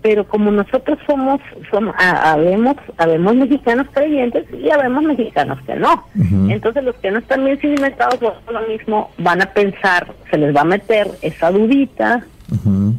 Pero 0.00 0.26
como 0.28 0.50
nosotros 0.52 0.96
somos, 1.08 1.40
somos 1.72 1.92
ha- 1.98 2.32
habemos, 2.32 2.76
habemos 2.98 3.34
mexicanos 3.34 3.86
creyentes 3.92 4.44
y 4.54 4.70
habemos 4.70 5.02
mexicanos 5.02 5.58
que 5.66 5.74
no. 5.74 6.04
Entonces 6.50 6.84
los 6.84 6.94
que 6.96 7.10
no 7.10 7.18
están 7.18 7.44
bien 7.44 7.58
cimentados 7.58 8.14
por 8.16 8.52
lo 8.52 8.68
mismo 8.68 9.10
van 9.18 9.42
a 9.42 9.52
pensar, 9.52 10.14
se 10.30 10.38
les 10.38 10.54
va 10.54 10.60
a 10.60 10.64
meter 10.64 11.08
esa 11.22 11.50
dudita 11.50 12.24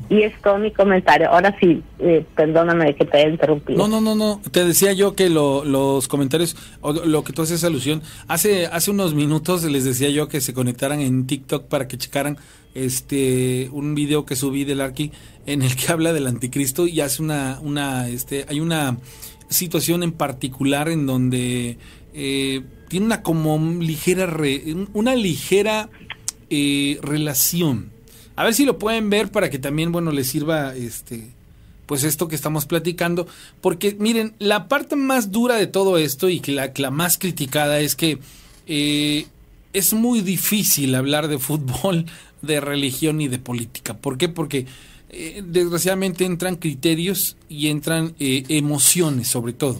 y 0.09 0.21
es 0.23 0.33
todo 0.43 0.57
mi 0.59 0.71
comentario. 0.71 1.29
Ahora 1.29 1.55
sí, 1.59 1.81
eh, 1.99 2.23
perdóname 2.35 2.93
que 2.95 3.05
te 3.05 3.17
haya 3.17 3.29
interrumpido. 3.29 3.79
No, 3.79 3.87
no, 3.87 3.99
no, 4.01 4.13
no. 4.15 4.41
Te 4.51 4.63
decía 4.63 4.93
yo 4.93 5.15
que 5.15 5.29
lo- 5.29 5.63
los 5.65 6.07
comentarios, 6.07 6.55
o 6.81 6.91
lo 6.93 7.23
que 7.23 7.33
tú 7.33 7.41
haces 7.43 7.63
alusión, 7.63 8.01
hace, 8.27 8.67
hace 8.67 8.91
unos 8.91 9.13
minutos 9.15 9.63
les 9.63 9.85
decía 9.85 10.09
yo 10.09 10.27
que 10.27 10.41
se 10.41 10.53
conectaran 10.53 10.99
en 10.99 11.25
TikTok 11.25 11.63
para 11.67 11.87
que 11.87 11.97
checaran 11.97 12.37
este 12.75 13.69
un 13.71 13.95
video 13.95 14.25
que 14.25 14.35
subí 14.35 14.63
del 14.63 14.81
Arqui 14.81 15.11
en 15.45 15.61
el 15.61 15.75
que 15.75 15.87
habla 15.91 16.13
del 16.13 16.27
anticristo 16.27 16.87
y 16.87 17.01
hace 17.01 17.21
una, 17.21 17.59
una, 17.61 18.07
este, 18.09 18.45
hay 18.47 18.59
una 18.59 18.97
situación 19.49 20.03
en 20.03 20.11
particular 20.11 20.89
en 20.89 21.05
donde 21.05 21.77
eh, 22.13 22.61
tiene 22.87 23.05
una 23.07 23.23
como 23.23 23.57
ligera, 23.79 24.31
una 24.93 25.15
ligera 25.15 25.89
eh, 26.49 26.99
relación. 27.01 27.91
A 28.35 28.43
ver 28.43 28.53
si 28.53 28.65
lo 28.65 28.79
pueden 28.79 29.09
ver 29.09 29.31
para 29.31 29.49
que 29.49 29.59
también, 29.59 29.91
bueno, 29.91 30.11
les 30.11 30.27
sirva 30.27 30.75
este 30.75 31.39
pues 31.85 32.03
esto 32.03 32.27
que 32.27 32.35
estamos 32.35 32.67
platicando, 32.67 33.25
porque 33.61 33.97
miren, 33.97 34.35
la 34.37 34.67
parte 34.67 34.95
más 34.95 35.31
dura 35.31 35.55
de 35.55 35.65
todo 35.65 35.97
esto 35.97 36.29
y 36.29 36.39
que 36.39 36.51
la, 36.51 36.71
la 36.75 36.91
más 36.91 37.17
criticada 37.17 37.79
es 37.79 37.95
que 37.95 38.19
eh, 38.67 39.25
es 39.73 39.93
muy 39.93 40.21
difícil 40.21 40.93
hablar 40.93 41.27
de 41.27 41.39
fútbol, 41.39 42.05
de 42.41 42.59
religión 42.59 43.21
y 43.21 43.27
de 43.27 43.39
política. 43.39 43.97
¿Por 43.97 44.17
qué? 44.17 44.29
Porque 44.29 44.65
eh, 45.09 45.41
desgraciadamente 45.45 46.25
entran 46.25 46.55
criterios 46.55 47.35
y 47.47 47.67
entran 47.67 48.13
eh, 48.19 48.43
emociones 48.49 49.27
sobre 49.27 49.53
todo. 49.53 49.79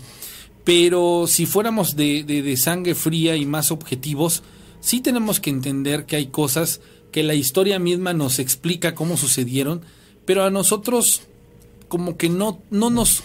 Pero 0.64 1.26
si 1.28 1.46
fuéramos 1.46 1.96
de, 1.96 2.24
de, 2.24 2.42
de 2.42 2.58
sangre 2.58 2.96
fría 2.96 3.36
y 3.36 3.46
más 3.46 3.72
objetivos, 3.72 4.44
sí 4.82 5.02
tenemos 5.02 5.40
que 5.40 5.50
entender 5.50 6.06
que 6.06 6.16
hay 6.16 6.28
cosas 6.28 6.82
que 7.12 7.24
la 7.24 7.34
historia 7.34 7.80
misma 7.80 8.14
nos 8.14 8.40
explica 8.40 8.96
cómo 8.96 9.18
sucedieron, 9.18 9.82
pero 10.26 10.44
a 10.44 10.52
nosotros 10.52 11.22
como 11.88 12.18
que 12.18 12.30
no, 12.30 12.62
no 12.70 12.90
nos 12.90 13.24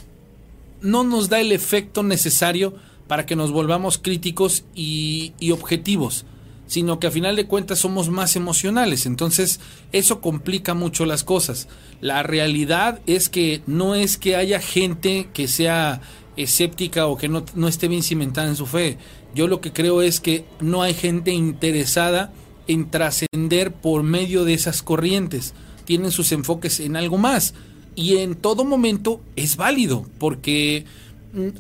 no 0.81 1.02
nos 1.02 1.31
da 1.31 1.40
el 1.40 1.52
efecto 1.52 2.02
necesario 2.02 2.74
para 3.06 3.24
que 3.24 3.36
nos 3.36 3.51
volvamos 3.52 3.98
críticos 3.98 4.65
y, 4.74 5.32
y 5.39 5.51
objetivos 5.51 6.27
sino 6.66 6.99
que 6.99 7.07
a 7.07 7.11
final 7.11 7.36
de 7.36 7.47
cuentas 7.47 7.78
somos 7.78 8.09
más 8.09 8.36
emocionales. 8.36 9.07
Entonces, 9.07 9.61
eso 9.93 10.20
complica 10.20 10.74
mucho 10.74 11.07
las 11.07 11.24
cosas. 11.24 11.69
La 12.01 12.23
realidad 12.23 13.01
es 13.07 13.28
que 13.28 13.62
no 13.66 13.95
es 13.95 14.19
que 14.19 14.36
haya 14.36 14.61
gente 14.61 15.28
que 15.32 15.49
sea 15.49 16.01
escéptica 16.36 17.07
o 17.07 17.16
que 17.16 17.28
no, 17.28 17.45
no 17.55 17.69
esté 17.69 17.89
bien 17.89 18.03
cimentada 18.03 18.49
en 18.49 18.57
su 18.57 18.66
fe. 18.66 18.99
Yo 19.35 19.47
lo 19.47 19.61
que 19.61 19.73
creo 19.73 20.03
es 20.03 20.20
que 20.20 20.45
no 20.61 20.82
hay 20.82 20.95
gente 20.95 21.32
interesada 21.32 22.32
en 22.66 22.91
trascender 22.91 23.73
por 23.73 24.03
medio 24.03 24.45
de 24.45 24.55
esas 24.55 24.82
corrientes. 24.82 25.55
Tienen 25.85 26.11
sus 26.11 26.32
enfoques 26.32 26.81
en 26.81 26.97
algo 26.97 27.19
más. 27.19 27.55
Y 27.97 28.16
en 28.19 28.35
todo 28.35 28.65
momento 28.65 29.20
es 29.36 29.57
válido, 29.57 30.07
porque 30.19 30.85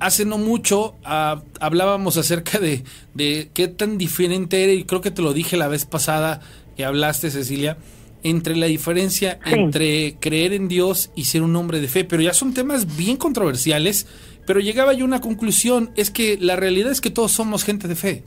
hace 0.00 0.24
no 0.24 0.38
mucho 0.38 0.96
ah, 1.04 1.42
hablábamos 1.60 2.16
acerca 2.16 2.58
de, 2.58 2.84
de 3.14 3.50
qué 3.54 3.68
tan 3.68 3.98
diferente 3.98 4.64
era, 4.64 4.72
y 4.72 4.84
creo 4.84 5.00
que 5.00 5.10
te 5.10 5.22
lo 5.22 5.32
dije 5.32 5.56
la 5.56 5.68
vez 5.68 5.84
pasada 5.84 6.40
que 6.76 6.84
hablaste, 6.84 7.30
Cecilia, 7.30 7.78
entre 8.24 8.56
la 8.56 8.66
diferencia 8.66 9.38
entre 9.44 10.16
creer 10.18 10.54
en 10.54 10.66
Dios 10.66 11.10
y 11.14 11.26
ser 11.26 11.42
un 11.42 11.54
hombre 11.56 11.80
de 11.80 11.88
fe, 11.88 12.04
pero 12.04 12.22
ya 12.22 12.32
son 12.32 12.54
temas 12.54 12.96
bien 12.96 13.18
controversiales, 13.18 14.06
pero 14.46 14.60
llegaba 14.60 14.94
yo 14.94 15.04
a 15.04 15.08
una 15.08 15.20
conclusión, 15.20 15.90
es 15.94 16.10
que 16.10 16.38
la 16.40 16.56
realidad 16.56 16.90
es 16.90 17.00
que 17.00 17.10
todos 17.10 17.32
somos 17.32 17.64
gente 17.64 17.86
de 17.86 17.94
fe, 17.94 18.24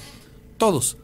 todos. 0.57 0.98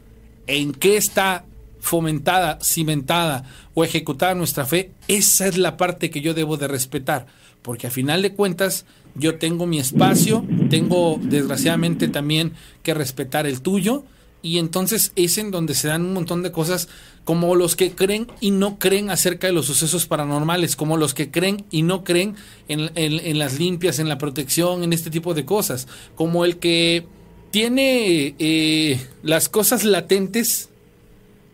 ¿En 0.46 0.72
qué 0.72 0.96
está 0.96 1.44
fomentada, 1.80 2.58
cimentada 2.62 3.44
o 3.74 3.84
ejecutada 3.84 4.34
nuestra 4.34 4.64
fe? 4.64 4.92
Esa 5.08 5.48
es 5.48 5.58
la 5.58 5.76
parte 5.76 6.10
que 6.10 6.20
yo 6.20 6.32
debo 6.32 6.56
de 6.56 6.68
respetar, 6.68 7.26
porque 7.64 7.86
a 7.86 7.90
final 7.90 8.20
de 8.20 8.34
cuentas 8.34 8.84
yo 9.14 9.38
tengo 9.38 9.66
mi 9.66 9.78
espacio, 9.78 10.44
tengo 10.68 11.18
desgraciadamente 11.20 12.08
también 12.08 12.52
que 12.82 12.92
respetar 12.92 13.46
el 13.46 13.62
tuyo, 13.62 14.04
y 14.42 14.58
entonces 14.58 15.12
es 15.16 15.38
en 15.38 15.50
donde 15.50 15.74
se 15.74 15.88
dan 15.88 16.02
un 16.02 16.12
montón 16.12 16.42
de 16.42 16.52
cosas 16.52 16.88
como 17.24 17.54
los 17.54 17.76
que 17.76 17.92
creen 17.92 18.26
y 18.40 18.50
no 18.50 18.78
creen 18.78 19.08
acerca 19.08 19.46
de 19.46 19.54
los 19.54 19.64
sucesos 19.64 20.06
paranormales, 20.06 20.76
como 20.76 20.98
los 20.98 21.14
que 21.14 21.30
creen 21.30 21.64
y 21.70 21.80
no 21.80 22.04
creen 22.04 22.36
en, 22.68 23.38
las 23.38 23.58
limpias, 23.58 23.98
en 23.98 24.10
la 24.10 24.18
protección, 24.18 24.84
en 24.84 24.92
este 24.92 25.08
tipo 25.08 25.32
de 25.32 25.46
cosas, 25.46 25.88
como 26.14 26.44
el 26.44 26.58
que 26.58 27.06
tiene 27.50 28.34
eh, 28.38 29.00
las 29.22 29.48
cosas 29.48 29.84
latentes 29.84 30.68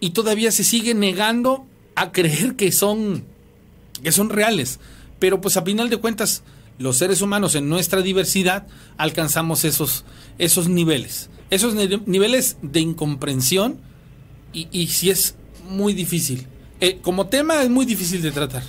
y 0.01 0.11
todavía 0.11 0.51
se 0.51 0.65
sigue 0.65 0.93
negando 0.93 1.67
a 1.95 2.11
creer 2.11 2.57
que 2.57 2.73
son, 2.73 3.23
que 4.03 4.11
son 4.11 4.31
reales. 4.31 4.81
Pero 5.21 5.41
pues 5.41 5.57
a 5.57 5.63
final 5.63 5.89
de 5.89 5.99
cuentas, 5.99 6.43
los 6.79 6.97
seres 6.97 7.23
humanos 7.23 7.55
en 7.55 7.69
nuestra 7.69 8.03
diversidad 8.03 8.67
alcanzamos 8.97 9.65
esos, 9.65 10.05
esos 10.39 10.69
niveles 10.69 11.31
esos 11.51 11.75
niveles 11.75 12.59
de 12.63 12.81
incomprensión 12.81 13.79
y, 14.53 14.69
y 14.71 14.87
si 14.87 15.11
es 15.11 15.37
muy 15.69 15.93
difícil. 15.93 16.47
Eh, 16.81 16.99
como 17.03 17.27
tema 17.27 17.63
es 17.63 17.69
muy 17.69 17.85
difícil 17.85 18.23
de 18.23 18.31
tratar. 18.31 18.63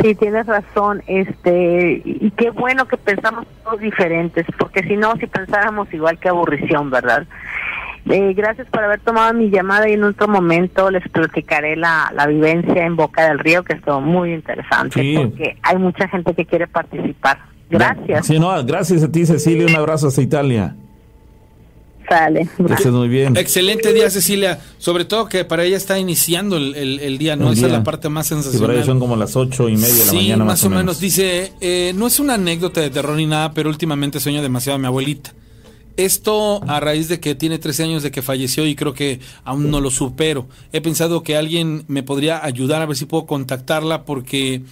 Sí, 0.00 0.14
tienes 0.14 0.46
razón, 0.46 1.02
este, 1.06 2.02
y 2.04 2.30
qué 2.32 2.50
bueno 2.50 2.86
que 2.86 2.96
pensamos 2.96 3.46
todos 3.62 3.80
diferentes, 3.80 4.44
porque 4.58 4.82
si 4.82 4.96
no, 4.96 5.14
si 5.16 5.26
pensáramos 5.26 5.92
igual 5.94 6.18
que 6.18 6.28
aburrición, 6.28 6.90
¿verdad? 6.90 7.26
Eh, 8.06 8.34
gracias 8.34 8.66
por 8.68 8.84
haber 8.84 9.00
tomado 9.00 9.32
mi 9.32 9.50
llamada 9.50 9.88
y 9.88 9.94
en 9.94 10.04
otro 10.04 10.28
momento 10.28 10.90
les 10.90 11.08
platicaré 11.08 11.74
la, 11.74 12.12
la 12.14 12.26
vivencia 12.26 12.84
en 12.84 12.96
Boca 12.96 13.26
del 13.28 13.38
Río, 13.38 13.64
que 13.64 13.74
estuvo 13.74 14.00
muy 14.00 14.34
interesante, 14.34 15.14
porque 15.16 15.56
hay 15.62 15.78
mucha 15.78 16.06
gente 16.08 16.34
que 16.34 16.44
quiere 16.44 16.66
participar. 16.66 17.38
Gracias. 17.70 18.26
Sí, 18.26 18.38
no, 18.38 18.64
gracias 18.64 19.02
a 19.02 19.10
ti, 19.10 19.24
Cecilia. 19.24 19.66
Un 19.66 19.76
abrazo 19.76 20.08
hasta 20.08 20.20
Italia. 20.20 20.76
Sale. 22.08 22.46
muy 22.90 23.08
bien. 23.08 23.36
Excelente 23.36 23.92
día, 23.94 24.10
Cecilia. 24.10 24.58
Sobre 24.76 25.06
todo 25.06 25.26
que 25.26 25.46
para 25.46 25.64
ella 25.64 25.78
está 25.78 25.98
iniciando 25.98 26.58
el, 26.58 26.74
el, 26.74 27.18
día, 27.18 27.36
¿no? 27.36 27.50
Esa 27.50 27.66
es 27.66 27.72
la 27.72 27.82
parte 27.82 28.10
más 28.10 28.26
sensacional. 28.26 28.58
Sí, 28.58 28.62
para 28.66 28.74
ella 28.74 28.84
son 28.84 29.00
como 29.00 29.16
las 29.16 29.34
ocho 29.36 29.68
y 29.70 29.76
media 29.76 29.94
de 29.94 30.06
la 30.06 30.12
mañana. 30.12 30.44
Más, 30.44 30.62
más 30.62 30.64
o 30.64 30.70
menos. 30.70 31.00
Dice, 31.00 31.52
eh, 31.62 31.92
no 31.96 32.06
es 32.06 32.20
una 32.20 32.34
anécdota 32.34 32.82
de 32.82 32.90
terror 32.90 33.16
ni 33.16 33.26
nada, 33.26 33.52
pero 33.54 33.70
últimamente 33.70 34.20
sueño 34.20 34.42
demasiado 34.42 34.76
a 34.76 34.78
mi 34.78 34.86
abuelita. 34.86 35.32
Esto 35.96 36.60
a 36.66 36.80
raíz 36.80 37.08
de 37.08 37.20
que 37.20 37.34
tiene 37.34 37.58
13 37.58 37.84
años 37.84 38.02
de 38.02 38.10
que 38.10 38.22
falleció 38.22 38.66
y 38.66 38.74
creo 38.74 38.94
que 38.94 39.20
aún 39.44 39.70
no 39.70 39.80
lo 39.80 39.90
supero. 39.90 40.48
He 40.72 40.80
pensado 40.80 41.22
que 41.22 41.36
alguien 41.36 41.84
me 41.86 42.02
podría 42.02 42.44
ayudar 42.44 42.82
a 42.82 42.86
ver 42.86 42.96
si 42.96 43.04
puedo 43.04 43.26
contactarla 43.26 44.04
porque 44.04 44.62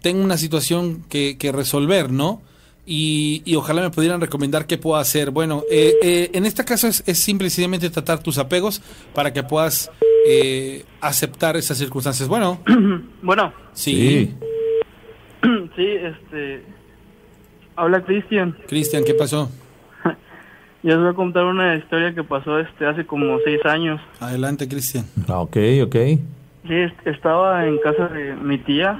tengo 0.00 0.22
una 0.22 0.36
situación 0.36 1.04
que, 1.08 1.36
que 1.38 1.52
resolver, 1.52 2.12
¿no? 2.12 2.42
Y, 2.86 3.42
y, 3.44 3.56
ojalá 3.56 3.82
me 3.82 3.90
pudieran 3.90 4.20
recomendar 4.20 4.66
qué 4.66 4.78
puedo 4.78 4.96
hacer. 4.96 5.30
Bueno, 5.30 5.62
eh, 5.70 5.94
eh, 6.02 6.30
en 6.32 6.46
este 6.46 6.64
caso 6.64 6.88
es, 6.88 7.04
es 7.06 7.18
simple 7.18 7.46
y 7.46 7.50
sencillamente 7.50 7.90
tratar 7.90 8.22
tus 8.22 8.38
apegos 8.38 8.82
para 9.14 9.32
que 9.32 9.42
puedas 9.42 9.90
eh, 10.26 10.84
aceptar 11.00 11.56
esas 11.56 11.78
circunstancias. 11.78 12.28
Bueno. 12.28 12.60
bueno. 13.22 13.52
Sí. 13.72 14.34
Sí, 15.74 15.86
este... 15.86 16.62
Habla 17.74 18.04
Cristian. 18.04 18.54
Cristian, 18.66 19.04
¿qué 19.04 19.14
pasó? 19.14 19.50
Yo 20.82 20.90
les 20.90 20.98
voy 20.98 21.08
a 21.10 21.14
contar 21.14 21.44
una 21.44 21.76
historia 21.76 22.14
que 22.14 22.24
pasó 22.24 22.58
este 22.58 22.86
hace 22.86 23.04
como 23.04 23.38
seis 23.44 23.64
años. 23.66 24.00
Adelante, 24.18 24.66
Cristian. 24.66 25.04
Ah, 25.28 25.40
ok, 25.40 25.56
ok. 25.84 25.96
Sí, 26.66 26.86
estaba 27.04 27.66
en 27.66 27.78
casa 27.78 28.08
de 28.08 28.34
mi 28.36 28.58
tía 28.58 28.98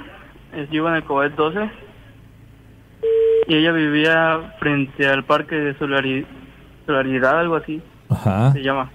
yo 0.53 0.65
iba 0.71 0.89
en 0.89 0.95
el 0.97 1.03
COVID 1.03 1.31
12 1.31 1.69
y 3.47 3.55
ella 3.55 3.71
vivía 3.71 4.53
frente 4.59 5.07
al 5.07 5.23
parque 5.23 5.55
de 5.55 5.77
Solidaridad, 5.77 7.39
algo 7.39 7.55
así. 7.55 7.81
Ajá. 8.09 8.51
Se 8.53 8.61
llama. 8.61 8.91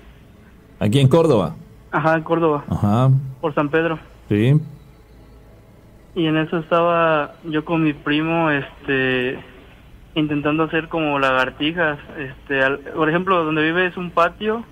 ¿Aquí 0.78 1.00
en 1.00 1.08
Córdoba? 1.08 1.56
Ajá, 1.90 2.14
en 2.14 2.22
Córdoba. 2.22 2.64
Ajá. 2.68 3.10
Por 3.40 3.54
San 3.54 3.68
Pedro. 3.70 3.98
Sí. 4.28 4.60
Y 6.14 6.26
en 6.26 6.36
eso 6.36 6.58
estaba 6.58 7.34
yo 7.44 7.64
con 7.64 7.82
mi 7.82 7.92
primo, 7.92 8.50
este, 8.50 9.38
intentando 10.16 10.64
hacer 10.64 10.88
como 10.88 11.20
lagartijas. 11.20 12.00
Este, 12.18 12.60
por 12.96 13.08
ejemplo, 13.08 13.44
donde 13.44 13.62
vive 13.62 13.86
es 13.86 13.96
un 13.96 14.10
patio 14.10 14.64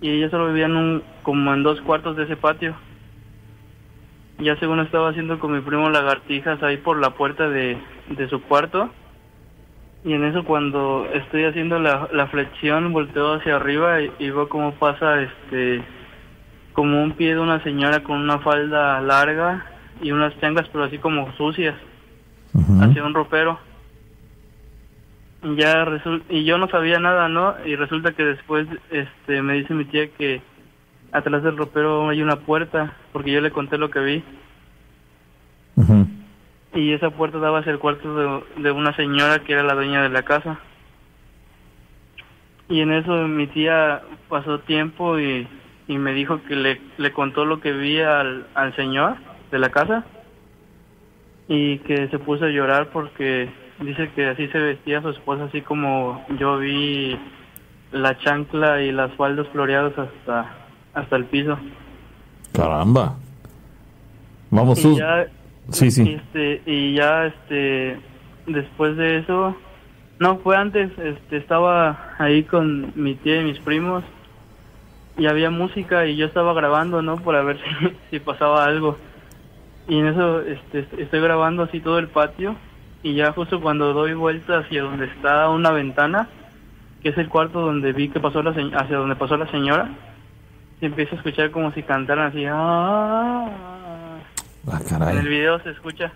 y 0.00 0.10
ella 0.10 0.28
solo 0.30 0.48
vivía 0.48 0.66
en 0.66 0.76
un, 0.76 1.02
como 1.22 1.54
en 1.54 1.62
dos 1.62 1.80
cuartos 1.82 2.16
de 2.16 2.24
ese 2.24 2.36
patio 2.36 2.74
ya 4.38 4.56
según 4.56 4.80
estaba 4.80 5.10
haciendo 5.10 5.38
con 5.38 5.52
mi 5.52 5.60
primo 5.60 5.88
lagartijas 5.88 6.62
ahí 6.62 6.76
por 6.76 6.98
la 6.98 7.10
puerta 7.10 7.48
de, 7.48 7.78
de 8.08 8.28
su 8.28 8.42
cuarto. 8.42 8.90
Y 10.04 10.12
en 10.12 10.24
eso 10.24 10.44
cuando 10.44 11.06
estoy 11.12 11.44
haciendo 11.44 11.78
la, 11.78 12.08
la 12.12 12.26
flexión 12.28 12.92
volteo 12.92 13.34
hacia 13.34 13.56
arriba 13.56 14.00
y, 14.02 14.30
veo 14.30 14.48
cómo 14.48 14.72
pasa 14.72 15.22
este 15.22 15.82
como 16.74 17.02
un 17.02 17.12
pie 17.12 17.34
de 17.34 17.40
una 17.40 17.62
señora 17.62 18.02
con 18.02 18.18
una 18.18 18.38
falda 18.40 19.00
larga 19.00 19.64
y 20.02 20.12
unas 20.12 20.38
changas 20.40 20.68
pero 20.70 20.84
así 20.84 20.98
como 20.98 21.32
sucias 21.36 21.74
hacia 22.80 23.04
un 23.04 23.14
ropero. 23.14 23.58
Y 25.46 25.54
ya 25.54 25.86
y 26.28 26.44
yo 26.44 26.58
no 26.58 26.68
sabía 26.68 26.98
nada, 26.98 27.28
¿no? 27.28 27.54
Y 27.64 27.76
resulta 27.76 28.12
que 28.12 28.24
después 28.24 28.66
este 28.90 29.42
me 29.42 29.54
dice 29.54 29.74
mi 29.74 29.84
tía 29.84 30.08
que 30.08 30.42
atrás 31.12 31.44
del 31.44 31.56
ropero 31.56 32.08
hay 32.08 32.20
una 32.20 32.40
puerta, 32.40 32.94
porque 33.12 33.30
yo 33.30 33.40
le 33.40 33.52
conté 33.52 33.78
lo 33.78 33.88
que 33.88 34.00
vi. 34.00 34.24
Y 36.74 36.92
esa 36.92 37.10
puerta 37.10 37.38
daba 37.38 37.60
hacia 37.60 37.70
el 37.70 37.78
cuarto 37.78 38.42
de, 38.56 38.70
una 38.72 38.94
señora 38.96 39.38
que 39.44 39.52
era 39.52 39.62
la 39.62 39.74
dueña 39.74 40.02
de 40.02 40.08
la 40.08 40.24
casa. 40.24 40.58
Y 42.68 42.80
en 42.80 42.92
eso 42.92 43.28
mi 43.28 43.46
tía 43.46 44.02
pasó 44.28 44.58
tiempo 44.58 45.20
y, 45.20 45.46
y 45.86 45.96
me 45.96 46.12
dijo 46.12 46.42
que 46.48 46.56
le, 46.56 46.80
le 46.98 47.12
contó 47.12 47.44
lo 47.44 47.60
que 47.60 47.70
vi 47.72 48.00
al, 48.00 48.48
al 48.54 48.74
señor 48.74 49.14
de 49.52 49.60
la 49.60 49.70
casa 49.70 50.04
y 51.46 51.78
que 51.78 52.08
se 52.08 52.18
puso 52.18 52.46
a 52.46 52.50
llorar 52.50 52.88
porque 52.88 53.48
dice 53.80 54.10
que 54.14 54.26
así 54.26 54.48
se 54.48 54.58
vestía 54.58 55.02
su 55.02 55.10
esposa, 55.10 55.44
así 55.44 55.62
como 55.62 56.24
yo 56.38 56.58
vi 56.58 57.18
la 57.92 58.16
chancla 58.18 58.82
y 58.82 58.92
las 58.92 59.12
faldas 59.14 59.46
floreadas 59.48 59.98
hasta 59.98 60.54
hasta 60.94 61.16
el 61.16 61.26
piso. 61.26 61.58
Caramba. 62.52 63.16
Vamos, 64.50 64.82
y 64.82 64.96
ya, 64.96 65.26
sí, 65.70 65.90
sí. 65.90 66.18
Este, 66.18 66.62
y 66.64 66.94
ya, 66.94 67.26
este, 67.26 67.98
después 68.46 68.96
de 68.96 69.18
eso, 69.18 69.54
no, 70.18 70.38
fue 70.38 70.56
antes, 70.56 70.90
este, 70.98 71.36
estaba 71.36 72.14
ahí 72.18 72.44
con 72.44 72.92
mi 72.94 73.14
tía 73.16 73.42
y 73.42 73.44
mis 73.44 73.58
primos 73.58 74.04
y 75.18 75.26
había 75.26 75.50
música 75.50 76.06
y 76.06 76.16
yo 76.16 76.26
estaba 76.26 76.54
grabando, 76.54 77.02
¿no? 77.02 77.16
Por 77.18 77.42
ver 77.44 77.58
si, 77.80 77.92
si 78.10 78.20
pasaba 78.20 78.64
algo. 78.64 78.96
Y 79.88 79.98
en 79.98 80.06
eso 80.06 80.40
este, 80.40 80.86
estoy 80.98 81.20
grabando 81.20 81.64
así 81.64 81.80
todo 81.80 81.98
el 81.98 82.08
patio 82.08 82.56
y 83.06 83.14
ya 83.14 83.32
justo 83.32 83.60
cuando 83.60 83.92
doy 83.92 84.14
vuelta 84.14 84.58
hacia 84.58 84.82
donde 84.82 85.06
está 85.06 85.48
una 85.48 85.70
ventana, 85.70 86.28
que 87.04 87.10
es 87.10 87.18
el 87.18 87.28
cuarto 87.28 87.60
donde 87.60 87.92
vi 87.92 88.08
que 88.08 88.18
pasó 88.18 88.42
la 88.42 88.50
hacia 88.50 88.96
donde 88.96 89.14
pasó 89.14 89.36
la 89.36 89.48
señora, 89.48 89.88
se 90.80 90.86
empieza 90.86 91.14
a 91.14 91.18
escuchar 91.18 91.52
como 91.52 91.70
si 91.70 91.84
cantaran 91.84 92.30
así. 92.30 92.44
Ah, 92.48 93.48
ah, 94.66 94.80
caray. 94.88 95.12
En 95.12 95.22
el 95.22 95.28
video 95.28 95.60
se 95.60 95.70
escucha. 95.70 96.12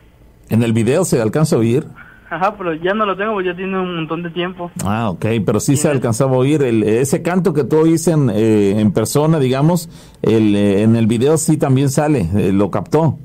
¿En 0.48 0.64
el 0.64 0.72
video 0.72 1.04
se 1.04 1.22
alcanza 1.22 1.54
a 1.54 1.60
oír? 1.60 1.86
Ajá, 2.28 2.56
pero 2.58 2.74
ya 2.74 2.92
no 2.92 3.06
lo 3.06 3.16
tengo 3.16 3.34
porque 3.34 3.50
ya 3.50 3.56
tiene 3.56 3.78
un 3.78 3.94
montón 3.94 4.24
de 4.24 4.30
tiempo. 4.30 4.72
Ah, 4.84 5.10
ok, 5.10 5.26
pero 5.46 5.60
sí 5.60 5.76
se 5.76 5.88
alcanzaba 5.88 6.32
a 6.32 6.38
oír 6.38 6.60
el, 6.64 6.82
ese 6.82 7.22
canto 7.22 7.54
que 7.54 7.62
tú 7.62 7.78
oíste 7.78 8.10
en, 8.10 8.30
eh, 8.30 8.80
en 8.80 8.90
persona, 8.90 9.38
digamos, 9.38 9.88
el, 10.22 10.56
eh, 10.56 10.82
en 10.82 10.96
el 10.96 11.06
video 11.06 11.38
sí 11.38 11.56
también 11.56 11.88
sale, 11.88 12.28
eh, 12.34 12.52
lo 12.52 12.68
captó. 12.72 13.20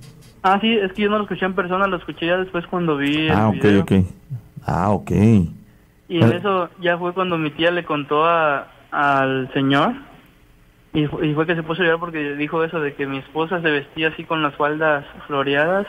Ah, 0.48 0.60
sí, 0.62 0.72
es 0.78 0.94
que 0.94 1.02
yo 1.02 1.10
no 1.10 1.18
lo 1.18 1.24
escuché 1.24 1.44
en 1.46 1.56
persona, 1.56 1.88
lo 1.88 1.98
escuché 1.98 2.28
ya 2.28 2.38
después 2.38 2.68
cuando 2.68 2.98
vi 2.98 3.26
el 3.28 3.32
Ah, 3.32 3.48
ok, 3.48 3.54
video. 3.56 3.82
ok. 3.82 3.92
Ah, 4.68 4.92
ok. 4.92 5.12
Y 6.08 6.22
en 6.22 6.32
eso 6.34 6.70
ya 6.80 7.00
fue 7.00 7.14
cuando 7.14 7.36
mi 7.40 7.50
tía 7.50 7.72
le 7.72 7.84
contó 7.84 8.26
a, 8.28 8.68
al 8.92 9.52
señor 9.54 9.94
y, 10.94 11.02
y 11.06 11.34
fue 11.34 11.48
que 11.48 11.56
se 11.56 11.64
puso 11.64 11.82
a 11.82 11.86
llorar 11.86 12.00
porque 12.00 12.36
dijo 12.36 12.64
eso 12.64 12.80
de 12.80 12.94
que 12.94 13.08
mi 13.08 13.18
esposa 13.18 13.60
se 13.60 13.72
vestía 13.72 14.10
así 14.10 14.24
con 14.24 14.44
las 14.44 14.54
faldas 14.54 15.04
floreadas 15.26 15.88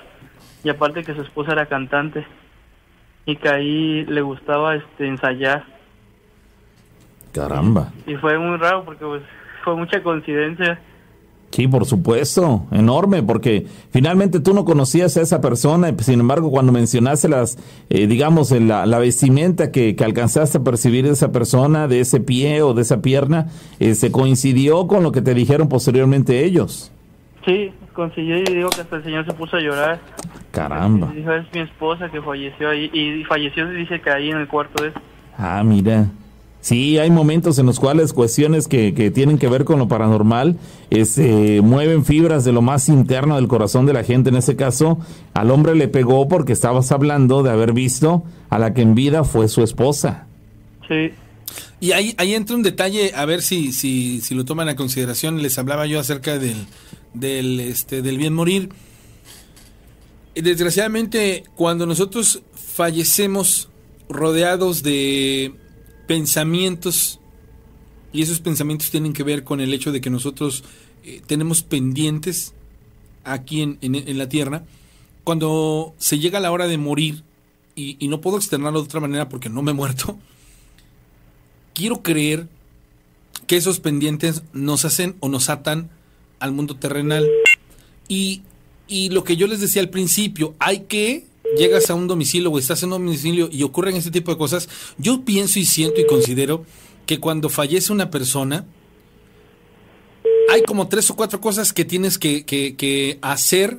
y 0.65 0.71
aparte 0.71 1.05
que 1.05 1.15
su 1.15 1.21
esposa 1.21 1.53
era 1.53 1.67
cantante 1.67 2.27
y 3.27 3.37
que 3.37 3.49
ahí 3.51 4.07
le 4.07 4.23
gustaba 4.23 4.75
este 4.75 5.07
ensayar 5.07 5.65
Caramba. 7.35 7.93
y 8.07 8.15
fue 8.17 8.39
muy 8.39 8.57
raro 8.57 8.85
porque 8.87 9.05
pues 9.05 9.23
fue 9.65 9.77
mucha 9.77 10.03
coincidencia. 10.03 10.79
Sí, 11.51 11.69
por 11.69 11.87
supuesto, 11.87 12.67
enorme, 12.71 13.23
porque 13.23 13.67
finalmente 13.91 14.41
tú 14.41 14.53
no 14.53 14.65
conocías 14.65 15.17
a 15.17 15.23
esa 15.23 15.41
persona, 15.41 15.95
sin 16.01 16.21
embargo, 16.21 16.51
cuando 16.51 16.71
mencionaste 16.71 17.29
las, 17.29 17.57
eh, 17.89 18.07
digamos, 18.07 18.51
la, 18.51 18.85
la 18.85 18.99
vestimenta 18.99 19.73
que, 19.73 19.97
que 19.97 20.05
alcanzaste 20.05 20.59
a 20.59 20.65
percibir 20.65 21.07
de 21.07 21.13
esa 21.13 21.33
persona, 21.33 21.89
de 21.89 22.01
ese 22.01 22.21
pie 22.21 22.61
o 22.61 22.75
de 22.75 22.83
esa 22.83 23.01
pierna, 23.01 23.47
eh, 23.79 23.95
se 23.95 24.13
coincidió 24.13 24.87
con 24.87 25.03
lo 25.03 25.13
que 25.13 25.23
te 25.23 25.33
dijeron 25.33 25.69
posteriormente 25.69 26.45
ellos. 26.45 26.93
Sí, 27.47 27.73
consiguió 27.95 28.37
y 28.39 28.45
digo 28.45 28.69
que 28.69 28.83
hasta 28.83 28.97
el 28.97 29.05
señor 29.05 29.25
se 29.25 29.33
puso 29.33 29.57
a 29.57 29.61
llorar. 29.61 30.01
Caramba. 30.51 31.11
Y 31.13 31.19
dijo, 31.19 31.33
es 31.33 31.47
mi 31.55 31.61
esposa 31.61 32.11
que 32.11 32.21
falleció 32.21 32.69
ahí 32.69 32.91
y 32.93 33.25
falleció 33.25 33.67
dice 33.71 34.01
que 34.01 34.11
ahí 34.11 34.31
en 34.31 34.39
el 34.39 34.49
cuarto 34.49 34.83
de 34.83 34.93
Ah, 35.39 35.63
mira. 35.65 36.07
Sí, 36.61 36.99
hay 36.99 37.11
momentos 37.11 37.59
en 37.59 37.67
los 37.67 37.79
cuales 37.79 38.13
cuestiones 38.13 38.67
que, 38.67 38.93
que 38.93 39.13
tienen 39.13 39.39
que 39.39 39.49
ver 39.49 39.65
con 39.65 39.79
lo 39.79 39.87
paranormal 39.87 40.59
este, 40.91 41.61
mueven 41.63 42.05
fibras 42.05 42.45
de 42.45 42.53
lo 42.53 42.63
más 42.63 42.89
interno 42.89 43.37
del 43.37 43.49
corazón 43.49 43.87
de 43.87 43.93
la 43.93 44.05
gente. 44.05 44.31
En 44.31 44.37
ese 44.37 44.57
caso, 44.57 44.99
al 45.35 45.51
hombre 45.51 45.75
le 45.75 45.89
pegó 45.89 46.29
porque 46.29 46.53
estabas 46.53 46.93
hablando 46.93 47.43
de 47.43 47.51
haber 47.51 47.73
visto 47.73 48.25
a 48.51 48.59
la 48.59 48.75
que 48.75 48.83
en 48.83 48.95
vida 48.95 49.25
fue 49.25 49.49
su 49.49 49.63
esposa. 49.63 50.27
Sí. 50.89 51.13
Y 51.81 51.93
ahí, 51.93 52.15
ahí 52.19 52.35
entra 52.35 52.57
un 52.57 52.63
detalle, 52.63 53.13
a 53.15 53.25
ver 53.27 53.43
si, 53.43 53.73
si, 53.73 54.21
si 54.21 54.35
lo 54.35 54.45
toman 54.45 54.69
a 54.69 54.77
consideración. 54.77 55.43
Les 55.43 55.59
hablaba 55.59 55.87
yo 55.87 56.01
acerca 56.01 56.39
del, 56.39 56.67
del, 57.15 57.61
este, 57.61 58.03
del 58.03 58.19
bien 58.19 58.35
morir. 58.35 58.71
Desgraciadamente, 60.35 61.45
cuando 61.55 61.87
nosotros 61.87 62.43
fallecemos 62.55 63.69
rodeados 64.09 64.83
de 64.83 65.55
pensamientos, 66.07 67.21
y 68.13 68.23
esos 68.23 68.41
pensamientos 68.41 68.91
tienen 68.91 69.13
que 69.13 69.23
ver 69.23 69.45
con 69.45 69.61
el 69.61 69.73
hecho 69.75 69.93
de 69.93 70.01
que 70.01 70.11
nosotros 70.11 70.65
eh, 71.05 71.21
tenemos 71.27 71.63
pendientes 71.63 72.55
aquí 73.25 73.63
en, 73.63 73.79
en- 73.81 74.19
la 74.19 74.29
tierra, 74.29 74.65
cuando 75.25 75.95
se 75.99 76.19
llega 76.19 76.41
la 76.41 76.53
hora 76.53 76.69
de 76.69 76.79
morir, 76.79 77.25
y, 77.75 77.97
y 77.99 78.09
no 78.09 78.21
puedo 78.21 78.37
externarlo 78.39 78.81
de 78.81 78.87
otra 78.87 79.01
manera 79.01 79.29
porque 79.29 79.49
no 79.51 79.63
me 79.63 79.73
he 79.73 79.75
muerto, 79.75 80.19
quiero 81.75 82.03
creer 82.03 82.49
que 83.47 83.57
esos 83.57 83.81
pendientes 83.81 84.43
nos 84.53 84.85
hacen 84.85 85.17
o 85.21 85.29
nos 85.29 85.51
atan 85.51 85.91
al 86.41 86.53
mundo 86.53 86.77
terrenal. 86.77 87.27
Y, 88.09 88.43
y 88.89 89.11
lo 89.11 89.25
que 89.25 89.37
yo 89.37 89.47
les 89.47 89.61
decía 89.61 89.83
al 89.83 89.91
principio, 89.91 90.55
hay 90.59 90.81
que, 90.89 91.27
llegas 91.59 91.89
a 91.91 91.95
un 91.95 92.07
domicilio 92.07 92.51
o 92.51 92.59
estás 92.59 92.83
en 92.83 92.93
un 92.93 93.05
domicilio 93.05 93.49
y 93.51 93.63
ocurren 93.63 93.97
este 93.97 94.11
tipo 94.11 94.31
de 94.31 94.39
cosas, 94.39 94.69
yo 94.99 95.23
pienso 95.25 95.59
y 95.59 95.65
siento 95.67 96.01
y 96.01 96.07
considero 96.07 96.65
que 97.07 97.19
cuando 97.21 97.49
fallece 97.49 97.93
una 97.93 98.11
persona, 98.11 98.65
hay 100.53 100.63
como 100.63 100.89
tres 100.89 101.11
o 101.11 101.17
cuatro 101.17 101.41
cosas 101.41 101.73
que 101.73 101.85
tienes 101.85 102.19
que, 102.19 102.45
que- 102.45 102.77
que 102.77 103.19
hacer 103.23 103.79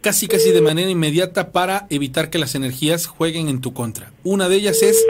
casi 0.00 0.28
casi 0.28 0.50
de 0.50 0.62
manera 0.62 0.90
inmediata 0.90 1.52
para 1.52 1.86
evitar 1.90 2.30
que 2.30 2.38
las 2.38 2.54
energías 2.54 3.06
jueguen 3.06 3.48
en 3.48 3.60
tu 3.60 3.72
contra. 3.74 4.12
Una 4.24 4.48
de 4.48 4.56
ellas 4.56 4.82
es 4.82 5.04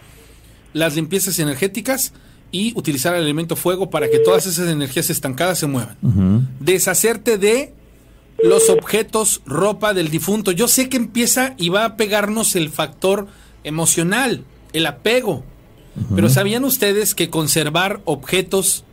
las 0.72 0.96
limpiezas 0.96 1.38
energéticas 1.38 2.12
y 2.52 2.72
utilizar 2.76 3.14
el 3.14 3.22
elemento 3.22 3.54
fuego 3.54 3.90
para 3.90 4.10
que 4.10 4.18
todas 4.18 4.46
esas 4.46 4.68
energías 4.68 5.08
estancadas 5.08 5.58
se 5.60 5.66
muevan. 5.68 5.96
Deshacerte 6.58 7.38
de 7.38 7.72
los 8.42 8.68
objetos, 8.70 9.42
ropa 9.46 9.94
del 9.94 10.10
difunto. 10.10 10.52
Yo 10.52 10.68
sé 10.68 10.88
que 10.88 10.96
empieza 10.96 11.54
y 11.58 11.68
va 11.68 11.84
a 11.84 11.96
pegarnos 11.96 12.56
el 12.56 12.70
factor 12.70 13.28
emocional, 13.64 14.44
el 14.72 14.86
apego. 14.86 15.44
Pero 16.14 16.28
¿sabían 16.28 16.64
ustedes 16.64 17.14
que 17.14 17.30
conservar 17.30 18.00
objetos, 18.04 18.84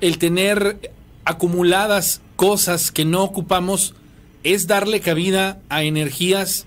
el 0.00 0.18
tener 0.18 0.92
acumuladas 1.24 2.22
cosas 2.36 2.90
que 2.90 3.04
no 3.04 3.22
ocupamos, 3.22 3.94
es 4.42 4.66
darle 4.66 5.00
cabida 5.00 5.60
a 5.68 5.82
energías 5.82 6.66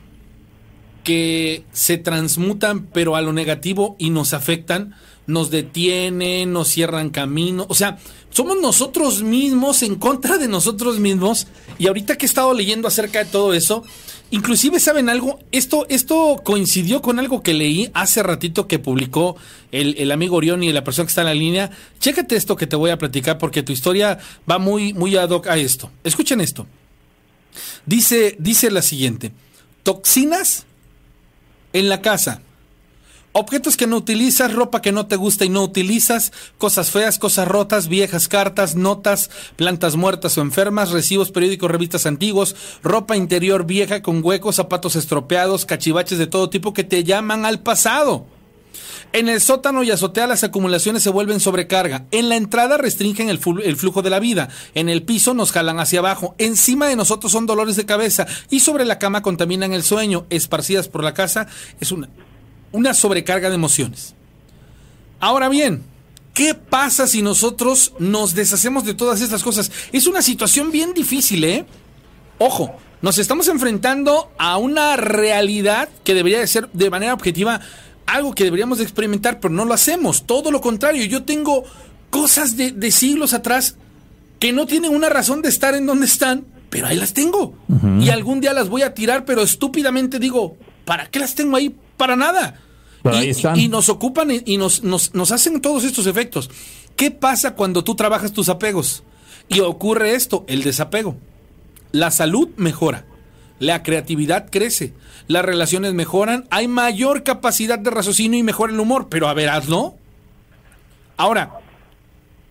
que 1.04 1.64
se 1.72 1.98
transmutan 1.98 2.88
pero 2.88 3.16
a 3.16 3.22
lo 3.22 3.32
negativo 3.32 3.96
y 4.00 4.10
nos 4.10 4.34
afectan, 4.34 4.96
nos 5.28 5.52
detienen, 5.52 6.52
nos 6.52 6.68
cierran 6.68 7.10
camino, 7.10 7.66
o 7.70 7.76
sea, 7.76 8.00
somos 8.36 8.58
nosotros 8.60 9.24
mismos 9.24 9.82
en 9.82 9.96
contra 9.96 10.38
de 10.38 10.50
nosotros 10.50 11.00
mismos 11.00 11.48
y 11.78 11.88
ahorita 11.88 12.18
que 12.18 12.26
he 12.26 12.28
estado 12.28 12.54
leyendo 12.54 12.86
acerca 12.86 13.20
de 13.20 13.32
todo 13.32 13.54
eso, 13.54 13.86
inclusive 14.30 14.82
saben 14.82 15.08
algo, 15.08 15.40
esto 15.54 15.86
esto 15.88 16.42
coincidió 16.44 17.02
con 17.02 17.18
algo 17.18 17.42
que 17.42 17.54
leí 17.54 17.90
hace 17.94 18.22
ratito 18.24 18.68
que 18.68 18.78
publicó 18.78 19.38
el, 19.72 19.96
el 19.98 20.12
amigo 20.12 20.36
Orión 20.36 20.64
y 20.64 20.74
la 20.74 20.84
persona 20.84 21.06
que 21.06 21.12
está 21.12 21.22
en 21.22 21.28
la 21.28 21.34
línea. 21.34 21.72
Chécate 22.00 22.36
esto 22.36 22.58
que 22.58 22.68
te 22.68 22.76
voy 22.76 22.90
a 22.90 22.98
platicar 22.98 23.38
porque 23.38 23.64
tu 23.64 23.72
historia 23.72 24.20
va 24.52 24.60
muy 24.60 24.94
muy 24.94 25.16
ad 25.16 25.30
hoc 25.30 25.48
a 25.48 25.56
esto. 25.56 25.90
Escuchen 26.04 26.42
esto. 26.42 26.68
Dice, 27.86 28.36
dice 28.38 28.70
la 28.70 28.82
siguiente: 28.82 29.32
toxinas 29.84 30.66
en 31.72 31.88
la 31.88 32.02
casa. 32.02 32.42
Objetos 33.38 33.76
que 33.76 33.86
no 33.86 33.98
utilizas, 33.98 34.54
ropa 34.54 34.82
que 34.82 34.94
no 34.94 35.08
te 35.08 35.18
gusta 35.18 35.44
y 35.44 35.50
no 35.50 35.62
utilizas, 35.62 36.32
cosas 36.58 36.90
feas, 36.90 37.20
cosas 37.20 37.46
rotas, 37.46 37.90
viejas 37.90 38.30
cartas, 38.30 38.78
notas, 38.78 39.30
plantas 39.58 39.98
muertas 39.98 40.38
o 40.38 40.42
enfermas, 40.42 40.92
recibos, 40.92 41.32
periódicos, 41.32 41.70
revistas 41.70 42.06
antiguos, 42.06 42.56
ropa 42.82 43.18
interior 43.18 43.66
vieja 43.66 44.02
con 44.02 44.24
huecos, 44.24 44.56
zapatos 44.56 44.96
estropeados, 44.96 45.66
cachivaches 45.66 46.18
de 46.18 46.28
todo 46.28 46.50
tipo 46.50 46.74
que 46.74 46.86
te 46.86 47.04
llaman 47.04 47.46
al 47.46 47.60
pasado. 47.60 48.26
En 49.12 49.28
el 49.28 49.42
sótano 49.42 49.84
y 49.84 49.92
azotea 49.92 50.28
las 50.28 50.46
acumulaciones 50.46 51.04
se 51.04 51.10
vuelven 51.10 51.42
sobrecarga. 51.42 52.06
En 52.12 52.30
la 52.30 52.38
entrada 52.38 52.78
restringen 52.78 53.28
el, 53.30 53.42
flu- 53.42 53.62
el 53.66 53.76
flujo 53.76 54.02
de 54.02 54.12
la 54.12 54.20
vida. 54.22 54.48
En 54.76 54.88
el 54.88 55.04
piso 55.04 55.34
nos 55.34 55.52
jalan 55.52 55.80
hacia 55.80 56.00
abajo. 56.00 56.36
Encima 56.38 56.88
de 56.88 56.96
nosotros 56.96 57.34
son 57.34 57.46
dolores 57.46 57.76
de 57.76 57.86
cabeza. 57.86 58.28
Y 58.50 58.62
sobre 58.62 58.86
la 58.86 58.98
cama 58.98 59.22
contaminan 59.22 59.74
el 59.74 59.84
sueño. 59.84 60.26
Esparcidas 60.30 60.88
por 60.88 61.04
la 61.04 61.14
casa 61.14 61.48
es 61.80 61.92
una, 61.92 62.10
una 62.76 62.94
sobrecarga 62.94 63.50
de 63.50 63.56
emociones. 63.56 64.14
Ahora 65.20 65.50
bien, 65.50 65.84
¿qué 66.34 66.54
pasa 66.54 67.08
si 67.08 67.22
nosotros 67.22 67.94
nos 68.00 68.36
deshacemos 68.36 68.86
de 68.86 68.94
todas 68.94 69.22
estas 69.22 69.44
cosas? 69.44 69.72
Es 69.92 70.08
una 70.08 70.22
situación 70.22 70.72
bien 70.72 70.94
difícil, 70.94 71.44
¿eh? 71.44 71.66
Ojo, 72.38 72.76
nos 73.02 73.18
estamos 73.18 73.48
enfrentando 73.48 74.32
a 74.38 74.58
una 74.58 74.98
realidad 74.98 75.90
que 76.04 76.14
debería 76.14 76.40
de 76.40 76.48
ser 76.48 76.70
de 76.74 76.90
manera 76.90 77.14
objetiva 77.14 77.62
algo 78.06 78.36
que 78.36 78.44
deberíamos 78.44 78.78
de 78.78 78.84
experimentar, 78.84 79.40
pero 79.40 79.54
no 79.54 79.66
lo 79.66 79.74
hacemos. 79.74 80.28
Todo 80.28 80.52
lo 80.52 80.62
contrario, 80.62 81.06
yo 81.06 81.24
tengo 81.24 81.64
cosas 82.10 82.58
de, 82.58 82.72
de 82.72 82.92
siglos 82.92 83.34
atrás 83.34 83.78
que 84.40 84.54
no 84.54 84.66
tienen 84.66 84.94
una 84.94 85.10
razón 85.10 85.42
de 85.42 85.50
estar 85.50 85.76
en 85.76 85.86
donde 85.86 86.06
están, 86.06 86.46
pero 86.70 86.88
ahí 86.88 86.98
las 86.98 87.14
tengo. 87.14 87.56
Y 88.00 88.10
algún 88.10 88.42
día 88.42 88.54
las 88.54 88.68
voy 88.68 88.82
a 88.82 88.94
tirar, 88.94 89.24
pero 89.24 89.42
estúpidamente 89.42 90.20
digo, 90.20 90.58
¿para 90.84 91.08
qué 91.08 91.20
las 91.20 91.34
tengo 91.34 91.56
ahí? 91.56 91.76
Para 91.98 92.16
nada. 92.16 92.60
Pero 93.06 93.16
y, 93.18 93.20
ahí 93.20 93.30
están. 93.30 93.58
y 93.60 93.68
nos 93.68 93.88
ocupan 93.90 94.32
y, 94.32 94.42
y 94.46 94.58
nos, 94.58 94.84
nos, 94.84 95.14
nos 95.14 95.32
hacen 95.32 95.62
todos 95.62 95.84
estos 95.84 96.08
efectos. 96.08 96.50
¿Qué 96.96 97.12
pasa 97.12 97.56
cuando 97.56 97.84
tú 97.84 97.96
trabajas 97.96 98.34
tus 98.34 98.50
apegos? 98.50 99.04
Y 99.48 99.60
ocurre 99.60 100.16
esto, 100.16 100.44
el 100.48 100.64
desapego. 100.64 101.16
La 101.92 102.10
salud 102.10 102.50
mejora, 102.58 103.06
la 103.60 103.84
creatividad 103.84 104.50
crece, 104.50 104.94
las 105.28 105.46
relaciones 105.46 105.94
mejoran, 105.94 106.48
hay 106.50 106.68
mayor 106.68 107.24
capacidad 107.24 107.78
de 107.80 107.92
raciocinio 107.92 108.40
y 108.40 108.44
mejora 108.44 108.74
el 108.74 108.80
humor, 108.80 109.08
pero 109.10 109.28
a 109.30 109.34
ver, 109.34 109.50
hazlo. 109.50 109.96
Ahora, 111.16 111.60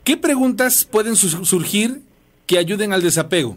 ¿qué 0.04 0.16
preguntas 0.16 0.84
pueden 0.84 1.16
su- 1.16 1.44
surgir 1.44 2.02
que 2.46 2.58
ayuden 2.58 2.92
al 2.92 3.02
desapego? 3.02 3.56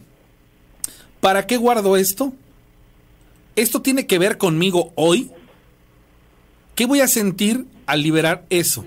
¿Para 1.22 1.46
qué 1.48 1.58
guardo 1.58 1.96
esto? 1.96 2.34
¿Esto 3.56 3.82
tiene 3.82 4.06
que 4.08 4.20
ver 4.20 4.38
conmigo 4.38 4.92
hoy? 4.96 5.32
¿Qué 6.78 6.86
voy 6.86 7.02
a 7.02 7.08
sentir 7.08 7.66
al 7.88 8.04
liberar 8.04 8.46
eso? 8.52 8.86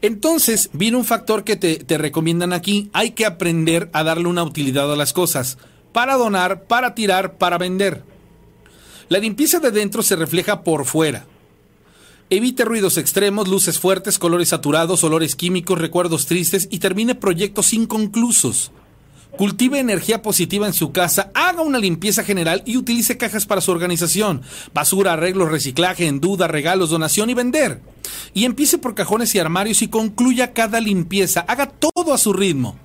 Entonces, 0.00 0.70
viene 0.72 0.96
un 0.96 1.04
factor 1.04 1.44
que 1.44 1.54
te, 1.54 1.76
te 1.76 1.98
recomiendan 1.98 2.54
aquí. 2.54 2.88
Hay 2.94 3.10
que 3.10 3.26
aprender 3.26 3.90
a 3.92 4.02
darle 4.02 4.28
una 4.28 4.44
utilidad 4.44 4.90
a 4.90 4.96
las 4.96 5.12
cosas. 5.12 5.58
Para 5.92 6.14
donar, 6.14 6.62
para 6.64 6.94
tirar, 6.94 7.36
para 7.36 7.58
vender. 7.58 8.02
La 9.10 9.18
limpieza 9.18 9.58
de 9.58 9.72
dentro 9.72 10.02
se 10.02 10.16
refleja 10.16 10.64
por 10.64 10.86
fuera. 10.86 11.26
Evite 12.30 12.64
ruidos 12.64 12.96
extremos, 12.96 13.46
luces 13.46 13.78
fuertes, 13.78 14.18
colores 14.18 14.48
saturados, 14.48 15.04
olores 15.04 15.36
químicos, 15.36 15.78
recuerdos 15.78 16.24
tristes 16.24 16.66
y 16.70 16.78
termine 16.78 17.14
proyectos 17.14 17.74
inconclusos. 17.74 18.72
Cultive 19.36 19.78
energía 19.78 20.22
positiva 20.22 20.66
en 20.66 20.72
su 20.72 20.92
casa, 20.92 21.30
haga 21.34 21.62
una 21.62 21.78
limpieza 21.78 22.24
general 22.24 22.62
y 22.66 22.76
utilice 22.76 23.16
cajas 23.16 23.46
para 23.46 23.60
su 23.60 23.70
organización. 23.70 24.42
Basura, 24.74 25.12
arreglos, 25.12 25.50
reciclaje, 25.50 26.06
en 26.06 26.20
duda, 26.20 26.48
regalos, 26.48 26.90
donación 26.90 27.30
y 27.30 27.34
vender. 27.34 27.80
Y 28.34 28.44
empiece 28.44 28.78
por 28.78 28.94
cajones 28.94 29.34
y 29.34 29.38
armarios 29.38 29.82
y 29.82 29.88
concluya 29.88 30.52
cada 30.52 30.80
limpieza. 30.80 31.40
Haga 31.40 31.66
todo 31.66 32.12
a 32.12 32.18
su 32.18 32.32
ritmo. 32.32 32.76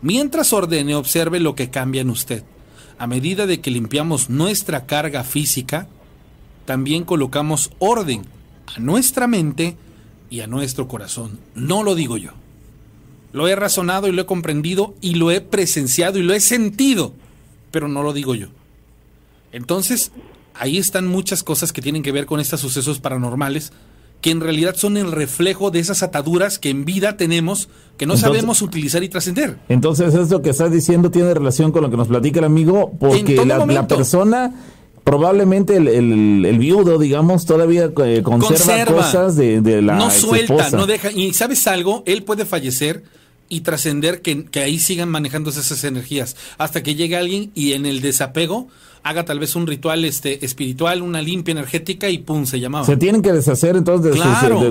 Mientras 0.00 0.52
ordene, 0.52 0.94
observe 0.94 1.40
lo 1.40 1.54
que 1.54 1.70
cambia 1.70 2.02
en 2.02 2.10
usted. 2.10 2.44
A 2.98 3.06
medida 3.06 3.46
de 3.46 3.60
que 3.60 3.70
limpiamos 3.70 4.30
nuestra 4.30 4.86
carga 4.86 5.24
física, 5.24 5.88
también 6.64 7.04
colocamos 7.04 7.70
orden 7.78 8.26
a 8.76 8.78
nuestra 8.78 9.26
mente 9.26 9.76
y 10.30 10.40
a 10.40 10.46
nuestro 10.46 10.86
corazón. 10.86 11.40
No 11.54 11.82
lo 11.82 11.94
digo 11.94 12.16
yo. 12.16 12.32
Lo 13.32 13.48
he 13.48 13.56
razonado 13.56 14.08
y 14.08 14.12
lo 14.12 14.22
he 14.22 14.26
comprendido 14.26 14.94
y 15.00 15.14
lo 15.14 15.30
he 15.30 15.40
presenciado 15.40 16.18
y 16.18 16.22
lo 16.22 16.34
he 16.34 16.40
sentido, 16.40 17.12
pero 17.70 17.88
no 17.88 18.02
lo 18.02 18.12
digo 18.12 18.34
yo. 18.34 18.48
Entonces, 19.52 20.12
ahí 20.54 20.78
están 20.78 21.06
muchas 21.06 21.42
cosas 21.42 21.72
que 21.72 21.82
tienen 21.82 22.02
que 22.02 22.12
ver 22.12 22.26
con 22.26 22.40
estos 22.40 22.60
sucesos 22.60 23.00
paranormales, 23.00 23.72
que 24.20 24.30
en 24.30 24.40
realidad 24.40 24.74
son 24.74 24.96
el 24.96 25.12
reflejo 25.12 25.70
de 25.70 25.78
esas 25.78 26.02
ataduras 26.02 26.58
que 26.58 26.70
en 26.70 26.84
vida 26.84 27.16
tenemos 27.16 27.68
que 27.96 28.06
no 28.06 28.16
sabemos 28.16 28.62
utilizar 28.62 29.02
y 29.02 29.08
trascender. 29.08 29.58
Entonces, 29.68 30.14
esto 30.14 30.42
que 30.42 30.50
estás 30.50 30.72
diciendo 30.72 31.10
tiene 31.10 31.32
relación 31.34 31.70
con 31.70 31.82
lo 31.82 31.90
que 31.90 31.96
nos 31.96 32.08
platica 32.08 32.40
el 32.40 32.44
amigo, 32.44 32.92
porque 32.98 33.44
la, 33.44 33.64
la 33.66 33.86
persona 33.86 34.54
probablemente 35.08 35.76
el, 35.76 35.88
el, 35.88 36.58
viudo, 36.58 36.98
digamos, 36.98 37.46
todavía 37.46 37.90
eh, 38.04 38.20
conserva, 38.22 38.94
cosas 38.94 39.36
de, 39.36 39.80
la 39.80 39.94
No 39.94 40.10
suelta, 40.10 40.68
no 40.70 40.86
deja. 40.86 41.10
Y 41.10 41.32
sabes 41.32 41.66
algo, 41.66 42.02
él 42.04 42.24
puede 42.24 42.44
fallecer 42.44 43.04
y 43.48 43.62
trascender 43.62 44.20
que, 44.20 44.44
que, 44.44 44.60
ahí 44.60 44.78
sigan 44.78 45.08
manejándose 45.08 45.60
esas 45.60 45.82
energías 45.84 46.36
hasta 46.58 46.82
que 46.82 46.94
llegue 46.94 47.16
alguien 47.16 47.50
y 47.54 47.72
en 47.72 47.86
el 47.86 48.02
desapego 48.02 48.68
haga 49.02 49.24
tal 49.24 49.38
vez 49.38 49.56
un 49.56 49.66
ritual 49.66 50.04
este 50.04 50.44
espiritual, 50.44 51.02
una 51.02 51.22
limpia 51.22 51.52
energética 51.52 52.08
y 52.08 52.18
pum, 52.18 52.46
se 52.46 52.60
llamaba. 52.60 52.84
Se 52.84 52.96
tienen 52.96 53.22
que 53.22 53.32
deshacer 53.32 53.76
entonces 53.76 54.16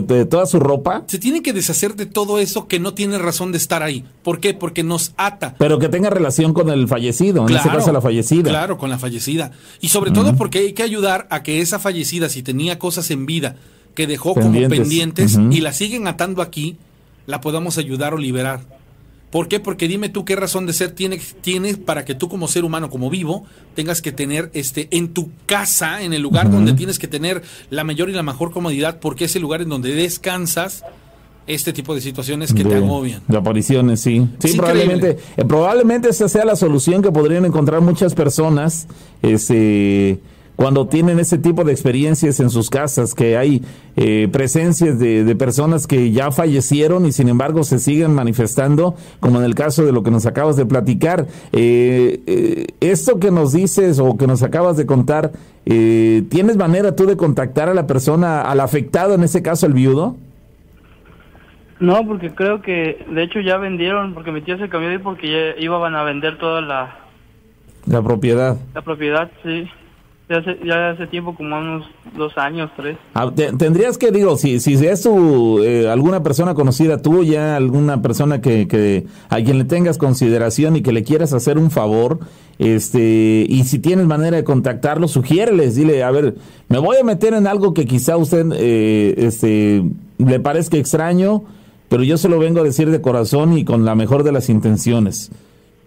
de, 0.07 0.25
toda 0.25 0.45
su 0.45 0.59
ropa. 0.59 1.03
Se 1.07 1.19
tienen 1.19 1.43
que 1.43 1.53
deshacer 1.53 1.95
de 1.95 2.05
todo 2.05 2.39
eso 2.39 2.67
que 2.67 2.79
no 2.79 2.93
tiene 2.93 3.17
razón 3.17 3.51
de 3.51 3.57
estar 3.57 3.83
ahí. 3.83 4.05
¿Por 4.23 4.39
qué? 4.39 4.53
Porque 4.53 4.83
nos 4.83 5.13
ata. 5.17 5.55
Pero 5.57 5.79
que 5.79 5.89
tenga 5.89 6.09
relación 6.09 6.53
con 6.53 6.69
el 6.69 6.87
fallecido, 6.87 7.47
en 7.47 7.55
ese 7.55 7.69
caso 7.69 7.91
la 7.91 8.01
fallecida. 8.01 8.49
Claro, 8.49 8.77
con 8.77 8.89
la 8.89 8.99
fallecida. 8.99 9.51
Y 9.81 9.89
sobre 9.89 10.11
todo 10.11 10.35
porque 10.35 10.59
hay 10.59 10.73
que 10.73 10.83
ayudar 10.83 11.27
a 11.29 11.43
que 11.43 11.61
esa 11.61 11.79
fallecida, 11.79 12.29
si 12.29 12.43
tenía 12.43 12.79
cosas 12.79 13.11
en 13.11 13.25
vida 13.25 13.55
que 13.95 14.07
dejó 14.07 14.35
como 14.35 14.51
pendientes 14.69 15.39
y 15.51 15.61
la 15.61 15.73
siguen 15.73 16.07
atando 16.07 16.41
aquí, 16.41 16.77
la 17.25 17.41
podamos 17.41 17.77
ayudar 17.77 18.13
o 18.13 18.17
liberar. 18.17 18.76
¿Por 19.31 19.49
qué? 19.49 19.59
Porque 19.59 19.87
dime 19.87 20.09
tú 20.09 20.23
qué 20.23 20.35
razón 20.35 20.65
de 20.65 20.73
ser 20.73 20.91
tienes 20.91 21.35
tiene 21.41 21.75
para 21.75 22.05
que 22.05 22.15
tú 22.15 22.29
como 22.29 22.47
ser 22.47 22.63
humano, 22.63 22.89
como 22.89 23.09
vivo, 23.09 23.45
tengas 23.75 24.01
que 24.01 24.11
tener 24.11 24.49
este 24.53 24.87
en 24.91 25.09
tu 25.09 25.29
casa, 25.45 26.01
en 26.01 26.13
el 26.13 26.21
lugar 26.21 26.49
donde 26.49 26.73
tienes 26.73 26.97
que 26.97 27.07
tener 27.07 27.43
la 27.69 27.83
mayor 27.83 28.09
y 28.09 28.13
la 28.13 28.23
mejor 28.23 28.51
comodidad, 28.51 28.99
porque 28.99 29.25
es 29.25 29.35
el 29.35 29.41
lugar 29.41 29.61
en 29.61 29.69
donde 29.69 29.93
descansas 29.93 30.83
este 31.45 31.73
tipo 31.73 31.95
de 31.95 32.01
situaciones 32.01 32.53
que 32.53 32.63
te 32.63 32.75
agobian. 32.75 33.21
De 33.27 33.37
apariciones, 33.37 34.01
sí. 34.01 34.27
Sí, 34.39 34.55
probablemente, 34.57 35.17
eh, 35.37 35.45
probablemente 35.45 36.09
esa 36.09 36.27
sea 36.27 36.45
la 36.45 36.55
solución 36.55 37.01
que 37.01 37.11
podrían 37.11 37.45
encontrar 37.45 37.81
muchas 37.81 38.13
personas. 38.13 38.87
Este 39.21 40.19
cuando 40.57 40.87
tienen 40.87 41.19
ese 41.19 41.37
tipo 41.37 41.63
de 41.63 41.71
experiencias 41.71 42.39
en 42.39 42.49
sus 42.49 42.71
casas, 42.71 43.13
que 43.13 43.37
hay 43.37 43.61
eh, 43.95 44.27
presencias 44.31 44.97
de, 44.97 45.35
personas 45.35 45.85
que 45.85 46.11
ya 46.11 46.31
fallecieron 46.31 47.05
y 47.05 47.11
sin 47.11 47.29
embargo 47.29 47.63
se 47.63 47.77
siguen 47.77 48.15
manifestando, 48.15 48.95
como 49.19 49.37
en 49.37 49.45
el 49.45 49.53
caso 49.53 49.85
de 49.85 49.91
lo 49.91 50.01
que 50.01 50.09
nos 50.09 50.25
acabas 50.25 50.57
de 50.57 50.65
platicar. 50.65 51.27
Eh, 51.53 52.21
eh, 52.25 52.67
esto 52.81 53.19
que 53.19 53.29
nos 53.29 53.53
dices 53.53 53.99
o 53.99 54.17
que 54.17 54.25
nos 54.25 54.41
acabas 54.41 54.77
de 54.77 54.87
contar, 54.87 55.31
¿tienes 55.63 56.57
manera 56.57 56.95
tú 56.95 57.05
de 57.05 57.15
contactar 57.15 57.69
a 57.69 57.75
la 57.75 57.85
persona, 57.85 58.41
al 58.41 58.59
afectado, 58.59 59.13
en 59.13 59.23
ese 59.23 59.43
caso 59.43 59.67
el 59.67 59.73
viudo? 59.73 60.15
No, 61.79 62.03
porque 62.07 62.31
creo 62.31 62.63
que, 62.63 63.05
de 63.07 63.21
hecho 63.21 63.41
ya 63.41 63.57
vendieron, 63.57 64.15
porque 64.15 64.31
mi 64.31 64.41
tío 64.41 64.57
se 64.57 64.69
cambió 64.69 64.89
de 64.89 64.97
porque 64.97 65.29
ya 65.29 65.61
iban 65.63 65.93
a 65.93 66.01
vender 66.01 66.39
toda 66.39 66.61
la... 66.61 66.95
La 67.85 68.01
propiedad. 68.01 68.57
La 68.73 68.81
propiedad, 68.81 69.29
sí. 69.43 69.69
Ya 70.29 70.89
hace, 70.89 71.07
tiempo, 71.07 71.33
como 71.35 71.57
unos 71.57 71.85
dos 72.17 72.37
años, 72.37 72.69
tres. 72.75 72.97
Ah, 73.13 73.31
tendrías 73.33 73.97
que, 73.97 74.11
digo, 74.11 74.35
si, 74.35 74.59
si 74.59 74.73
es 74.73 75.01
tu, 75.01 75.63
eh, 75.63 75.89
alguna 75.89 76.21
persona 76.21 76.53
conocida 76.53 77.01
tuya, 77.01 77.55
alguna 77.55 78.01
persona 78.01 78.41
que, 78.41 78.67
que, 78.67 79.05
a 79.29 79.37
quien 79.37 79.57
le 79.57 79.63
tengas 79.63 79.97
consideración 79.97 80.75
y 80.75 80.81
que 80.81 80.91
le 80.91 81.03
quieras 81.03 81.31
hacer 81.31 81.57
un 81.57 81.71
favor, 81.71 82.19
este, 82.59 83.45
y 83.47 83.63
si 83.63 83.79
tienes 83.79 84.05
manera 84.05 84.35
de 84.35 84.43
contactarlo, 84.43 85.07
sugiéreles, 85.07 85.75
dile, 85.75 86.03
a 86.03 86.11
ver, 86.11 86.35
me 86.67 86.79
voy 86.79 86.97
a 86.97 87.05
meter 87.05 87.33
en 87.33 87.47
algo 87.47 87.73
que 87.73 87.85
quizá 87.85 88.17
usted 88.17 88.47
eh, 88.53 89.15
este, 89.17 89.81
le 90.17 90.39
parezca 90.41 90.75
extraño, 90.75 91.45
pero 91.87 92.03
yo 92.03 92.17
se 92.17 92.27
lo 92.27 92.37
vengo 92.37 92.59
a 92.59 92.63
decir 92.63 92.91
de 92.91 92.99
corazón 92.99 93.57
y 93.57 93.63
con 93.63 93.85
la 93.85 93.95
mejor 93.95 94.23
de 94.23 94.33
las 94.33 94.49
intenciones. 94.49 95.31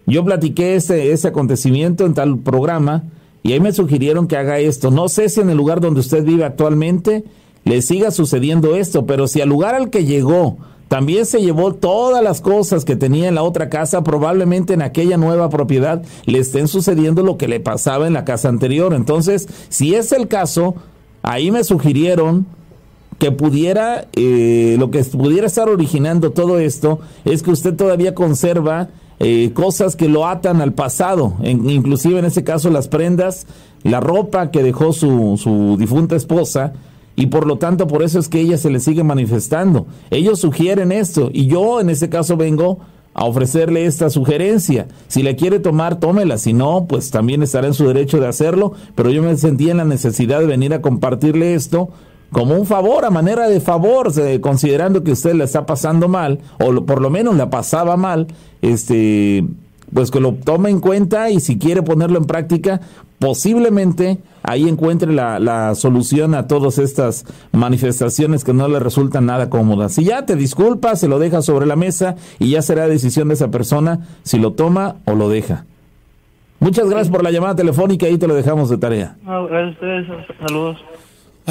Yo 0.07 0.25
platiqué 0.25 0.77
ese, 0.77 1.13
ese 1.13 1.29
acontecimiento 1.29 2.07
en 2.07 2.15
tal 2.15 2.39
programa, 2.39 3.05
y 3.43 3.53
ahí 3.53 3.61
me 3.61 3.73
sugirieron 3.73 4.27
que 4.27 4.37
haga 4.37 4.59
esto. 4.59 4.91
No 4.91 5.09
sé 5.09 5.29
si 5.29 5.41
en 5.41 5.51
el 5.51 5.57
lugar 5.57 5.81
donde 5.81 6.01
usted 6.01 6.25
vive 6.25 6.45
actualmente 6.45 7.25
le 7.65 7.83
siga 7.83 8.11
sucediendo 8.11 8.77
esto, 8.77 9.07
pero 9.07 9.29
si 9.29 9.41
al 9.41 9.49
lugar 9.49 9.75
al 9.75 9.91
que 9.91 10.05
llegó 10.05 10.59
también 10.89 11.25
se 11.25 11.41
llevó 11.41 11.73
todas 11.73 12.21
las 12.21 12.41
cosas 12.41 12.85
que 12.85 12.97
tenía 12.97 13.29
en 13.29 13.37
la 13.37 13.45
otra 13.45 13.71
casa, 13.71 14.03
probablemente 14.03 14.75
en 14.75 14.83
aquella 14.83 15.17
nueva 15.17 15.49
propiedad 15.49 16.03
le 16.27 16.41
estén 16.41 16.67
sucediendo 16.67 17.23
lo 17.23 17.39
que 17.39 17.47
le 17.47 17.61
pasaba 17.61 18.09
en 18.09 18.13
la 18.13 18.25
casa 18.25 18.49
anterior. 18.49 18.93
Entonces, 18.93 19.47
si 19.69 19.95
es 19.95 20.11
el 20.11 20.27
caso, 20.27 20.75
ahí 21.23 21.53
me 21.53 21.63
sugirieron 21.63 22.45
que 23.21 23.31
pudiera, 23.31 24.09
eh, 24.17 24.75
lo 24.81 24.91
que 24.91 25.05
pudiera 25.05 25.47
estar 25.47 25.69
originando 25.69 26.33
todo 26.33 26.59
esto 26.59 26.99
es 27.25 27.45
que 27.45 27.53
usted 27.53 27.77
todavía 27.77 28.13
conserva 28.13 28.89
eh, 29.21 29.53
cosas 29.53 29.97
que 29.97 30.09
lo 30.09 30.27
atan 30.27 30.61
al 30.61 30.73
pasado, 30.73 31.35
inclusive 31.43 32.19
en 32.19 32.25
ese 32.25 32.43
caso 32.43 32.71
las 32.71 32.89
prendas, 32.89 33.47
la 33.83 34.01
ropa 34.01 34.51
que 34.51 34.63
dejó 34.63 34.93
su, 34.93 35.39
su 35.41 35.77
difunta 35.79 36.17
esposa, 36.17 36.73
y 37.17 37.27
por 37.27 37.47
lo 37.47 37.59
tanto 37.59 37.87
por 37.87 38.03
eso 38.03 38.19
es 38.19 38.29
que 38.29 38.41
ella 38.41 38.57
se 38.57 38.71
le 38.71 38.81
sigue 38.81 39.05
manifestando. 39.05 39.87
Ellos 40.11 40.41
sugieren 40.41 40.91
esto 40.91 41.29
y 41.33 41.49
yo 41.49 41.81
en 41.81 41.91
ese 41.91 42.09
caso 42.09 42.39
vengo 42.39 42.79
a 43.13 43.27
ofrecerle 43.27 43.85
esta 43.85 44.09
sugerencia. 44.09 44.89
Si 45.09 45.23
le 45.23 45.37
quiere 45.37 45.59
tomar, 45.59 46.01
tómela. 46.01 46.39
Si 46.39 46.55
no, 46.55 46.87
pues 46.89 47.11
también 47.11 47.43
estará 47.43 47.67
en 47.67 47.75
su 47.75 47.87
derecho 47.87 48.21
de 48.21 48.29
hacerlo. 48.29 48.73
Pero 48.95 49.11
yo 49.11 49.23
me 49.23 49.37
sentía 49.37 49.73
en 49.73 49.79
la 49.79 49.85
necesidad 49.85 50.41
de 50.41 50.47
venir 50.47 50.73
a 50.73 50.81
compartirle 50.81 51.55
esto 51.55 51.91
como 52.33 52.55
un 52.55 52.67
favor, 52.67 53.05
a 53.05 53.11
manera 53.11 53.49
de 53.49 53.61
favor, 53.61 54.13
considerando 54.41 55.03
que 55.03 55.13
usted 55.13 55.35
le 55.35 55.45
está 55.45 55.67
pasando 55.67 56.09
mal, 56.09 56.41
o 56.59 56.85
por 56.85 57.01
lo 57.01 57.11
menos 57.11 57.37
la 57.37 57.51
pasaba 57.51 57.97
mal, 57.97 58.29
este, 58.63 59.45
pues 59.93 60.11
que 60.11 60.21
lo 60.21 60.35
tome 60.35 60.71
en 60.71 60.81
cuenta 60.81 61.31
y 61.31 61.41
si 61.41 61.59
quiere 61.59 61.83
ponerlo 61.83 62.19
en 62.19 62.27
práctica, 62.27 62.81
posiblemente 63.19 64.19
ahí 64.43 64.69
encuentre 64.69 65.13
la, 65.13 65.39
la, 65.39 65.75
solución 65.75 66.35
a 66.35 66.47
todas 66.47 66.79
estas 66.79 67.27
manifestaciones 67.53 68.45
que 68.45 68.55
no 68.55 68.69
le 68.69 68.79
resultan 68.79 69.27
nada 69.27 69.51
cómodas. 69.51 69.93
Si 69.93 70.05
ya 70.05 70.25
te 70.25 70.37
disculpa, 70.37 70.97
se 70.97 71.09
lo 71.09 71.19
deja 71.19 71.43
sobre 71.43 71.67
la 71.67 71.77
mesa 71.77 72.17
y 72.39 72.51
ya 72.51 72.63
será 72.63 72.87
decisión 72.87 73.29
de 73.29 73.35
esa 73.35 73.51
persona 73.51 74.07
si 74.23 74.39
lo 74.39 74.53
toma 74.53 74.97
o 75.05 75.15
lo 75.15 75.29
deja. 75.29 75.67
Muchas 76.61 76.89
gracias 76.89 77.11
por 77.11 77.25
la 77.25 77.31
llamada 77.31 77.57
telefónica, 77.57 78.07
ahí 78.07 78.19
te 78.19 78.29
lo 78.29 78.35
dejamos 78.35 78.69
de 78.69 78.79
tarea. 78.79 79.17
gracias 79.25 79.51
a 79.53 79.71
ustedes, 79.71 80.07
saludos. 80.47 80.77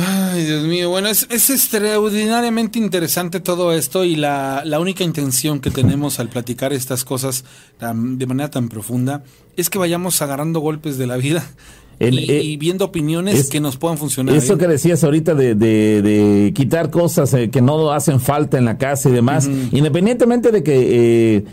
Ay, 0.01 0.45
Dios 0.45 0.63
mío, 0.63 0.89
bueno, 0.89 1.09
es, 1.09 1.25
extraordinariamente 1.29 2.79
interesante 2.79 3.39
todo 3.39 3.73
esto 3.73 4.05
y 4.05 4.15
la, 4.15 4.63
única 4.79 5.03
intención 5.03 5.59
que 5.59 5.71
tenemos 5.71 6.19
al 6.19 6.29
platicar 6.29 6.73
estas 6.73 7.03
cosas 7.03 7.43
de 7.79 8.25
manera 8.25 8.49
tan 8.49 8.69
profunda 8.69 9.23
es 9.57 9.69
que 9.69 9.77
vayamos 9.77 10.21
agarrando 10.21 10.59
golpes 10.61 10.97
de 10.97 11.07
la 11.07 11.17
vida 11.17 11.45
y, 11.99 12.31
eh, 12.31 12.57
viendo 12.57 12.85
opiniones 12.85 13.49
que 13.49 13.59
nos 13.59 13.77
puedan 13.77 13.97
funcionar. 13.97 14.35
Eso 14.35 14.53
¿eh? 14.53 14.57
que 14.57 14.67
decías 14.67 15.03
ahorita 15.03 15.33
de, 15.35 15.55
de, 15.55 16.51
quitar 16.55 16.91
cosas 16.91 17.33
eh, 17.33 17.49
que 17.49 17.61
no 17.61 17.91
hacen 17.91 18.21
falta 18.21 18.57
en 18.57 18.65
la 18.65 18.77
casa 18.77 19.09
y 19.09 19.11
demás, 19.11 19.47
independientemente 19.71 20.51
de 20.51 20.63
que 20.63 21.45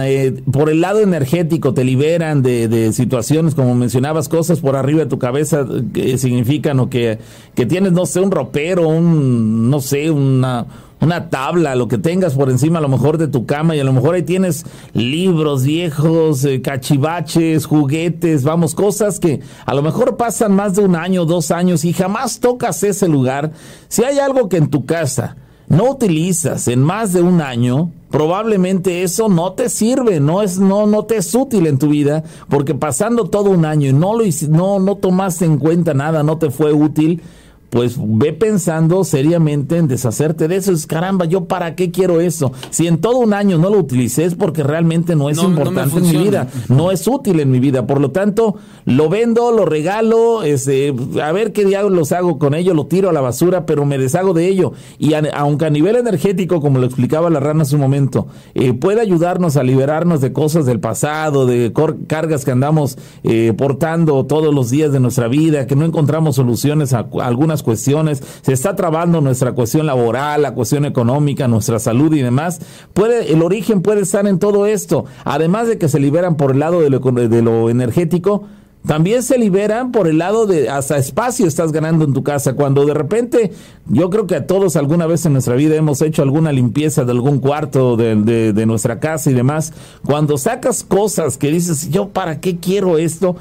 eh, 0.00 0.42
por 0.50 0.70
el 0.70 0.80
lado 0.80 1.00
energético 1.00 1.72
te 1.72 1.84
liberan 1.84 2.42
de, 2.42 2.92
situaciones, 2.92 3.54
como 3.54 3.74
mencionabas, 3.76 4.28
cosas 4.28 4.58
por 4.60 4.74
arriba 4.74 5.00
de 5.00 5.06
tu 5.06 5.18
cabeza 5.18 5.64
que 5.92 6.18
significan 6.18 6.80
o 6.80 6.90
que, 6.90 7.18
que 7.54 7.64
tienes, 7.64 7.92
no 7.92 8.04
sé, 8.04 8.20
un 8.20 8.32
ropero, 8.32 8.88
un, 8.88 9.70
no 9.70 9.80
sé, 9.80 10.10
una, 10.10 10.66
una 11.00 11.30
tabla, 11.30 11.76
lo 11.76 11.86
que 11.86 11.96
tengas 11.96 12.34
por 12.34 12.50
encima 12.50 12.80
a 12.80 12.82
lo 12.82 12.88
mejor 12.88 13.18
de 13.18 13.28
tu 13.28 13.46
cama 13.46 13.76
y 13.76 13.80
a 13.80 13.84
lo 13.84 13.92
mejor 13.92 14.16
ahí 14.16 14.24
tienes 14.24 14.66
libros 14.94 15.62
viejos, 15.62 16.44
eh, 16.44 16.60
cachivaches, 16.60 17.66
juguetes, 17.66 18.42
vamos, 18.42 18.74
cosas 18.74 19.20
que 19.20 19.40
a 19.64 19.74
lo 19.74 19.82
mejor 19.82 20.16
pasan 20.16 20.54
más 20.54 20.74
de 20.74 20.82
un 20.82 20.96
año, 20.96 21.24
dos 21.24 21.52
años 21.52 21.84
y 21.84 21.92
jamás 21.92 22.40
tocas 22.40 22.82
ese 22.82 23.06
lugar. 23.06 23.52
Si 23.86 24.02
hay 24.02 24.18
algo 24.18 24.48
que 24.48 24.56
en 24.56 24.70
tu 24.70 24.86
casa 24.86 25.36
no 25.68 25.90
utilizas 25.90 26.68
en 26.68 26.82
más 26.82 27.12
de 27.12 27.22
un 27.22 27.40
año, 27.40 27.90
probablemente 28.10 29.02
eso 29.02 29.28
no 29.28 29.52
te 29.52 29.68
sirve, 29.68 30.20
no 30.20 30.42
es 30.42 30.58
no 30.58 30.86
no 30.86 31.04
te 31.04 31.16
es 31.16 31.34
útil 31.34 31.66
en 31.66 31.78
tu 31.78 31.88
vida, 31.88 32.24
porque 32.48 32.74
pasando 32.74 33.28
todo 33.28 33.50
un 33.50 33.64
año 33.64 33.90
y 33.90 33.92
no 33.92 34.16
lo 34.16 34.24
no 34.48 34.78
no 34.78 34.96
tomaste 34.96 35.44
en 35.44 35.58
cuenta 35.58 35.94
nada, 35.94 36.22
no 36.22 36.38
te 36.38 36.50
fue 36.50 36.72
útil, 36.72 37.22
pues 37.70 37.96
ve 37.98 38.32
pensando 38.32 39.04
seriamente 39.04 39.76
en 39.76 39.88
deshacerte 39.88 40.48
de 40.48 40.56
eso. 40.56 40.72
Es 40.72 40.86
caramba, 40.86 41.24
¿yo 41.26 41.44
para 41.44 41.74
qué 41.74 41.90
quiero 41.90 42.20
eso? 42.20 42.52
Si 42.70 42.86
en 42.86 42.98
todo 42.98 43.18
un 43.18 43.34
año 43.34 43.58
no 43.58 43.70
lo 43.70 43.78
utilicé 43.78 44.24
es 44.24 44.34
porque 44.34 44.62
realmente 44.62 45.16
no 45.16 45.28
es 45.28 45.42
importante 45.42 45.98
en 45.98 46.02
mi 46.02 46.16
vida, 46.16 46.48
no 46.68 46.90
es 46.90 47.06
útil 47.06 47.40
en 47.40 47.50
mi 47.50 47.60
vida. 47.60 47.86
Por 47.86 48.00
lo 48.00 48.10
tanto, 48.10 48.56
lo 48.84 49.08
vendo, 49.08 49.52
lo 49.52 49.64
regalo, 49.64 50.42
este, 50.42 50.94
a 51.22 51.32
ver 51.32 51.52
qué 51.52 51.64
diablos 51.64 52.12
hago 52.12 52.38
con 52.38 52.54
ello, 52.54 52.74
lo 52.74 52.86
tiro 52.86 53.10
a 53.10 53.12
la 53.12 53.20
basura, 53.20 53.66
pero 53.66 53.84
me 53.84 53.98
deshago 53.98 54.32
de 54.32 54.48
ello. 54.48 54.72
Y 54.98 55.12
aunque 55.14 55.66
a 55.66 55.70
nivel 55.70 55.96
energético, 55.96 56.60
como 56.60 56.78
lo 56.78 56.86
explicaba 56.86 57.30
la 57.30 57.40
rana 57.40 57.62
hace 57.62 57.74
un 57.74 57.82
momento, 57.82 58.28
eh, 58.54 58.72
puede 58.72 59.00
ayudarnos 59.00 59.56
a 59.56 59.62
liberarnos 59.62 60.20
de 60.20 60.32
cosas 60.32 60.66
del 60.66 60.80
pasado, 60.80 61.46
de 61.46 61.72
cargas 62.06 62.44
que 62.44 62.50
andamos 62.50 62.98
eh, 63.24 63.52
portando 63.56 64.24
todos 64.26 64.54
los 64.54 64.70
días 64.70 64.92
de 64.92 65.00
nuestra 65.00 65.28
vida, 65.28 65.66
que 65.66 65.76
no 65.76 65.84
encontramos 65.84 66.36
soluciones 66.36 66.92
a 66.92 67.08
algunas 67.20 67.57
cuestiones, 67.62 68.22
se 68.42 68.52
está 68.52 68.76
trabando 68.76 69.20
nuestra 69.20 69.52
cuestión 69.52 69.86
laboral, 69.86 70.42
la 70.42 70.54
cuestión 70.54 70.84
económica, 70.84 71.48
nuestra 71.48 71.78
salud 71.78 72.12
y 72.14 72.22
demás, 72.22 72.60
puede, 72.94 73.32
el 73.32 73.42
origen 73.42 73.82
puede 73.82 74.02
estar 74.02 74.26
en 74.26 74.38
todo 74.38 74.66
esto. 74.66 75.04
Además 75.24 75.68
de 75.68 75.78
que 75.78 75.88
se 75.88 76.00
liberan 76.00 76.36
por 76.36 76.52
el 76.52 76.60
lado 76.60 76.80
de 76.80 76.90
lo, 76.90 76.98
de 76.98 77.42
lo 77.42 77.70
energético, 77.70 78.44
también 78.86 79.22
se 79.22 79.36
liberan 79.36 79.92
por 79.92 80.08
el 80.08 80.18
lado 80.18 80.46
de 80.46 80.70
hasta 80.70 80.96
espacio 80.96 81.46
estás 81.46 81.72
ganando 81.72 82.04
en 82.04 82.14
tu 82.14 82.22
casa. 82.22 82.54
Cuando 82.54 82.86
de 82.86 82.94
repente, 82.94 83.52
yo 83.86 84.08
creo 84.08 84.26
que 84.26 84.36
a 84.36 84.46
todos 84.46 84.76
alguna 84.76 85.06
vez 85.06 85.26
en 85.26 85.34
nuestra 85.34 85.56
vida 85.56 85.74
hemos 85.74 86.00
hecho 86.00 86.22
alguna 86.22 86.52
limpieza 86.52 87.04
de 87.04 87.12
algún 87.12 87.40
cuarto 87.40 87.96
de, 87.96 88.64
nuestra 88.66 88.98
casa 88.98 89.30
y 89.30 89.34
demás. 89.34 89.74
Cuando 90.06 90.38
sacas 90.38 90.84
cosas 90.84 91.36
que 91.36 91.50
dices, 91.50 91.90
yo 91.90 92.08
para 92.08 92.40
qué 92.40 92.58
quiero 92.58 92.96
esto, 92.98 93.36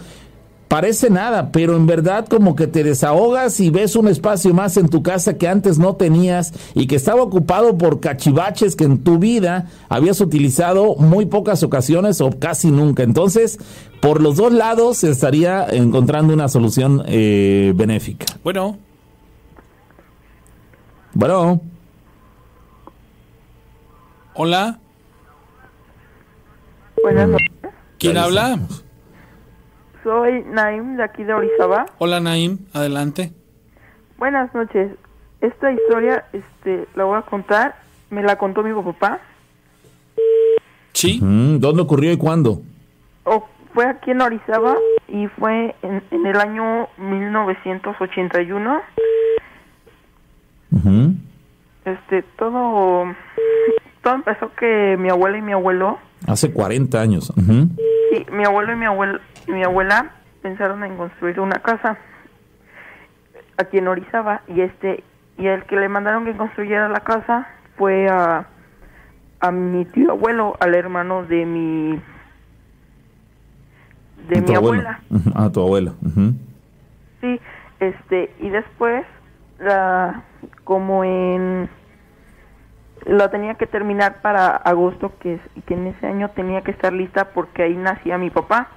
parece 0.68 1.10
nada, 1.10 1.52
pero 1.52 1.76
en 1.76 1.86
verdad 1.86 2.28
como 2.28 2.56
que 2.56 2.68
te 2.68 2.84
desahogas 2.84 3.60
y 3.60 3.70
ves 3.70 3.96
un 3.96 4.08
espacio 4.08 4.54
más 4.54 4.78
en 4.78 4.90
tu 4.90 5.02
casa 5.02 5.38
que 5.38 5.48
antes 5.48 5.80
no 5.80 5.96
tenías 5.96 6.54
y 6.74 6.88
que 6.88 6.96
estaba 6.96 7.22
ocupado 7.22 7.78
por 7.78 8.00
cachivaches 8.00 8.76
que 8.76 8.84
en 8.84 9.04
tu 9.04 9.18
vida 9.18 9.70
habías 9.90 10.20
utilizado 10.22 10.96
muy 10.96 11.26
pocas 11.26 11.64
ocasiones 11.64 12.22
o 12.22 12.32
casi 12.32 12.72
nunca. 12.72 13.04
Entonces, 13.04 13.60
por 14.02 14.22
los 14.22 14.38
dos 14.38 14.52
lados 14.52 14.98
se 14.98 15.10
estaría 15.10 15.66
encontrando 15.70 16.34
una 16.34 16.50
solución 16.50 17.04
eh, 17.08 17.74
benéfica. 17.76 18.26
Bueno. 18.44 18.78
Bueno. 21.14 21.62
Hola. 24.34 24.80
Buenas 27.02 27.30
noches. 27.30 27.52
¿Quién 27.98 28.18
habla? 28.18 28.60
Soy 30.08 30.42
Naim 30.50 30.96
de 30.96 31.04
aquí 31.04 31.26
de 31.26 31.34
Orizaba. 31.34 31.86
Hola 31.98 32.22
Naim, 32.22 32.60
adelante. 32.72 33.34
Buenas 34.18 34.56
noches. 34.56 34.94
Esta 35.42 35.70
historia 35.70 36.24
este, 36.32 36.88
la 36.96 37.04
voy 37.04 37.18
a 37.18 37.24
contar. 37.24 37.76
Me 38.10 38.24
la 38.24 38.38
contó 38.38 38.64
mi 38.64 38.72
papá. 38.74 39.20
Sí. 40.94 41.20
¿Dónde 41.22 41.82
ocurrió 41.82 42.14
y 42.14 42.18
cuándo? 42.18 42.62
fue 43.74 43.86
aquí 43.86 44.12
en 44.12 44.22
Orizaba 44.22 44.78
y 45.10 45.28
fue 45.28 45.76
en, 45.82 46.02
el 46.26 46.40
año 46.40 46.88
1981. 46.98 48.82
Este, 51.84 52.24
todo, 52.40 53.14
todo 54.02 54.16
empezó 54.16 54.54
que 54.58 54.96
mi 54.98 55.10
abuela 55.10 55.38
y 55.38 55.42
mi 55.42 55.52
abuelo. 55.52 56.00
Hace 56.26 56.54
40 56.54 57.02
años. 57.02 57.34
Sí, 57.36 58.26
mi 58.32 58.46
abuelo 58.46 58.72
y 58.72 58.76
mi 58.78 58.86
abuelo 58.86 59.20
mi 59.48 59.64
abuela 59.64 60.12
pensaron 60.42 60.84
en 60.84 60.98
construir 60.98 61.40
una 61.40 61.60
casa 61.60 61.98
aquí 63.58 63.78
en 63.78 63.88
Orizaba 63.88 64.42
y 64.48 64.62
este 64.62 65.04
y 65.38 65.48
el 65.48 65.64
que 65.66 65.76
le 65.76 65.90
mandaron 65.90 66.26
que 66.26 66.36
construyera 66.36 66.90
la 66.90 67.02
casa 67.02 67.48
fue 67.76 68.08
a 68.10 68.48
a 69.40 69.52
mi 69.52 69.86
tío 69.86 70.12
abuelo, 70.12 70.56
al 70.60 70.76
hermano 70.76 71.24
de 71.26 71.46
mi 71.46 72.02
de 74.30 74.42
mi 74.42 74.56
abuela. 74.56 75.00
A 75.36 75.50
tu 75.52 75.62
abuela. 75.62 75.94
Sí, 77.22 77.40
este 77.80 78.34
y 78.40 78.50
después 78.50 79.06
la 79.60 80.24
como 80.64 81.04
en 81.04 81.70
la 83.06 83.30
tenía 83.30 83.56
que 83.56 83.68
terminar 83.68 84.22
para 84.22 84.48
agosto 84.48 85.14
que 85.20 85.40
que 85.66 85.74
en 85.76 85.88
ese 85.88 86.08
año 86.08 86.30
tenía 86.32 86.62
que 86.62 86.72
estar 86.72 86.92
lista 86.92 87.30
porque 87.30 87.64
ahí 87.64 87.76
nacía 87.76 88.18
mi 88.18 88.30
papá. 88.30 88.70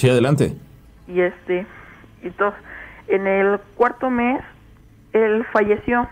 Sí, 0.00 0.08
adelante. 0.08 0.56
Y 1.08 1.20
este, 1.20 1.66
entonces, 2.22 2.58
en 3.06 3.26
el 3.26 3.60
cuarto 3.76 4.08
mes, 4.08 4.40
él 5.12 5.44
falleció 5.52 6.08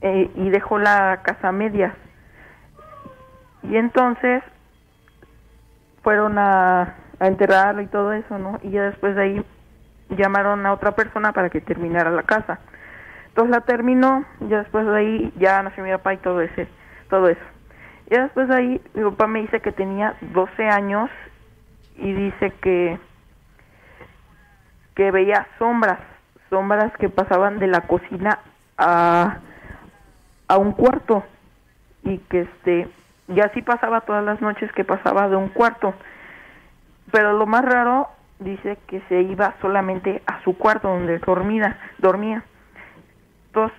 eh, 0.00 0.30
y 0.34 0.48
dejó 0.48 0.78
la 0.78 1.20
casa 1.22 1.48
a 1.48 1.52
medias. 1.52 1.92
Y 3.62 3.76
entonces 3.76 4.42
fueron 6.02 6.38
a, 6.38 6.94
a 7.18 7.26
enterrarlo 7.26 7.82
y 7.82 7.88
todo 7.88 8.14
eso, 8.14 8.38
¿no? 8.38 8.58
Y 8.62 8.70
ya 8.70 8.84
después 8.84 9.14
de 9.14 9.22
ahí 9.22 9.44
llamaron 10.16 10.64
a 10.64 10.72
otra 10.72 10.92
persona 10.92 11.32
para 11.32 11.50
que 11.50 11.60
terminara 11.60 12.10
la 12.10 12.22
casa. 12.22 12.58
Entonces 13.26 13.50
la 13.50 13.60
terminó, 13.60 14.24
ya 14.48 14.60
después 14.60 14.86
de 14.86 14.96
ahí 14.96 15.32
ya 15.36 15.62
nació 15.62 15.84
mi 15.84 15.90
papá 15.90 16.14
y 16.14 16.16
todo 16.16 16.40
ese, 16.40 16.68
todo 17.10 17.28
eso. 17.28 17.44
Y 18.10 18.16
después 18.16 18.48
de 18.48 18.56
ahí 18.56 18.80
mi 18.94 19.02
papá 19.10 19.26
me 19.26 19.42
dice 19.42 19.60
que 19.60 19.72
tenía 19.72 20.14
12 20.22 20.68
años 20.70 21.10
y 21.98 22.14
dice 22.14 22.50
que 22.62 22.98
que 24.96 25.10
veía 25.12 25.46
sombras, 25.58 26.00
sombras 26.50 26.90
que 26.98 27.08
pasaban 27.08 27.58
de 27.60 27.68
la 27.68 27.82
cocina 27.82 28.40
a, 28.78 29.38
a 30.48 30.56
un 30.56 30.72
cuarto 30.72 31.22
y 32.02 32.18
que 32.18 32.40
este 32.40 32.88
y 33.28 33.40
así 33.40 33.60
pasaba 33.62 34.00
todas 34.02 34.24
las 34.24 34.40
noches 34.40 34.70
que 34.72 34.84
pasaba 34.84 35.28
de 35.28 35.36
un 35.36 35.48
cuarto. 35.48 35.94
Pero 37.12 37.32
lo 37.32 37.46
más 37.46 37.64
raro 37.64 38.08
dice 38.38 38.78
que 38.86 39.00
se 39.08 39.20
iba 39.20 39.54
solamente 39.60 40.22
a 40.26 40.42
su 40.42 40.56
cuarto 40.56 40.88
donde 40.88 41.18
dormía, 41.18 41.76
dormía. 41.98 42.44
Entonces, 43.48 43.78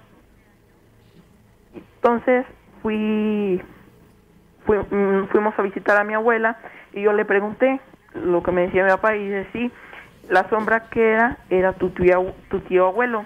entonces 1.73 2.45
fui, 2.81 3.61
fui, 4.65 4.77
mm, 4.77 5.27
fuimos 5.29 5.57
a 5.57 5.61
visitar 5.61 5.97
a 5.97 6.03
mi 6.03 6.13
abuela 6.13 6.57
y 6.93 7.01
yo 7.01 7.13
le 7.13 7.25
pregunté 7.25 7.79
lo 8.13 8.43
que 8.43 8.51
me 8.51 8.61
decía 8.63 8.83
mi 8.83 8.91
papá 8.91 9.15
y 9.15 9.23
dice 9.23 9.47
sí 9.53 9.71
la 10.29 10.49
sombra 10.49 10.89
que 10.89 11.11
era 11.11 11.37
era 11.49 11.73
tu 11.73 11.89
tío, 11.89 12.33
tu 12.49 12.59
tío 12.61 12.87
abuelo, 12.87 13.25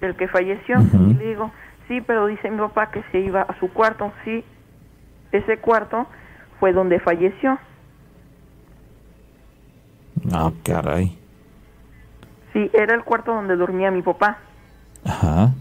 el 0.00 0.16
que 0.16 0.28
falleció. 0.28 0.76
Y 0.80 1.14
le 1.14 1.26
digo, 1.26 1.50
sí, 1.88 2.00
pero 2.00 2.26
dice 2.26 2.50
mi 2.50 2.58
papá 2.58 2.90
que 2.90 3.02
se 3.12 3.20
iba 3.20 3.42
a 3.42 3.58
su 3.58 3.72
cuarto. 3.72 4.12
Sí, 4.24 4.44
ese 5.32 5.58
cuarto 5.58 6.06
fue 6.60 6.72
donde 6.72 7.00
falleció. 7.00 7.58
Ah, 10.32 10.52
caray. 10.64 11.16
Sí, 12.52 12.70
era 12.72 12.94
el 12.94 13.04
cuarto 13.04 13.34
donde 13.34 13.56
dormía 13.56 13.90
mi 13.90 14.02
papá. 14.02 14.38
Ajá. 15.04 15.52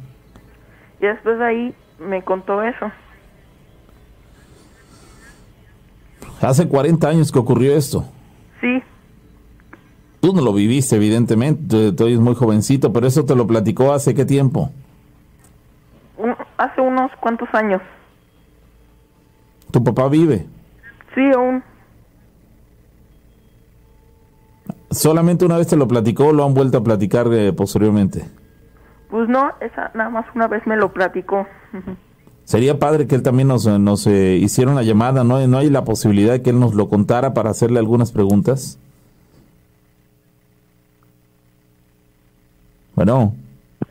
Y 1.02 1.06
después 1.06 1.38
de 1.38 1.46
ahí 1.46 1.76
me 2.00 2.24
contó 2.24 2.64
eso. 2.64 2.92
Hace 6.42 6.68
40 6.68 7.08
años 7.08 7.32
que 7.32 7.40
ocurrió 7.40 7.76
esto. 7.76 8.06
Sí, 8.62 8.82
Tú 10.26 10.34
no 10.34 10.42
lo 10.42 10.54
viviste, 10.54 10.96
evidentemente, 10.96 11.92
tú, 11.92 12.08
eres 12.08 12.20
muy 12.20 12.34
jovencito, 12.34 12.92
pero 12.92 13.06
eso 13.06 13.26
te 13.26 13.36
lo 13.36 13.46
platicó 13.46 13.94
hace 13.94 14.16
qué 14.16 14.26
tiempo? 14.26 14.72
Hace 16.58 16.82
unos 16.82 17.12
cuantos 17.22 17.48
años. 17.54 17.80
¿Tu 19.70 19.84
papá 19.84 20.10
vive? 20.10 20.48
Sí, 21.14 21.22
aún. 21.36 21.64
¿Solamente 24.90 25.46
una 25.46 25.58
vez 25.58 25.68
te 25.68 25.76
lo 25.76 25.88
platicó 25.88 26.30
o 26.30 26.34
lo 26.34 26.44
han 26.44 26.56
vuelto 26.56 26.80
a 26.80 26.84
platicar 26.84 27.28
eh, 27.32 27.54
posteriormente? 27.54 28.26
Pues 29.12 29.30
no, 29.30 29.52
esa 29.62 29.92
nada 29.94 30.10
más 30.10 30.26
una 30.34 30.48
vez 30.48 30.66
me 30.66 30.76
lo 30.76 30.92
platicó. 30.92 31.46
Sería 32.46 32.80
padre 32.80 33.06
que 33.06 33.14
él 33.14 33.22
también 33.22 33.48
nos, 33.48 33.68
nos 33.68 34.08
eh, 34.08 34.38
hiciera 34.38 34.72
una 34.72 34.82
llamada, 34.82 35.24
¿no? 35.24 35.46
¿No 35.46 35.60
hay 35.60 35.70
la 35.70 35.84
posibilidad 35.84 36.34
de 36.34 36.42
que 36.42 36.50
él 36.50 36.60
nos 36.60 36.74
lo 36.74 36.90
contara 36.90 37.36
para 37.36 37.52
hacerle 37.52 37.78
algunas 37.78 38.12
preguntas? 38.12 38.80
Bueno. 42.96 43.34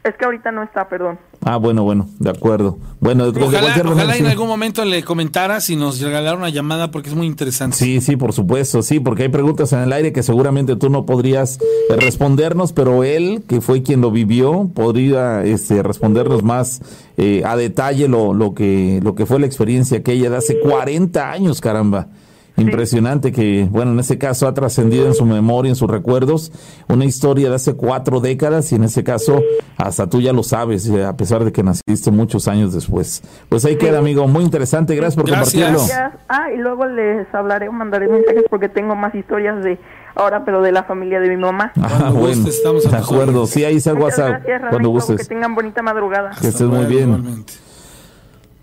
Es 0.02 0.14
que 0.16 0.24
ahorita 0.24 0.50
no 0.52 0.62
está, 0.62 0.88
perdón. 0.88 1.18
Ah, 1.46 1.56
bueno, 1.56 1.82
bueno, 1.82 2.08
de 2.18 2.30
acuerdo. 2.30 2.78
Bueno, 3.00 3.24
ojalá, 3.24 3.74
ojalá 3.84 4.16
en 4.16 4.26
algún 4.26 4.48
momento 4.48 4.84
le 4.84 5.02
comentara 5.02 5.60
si 5.60 5.76
nos 5.76 6.00
regalara 6.00 6.36
una 6.36 6.48
llamada 6.48 6.90
porque 6.90 7.10
es 7.10 7.14
muy 7.14 7.26
interesante. 7.26 7.76
Sí, 7.76 8.00
sí, 8.00 8.16
por 8.16 8.32
supuesto, 8.32 8.82
sí, 8.82 9.00
porque 9.00 9.24
hay 9.24 9.28
preguntas 9.28 9.72
en 9.72 9.80
el 9.80 9.92
aire 9.92 10.12
que 10.12 10.22
seguramente 10.22 10.76
tú 10.76 10.90
no 10.90 11.06
podrías 11.06 11.58
eh, 11.60 11.96
respondernos, 11.96 12.72
pero 12.72 13.04
él, 13.04 13.44
que 13.46 13.60
fue 13.60 13.82
quien 13.82 14.00
lo 14.00 14.10
vivió, 14.10 14.70
podría 14.74 15.44
este, 15.44 15.82
respondernos 15.82 16.42
más 16.42 16.80
eh, 17.16 17.42
a 17.44 17.56
detalle 17.56 18.08
lo, 18.08 18.34
lo, 18.34 18.54
que, 18.54 19.00
lo 19.02 19.14
que 19.14 19.26
fue 19.26 19.38
la 19.38 19.46
experiencia 19.46 19.98
aquella 19.98 20.30
de 20.30 20.36
hace 20.36 20.60
40 20.60 21.30
años, 21.30 21.60
caramba. 21.60 22.08
Impresionante 22.56 23.32
que, 23.32 23.66
bueno, 23.70 23.92
en 23.92 24.00
ese 24.00 24.16
caso 24.16 24.46
ha 24.46 24.54
trascendido 24.54 25.06
en 25.06 25.14
su 25.14 25.26
memoria, 25.26 25.70
en 25.70 25.76
sus 25.76 25.90
recuerdos, 25.90 26.52
una 26.88 27.04
historia 27.04 27.48
de 27.48 27.56
hace 27.56 27.74
cuatro 27.74 28.20
décadas 28.20 28.70
y 28.70 28.76
en 28.76 28.84
ese 28.84 29.02
caso 29.02 29.42
hasta 29.76 30.08
tú 30.08 30.20
ya 30.20 30.32
lo 30.32 30.44
sabes, 30.44 30.88
eh, 30.88 31.04
a 31.04 31.16
pesar 31.16 31.44
de 31.44 31.50
que 31.50 31.62
naciste 31.64 32.10
muchos 32.12 32.46
años 32.46 32.72
después. 32.72 33.22
Pues 33.48 33.64
ahí 33.64 33.76
queda, 33.76 33.98
amigo, 33.98 34.28
muy 34.28 34.44
interesante, 34.44 34.94
gracias 34.94 35.16
por 35.16 35.28
compartirlo. 35.28 35.80
Ah, 36.28 36.52
y 36.54 36.58
luego 36.58 36.86
les 36.86 37.26
hablaré 37.34 37.68
o 37.68 37.72
mandaré 37.72 38.08
mensajes 38.08 38.44
porque 38.48 38.68
tengo 38.68 38.94
más 38.94 39.14
historias 39.14 39.62
de 39.64 39.78
ahora, 40.14 40.44
pero 40.44 40.62
de 40.62 40.70
la 40.70 40.84
familia 40.84 41.18
de 41.18 41.28
mi 41.28 41.36
mamá. 41.36 41.72
Ah, 41.80 42.12
bueno, 42.14 42.48
estamos 42.48 42.88
de 42.88 42.96
acuerdo, 42.96 43.46
sí, 43.46 43.64
ahí 43.64 43.76
está 43.76 43.90
el 43.90 43.98
WhatsApp, 43.98 44.42
cuando 44.70 44.90
gustes. 44.90 45.18
Que 45.18 45.24
tengan 45.24 45.54
bonita 45.54 45.82
madrugada. 45.82 46.30
Que 46.40 46.48
estés 46.48 46.68
muy 46.68 46.86
bien. 46.86 47.44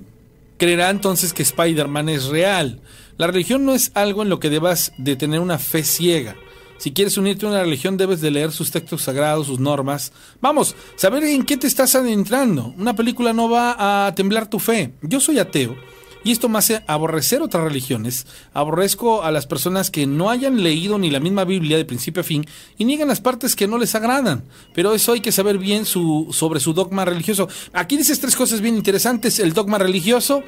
creerá 0.56 0.90
entonces 0.90 1.32
que 1.32 1.44
Spider-Man 1.44 2.08
es 2.08 2.24
real 2.24 2.80
la 3.22 3.28
religión 3.28 3.64
no 3.64 3.72
es 3.72 3.92
algo 3.94 4.24
en 4.24 4.28
lo 4.28 4.40
que 4.40 4.50
debas 4.50 4.94
de 4.98 5.14
tener 5.14 5.38
una 5.38 5.56
fe 5.56 5.84
ciega. 5.84 6.34
Si 6.78 6.90
quieres 6.90 7.16
unirte 7.16 7.46
a 7.46 7.50
una 7.50 7.62
religión 7.62 7.96
debes 7.96 8.20
de 8.20 8.32
leer 8.32 8.50
sus 8.50 8.72
textos 8.72 9.02
sagrados, 9.02 9.46
sus 9.46 9.60
normas. 9.60 10.12
Vamos, 10.40 10.74
saber 10.96 11.22
en 11.22 11.44
qué 11.44 11.56
te 11.56 11.68
estás 11.68 11.94
adentrando. 11.94 12.74
Una 12.76 12.96
película 12.96 13.32
no 13.32 13.48
va 13.48 14.06
a 14.08 14.12
temblar 14.16 14.50
tu 14.50 14.58
fe. 14.58 14.94
Yo 15.02 15.20
soy 15.20 15.38
ateo 15.38 15.76
y 16.24 16.32
esto 16.32 16.48
me 16.48 16.58
hace 16.58 16.82
aborrecer 16.88 17.42
otras 17.42 17.62
religiones. 17.62 18.26
Aborrezco 18.54 19.22
a 19.22 19.30
las 19.30 19.46
personas 19.46 19.92
que 19.92 20.04
no 20.04 20.28
hayan 20.28 20.60
leído 20.60 20.98
ni 20.98 21.08
la 21.08 21.20
misma 21.20 21.44
Biblia 21.44 21.76
de 21.76 21.84
principio 21.84 22.22
a 22.22 22.24
fin 22.24 22.44
y 22.76 22.84
niegan 22.84 23.06
las 23.06 23.20
partes 23.20 23.54
que 23.54 23.68
no 23.68 23.78
les 23.78 23.94
agradan. 23.94 24.42
Pero 24.74 24.94
eso 24.94 25.12
hay 25.12 25.20
que 25.20 25.30
saber 25.30 25.58
bien 25.58 25.84
su, 25.84 26.26
sobre 26.32 26.58
su 26.58 26.72
dogma 26.72 27.04
religioso. 27.04 27.48
Aquí 27.72 27.96
dices 27.96 28.18
tres 28.18 28.34
cosas 28.34 28.60
bien 28.60 28.74
interesantes. 28.74 29.38
El 29.38 29.52
dogma 29.52 29.78
religioso, 29.78 30.42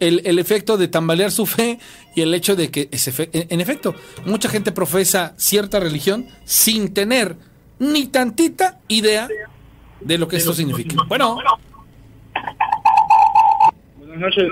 el, 0.00 0.38
efecto 0.38 0.76
de 0.76 0.88
tambalear 0.88 1.30
su 1.30 1.46
fe 1.46 1.78
y 2.14 2.22
el 2.22 2.34
hecho 2.34 2.56
de 2.56 2.70
que, 2.70 2.88
ese 2.90 3.30
en, 3.32 3.60
efecto, 3.60 3.94
mucha 4.26 4.48
gente 4.48 4.72
profesa 4.72 5.34
cierta 5.36 5.80
religión 5.80 6.26
sin 6.44 6.94
tener 6.94 7.36
ni 7.78 8.06
tantita 8.06 8.78
idea 8.88 9.28
de 10.00 10.18
lo 10.18 10.28
que 10.28 10.36
esto 10.36 10.52
significa. 10.52 10.96
Bueno. 11.08 11.38
Buenas 13.98 14.18
noches. 14.18 14.48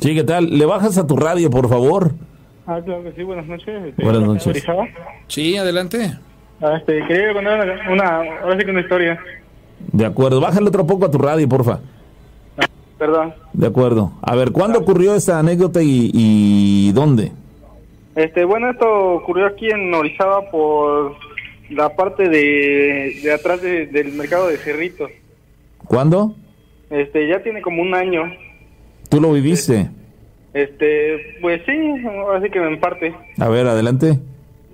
Sí, 0.00 0.14
¿qué 0.14 0.24
tal? 0.24 0.58
¿Le 0.58 0.66
bajas 0.66 0.98
a 0.98 1.06
tu 1.06 1.16
radio, 1.16 1.50
por 1.50 1.68
favor? 1.68 2.12
Ah, 2.66 2.80
claro 2.84 3.02
que 3.04 3.12
sí, 3.12 3.22
buenas 3.22 3.46
noches. 3.46 3.96
Buenas 3.96 4.22
noches. 4.22 4.64
Sí, 5.28 5.56
adelante. 5.56 6.18
Ah, 6.60 6.76
este, 6.78 7.04
quería 7.06 7.32
contar 7.32 7.78
una, 7.90 8.16
ahora 8.42 8.58
sí 8.58 8.64
que 8.64 8.70
una 8.70 8.80
historia. 8.80 9.18
De 9.92 10.04
acuerdo, 10.04 10.40
bájale 10.40 10.68
otro 10.68 10.86
poco 10.86 11.06
a 11.06 11.10
tu 11.10 11.18
radio, 11.18 11.48
porfa. 11.48 11.80
Perdón. 12.98 13.34
De 13.52 13.66
acuerdo. 13.66 14.12
A 14.22 14.34
ver, 14.34 14.52
¿cuándo 14.52 14.78
ocurrió 14.78 15.14
esta 15.14 15.38
anécdota 15.38 15.80
y, 15.82 16.90
dónde? 16.92 17.32
Este, 18.14 18.44
bueno, 18.44 18.70
esto 18.70 19.14
ocurrió 19.14 19.46
aquí 19.46 19.68
en 19.68 19.92
Orizaba 19.92 20.50
por 20.50 21.14
la 21.70 21.94
parte 21.94 22.28
de, 22.28 23.20
de 23.22 23.32
atrás 23.32 23.60
del 23.60 24.12
mercado 24.12 24.48
de 24.48 24.56
Cerritos. 24.56 25.10
¿Cuándo? 25.84 26.34
Este, 26.90 27.28
ya 27.28 27.42
tiene 27.42 27.60
como 27.60 27.82
un 27.82 27.94
año. 27.94 28.22
¿Tú 29.08 29.20
lo 29.20 29.32
viviste? 29.32 29.90
Este, 30.54 31.36
pues 31.42 31.60
sí, 31.66 31.72
ahora 32.06 32.40
sí 32.40 32.50
que 32.50 32.58
en 32.58 32.80
parte. 32.80 33.14
A 33.38 33.48
ver, 33.48 33.66
adelante. 33.66 34.18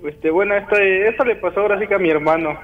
Este, 0.07 0.29
bueno, 0.29 0.55
esto, 0.55 0.77
esto 0.77 1.25
le 1.25 1.35
pasó 1.35 1.61
ahora 1.61 1.79
sí 1.79 1.87
que 1.87 1.95
a 1.95 1.99
mi 1.99 2.09
hermano. 2.09 2.57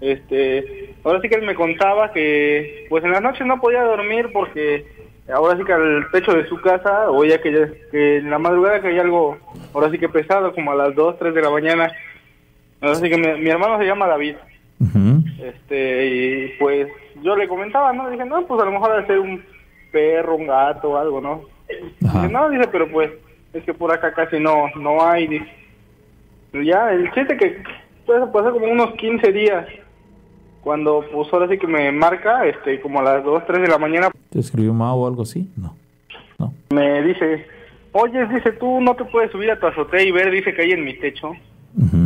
Este, 0.00 0.94
ahora 1.02 1.20
sí 1.20 1.28
que 1.28 1.34
él 1.34 1.46
me 1.46 1.56
contaba 1.56 2.12
que 2.12 2.86
pues 2.88 3.02
en 3.04 3.10
la 3.10 3.20
noche 3.20 3.44
no 3.44 3.60
podía 3.60 3.82
dormir 3.82 4.30
porque 4.32 4.86
ahora 5.32 5.58
sí 5.58 5.64
que 5.64 5.72
al 5.72 6.06
techo 6.12 6.32
de 6.34 6.46
su 6.46 6.60
casa 6.60 7.10
oía 7.10 7.40
que, 7.40 7.88
que 7.90 8.18
en 8.18 8.30
la 8.30 8.38
madrugada 8.38 8.80
que 8.80 8.88
hay 8.88 8.98
algo 8.98 9.36
ahora 9.74 9.90
sí 9.90 9.98
que 9.98 10.08
pesado 10.08 10.54
como 10.54 10.72
a 10.72 10.76
las 10.76 10.94
2, 10.94 11.18
3 11.18 11.34
de 11.34 11.42
la 11.42 11.50
mañana. 11.50 11.92
Ahora 12.80 12.94
sí 12.94 13.10
que 13.10 13.18
mi, 13.18 13.50
hermano 13.50 13.78
se 13.78 13.86
llama 13.86 14.06
David. 14.06 14.36
Este, 15.42 16.06
y 16.06 16.48
pues 16.58 16.88
yo 17.22 17.34
le 17.34 17.48
comentaba, 17.48 17.92
¿no? 17.92 18.08
Dije, 18.10 18.24
no, 18.24 18.46
pues 18.46 18.60
a 18.62 18.64
lo 18.64 18.72
mejor 18.72 18.92
debe 18.92 19.06
ser 19.06 19.18
un 19.18 19.44
perro, 19.90 20.36
un 20.36 20.46
gato 20.46 20.90
o 20.90 20.96
algo, 20.96 21.20
¿no? 21.20 21.42
Dice, 21.68 22.28
no, 22.28 22.48
dice, 22.50 22.68
pero 22.70 22.88
pues 22.88 23.10
es 23.52 23.64
que 23.64 23.74
por 23.74 23.92
acá 23.92 24.12
casi 24.12 24.38
no 24.38 24.68
no 24.76 25.04
hay. 25.04 25.26
Dice. 25.26 25.48
Ya, 26.52 26.92
el 26.92 27.10
chiste 27.12 27.36
que 27.36 27.62
eso 28.04 28.32
pasó 28.32 28.52
como 28.52 28.66
unos 28.66 28.94
15 28.94 29.32
días 29.32 29.66
cuando 30.68 31.02
pues 31.10 31.32
ahora 31.32 31.48
sí 31.48 31.56
que 31.56 31.66
me 31.66 31.90
marca, 31.92 32.44
este, 32.44 32.78
como 32.82 33.00
a 33.00 33.02
las 33.02 33.24
2, 33.24 33.42
3 33.46 33.62
de 33.62 33.68
la 33.68 33.78
mañana. 33.78 34.10
¿Te 34.28 34.38
escribió 34.38 34.74
Mao 34.74 34.98
o 34.98 35.06
algo 35.08 35.22
así? 35.22 35.48
No. 35.56 35.74
no. 36.38 36.52
Me 36.74 37.02
dice, 37.04 37.46
oye, 37.92 38.26
dice, 38.26 38.52
tú 38.52 38.78
no 38.82 38.94
te 38.94 39.06
puedes 39.06 39.32
subir 39.32 39.50
a 39.50 39.58
tu 39.58 39.66
azotea 39.66 40.02
y 40.02 40.10
ver, 40.10 40.30
dice 40.30 40.52
que 40.52 40.60
hay 40.60 40.72
en 40.72 40.84
mi 40.84 40.92
techo. 40.92 41.32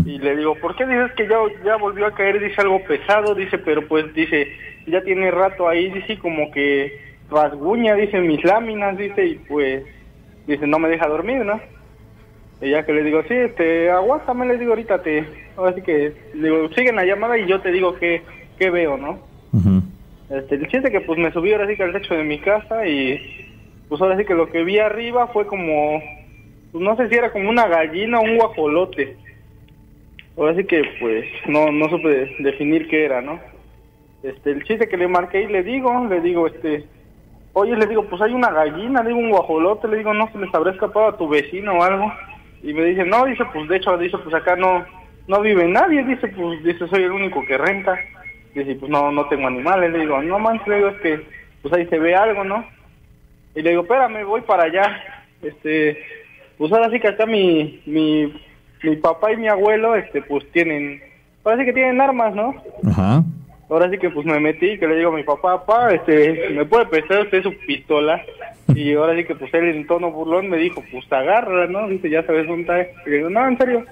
Y 0.06 0.16
le 0.18 0.36
digo, 0.36 0.55
¿por 0.60 0.76
qué 0.76 0.86
dices 0.86 1.10
que 1.16 1.26
ya, 1.26 1.39
ya 1.64 1.74
volvió 1.76 2.06
a 2.06 2.14
caer? 2.14 2.39
Dice 2.39 2.60
algo 2.60 2.80
pesado, 2.84 3.34
dice, 3.34 3.59
pero 3.59 3.89
pues 3.89 4.14
dice, 4.14 4.47
ya 4.86 5.02
tiene 5.02 5.32
rato 5.32 5.66
ahí, 5.68 5.90
dice, 5.90 6.20
como 6.20 6.52
que 6.52 7.01
rasguña, 7.32 7.97
dice, 7.97 8.20
mis 8.20 8.44
láminas, 8.44 8.97
dice, 8.97 9.26
y 9.26 9.34
pues, 9.39 9.82
dice, 10.47 10.68
no 10.68 10.78
me 10.78 10.89
deja 10.89 11.09
dormir, 11.09 11.44
¿no? 11.44 11.60
Y 12.60 12.70
ya 12.70 12.86
que 12.86 12.93
le 12.93 13.02
digo, 13.02 13.22
sí, 13.26 13.34
este, 13.34 13.90
aguántame, 13.90 14.47
le 14.47 14.56
digo, 14.56 14.70
ahorita 14.70 15.02
te, 15.02 15.26
ahora 15.56 15.74
sí 15.74 15.82
que, 15.82 16.12
le 16.34 16.48
digo, 16.48 16.68
siguen 16.76 16.94
la 16.94 17.05
llamada 17.05 17.36
y 17.36 17.48
yo 17.48 17.60
te 17.60 17.72
digo 17.72 17.97
que 17.97 18.22
qué 18.58 18.70
veo, 18.70 18.96
¿no? 18.96 19.18
este, 20.30 20.54
el 20.54 20.68
chiste 20.68 20.90
que 20.90 21.00
pues 21.02 21.18
me 21.18 21.32
subí 21.32 21.52
ahora 21.52 21.66
sí 21.66 21.76
que 21.76 21.82
al 21.82 21.92
techo 21.92 22.14
de 22.14 22.24
mi 22.24 22.38
casa 22.38 22.86
y 22.86 23.20
pues 23.88 24.00
ahora 24.00 24.16
sí 24.16 24.24
que 24.24 24.34
lo 24.34 24.48
que 24.48 24.64
vi 24.64 24.78
arriba 24.78 25.26
fue 25.28 25.46
como, 25.46 26.00
pues 26.72 26.82
no 26.82 26.96
sé 26.96 27.08
si 27.08 27.14
era 27.14 27.30
como 27.30 27.50
una 27.50 27.66
gallina 27.66 28.18
o 28.18 28.22
un 28.22 28.38
guajolote. 28.38 29.16
Ahora 30.36 30.56
sí 30.56 30.64
que 30.64 30.82
pues 30.98 31.26
no, 31.46 31.70
no 31.70 31.88
supe 31.90 32.34
definir 32.38 32.88
qué 32.88 33.04
era, 33.04 33.20
¿no? 33.20 33.38
Este, 34.22 34.52
el 34.52 34.64
chiste 34.64 34.88
que 34.88 34.96
le 34.96 35.08
marqué 35.08 35.42
y 35.42 35.48
le 35.48 35.62
digo, 35.62 36.06
le 36.06 36.20
digo, 36.20 36.46
este, 36.46 36.86
oye, 37.52 37.76
le 37.76 37.86
digo, 37.86 38.04
pues 38.08 38.22
hay 38.22 38.32
una 38.32 38.50
gallina, 38.50 39.02
le 39.02 39.08
digo 39.08 39.20
un 39.20 39.30
guajolote, 39.30 39.88
le 39.88 39.98
digo, 39.98 40.14
no 40.14 40.30
se 40.32 40.38
les 40.38 40.54
habrá 40.54 40.72
escapado 40.72 41.08
a 41.08 41.16
tu 41.16 41.28
vecino 41.28 41.72
o 41.72 41.82
algo. 41.82 42.12
Y 42.62 42.72
me 42.72 42.84
dice, 42.84 43.04
no, 43.04 43.24
dice, 43.24 43.44
pues 43.52 43.68
de 43.68 43.76
hecho, 43.76 43.98
dice, 43.98 44.16
pues 44.18 44.34
acá 44.34 44.56
no, 44.56 44.84
no 45.26 45.40
vive 45.40 45.66
nadie, 45.66 46.04
dice, 46.04 46.28
pues, 46.28 46.62
dice, 46.62 46.86
soy 46.88 47.02
el 47.02 47.12
único 47.12 47.44
que 47.44 47.58
renta. 47.58 47.98
Dice, 48.54 48.74
pues 48.74 48.90
no, 48.90 49.10
no 49.10 49.26
tengo 49.28 49.46
animales. 49.46 49.92
Le 49.92 50.00
digo, 50.00 50.20
no 50.22 50.38
manches, 50.38 50.68
le 50.68 50.76
digo, 50.76 50.88
es 50.88 51.00
que 51.00 51.26
pues 51.62 51.72
ahí 51.74 51.86
se 51.86 51.98
ve 51.98 52.14
algo, 52.14 52.44
¿no? 52.44 52.64
Y 53.54 53.62
le 53.62 53.70
digo, 53.70 53.82
espérame, 53.82 54.24
voy 54.24 54.40
para 54.42 54.64
allá. 54.64 55.02
Este, 55.42 55.98
pues 56.58 56.72
ahora 56.72 56.90
sí 56.90 57.00
que 57.00 57.08
acá 57.08 57.26
mi, 57.26 57.80
mi, 57.86 58.32
mi 58.82 58.96
papá 58.96 59.32
y 59.32 59.36
mi 59.36 59.48
abuelo, 59.48 59.94
este, 59.94 60.22
pues 60.22 60.44
tienen, 60.52 61.00
ahora 61.44 61.58
sí 61.58 61.64
que 61.64 61.72
tienen 61.72 62.00
armas, 62.00 62.34
¿no? 62.34 62.54
Ajá. 62.88 63.22
Ahora 63.68 63.88
sí 63.88 63.96
que 63.96 64.10
pues 64.10 64.26
me 64.26 64.38
metí, 64.38 64.78
que 64.78 64.86
le 64.86 64.96
digo 64.96 65.10
a 65.10 65.16
mi 65.16 65.22
papá, 65.22 65.64
papá, 65.64 65.94
este, 65.94 66.50
¿me 66.50 66.66
puede 66.66 66.86
prestar 66.86 67.22
usted 67.22 67.42
su 67.42 67.56
pistola? 67.66 68.20
Y 68.74 68.92
ahora 68.94 69.16
sí 69.16 69.24
que 69.24 69.34
pues 69.34 69.52
él 69.54 69.68
en 69.70 69.86
tono 69.86 70.10
burlón 70.10 70.50
me 70.50 70.58
dijo, 70.58 70.82
pues 70.92 71.10
agarra, 71.10 71.66
¿no? 71.68 71.88
Dice, 71.88 72.10
ya 72.10 72.22
sabes 72.24 72.46
dónde 72.46 72.62
está. 72.62 73.02
Y 73.06 73.10
le 73.10 73.16
digo, 73.16 73.30
no, 73.30 73.48
en 73.48 73.56
serio. 73.56 73.86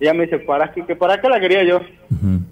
Ya 0.00 0.12
me 0.12 0.24
dice, 0.24 0.38
¿para 0.38 0.72
qué? 0.72 0.84
¿Que 0.84 0.94
¿Para 0.94 1.20
qué 1.20 1.28
la 1.28 1.40
quería 1.40 1.62
yo? 1.64 1.80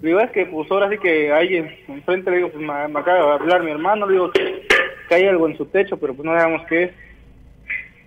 Digo, 0.01 0.19
es 0.19 0.31
que 0.31 0.45
pues 0.45 0.69
ahora 0.71 0.89
sí 0.89 0.97
que 0.97 1.31
alguien 1.31 1.71
enfrente 1.87 2.31
le 2.31 2.37
digo, 2.37 2.49
pues 2.49 2.63
me, 2.63 2.99
acaba 2.99 3.17
de 3.17 3.43
hablar 3.43 3.63
mi 3.63 3.71
hermano, 3.71 4.07
le 4.07 4.13
digo 4.13 4.31
que, 4.31 4.67
hay 5.11 5.27
algo 5.27 5.47
en 5.47 5.57
su 5.57 5.65
techo, 5.67 5.97
pero 5.97 6.15
pues 6.15 6.25
no 6.25 6.35
sabemos 6.35 6.65
qué 6.67 6.83
es. 6.83 6.91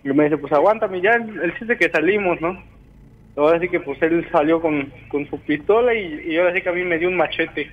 Y 0.04 0.08
me 0.08 0.24
dice, 0.24 0.38
pues 0.38 0.52
aguántame, 0.52 1.00
ya 1.00 1.12
el 1.12 1.56
chiste 1.58 1.76
que 1.76 1.90
salimos, 1.90 2.40
¿no? 2.40 2.60
Ahora 3.36 3.60
sí 3.60 3.68
que 3.68 3.78
pues 3.78 4.02
él 4.02 4.26
salió 4.32 4.60
con, 4.60 4.92
con 5.08 5.28
su 5.30 5.38
pistola 5.40 5.94
y, 5.94 6.32
y 6.32 6.36
ahora 6.36 6.52
sí 6.54 6.60
que 6.60 6.68
a 6.68 6.72
mí 6.72 6.82
me 6.82 6.98
dio 6.98 7.08
un 7.08 7.16
machete. 7.16 7.70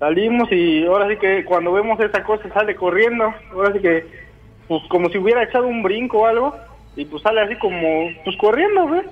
Salimos 0.00 0.50
y 0.50 0.84
ahora 0.84 1.08
sí 1.08 1.16
que 1.16 1.44
cuando 1.44 1.72
vemos 1.72 1.98
esa 2.00 2.24
cosa 2.24 2.52
sale 2.52 2.74
corriendo, 2.74 3.32
ahora 3.52 3.72
sí 3.72 3.78
que 3.78 4.04
pues 4.66 4.82
como 4.88 5.08
si 5.10 5.18
hubiera 5.18 5.44
echado 5.44 5.68
un 5.68 5.82
brinco 5.82 6.18
o 6.18 6.26
algo 6.26 6.56
y 6.96 7.04
pues 7.04 7.22
sale 7.22 7.40
así 7.40 7.54
como 7.56 8.10
pues 8.24 8.36
corriendo, 8.36 8.88
¿ves? 8.88 9.06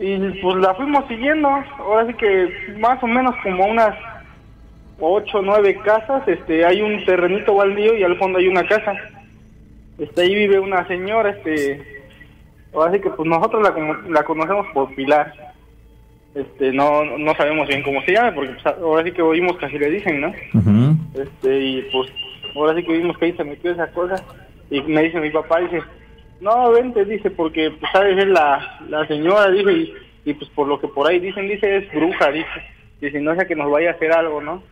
Y 0.00 0.16
pues 0.40 0.56
la 0.56 0.74
fuimos 0.74 1.06
siguiendo, 1.08 1.46
ahora 1.78 2.06
sí 2.06 2.14
que 2.14 2.48
más 2.78 3.02
o 3.02 3.06
menos 3.06 3.34
como 3.42 3.66
unas 3.66 3.94
ocho 4.98 5.38
o 5.38 5.42
nueve 5.42 5.78
casas, 5.84 6.26
este 6.26 6.64
hay 6.64 6.80
un 6.80 7.04
terrenito 7.04 7.54
baldío 7.54 7.94
y 7.94 8.02
al 8.02 8.16
fondo 8.16 8.38
hay 8.38 8.48
una 8.48 8.66
casa. 8.66 8.94
Este 9.98 10.22
ahí 10.22 10.34
vive 10.34 10.58
una 10.58 10.86
señora, 10.86 11.28
este 11.28 12.02
ahora 12.72 12.92
sí 12.92 13.00
que 13.00 13.10
pues 13.10 13.28
nosotros 13.28 13.62
la, 13.62 13.98
la 14.08 14.24
conocemos 14.24 14.66
por 14.72 14.94
Pilar. 14.94 15.34
Este 16.34 16.72
no 16.72 17.04
no 17.18 17.34
sabemos 17.34 17.68
bien 17.68 17.82
cómo 17.82 18.00
se 18.02 18.12
llama 18.12 18.34
porque 18.34 18.52
pues, 18.52 18.74
ahora 18.78 19.04
sí 19.04 19.12
que 19.12 19.20
oímos 19.20 19.58
que 19.58 19.66
así 19.66 19.78
le 19.78 19.90
dicen, 19.90 20.22
¿no? 20.22 20.32
Este, 21.14 21.60
y 21.60 21.82
pues 21.92 22.10
ahora 22.56 22.74
sí 22.74 22.84
que 22.84 22.92
vimos 22.94 23.18
que 23.18 23.26
ahí 23.26 23.32
se 23.36 23.44
metió 23.44 23.70
esa 23.72 23.90
cosa. 23.92 24.16
Y 24.70 24.80
me 24.80 25.02
dice 25.02 25.20
mi 25.20 25.28
papá, 25.28 25.60
dice, 25.60 25.82
no, 26.40 26.70
vente, 26.72 27.04
dice, 27.04 27.30
porque 27.30 27.70
pues 27.70 27.92
sabes, 27.92 28.18
es 28.18 28.26
la, 28.28 28.78
la 28.88 29.06
señora, 29.06 29.50
dice, 29.50 29.92
y, 30.24 30.34
pues 30.34 30.50
por 30.50 30.66
lo 30.68 30.80
que 30.80 30.88
por 30.88 31.06
ahí 31.08 31.18
dicen, 31.18 31.48
dice, 31.48 31.76
es 31.78 31.92
bruja, 31.92 32.30
dice. 32.30 32.48
Dice, 33.00 33.20
no 33.20 33.34
sea 33.34 33.46
que 33.46 33.56
nos 33.56 33.70
vaya 33.70 33.90
a 33.90 33.92
hacer 33.94 34.12
algo, 34.12 34.40
¿no? 34.42 34.62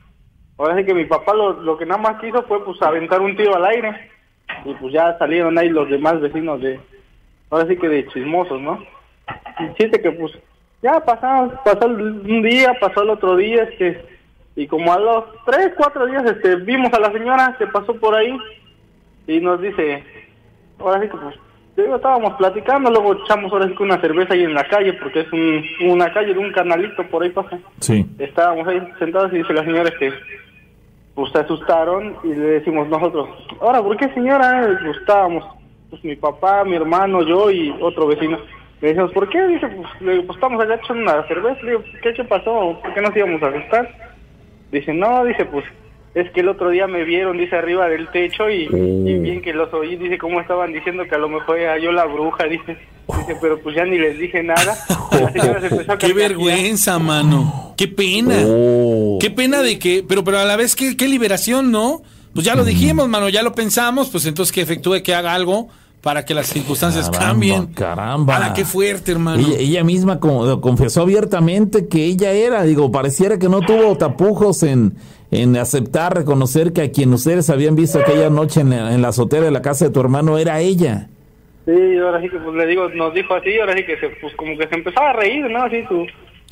Ahora 0.58 0.76
sí 0.76 0.84
que 0.84 0.92
mi 0.94 1.04
papá 1.06 1.34
lo, 1.34 1.52
lo 1.62 1.78
que 1.78 1.86
nada 1.86 2.00
más 2.00 2.20
quiso 2.20 2.42
fue 2.42 2.64
pues 2.64 2.80
aventar 2.82 3.20
un 3.20 3.36
tiro 3.36 3.54
al 3.54 3.64
aire. 3.66 4.10
Y 4.64 4.74
pues 4.74 4.92
ya 4.92 5.16
salieron 5.18 5.56
ahí 5.58 5.68
los 5.68 5.88
demás 5.88 6.20
vecinos 6.20 6.60
de, 6.60 6.80
ahora 7.50 7.66
sí 7.68 7.76
que 7.76 7.88
de 7.88 8.06
chismosos, 8.08 8.60
¿no? 8.60 8.82
Y 9.60 9.74
chiste 9.74 10.00
que 10.02 10.10
pues 10.12 10.32
ya 10.82 11.00
pasó 11.04 11.86
el- 11.86 12.20
un 12.30 12.42
día, 12.42 12.74
pasó 12.80 13.02
el 13.02 13.10
otro 13.10 13.36
día, 13.36 13.62
este, 13.64 14.04
y 14.56 14.66
como 14.66 14.92
a 14.92 14.98
los 14.98 15.24
tres, 15.46 15.72
cuatro 15.76 16.06
días, 16.06 16.24
este, 16.24 16.56
vimos 16.56 16.92
a 16.92 17.00
la 17.00 17.12
señora 17.12 17.54
que 17.58 17.66
pasó 17.68 17.94
por 17.94 18.14
ahí 18.14 18.36
y 19.26 19.40
nos 19.40 19.60
dice, 19.60 20.02
ahora 20.78 21.00
sí 21.02 21.08
que 21.08 21.16
pues, 21.16 21.36
digo, 21.82 21.96
estábamos 21.96 22.34
platicando, 22.34 22.90
luego 22.90 23.14
echamos 23.14 23.52
ahora 23.52 23.68
sí 23.68 23.74
que 23.74 23.82
una 23.82 24.00
cerveza 24.00 24.34
ahí 24.34 24.44
en 24.44 24.54
la 24.54 24.64
calle, 24.64 24.92
porque 24.94 25.20
es 25.20 25.32
un, 25.32 25.64
una 25.90 26.12
calle 26.12 26.34
de 26.34 26.38
un 26.38 26.52
canalito, 26.52 27.06
por 27.08 27.22
ahí 27.22 27.30
pasa. 27.30 27.58
Sí. 27.80 28.06
Estábamos 28.18 28.66
ahí 28.66 28.80
sentados 28.98 29.32
y 29.32 29.38
dice 29.38 29.52
la 29.52 29.64
señora 29.64 29.90
que 29.98 30.12
pues 31.14 31.32
se 31.32 31.38
asustaron 31.38 32.16
y 32.22 32.28
le 32.28 32.46
decimos 32.60 32.88
nosotros, 32.88 33.28
ahora, 33.60 33.82
¿por 33.82 33.96
qué 33.96 34.08
señora? 34.14 34.78
Pues 34.84 34.96
estábamos, 34.98 35.44
pues 35.90 36.04
mi 36.04 36.14
papá, 36.14 36.62
mi 36.64 36.76
hermano, 36.76 37.22
yo 37.22 37.50
y 37.50 37.74
otro 37.80 38.06
vecino. 38.06 38.38
Le 38.80 38.88
decimos, 38.88 39.10
¿por 39.12 39.28
qué? 39.28 39.44
Dice, 39.48 39.66
pues, 39.66 39.88
le 40.00 40.12
digo, 40.12 40.26
pues 40.26 40.36
estamos 40.36 40.62
allá 40.62 40.76
echando 40.76 41.02
una 41.02 41.26
cerveza. 41.26 41.60
Le 41.62 41.70
digo, 41.70 41.82
¿qué, 42.02 42.14
qué 42.14 42.22
pasó? 42.22 42.78
¿Por 42.80 42.94
qué 42.94 43.00
nos 43.00 43.16
íbamos 43.16 43.42
a 43.42 43.48
asustar? 43.48 44.12
Dice, 44.70 44.94
no, 44.94 45.24
dice, 45.24 45.44
pues 45.46 45.64
es 46.20 46.30
que 46.32 46.40
el 46.40 46.48
otro 46.48 46.70
día 46.70 46.86
me 46.86 47.04
vieron, 47.04 47.38
dice, 47.38 47.56
arriba 47.56 47.88
del 47.88 48.08
techo 48.08 48.50
y, 48.50 48.64
y 48.64 49.18
bien 49.18 49.40
que 49.42 49.52
los 49.52 49.72
oí, 49.74 49.96
dice, 49.96 50.18
cómo 50.18 50.40
estaban 50.40 50.72
diciendo 50.72 51.04
que 51.08 51.14
a 51.14 51.18
lo 51.18 51.28
mejor 51.28 51.58
era 51.58 51.78
yo 51.78 51.92
la 51.92 52.04
bruja, 52.06 52.44
dice. 52.44 52.76
Dice, 53.20 53.36
pero 53.40 53.58
pues 53.60 53.74
ya 53.74 53.84
ni 53.84 53.98
les 53.98 54.18
dije 54.18 54.42
nada. 54.42 54.76
La 55.12 55.32
señora 55.32 55.60
se 55.60 55.66
empezó 55.68 55.92
a 55.92 55.98
Qué 55.98 56.12
vergüenza, 56.12 56.98
mano. 56.98 57.72
Qué 57.76 57.88
pena. 57.88 58.34
Oh. 58.46 59.16
Qué 59.20 59.30
pena 59.30 59.62
de 59.62 59.78
que, 59.78 60.04
pero 60.06 60.22
pero 60.24 60.38
a 60.38 60.44
la 60.44 60.56
vez 60.56 60.76
qué, 60.76 60.94
qué 60.96 61.08
liberación, 61.08 61.70
¿no? 61.70 62.02
Pues 62.34 62.44
ya 62.44 62.54
lo 62.54 62.64
dijimos, 62.64 63.08
mano, 63.08 63.30
ya 63.30 63.42
lo 63.42 63.52
pensamos, 63.52 64.10
pues 64.10 64.26
entonces 64.26 64.52
que 64.52 64.60
efectúe 64.60 65.02
que 65.02 65.14
haga 65.14 65.32
algo 65.32 65.68
para 66.02 66.24
que 66.24 66.34
las 66.34 66.46
circunstancias 66.48 67.08
Caramba, 67.10 67.28
cambien. 67.30 67.66
Caramba. 67.68 68.36
Ala, 68.36 68.52
qué 68.52 68.64
fuerte, 68.66 69.12
hermano. 69.12 69.40
Ella, 69.44 69.58
ella 69.58 69.84
misma 69.84 70.20
co- 70.20 70.60
confesó 70.60 71.02
abiertamente 71.02 71.88
que 71.88 72.04
ella 72.04 72.32
era, 72.32 72.62
digo, 72.62 72.92
pareciera 72.92 73.38
que 73.38 73.48
no 73.48 73.60
tuvo 73.62 73.96
tapujos 73.96 74.62
en, 74.62 74.94
en 75.30 75.56
aceptar, 75.56 76.14
reconocer 76.16 76.72
que 76.72 76.82
a 76.82 76.90
quien 76.90 77.12
ustedes 77.12 77.50
habían 77.50 77.76
visto 77.76 77.98
aquella 77.98 78.30
noche 78.30 78.60
en 78.62 78.70
la, 78.70 78.94
en 78.94 79.02
la 79.02 79.08
azotea 79.08 79.40
de 79.42 79.50
la 79.50 79.62
casa 79.62 79.86
de 79.86 79.90
tu 79.90 80.00
hermano 80.00 80.38
era 80.38 80.60
ella. 80.60 81.08
Sí, 81.66 81.72
ahora 82.02 82.20
sí 82.22 82.30
que 82.30 82.38
pues 82.38 82.56
le 82.56 82.66
digo, 82.66 82.88
nos 82.90 83.12
dijo 83.12 83.34
así, 83.34 83.58
ahora 83.60 83.76
sí 83.76 83.84
que 83.84 83.98
se, 83.98 84.08
pues 84.20 84.34
como 84.36 84.56
que 84.56 84.66
se 84.68 84.74
empezaba 84.74 85.10
a 85.10 85.12
reír, 85.12 85.50
¿no? 85.50 85.64
Así 85.64 85.82
su 85.86 86.06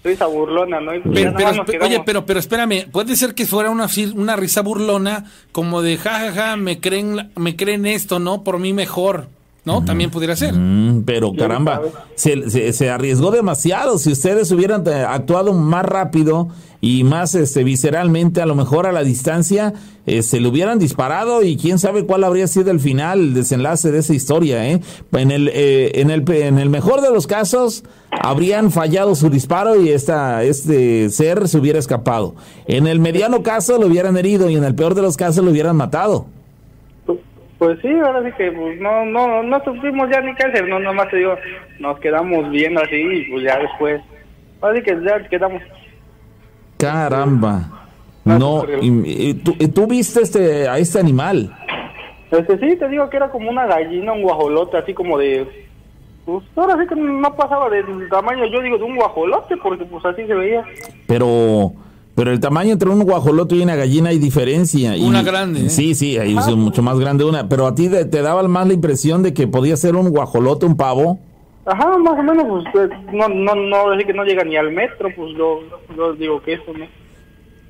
risa 0.05 0.27
burlona, 0.27 0.79
¿no? 0.81 0.95
Y 0.95 1.01
pues 1.01 1.15
Pero, 1.15 1.33
esp- 1.39 1.83
oye, 1.83 2.03
pero, 2.05 2.27
pero 2.27 2.39
espérame, 2.39 2.87
puede 2.93 3.17
ser 3.17 3.35
que 3.35 3.47
fuera 3.47 3.71
una, 3.71 3.87
una 4.15 4.37
risa 4.37 4.61
burlona, 4.61 5.25
como 5.53 5.81
de 5.81 5.97
jajaja, 5.97 6.57
me 6.57 6.79
creen, 6.81 7.31
me 7.35 7.57
creen 7.57 7.87
esto, 7.87 8.19
¿no? 8.19 8.45
Por 8.45 8.59
mí 8.59 8.75
mejor, 8.75 9.29
¿no? 9.65 9.85
También 9.87 10.11
pudiera 10.11 10.37
ser. 10.37 10.53
Mm, 10.55 11.03
pero 11.07 11.33
caramba, 11.35 11.81
se, 12.15 12.51
se- 12.51 12.73
se 12.75 12.91
arriesgó 12.91 13.31
demasiado. 13.31 13.97
Si 13.99 14.13
ustedes 14.13 14.53
hubieran 14.53 14.85
eh, 14.87 14.93
actuado 15.09 15.55
más 15.55 15.85
rápido 15.87 16.51
y 16.81 17.05
más 17.05 17.35
este, 17.35 17.65
visceralmente, 17.65 18.41
a 18.43 18.47
lo 18.47 18.55
mejor 18.55 18.87
a 18.87 18.93
la 18.93 19.03
distancia, 19.03 19.73
se 20.07 20.41
le 20.41 20.49
hubieran 20.49 20.79
disparado 20.79 21.43
y 21.43 21.57
quién 21.57 21.79
sabe 21.79 22.07
cuál 22.07 22.23
habría 22.23 22.47
sido 22.47 22.71
el 22.71 22.79
final, 22.79 23.19
el 23.19 23.35
desenlace 23.35 23.91
de 23.91 23.99
esa 23.99 24.15
historia. 24.15 24.69
¿eh? 24.69 24.81
En, 25.13 25.31
el, 25.31 25.49
eh, 25.53 25.93
en, 26.01 26.11
el, 26.11 26.25
en 26.31 26.59
el 26.59 26.71
mejor 26.71 27.01
de 27.01 27.11
los 27.11 27.27
casos, 27.27 27.85
habrían 28.11 28.71
fallado 28.71 29.15
su 29.15 29.31
disparo 29.31 29.81
y 29.81 29.89
esta, 29.91 30.45
este 30.45 31.09
ser 31.11 31.49
se 31.49 31.59
hubiera 31.59 31.79
escapado. 31.79 32.37
En 32.69 32.87
el 32.87 33.01
mediano 33.01 33.43
caso, 33.43 33.79
lo 33.79 33.87
hubieran 33.87 34.17
herido 34.17 34.49
y 34.49 34.57
en 34.57 34.65
el 34.65 34.75
peor 34.75 34.95
de 34.95 35.03
los 35.03 35.17
casos, 35.17 35.45
lo 35.45 35.51
hubieran 35.51 35.77
matado. 35.77 36.27
Pues 37.59 37.79
sí, 37.81 37.89
ahora 37.89 38.23
sí 38.23 38.37
que 38.37 38.53
pues 38.53 38.79
no, 38.81 39.07
no, 39.07 39.43
no 39.43 39.65
supimos 39.65 40.11
ya 40.11 40.21
ni 40.21 40.33
hacer, 40.33 40.69
no, 40.69 40.79
nomás 40.79 41.09
te 41.09 41.17
digo, 41.17 41.35
nos 41.79 41.99
quedamos 42.01 42.51
viendo 42.51 42.83
así 42.83 42.97
y 42.97 43.31
pues 43.31 43.45
ya 43.45 43.59
después, 43.59 44.03
ahora 44.61 44.77
sí 44.77 44.83
que 44.83 44.95
ya 45.03 45.27
quedamos. 45.29 45.63
Caramba. 46.77 47.71
No, 48.25 48.65
y- 48.83 49.29
y 49.29 49.35
tú, 49.35 49.55
y 49.59 49.69
tú 49.69 49.87
viste 49.87 50.21
este, 50.21 50.69
a 50.69 50.79
este 50.79 50.99
animal. 50.99 51.57
Este 52.31 52.59
sí, 52.59 52.77
te 52.77 52.89
digo 52.89 53.09
que 53.09 53.17
era 53.19 53.31
como 53.31 53.49
una 53.51 53.67
gallina, 53.67 54.13
un 54.13 54.23
guajolote, 54.23 54.77
así 54.77 54.93
como 54.95 55.17
de, 55.17 55.47
pues 56.25 56.43
ahora 56.57 56.77
sí 56.81 56.89
que 56.89 56.97
no 56.97 57.35
pasaba 57.37 57.71
del 57.71 57.85
tamaño, 58.11 58.45
yo 58.53 58.61
digo, 58.63 58.79
de 58.79 58.85
un 58.85 58.97
guajolote, 58.97 59.57
porque 59.63 59.85
pues 59.85 60.05
así 60.05 60.27
se 60.27 60.35
veía. 60.35 60.65
Pero, 61.07 61.73
pero 62.17 62.33
el 62.33 62.41
tamaño 62.41 62.73
entre 62.73 62.91
un 62.91 63.05
guajolote 63.05 63.55
y 63.55 63.63
una 63.63 63.77
gallina 63.77 64.09
hay 64.11 64.19
diferencia. 64.19 64.97
y- 64.97 65.07
Una 65.07 65.23
grande, 65.23 65.67
¿eh? 65.67 65.71
Sí, 65.71 65.95
sí, 65.95 66.19
hay 66.19 66.37
es 66.37 66.49
mucho 66.57 66.83
más 66.83 66.99
grande 66.99 67.25
una. 67.25 67.49
Pero 67.49 67.69
a 67.69 67.77
ti 67.77 67.89
te, 67.89 68.05
te 68.07 68.23
daba 68.23 68.43
más 68.49 68.67
la 68.67 68.73
impresión 68.75 69.23
de 69.23 69.33
que 69.33 69.47
podía 69.47 69.77
ser 69.77 69.95
un 69.95 70.11
guajolote, 70.11 70.67
un 70.67 70.77
pavo. 70.77 71.21
Ajá, 71.67 71.99
más 71.99 72.19
o 72.19 72.23
menos, 72.23 72.65
pues 72.73 72.91
eh, 72.91 72.95
no, 73.13 73.29
no, 73.29 73.55
no, 73.57 73.91
así 73.91 74.05
que 74.05 74.13
no 74.13 74.25
llega 74.25 74.45
ni 74.45 74.57
al 74.57 74.71
metro, 74.71 75.09
pues 75.17 75.37
yo, 75.37 75.61
yo 75.97 76.13
digo 76.15 76.41
que 76.43 76.55
eso, 76.55 76.73
¿no? 76.79 76.87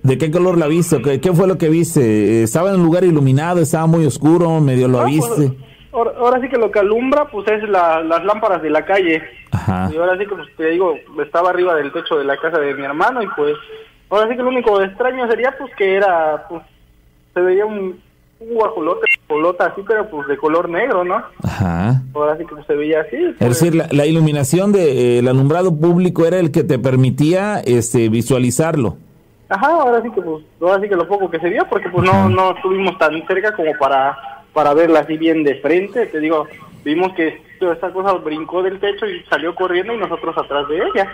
¿De 0.03 0.19
qué 0.19 0.31
color 0.31 0.59
la 0.59 0.67
viste? 0.67 1.01
¿Qué, 1.03 1.21
qué 1.21 1.33
fue 1.33 1.49
lo 1.49 1.57
que 1.59 1.69
viste? 1.71 2.01
Eh, 2.01 2.43
¿Estaba 2.45 2.71
en 2.71 2.77
un 2.77 2.85
lugar 2.85 3.05
iluminado? 3.05 3.61
¿Estaba 3.61 3.87
muy 3.87 4.05
oscuro? 4.07 4.61
¿Medio 4.61 4.87
lo 4.87 5.01
Ah, 5.01 5.05
viste? 5.07 5.49
pues, 5.49 5.53
ahora, 5.93 6.13
ahora 6.19 6.41
sí 6.41 6.49
que 6.49 6.59
lo 6.59 6.71
que 6.71 6.79
alumbra, 6.79 7.25
pues 7.29 7.49
es 7.49 7.69
la, 7.69 8.03
las 8.03 8.23
lámparas 8.25 8.63
de 8.63 8.71
la 8.71 8.85
calle. 8.85 9.23
Ajá. 9.51 9.91
Y 9.93 9.97
ahora 9.97 10.13
sí 10.19 10.27
que, 10.27 10.35
pues 10.35 10.49
te 10.57 10.67
digo, 10.71 10.95
estaba 11.25 11.51
arriba 11.51 11.75
del 11.75 11.91
techo 11.91 12.17
de 12.19 12.25
la 12.25 12.37
casa 12.37 12.59
de 12.59 12.75
mi 12.75 12.85
hermano 12.85 13.23
y 13.23 13.27
pues, 13.35 13.57
ahora 14.11 14.29
sí 14.29 14.37
que 14.37 14.43
lo 14.43 14.51
único 14.51 14.81
extraño 14.81 15.27
sería 15.29 15.55
pues 15.59 15.75
que 15.75 15.95
era, 15.95 16.47
pues, 16.49 16.63
se 17.35 17.41
veía 17.41 17.65
un, 17.67 17.99
un 18.39 18.55
guajolote, 18.55 19.07
guajolota 19.29 19.67
así, 19.67 19.83
pero 19.87 20.09
pues 20.11 20.29
de 20.29 20.37
color 20.37 20.69
negro, 20.69 21.05
¿no? 21.05 21.23
Ajá. 21.43 22.03
Ahora 22.15 22.37
sí 22.37 22.45
que 22.45 22.55
pues, 22.55 22.67
se 22.67 22.75
veía 22.75 23.01
así. 23.01 23.17
Es 23.17 23.35
pues. 23.39 23.61
decir, 23.61 23.75
la, 23.75 23.89
la 23.91 24.07
iluminación 24.07 24.73
del 24.73 25.27
alumbrado 25.27 25.75
público 25.75 26.27
era 26.27 26.39
el 26.39 26.51
que 26.51 26.65
te 26.65 26.79
permitía 26.79 27.61
este, 27.61 28.09
visualizarlo. 28.09 28.97
Ajá, 29.49 29.69
ahora 29.69 30.03
sí 30.03 30.11
que 30.11 30.21
pues, 30.21 30.45
ahora 30.61 30.81
sí 30.81 30.89
que 30.89 30.97
lo 30.97 31.09
poco 31.09 31.31
que 31.31 31.39
se 31.39 31.49
vio, 31.49 31.65
porque 31.71 31.89
pues 31.89 32.05
no, 32.05 32.29
no 32.29 32.57
estuvimos 32.57 32.99
tan 32.99 33.25
cerca 33.27 33.55
como 33.55 33.73
para, 33.79 34.17
para 34.53 34.75
verla 34.75 35.01
así 35.01 35.17
bien 35.17 35.45
de 35.45 35.55
frente, 35.61 36.07
te 36.07 36.19
digo, 36.19 36.47
vimos 36.85 37.13
que 37.15 37.41
toda 37.61 37.75
esta 37.75 37.93
cosa 37.93 38.13
brincó 38.15 38.63
del 38.63 38.81
techo 38.81 39.07
y 39.07 39.23
salió 39.31 39.55
corriendo 39.55 39.95
y 39.95 39.99
nosotros 39.99 40.37
atrás 40.37 40.69
de 40.69 40.77
ella. 40.79 41.13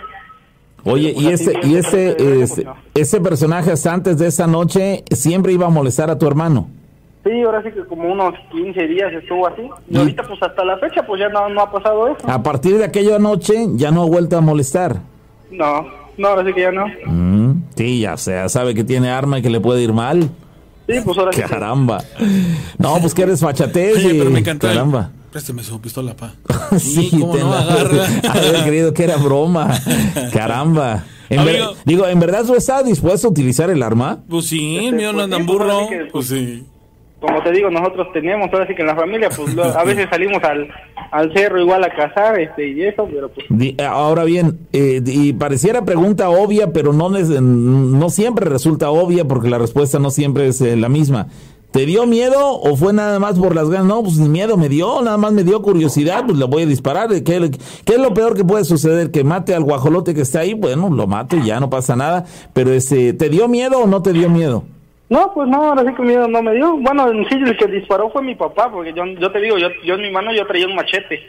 Oye, 0.83 1.13
y 1.15 1.23
Pues 1.23 1.41
así 1.41 1.51
ese, 1.51 1.59
y 1.67 1.73
de 1.73 1.79
ese, 1.79 1.97
de 2.15 2.63
¿no? 2.65 2.75
ese 2.93 3.21
personaje 3.21 3.71
hasta 3.71 3.93
antes 3.93 4.17
de 4.17 4.27
esa 4.27 4.47
noche 4.47 5.03
siempre 5.11 5.53
iba 5.53 5.67
a 5.67 5.69
molestar 5.69 6.09
a 6.09 6.17
tu 6.17 6.27
hermano. 6.27 6.67
Sí, 7.23 7.41
ahora 7.41 7.63
sí 7.63 7.69
que 7.71 7.85
como 7.85 8.11
unos 8.11 8.33
15 8.51 8.87
días 8.87 9.13
estuvo 9.13 9.47
así. 9.47 9.61
Y 9.89 9.97
ahorita 9.97 10.23
pues 10.23 10.41
hasta 10.43 10.65
la 10.65 10.77
fecha 10.77 11.05
pues 11.07 11.21
ya 11.21 11.29
no, 11.29 11.47
no 11.49 11.61
ha 11.61 11.71
pasado 11.71 12.07
eso. 12.09 12.29
A 12.29 12.43
partir 12.43 12.77
de 12.77 12.83
aquella 12.85 13.17
noche 13.19 13.53
ya 13.75 13.91
no 13.91 14.01
ha 14.03 14.05
vuelto 14.05 14.37
a 14.37 14.41
molestar. 14.41 14.97
No, 15.49 15.85
no, 16.17 16.27
ahora 16.27 16.45
sí 16.45 16.53
que 16.53 16.61
ya 16.61 16.71
no. 16.71 16.85
Mm, 17.05 17.63
sí, 17.75 18.01
ya 18.01 18.17
sea, 18.17 18.49
sabe 18.49 18.73
que 18.73 18.83
tiene 18.83 19.09
arma 19.09 19.39
y 19.39 19.41
que 19.41 19.49
le 19.49 19.61
puede 19.61 19.81
ir 19.83 19.93
mal. 19.93 20.29
Sí, 20.89 20.95
pues 21.05 21.17
ahora 21.17 21.31
sí 21.31 21.41
Caramba. 21.41 22.03
No, 22.77 22.97
pues 22.99 23.13
que 23.13 23.21
eres 23.21 23.39
fachatez 23.39 23.97
Oye, 23.97 24.15
pero 24.17 24.29
me 24.29 24.39
encantó. 24.39 24.67
el- 24.67 24.73
caramba. 24.73 25.11
Présteme 25.31 25.63
su 25.63 25.79
pistola, 25.79 26.13
pa. 26.15 26.33
Sí, 26.77 27.07
cómo 27.11 27.31
te 27.33 27.39
no, 27.39 27.51
la- 27.51 27.59
agarra. 27.61 28.05
Haber 28.33 28.63
creído 28.65 28.93
que 28.93 29.05
era 29.05 29.15
broma. 29.15 29.69
Caramba. 30.33 31.05
En 31.29 31.45
ver- 31.45 31.63
digo, 31.85 32.05
¿en 32.05 32.19
verdad 32.19 32.43
tú 32.45 32.53
estás 32.55 32.85
dispuesto 32.85 33.27
a 33.29 33.31
utilizar 33.31 33.69
el 33.69 33.81
arma? 33.81 34.19
Pues 34.29 34.47
sí, 34.47 34.75
el 34.77 34.85
Este, 34.85 34.97
mío 34.97 35.07
no 35.13 35.19
pues 35.19 35.23
anda 35.23 35.37
sí, 35.37 35.41
en 35.41 35.47
pues 35.47 35.57
burro. 35.57 35.79
sí 35.87 35.95
Pues 36.11 36.27
sí. 36.27 36.65
Como 37.25 37.41
te 37.41 37.51
digo, 37.51 37.69
nosotros 37.69 38.07
tenemos, 38.13 38.49
ahora 38.51 38.67
sí 38.67 38.75
que 38.75 38.81
en 38.81 38.87
la 38.87 38.95
familia, 38.95 39.29
pues 39.35 39.57
a 39.57 39.83
veces 39.83 40.07
salimos 40.09 40.43
al, 40.43 40.67
al 41.11 41.33
cerro 41.33 41.59
igual 41.61 41.83
a 41.83 41.89
cazar 41.95 42.39
este, 42.39 42.67
y 42.69 42.83
eso, 42.83 43.07
pero 43.09 43.29
pues 43.29 43.45
Di- 43.49 43.75
Ahora 43.81 44.23
bien, 44.25 44.59
eh, 44.73 45.01
y 45.05 45.33
pareciera 45.33 45.85
pregunta 45.85 46.29
obvia, 46.29 46.71
pero 46.73 46.91
no, 46.93 47.09
no 47.09 48.09
siempre 48.09 48.45
resulta 48.49 48.89
obvia 48.91 49.25
porque 49.25 49.49
la 49.49 49.57
respuesta 49.57 49.99
no 49.99 50.09
siempre 50.11 50.47
es 50.47 50.59
eh, 50.61 50.75
la 50.75 50.89
misma. 50.89 51.27
¿Te 51.71 51.87
dio 51.87 52.05
miedo 52.05 52.37
o 52.59 52.75
fue 52.77 52.93
nada 52.93 53.17
más 53.17 53.39
por 53.39 53.55
las 53.55 53.67
ganas? 53.67 53.87
No, 53.87 54.03
pues 54.03 54.17
ni 54.19 54.29
miedo 54.29 54.57
me 54.57 54.69
dio, 54.69 55.01
nada 55.01 55.17
más 55.17 55.31
me 55.33 55.43
dio 55.43 55.59
curiosidad, 55.63 56.23
pues 56.27 56.37
le 56.37 56.45
voy 56.45 56.61
a 56.63 56.65
disparar. 56.67 57.09
¿Qué, 57.09 57.23
qué 57.23 57.93
es 57.93 57.97
lo 57.99 58.13
peor 58.13 58.35
que 58.35 58.43
puede 58.43 58.63
suceder? 58.63 59.09
¿Que 59.09 59.23
mate 59.23 59.55
al 59.55 59.63
guajolote 59.63 60.13
que 60.13 60.21
está 60.21 60.41
ahí? 60.41 60.53
Bueno, 60.53 60.91
lo 60.91 61.07
mato 61.07 61.35
y 61.35 61.45
ya 61.47 61.59
no 61.59 61.71
pasa 61.71 61.95
nada. 61.95 62.25
Pero 62.53 62.71
este, 62.73 63.13
¿te 63.13 63.27
dio 63.29 63.47
miedo 63.47 63.79
o 63.79 63.87
no 63.87 64.03
te 64.03 64.13
dio 64.13 64.29
miedo? 64.29 64.65
No, 65.13 65.31
pues 65.31 65.47
no, 65.47 65.57
ahora 65.61 65.83
sí 65.83 65.93
que 65.93 66.01
miedo 66.01 66.27
no 66.27 66.41
me 66.41 66.55
dio. 66.55 66.75
Bueno, 66.77 67.07
en 67.11 67.23
sí 67.29 67.35
el 67.35 67.55
que 67.55 67.67
disparó 67.67 68.09
fue 68.09 68.23
mi 68.23 68.33
papá, 68.33 68.71
porque 68.71 68.93
yo, 68.93 69.05
yo 69.05 69.31
te 69.31 69.41
digo, 69.41 69.59
yo, 69.59 69.67
yo 69.85 69.93
en 69.93 70.01
mi 70.01 70.09
mano 70.09 70.33
yo 70.33 70.43
traía 70.47 70.65
un 70.65 70.73
machete. 70.73 71.21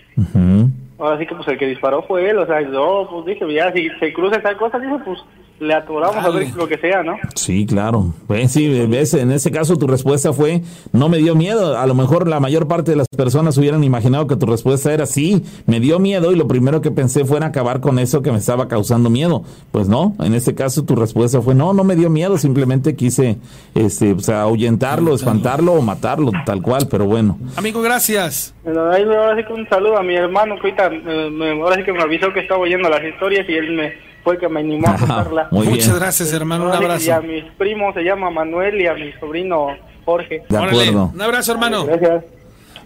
Ahora 0.99 1.19
sí 1.19 1.27
que 1.27 1.35
pues 1.35 1.47
el 1.49 1.59
que 1.59 1.67
disparó 1.67 2.03
fue 2.05 2.31
él, 2.31 2.39
o 2.39 2.47
sea, 2.47 2.63
yo 2.63 3.07
pues 3.11 3.27
dije, 3.27 3.53
ya 3.53 3.71
si 3.75 3.91
se 4.01 4.15
cruza 4.15 4.37
esa 4.37 4.57
cosa, 4.57 4.79
dije, 4.79 4.95
pues 5.05 5.19
le 5.61 5.73
atoramos 5.73 6.17
a 6.25 6.29
ver 6.31 6.55
lo 6.57 6.67
que 6.69 6.77
sea, 6.79 7.03
¿no? 7.03 7.17
Sí, 7.37 7.65
claro. 7.65 8.13
Pues 8.27 8.53
sí, 8.53 8.69
ves, 8.87 9.15
en 9.15 9.31
ese 9.31 9.51
caso 9.51 9.77
tu 9.77 9.87
respuesta 9.87 10.33
fue, 10.33 10.63
no 10.93 11.09
me 11.09 11.19
dio 11.19 11.35
miedo. 11.37 11.79
A 11.79 11.87
lo 11.87 11.95
mejor 11.95 12.29
la 12.29 12.41
mayor 12.41 12.67
parte 12.69 12.91
de 12.91 12.97
las 12.97 13.09
personas 13.09 13.57
hubieran 13.57 13.83
imaginado 13.85 14.27
que 14.27 14.37
tu 14.37 14.47
respuesta 14.47 14.93
era 14.93 15.07
sí, 15.07 15.43
me 15.67 15.81
dio 15.81 15.99
miedo 15.99 16.33
y 16.33 16.37
lo 16.37 16.49
primero 16.49 16.81
que 16.81 16.91
pensé 16.91 17.25
fue 17.25 17.37
en 17.39 17.45
acabar 17.45 17.81
con 17.81 17.99
eso 17.99 18.21
que 18.21 18.33
me 18.33 18.39
estaba 18.39 18.69
causando 18.69 19.11
miedo. 19.11 19.43
Pues 19.73 19.89
no, 19.89 20.15
en 20.21 20.35
este 20.35 20.55
caso 20.55 20.85
tu 20.85 20.97
respuesta 20.97 21.41
fue 21.41 21.55
no, 21.55 21.73
no 21.73 21.85
me 21.85 21.97
dio 21.97 22.11
miedo, 22.11 22.37
simplemente 22.37 22.95
quise 22.97 23.39
este, 23.75 24.13
o 24.13 24.21
sea, 24.21 24.43
ahuyentarlo, 24.43 25.15
espantarlo 25.15 25.73
o 25.75 25.83
matarlo, 25.83 26.33
tal 26.45 26.61
cual, 26.63 26.89
pero 26.91 27.07
bueno. 27.07 27.39
Amigo, 27.57 27.81
gracias. 27.81 28.55
Ahí 28.67 29.03
ahora 29.05 29.37
sí 29.37 29.45
que 29.47 29.53
un 29.53 29.69
saludo 29.69 29.97
a 29.99 30.03
mi 30.03 30.15
hermano 30.17 30.57
que 30.57 30.69
ahorita, 30.69 30.87
eh, 30.93 31.31
me- 31.31 31.53
ahora 31.63 31.77
sí 31.77 31.85
que 31.85 31.93
me 31.93 32.03
avisó 32.03 32.33
que 32.33 32.41
estaba 32.41 32.61
oyendo 32.61 32.89
las 32.89 33.03
historias 33.05 33.49
y 33.49 33.53
él 33.55 33.73
me 33.77 34.14
fue 34.25 34.35
el 34.35 34.41
que 34.41 34.49
me 34.49 34.61
animó 34.61 34.89
a 34.89 34.97
contarla. 34.99 35.49
muy 35.53 35.67
Muchas 35.69 35.87
bien. 35.89 35.99
gracias, 36.01 36.33
hermano. 36.33 36.65
Un 36.65 36.73
sí, 36.73 36.79
Y 37.07 37.11
a 37.11 37.17
abrazo. 37.17 37.29
mis 37.29 37.45
primos 37.59 37.95
se 37.95 38.03
llama 38.03 38.31
Manuel 38.31 38.81
y 38.81 38.87
a 38.87 38.95
mi 38.95 39.13
sobrino 39.21 39.69
Jorge. 40.05 40.43
De 40.49 40.57
acuerdo. 40.59 41.11
Un 41.15 41.23
abrazo, 41.23 41.53
hermano. 41.53 41.85
Gracias. 41.85 42.25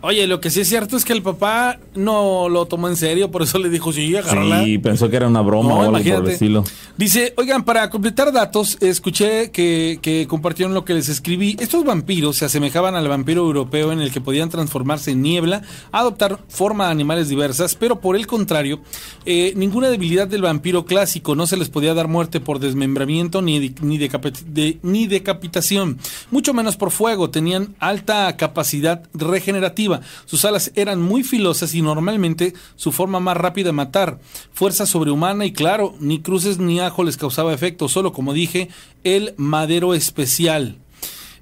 Oye, 0.00 0.26
lo 0.26 0.40
que 0.40 0.50
sí 0.50 0.60
es 0.60 0.68
cierto 0.68 0.96
es 0.96 1.04
que 1.04 1.12
el 1.12 1.22
papá 1.22 1.78
no 1.94 2.48
lo 2.48 2.66
tomó 2.66 2.88
en 2.88 2.96
serio, 2.96 3.30
por 3.30 3.42
eso 3.42 3.58
le 3.58 3.68
dijo, 3.68 3.92
sí, 3.92 4.14
agárrala. 4.16 4.62
Sí, 4.64 4.78
pensó 4.78 5.10
que 5.10 5.16
era 5.16 5.26
una 5.26 5.40
broma 5.40 5.68
No, 5.70 5.74
o 5.76 5.82
algo 5.82 5.92
por 5.92 6.04
el 6.28 6.32
estilo. 6.32 6.64
Dice, 6.96 7.34
oigan, 7.36 7.64
para 7.64 7.90
completar 7.90 8.32
datos, 8.32 8.76
escuché 8.80 9.50
que, 9.50 9.98
que 10.00 10.26
compartieron 10.28 10.74
lo 10.74 10.84
que 10.84 10.94
les 10.94 11.08
escribí. 11.08 11.56
Estos 11.58 11.84
vampiros 11.84 12.36
se 12.36 12.44
asemejaban 12.44 12.94
al 12.94 13.08
vampiro 13.08 13.42
europeo 13.42 13.90
en 13.92 14.00
el 14.00 14.12
que 14.12 14.20
podían 14.20 14.50
transformarse 14.50 15.10
en 15.12 15.22
niebla, 15.22 15.62
adoptar 15.90 16.38
forma 16.48 16.86
de 16.86 16.92
animales 16.92 17.28
diversas, 17.28 17.74
pero 17.74 18.00
por 18.00 18.14
el 18.16 18.26
contrario, 18.26 18.80
eh, 19.26 19.52
ninguna 19.56 19.88
debilidad 19.88 20.28
del 20.28 20.42
vampiro 20.42 20.84
clásico 20.84 21.34
no 21.34 21.46
se 21.46 21.56
les 21.56 21.68
podía 21.70 21.94
dar 21.94 22.06
muerte 22.08 22.40
por 22.40 22.58
desmembramiento 22.60 23.42
ni, 23.42 23.58
de- 23.58 23.74
ni, 23.82 23.98
decapi- 23.98 24.44
de- 24.44 24.78
ni 24.82 25.06
decapitación, 25.06 25.98
mucho 26.30 26.54
menos 26.54 26.76
por 26.76 26.90
fuego. 26.90 27.30
Tenían 27.30 27.74
alta 27.80 28.36
capacidad 28.36 29.02
regenerativa. 29.14 29.87
Sus 30.26 30.44
alas 30.44 30.72
eran 30.74 31.00
muy 31.00 31.22
filosas 31.22 31.74
y 31.74 31.82
normalmente 31.82 32.54
su 32.76 32.92
forma 32.92 33.20
más 33.20 33.36
rápida 33.36 33.66
de 33.66 33.72
matar. 33.72 34.20
Fuerza 34.52 34.86
sobrehumana 34.86 35.44
y 35.46 35.52
claro, 35.52 35.94
ni 36.00 36.20
cruces 36.20 36.58
ni 36.58 36.80
ajo 36.80 37.04
les 37.04 37.16
causaba 37.16 37.54
efecto, 37.54 37.88
solo 37.88 38.12
como 38.12 38.32
dije, 38.32 38.68
el 39.04 39.34
madero 39.36 39.94
especial. 39.94 40.78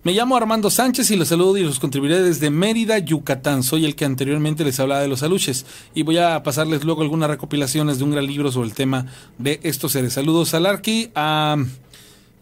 Me 0.06 0.12
llamo 0.12 0.36
Armando 0.36 0.70
Sánchez 0.70 1.10
y 1.10 1.16
los 1.16 1.26
saludo 1.26 1.56
y 1.56 1.64
los 1.64 1.80
contribuiré 1.80 2.22
desde 2.22 2.48
Mérida, 2.48 2.98
Yucatán. 2.98 3.64
Soy 3.64 3.84
el 3.84 3.96
que 3.96 4.04
anteriormente 4.04 4.62
les 4.62 4.78
hablaba 4.78 5.00
de 5.00 5.08
los 5.08 5.24
aluches 5.24 5.66
y 5.96 6.04
voy 6.04 6.18
a 6.18 6.44
pasarles 6.44 6.84
luego 6.84 7.02
algunas 7.02 7.28
recopilaciones 7.28 7.98
de 7.98 8.04
un 8.04 8.12
gran 8.12 8.24
libro 8.24 8.52
sobre 8.52 8.68
el 8.68 8.74
tema 8.74 9.06
de 9.38 9.58
estos 9.64 9.90
seres. 9.90 10.12
Saludos 10.12 10.54
al 10.54 10.66
Arqui, 10.66 11.10
a 11.16 11.56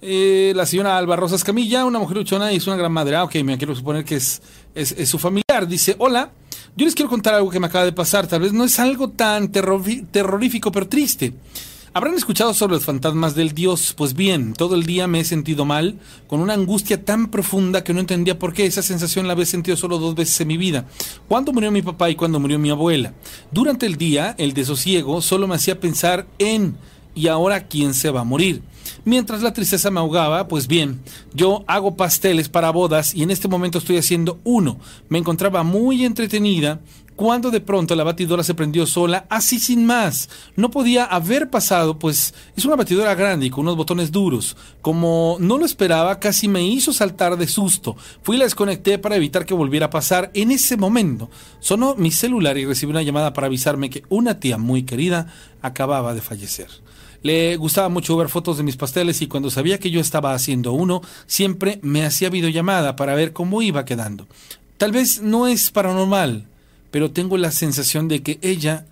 eh, 0.03 0.53
la 0.55 0.67
señora 0.67 0.99
Alba 0.99 1.17
Rosas 1.17 1.43
Camilla, 1.43 1.87
una 1.87 1.99
mujer 1.99 2.19
luchona 2.19 2.53
y 2.53 2.57
es 2.57 2.67
una 2.67 2.77
gran 2.77 2.93
madre. 2.93 3.17
Ah, 3.17 3.25
ok, 3.25 3.37
me 3.37 3.57
quiero 3.57 3.75
suponer 3.75 4.05
que 4.05 4.17
es, 4.17 4.43
es, 4.75 5.09
su 5.09 5.19
familiar. 5.19 5.67
Dice, 5.69 5.97
hola, 5.99 6.33
yo 6.77 6.85
les 6.85 6.95
quiero 6.95 7.11
contar 7.11 7.35
algo 7.35 7.51
que 7.51 7.61
me 7.61 7.67
acaba 7.67 7.85
de 7.85 7.93
pasar. 7.93 8.27
Tal 8.27 8.41
vez 8.41 8.53
no 8.53 8.65
es 8.65 8.79
algo 8.79 9.09
tan 9.11 9.51
terrorífico, 9.51 10.73
pero 10.73 10.89
triste. 10.89 11.35
Habrán 11.97 12.15
escuchado 12.15 12.53
sobre 12.55 12.75
los 12.75 12.85
fantasmas 12.85 13.37
del 13.37 13.53
Dios. 13.53 13.95
Pues 13.97 14.15
bien, 14.15 14.53
todo 14.55 14.75
el 14.75 14.85
día 14.85 15.07
me 15.07 15.21
he 15.21 15.25
sentido 15.25 15.65
mal, 15.65 16.01
con 16.27 16.41
una 16.41 16.55
angustia 16.55 17.05
tan 17.05 17.31
profunda 17.31 17.85
que 17.85 17.95
no 17.95 18.01
entendía 18.01 18.37
por 18.37 18.53
qué. 18.53 18.67
Esa 18.67 18.83
sensación 18.83 19.29
la 19.29 19.35
había 19.35 19.47
sentido 19.47 19.77
solo 19.77 19.99
dos 19.99 20.17
veces 20.17 20.41
en 20.41 20.49
mi 20.49 20.57
vida. 20.57 20.87
Cuando 21.29 21.53
murió 21.53 21.71
mi 21.71 21.83
papá 21.83 22.11
y 22.11 22.17
cuando 22.17 22.41
murió 22.41 22.59
mi 22.59 22.71
abuela. 22.71 23.15
Durante 23.53 23.87
el 23.87 23.97
día, 23.97 24.35
el 24.39 24.55
desosiego 24.55 25.23
solo 25.23 25.47
me 25.47 25.55
hacía 25.55 25.79
pensar 25.79 26.27
en 26.39 26.77
¿y 27.15 27.29
ahora 27.29 27.69
quién 27.69 27.95
se 27.95 28.11
va 28.11 28.23
a 28.23 28.25
morir? 28.25 28.63
Mientras 29.07 29.43
la 29.43 29.53
tristeza 29.53 29.91
me 29.91 30.01
ahogaba, 30.01 30.49
pues 30.49 30.67
bien, 30.67 31.01
yo 31.35 31.63
hago 31.67 31.95
pasteles 31.95 32.49
para 32.49 32.71
bodas 32.71 33.15
y 33.15 33.23
en 33.23 33.31
este 33.31 33.49
momento 33.49 33.79
estoy 33.79 33.99
haciendo 33.99 34.41
uno. 34.45 34.79
Me 35.11 35.19
encontraba 35.19 35.63
muy 35.63 36.05
entretenida 36.05 36.81
cuando 37.17 37.51
de 37.51 37.61
pronto 37.61 37.95
la 37.95 38.03
batidora 38.03 38.43
se 38.43 38.55
prendió 38.55 38.87
sola, 38.87 39.27
así 39.29 39.61
sin 39.61 39.85
más. 39.87 40.29
No 40.57 40.71
podía 40.71 41.05
haber 41.05 41.51
pasado, 41.51 41.99
pues 41.99 42.35
es 42.57 42.65
una 42.65 42.77
batidora 42.77 43.15
grande 43.15 43.47
y 43.47 43.51
con 43.51 43.61
unos 43.61 43.77
botones 43.77 44.11
duros. 44.11 44.57
Como 44.81 45.37
no 45.39 45.59
lo 45.59 45.65
esperaba, 45.65 46.19
casi 46.19 46.49
me 46.49 46.67
hizo 46.67 46.93
saltar 46.93 47.37
de 47.37 47.47
susto. 47.47 47.97
Fui 48.23 48.37
y 48.37 48.39
la 48.39 48.47
desconecté 48.47 48.99
para 48.99 49.17
evitar 49.17 49.47
que 49.47 49.55
volviera 49.55 49.87
a 49.87 49.91
pasar. 49.91 50.31
En 50.35 50.51
ese 50.51 50.77
momento 50.77 51.31
sonó 51.61 51.95
mi 51.95 52.11
celular 52.11 52.59
y 52.59 52.65
recibí 52.65 52.91
una 52.91 53.03
llamada 53.03 53.33
para 53.33 53.47
avisarme 53.47 53.91
que 53.91 54.03
una 54.09 54.41
tía 54.41 54.59
muy 54.59 54.83
querida 54.85 55.33
acababa 55.63 56.15
de 56.15 56.21
fallecer. 56.21 56.84
Le 57.25 57.57
gustaba 57.57 57.89
mucho 57.89 58.19
ver 58.19 58.29
fotos 58.29 58.59
de 58.59 58.63
mis 58.63 58.77
pasteles 58.77 59.23
y 59.23 59.29
cuando 59.29 59.51
sabía 59.51 59.79
que 59.79 59.91
yo 59.91 59.99
estaba 59.99 60.35
haciendo 60.35 60.75
uno, 60.75 61.01
siempre 61.27 61.81
me 61.81 62.05
hacía 62.05 62.29
videollamada 62.29 62.97
para 62.97 63.15
ver 63.15 63.33
cómo 63.33 63.63
iba 63.63 63.87
quedando. 63.87 64.27
Tal 64.77 64.93
vez 64.93 65.23
no 65.23 65.47
es 65.47 65.71
paranormal, 65.71 66.45
pero 66.91 67.13
tengo 67.13 67.39
la 67.39 67.51
sensación 67.51 68.09
de 68.09 68.23
que 68.23 68.39
ella 68.43 68.85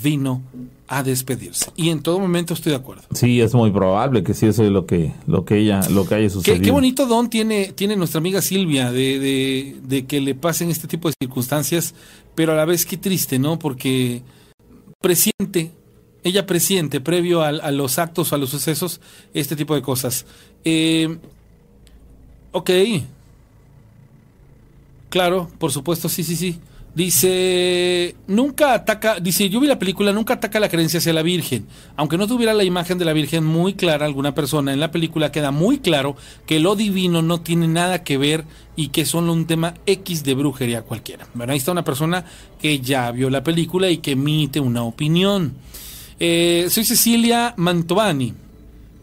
vino 0.00 0.40
a 0.86 1.02
despedirse. 1.02 1.72
Y 1.74 1.88
en 1.88 2.00
todo 2.00 2.20
momento 2.20 2.54
estoy 2.54 2.70
de 2.70 2.76
acuerdo. 2.76 3.02
Sí, 3.12 3.40
es 3.40 3.54
muy 3.54 3.72
probable 3.72 4.22
que 4.22 4.34
sí 4.34 4.46
eso 4.46 4.62
es 4.62 4.70
lo 4.70 4.86
que, 4.86 5.12
lo 5.26 5.44
que 5.44 5.58
ella, 5.58 5.80
lo 5.90 6.06
que 6.06 6.14
haya 6.14 6.30
sucedido. 6.30 6.60
Qué, 6.60 6.66
qué 6.66 6.70
bonito 6.70 7.06
don 7.06 7.28
tiene, 7.28 7.72
tiene 7.72 7.96
nuestra 7.96 8.18
amiga 8.18 8.40
Silvia 8.40 8.92
de, 8.92 9.18
de, 9.18 9.76
de 9.82 10.06
que 10.06 10.20
le 10.20 10.36
pasen 10.36 10.70
este 10.70 10.86
tipo 10.86 11.08
de 11.08 11.14
circunstancias, 11.20 11.94
pero 12.36 12.52
a 12.52 12.54
la 12.54 12.64
vez 12.66 12.86
qué 12.86 12.96
triste, 12.96 13.40
¿no? 13.40 13.58
Porque 13.58 14.22
presiente, 15.00 15.72
ella 16.24 16.46
presiente, 16.46 17.00
previo 17.00 17.42
a, 17.42 17.70
los 17.70 17.98
actos 17.98 18.32
o 18.32 18.34
a 18.34 18.38
los 18.38 18.50
sucesos, 18.50 19.00
este 19.34 19.56
tipo 19.56 19.74
de 19.74 19.82
cosas. 19.82 20.26
Eh, 20.64 21.18
ok. 22.52 22.70
Claro, 25.08 25.50
por 25.58 25.72
supuesto, 25.72 26.08
sí, 26.08 26.22
sí, 26.22 26.36
sí. 26.36 26.60
Dice, 26.92 28.16
nunca 28.26 28.74
ataca, 28.74 29.20
dice, 29.20 29.48
yo 29.48 29.60
vi 29.60 29.68
la 29.68 29.78
película, 29.78 30.12
nunca 30.12 30.34
ataca 30.34 30.58
la 30.58 30.68
creencia 30.68 30.98
hacia 30.98 31.12
la 31.12 31.22
Virgen. 31.22 31.66
Aunque 31.96 32.18
no 32.18 32.26
tuviera 32.26 32.52
la 32.52 32.64
imagen 32.64 32.98
de 32.98 33.04
la 33.04 33.12
Virgen 33.12 33.44
muy 33.44 33.74
clara 33.74 34.06
alguna 34.06 34.34
persona, 34.34 34.72
en 34.72 34.80
la 34.80 34.90
película 34.90 35.30
queda 35.30 35.52
muy 35.52 35.78
claro 35.78 36.16
que 36.46 36.58
lo 36.58 36.74
divino 36.74 37.22
no 37.22 37.42
tiene 37.42 37.68
nada 37.68 38.02
que 38.02 38.18
ver 38.18 38.44
y 38.74 38.88
que 38.88 39.04
solo 39.04 39.32
un 39.32 39.46
tema 39.46 39.74
X 39.86 40.24
de 40.24 40.34
brujería 40.34 40.82
cualquiera. 40.82 41.28
Bueno, 41.32 41.52
ahí 41.52 41.58
está 41.58 41.70
una 41.70 41.84
persona 41.84 42.24
que 42.60 42.80
ya 42.80 43.12
vio 43.12 43.30
la 43.30 43.44
película 43.44 43.88
y 43.88 43.98
que 43.98 44.12
emite 44.12 44.58
una 44.58 44.82
opinión. 44.82 45.54
Eh, 46.20 46.66
soy 46.70 46.84
Cecilia 46.84 47.54
Mantovani. 47.56 48.34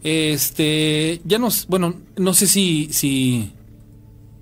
Este, 0.02 1.20
ya 1.24 1.38
nos, 1.38 1.66
bueno, 1.66 1.94
no 2.16 2.32
sé 2.32 2.46
si, 2.46 2.88
si, 2.92 3.52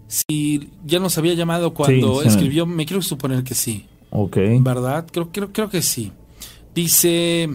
si 0.06 0.68
ya 0.84 0.98
nos 1.00 1.16
había 1.18 1.34
llamado 1.34 1.72
cuando 1.74 2.16
Sí, 2.16 2.22
sí. 2.22 2.28
escribió, 2.28 2.66
me 2.66 2.84
quiero 2.86 3.02
suponer 3.02 3.42
que 3.42 3.54
sí. 3.54 3.86
Ok. 4.10 4.36
¿Verdad? 4.60 5.06
Creo, 5.10 5.32
creo, 5.32 5.52
creo 5.52 5.70
que 5.70 5.82
sí. 5.82 6.12
Dice. 6.74 7.48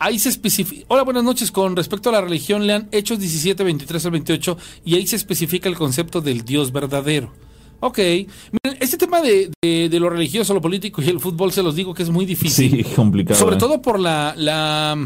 Ahí 0.00 0.20
se 0.20 0.28
especifica. 0.28 0.84
Hola, 0.88 1.02
buenas 1.02 1.24
noches. 1.24 1.50
Con 1.50 1.74
respecto 1.74 2.08
a 2.10 2.12
la 2.12 2.20
religión, 2.20 2.66
lean 2.68 2.88
Hechos 2.92 3.18
17, 3.18 3.64
23 3.64 4.04
al 4.06 4.12
28 4.12 4.56
y 4.84 4.94
ahí 4.94 5.04
se 5.08 5.16
especifica 5.16 5.68
el 5.68 5.74
concepto 5.76 6.20
del 6.20 6.44
Dios 6.44 6.70
verdadero. 6.70 7.32
Ok. 7.80 7.98
Miren, 7.98 8.78
este 8.80 8.96
tema 8.96 9.20
de, 9.20 9.50
de- 9.62 9.88
de 9.88 10.00
lo 10.00 10.10
religioso, 10.10 10.52
lo 10.54 10.60
político 10.60 11.00
y 11.02 11.08
el 11.08 11.20
fútbol 11.20 11.52
se 11.52 11.62
los 11.62 11.74
digo 11.76 11.94
que 11.94 12.02
es 12.02 12.10
muy 12.10 12.26
difícil. 12.26 12.84
Sí, 12.84 12.84
complicado. 12.96 13.38
Sobre 13.38 13.56
¿eh? 13.56 13.58
todo 13.58 13.80
por 13.80 14.00
la, 14.00 14.34
la 14.36 14.96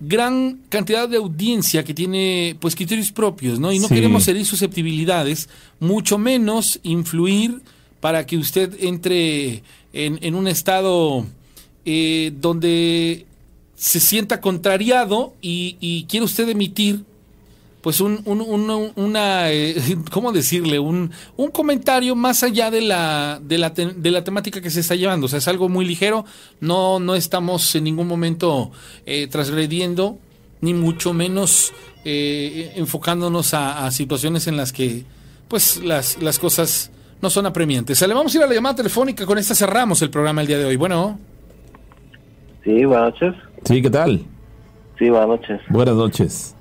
gran 0.00 0.60
cantidad 0.68 1.08
de 1.08 1.18
audiencia 1.18 1.84
que 1.84 1.94
tiene 1.94 2.56
pues 2.58 2.74
criterios 2.74 3.12
propios, 3.12 3.60
¿no? 3.60 3.70
Y 3.72 3.78
no 3.78 3.88
Sí. 3.88 3.94
queremos 3.94 4.26
herir 4.28 4.46
susceptibilidades, 4.46 5.48
mucho 5.78 6.18
menos 6.18 6.80
influir 6.82 7.60
para 8.00 8.24
que 8.26 8.38
usted 8.38 8.74
entre 8.80 9.62
en, 9.92 10.18
en 10.22 10.34
un 10.34 10.48
estado 10.48 11.26
eh, 11.84 12.32
donde 12.40 13.26
se 13.76 14.00
sienta 14.00 14.40
contrariado 14.40 15.34
y, 15.42 15.76
y 15.80 16.04
quiere 16.04 16.24
usted 16.24 16.48
emitir 16.48 17.04
pues 17.80 18.00
un, 18.00 18.20
un, 18.26 18.40
un- 18.40 18.92
una, 18.96 19.50
eh, 19.50 19.74
¿cómo 20.10 20.32
decirle? 20.32 20.78
Un, 20.78 21.10
un 21.36 21.50
comentario 21.50 22.14
más 22.14 22.42
allá 22.42 22.70
de 22.70 22.80
la, 22.82 23.40
de, 23.42 23.58
la 23.58 23.72
te- 23.74 23.92
de 23.94 24.10
la 24.10 24.22
temática 24.24 24.60
que 24.60 24.70
se 24.70 24.80
está 24.80 24.94
llevando. 24.94 25.26
O 25.26 25.28
sea, 25.28 25.38
es 25.38 25.48
algo 25.48 25.68
muy 25.68 25.84
ligero, 25.84 26.24
no, 26.60 26.98
no 27.00 27.14
estamos 27.14 27.74
en 27.74 27.84
ningún 27.84 28.06
momento 28.06 28.70
eh, 29.06 29.26
transgrediendo, 29.28 30.18
ni 30.60 30.74
mucho 30.74 31.12
menos 31.14 31.72
eh, 32.04 32.72
enfocándonos 32.76 33.54
a, 33.54 33.86
a 33.86 33.90
situaciones 33.90 34.46
en 34.46 34.56
las 34.56 34.72
que 34.72 35.04
pues 35.48 35.78
las, 35.82 36.22
las 36.22 36.38
cosas 36.38 36.90
no 37.22 37.28
son 37.30 37.44
apremiantes. 37.46 37.98
Sale, 37.98 38.14
vamos 38.14 38.34
a 38.34 38.38
ir 38.38 38.44
a 38.44 38.46
la 38.46 38.54
llamada 38.54 38.76
telefónica, 38.76 39.26
con 39.26 39.36
esta 39.38 39.54
cerramos 39.54 40.00
el 40.02 40.10
programa 40.10 40.40
el 40.42 40.46
día 40.46 40.58
de 40.58 40.64
hoy. 40.66 40.76
Bueno, 40.76 41.18
Sí, 42.64 42.84
buenas 42.84 43.12
noches. 43.14 43.34
Sí, 43.64 43.80
¿qué 43.80 43.88
tal? 43.90 44.20
Sí, 44.98 45.08
buenas 45.08 45.28
noches. 45.28 45.60
Buenas 45.70 45.94
noches. 45.94 46.54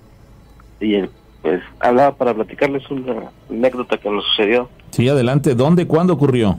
Y 0.79 1.01
pues 1.41 1.61
hablaba 1.79 2.15
para 2.15 2.33
platicarles 2.33 2.89
una 2.89 3.31
anécdota 3.49 3.97
que 3.97 4.09
nos 4.09 4.25
sucedió. 4.25 4.69
Sí, 4.91 5.07
adelante. 5.07 5.55
¿Dónde, 5.55 5.87
cuándo 5.87 6.13
ocurrió? 6.13 6.57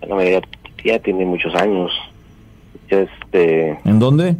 Bueno, 0.00 0.22
ya, 0.22 0.40
ya 0.84 0.98
tiene 0.98 1.24
muchos 1.24 1.54
años. 1.54 1.90
Este, 2.88 3.78
¿En 3.84 3.98
dónde? 3.98 4.36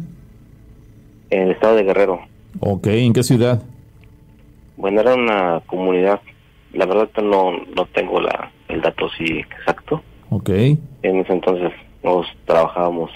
en 1.29 1.41
el 1.43 1.51
estado 1.51 1.75
de 1.75 1.83
Guerrero. 1.83 2.21
Ok, 2.59 2.87
¿en 2.87 3.13
qué 3.13 3.23
ciudad? 3.23 3.61
Bueno, 4.77 5.01
era 5.01 5.15
una 5.15 5.61
comunidad. 5.65 6.21
La 6.73 6.85
verdad 6.85 7.09
no, 7.21 7.51
no 7.75 7.85
tengo 7.93 8.19
la, 8.19 8.51
el 8.67 8.81
dato 8.81 9.07
así 9.07 9.39
exacto. 9.39 10.01
Ok. 10.29 10.49
En 10.49 11.19
ese 11.19 11.33
entonces 11.33 11.71
nos 12.03 12.25
trabajábamos 12.45 13.11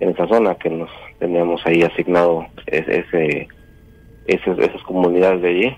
en 0.00 0.10
esa 0.10 0.26
zona 0.28 0.54
que 0.54 0.70
nos 0.70 0.90
teníamos 1.18 1.60
ahí 1.66 1.82
asignado 1.82 2.46
ese, 2.66 3.00
ese 3.00 3.48
esas, 4.28 4.58
esas 4.58 4.82
comunidades 4.82 5.42
de 5.42 5.48
allí. 5.48 5.76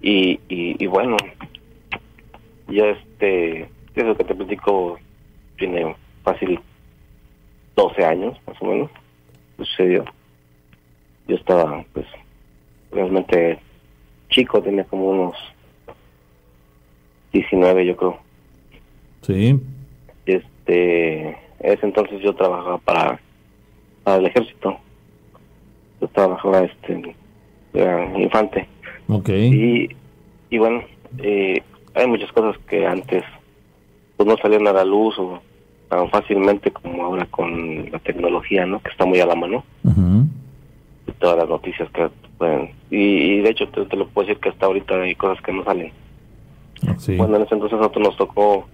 Y, 0.00 0.40
y, 0.48 0.76
y 0.78 0.86
bueno 0.86 1.16
ya 2.68 2.86
este 2.86 3.68
eso 3.94 4.16
que 4.16 4.24
te 4.24 4.34
platico 4.34 4.98
tiene 5.56 5.94
fácil 6.22 6.58
12 7.76 8.04
años 8.04 8.38
más 8.46 8.60
o 8.60 8.66
menos 8.66 8.90
sucedió. 9.56 10.04
Yo 11.28 11.36
estaba 11.36 11.84
pues 11.92 12.06
realmente 12.90 13.58
chico 14.30 14.62
tenía 14.62 14.84
como 14.84 15.10
unos 15.10 15.34
19 17.32 17.86
yo 17.86 17.96
creo. 17.96 18.18
Sí. 19.22 19.60
este 20.26 21.28
en 21.28 21.72
ese 21.72 21.86
entonces 21.86 22.20
yo 22.20 22.34
trabajaba 22.34 22.78
para, 22.78 23.20
para 24.02 24.16
el 24.18 24.26
ejército. 24.26 24.78
Yo 26.00 26.08
trabajaba 26.08 26.60
este 26.62 27.14
era 27.74 28.18
infante. 28.18 28.66
Ok. 29.08 29.28
y, 29.28 29.88
y 30.50 30.58
bueno 30.58 30.82
eh, 31.18 31.62
hay 31.94 32.06
muchas 32.06 32.32
cosas 32.32 32.56
que 32.66 32.86
antes 32.86 33.22
pues 34.16 34.28
no 34.28 34.36
salían 34.38 34.66
a 34.66 34.72
la 34.72 34.84
luz 34.84 35.18
o 35.18 35.40
tan 35.88 36.08
fácilmente 36.10 36.70
como 36.70 37.04
ahora 37.04 37.26
con 37.26 37.90
la 37.90 37.98
tecnología 37.98 38.66
no 38.66 38.80
que 38.80 38.90
está 38.90 39.04
muy 39.04 39.20
a 39.20 39.26
la 39.26 39.34
mano. 39.34 39.64
Y 41.06 41.12
todas 41.12 41.36
las 41.36 41.48
noticias 41.48 41.90
que 41.90 42.08
pueden. 42.38 42.70
Y, 42.90 42.96
y 42.96 43.40
de 43.40 43.50
hecho 43.50 43.68
te, 43.68 43.84
te 43.84 43.96
lo 43.96 44.08
puedo 44.08 44.26
decir 44.26 44.40
que 44.40 44.48
hasta 44.48 44.66
ahorita 44.66 45.02
hay 45.02 45.14
cosas 45.14 45.42
que 45.44 45.52
no 45.52 45.62
salen. 45.64 45.92
Sí. 46.98 47.16
bueno, 47.16 47.36
en 47.36 47.42
ese 47.42 47.54
entonces 47.54 47.76
a 47.76 47.82
nosotros 47.82 48.04
nos 48.08 48.16
tocó, 48.16 48.66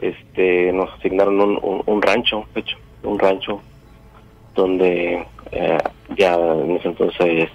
este, 0.00 0.72
nos 0.72 0.90
asignaron 0.94 1.40
un, 1.40 1.58
un, 1.62 1.82
un 1.86 2.02
rancho, 2.02 2.44
de 2.54 2.60
hecho, 2.60 2.76
un 3.02 3.18
rancho 3.18 3.60
donde 4.54 5.24
eh, 5.50 5.78
ya 6.16 6.34
en 6.34 6.76
ese 6.76 6.88
entonces 6.88 7.48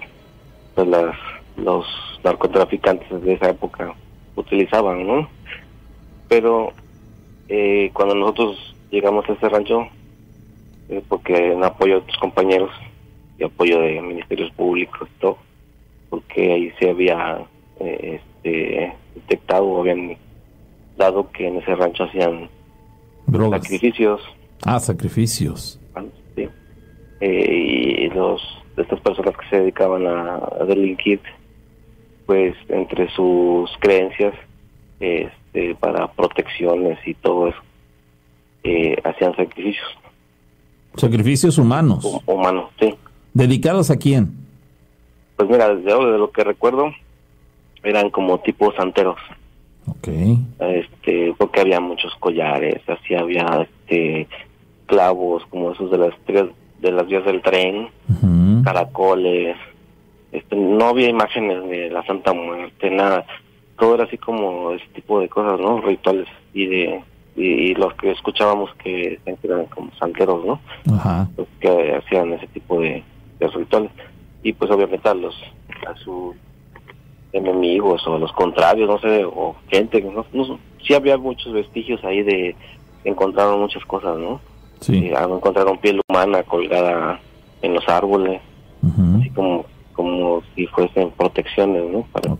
pues 0.78 0.88
las, 0.90 1.16
los 1.56 1.84
narcotraficantes 2.22 3.20
de 3.22 3.32
esa 3.32 3.50
época 3.50 3.92
utilizaban, 4.36 5.04
¿no? 5.04 5.28
Pero 6.28 6.72
eh, 7.48 7.90
cuando 7.92 8.14
nosotros 8.14 8.76
llegamos 8.92 9.28
a 9.28 9.32
ese 9.32 9.48
rancho, 9.48 9.88
eh, 10.88 11.02
porque 11.08 11.52
en 11.52 11.64
apoyo 11.64 11.94
de 11.94 12.00
otros 12.02 12.16
compañeros 12.18 12.70
y 13.40 13.44
apoyo 13.44 13.80
de 13.80 14.00
ministerios 14.00 14.52
públicos 14.52 15.08
y 15.16 15.20
todo, 15.20 15.38
porque 16.10 16.52
ahí 16.52 16.72
se 16.78 16.90
había 16.90 17.40
eh, 17.80 18.20
este, 18.20 18.94
detectado 19.16 19.64
o 19.66 19.80
habían 19.80 20.16
dado 20.96 21.28
que 21.32 21.48
en 21.48 21.56
ese 21.56 21.74
rancho 21.74 22.04
hacían 22.04 22.48
Drogas. 23.26 23.62
sacrificios 23.62 24.20
Ah, 24.64 24.78
sacrificios. 24.78 25.80
sí. 26.36 26.48
Eh, 27.20 28.04
y 28.04 28.10
los 28.10 28.40
estas 28.82 29.00
personas 29.00 29.36
que 29.36 29.48
se 29.48 29.56
dedicaban 29.60 30.06
a, 30.06 30.36
a 30.60 30.64
delinquir 30.66 31.20
pues 32.26 32.54
entre 32.68 33.08
sus 33.10 33.70
creencias 33.80 34.34
este, 35.00 35.74
para 35.76 36.08
protecciones 36.12 36.98
y 37.06 37.14
todo 37.14 37.48
eso 37.48 37.58
eh, 38.64 38.96
hacían 39.04 39.34
sacrificios 39.36 39.86
Sacrificios 40.96 41.58
humanos. 41.58 42.04
hu- 42.04 42.22
humanos 42.26 42.70
sí 42.80 42.94
¿Dedicados 43.34 43.90
a 43.90 43.96
quién? 43.96 44.32
pues 45.36 45.48
mira 45.48 45.74
desde 45.74 45.92
ahora 45.92 46.12
de 46.12 46.18
lo 46.18 46.30
que 46.32 46.42
recuerdo 46.44 46.90
eran 47.84 48.10
como 48.10 48.38
tipo 48.40 48.72
santeros 48.72 49.16
Ok. 49.86 50.08
este 50.58 51.32
porque 51.38 51.60
había 51.60 51.80
muchos 51.80 52.12
collares 52.20 52.82
así 52.88 53.14
había 53.14 53.46
este 53.62 54.26
clavos 54.86 55.44
como 55.50 55.72
esos 55.72 55.90
de 55.90 55.98
las 55.98 56.14
de 56.80 56.92
las 56.92 57.06
vías 57.06 57.24
del 57.24 57.40
tren 57.42 57.88
Ujú. 58.08 58.26
Caracoles 58.72 59.56
este 60.32 60.54
no 60.56 60.86
había 60.88 61.08
imágenes 61.08 61.66
de 61.68 61.88
la 61.90 62.04
Santa 62.04 62.32
Muerte 62.34 62.90
nada. 62.90 63.24
Todo 63.78 63.94
era 63.94 64.04
así 64.04 64.18
como 64.18 64.72
ese 64.72 64.86
tipo 64.88 65.20
de 65.20 65.28
cosas 65.28 65.58
no 65.58 65.80
rituales 65.80 66.26
y 66.52 66.66
de 66.66 67.02
y, 67.36 67.44
y 67.46 67.74
los 67.74 67.94
que 67.94 68.10
escuchábamos 68.10 68.74
que 68.82 69.18
eran 69.42 69.64
como 69.66 69.90
santeros 69.98 70.44
no 70.44 70.60
Ajá. 70.94 71.28
Los 71.36 71.46
que 71.60 71.94
hacían 71.94 72.32
ese 72.34 72.46
tipo 72.48 72.80
de, 72.80 73.02
de 73.38 73.48
rituales. 73.48 73.90
Y 74.42 74.52
pues 74.52 74.70
obviamente 74.70 75.08
a 75.08 75.14
los 75.14 75.34
a 75.86 75.94
sus 75.96 76.34
enemigos 77.32 78.06
o 78.06 78.16
a 78.16 78.18
los 78.18 78.32
contrarios 78.32 78.88
no 78.88 78.98
sé 78.98 79.24
o 79.24 79.54
gente 79.68 80.00
no, 80.02 80.24
no- 80.32 80.58
sí 80.86 80.94
había 80.94 81.16
muchos 81.18 81.52
vestigios 81.52 82.02
ahí 82.04 82.22
de 82.22 82.56
encontraron 83.04 83.60
muchas 83.60 83.84
cosas 83.84 84.18
no 84.18 84.40
Sí. 84.80 84.96
Eh, 85.08 85.14
encontraron 85.18 85.78
piel 85.78 86.00
humana 86.08 86.42
colgada 86.44 87.18
en 87.62 87.74
los 87.74 87.88
árboles 87.88 88.40
Así 89.18 89.30
como 89.30 89.64
como 89.92 90.42
si 90.54 90.66
fuesen 90.68 91.10
protecciones 91.10 91.82
no 91.90 92.06
para 92.12 92.36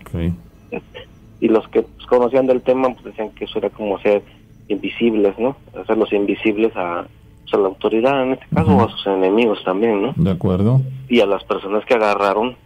y 1.41 1.49
los 1.49 1.67
que 1.69 1.83
pues, 1.83 2.07
conocían 2.07 2.47
del 2.47 2.63
tema 2.63 2.89
pues 2.91 3.05
decían 3.05 3.31
que 3.31 3.47
eso 3.47 3.59
era 3.59 3.71
como 3.71 3.99
ser 3.99 4.23
invisibles 4.69 5.37
no 5.39 5.57
hacerlos 5.81 6.13
invisibles 6.13 6.73
a, 6.77 7.07
pues, 7.43 7.55
a 7.55 7.57
la 7.59 7.69
autoridad 7.69 8.23
en 8.23 8.33
este 8.35 8.47
caso 8.55 8.77
o 8.77 8.85
a 8.85 8.91
sus 8.91 9.07
enemigos 9.09 9.63
también 9.65 10.03
no 10.03 10.13
De 10.17 10.31
acuerdo. 10.31 10.81
y 11.09 11.21
a 11.21 11.27
las 11.27 11.43
personas 11.45 11.85
que 11.85 11.95
agarraron 11.95 12.57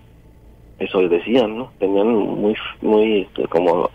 eso 0.78 0.98
decían 1.08 1.56
no 1.56 1.70
tenían 1.78 2.08
muy 2.14 2.54
muy 2.82 3.20
este, 3.22 3.46
como 3.48 3.88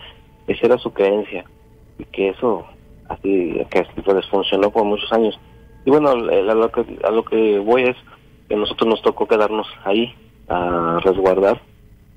esa 0.48 0.66
era 0.66 0.78
su 0.80 0.92
creencia 0.94 1.46
y 2.00 2.06
que 2.06 2.30
eso 2.30 2.66
así 3.10 3.56
que 3.70 3.86
les 4.14 4.28
funcionó 4.28 4.70
por 4.70 4.84
muchos 4.84 5.12
años. 5.14 5.40
Y 5.86 5.90
bueno 5.90 6.10
a 6.10 6.16
lo 6.16 6.72
que 6.72 6.86
a 7.04 7.12
lo 7.12 7.24
que 7.24 7.60
voy 7.60 7.84
es 7.84 7.96
que 8.48 8.56
a 8.56 8.58
nosotros 8.58 8.90
nos 8.90 9.02
tocó 9.02 9.28
quedarnos 9.28 9.68
ahí 9.86 10.14
a 10.48 11.00
resguardar 11.04 11.62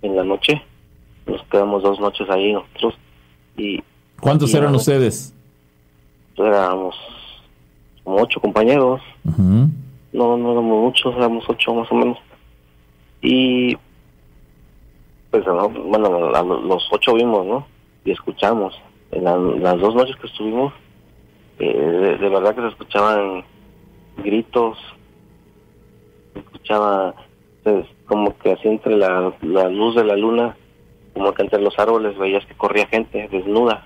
en 0.03 0.17
la 0.17 0.25
noche 0.25 0.63
nos 1.27 1.43
quedamos 1.45 1.83
dos 1.83 1.99
noches 2.01 2.29
ahí 2.31 2.53
nosotros 2.53 2.95
y 3.57 3.83
¿Cuántos 4.21 4.51
y 4.51 4.53
eran 4.53 4.65
éramos- 4.65 4.83
ustedes? 4.83 5.35
éramos 6.37 6.97
como 8.05 8.17
ocho 8.23 8.41
compañeros 8.41 9.01
no, 10.13 10.37
no 10.37 10.53
éramos 10.53 10.83
muchos, 10.83 11.15
éramos 11.17 11.45
ocho 11.49 11.73
más 11.75 11.91
o 11.93 11.95
menos. 11.95 12.19
Y 13.23 13.77
pues 15.31 15.47
¿no? 15.47 15.69
bueno, 15.69 16.35
a 16.35 16.43
lo- 16.43 16.61
los 16.63 16.83
ocho 16.91 17.15
vimos, 17.15 17.47
¿no? 17.47 17.67
Y 18.05 18.11
escuchamos. 18.11 18.75
En 19.13 19.25
la- 19.25 19.37
las 19.37 19.79
dos 19.81 19.95
noches 19.95 20.17
que 20.17 20.27
estuvimos, 20.27 20.73
eh, 21.61 21.73
de, 21.73 22.17
de 22.19 22.29
verdad 22.29 22.55
que 22.57 22.63
se 22.63 22.69
escuchaban 22.69 23.45
gritos, 24.19 24.77
escuchaba 26.35 27.15
pues, 27.63 27.87
como 28.07 28.37
que 28.39 28.53
así 28.53 28.69
entre 28.69 28.97
la, 28.97 29.33
la 29.43 29.69
luz 29.69 29.97
de 29.97 30.05
la 30.05 30.17
luna, 30.17 30.57
como 31.15 31.33
que 31.33 31.43
entre 31.43 31.61
los 31.61 31.79
árboles 31.79 32.17
veías 32.19 32.45
que 32.47 32.55
corría 32.55 32.87
gente 32.87 33.29
desnuda. 33.31 33.85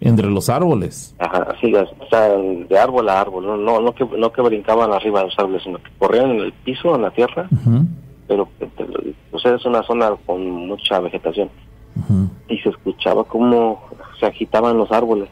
Entre 0.00 0.26
los 0.26 0.48
árboles. 0.48 1.14
Ajá, 1.18 1.46
así, 1.54 1.74
o 1.74 2.08
sea, 2.08 2.28
de 2.28 2.78
árbol 2.78 3.08
a 3.08 3.20
árbol, 3.20 3.46
no, 3.46 3.56
no, 3.56 3.80
no 3.80 3.94
que, 3.94 4.04
no 4.04 4.32
que 4.32 4.40
brincaban 4.40 4.92
arriba 4.92 5.20
de 5.20 5.26
los 5.26 5.38
árboles, 5.38 5.62
sino 5.62 5.78
que 5.78 5.90
corrían 5.98 6.30
en 6.30 6.40
el 6.40 6.52
piso, 6.52 6.94
en 6.94 7.02
la 7.02 7.10
tierra, 7.10 7.48
pero 8.26 8.48
o 9.32 9.38
sea, 9.38 9.54
es 9.54 9.64
una 9.66 9.82
zona 9.82 10.10
con 10.24 10.50
mucha 10.50 11.00
vegetación 11.00 11.50
y 12.48 12.58
se 12.58 12.68
escuchaba 12.68 13.24
como 13.24 13.80
se 14.18 14.26
agitaban 14.26 14.76
los 14.76 14.90
árboles, 14.90 15.28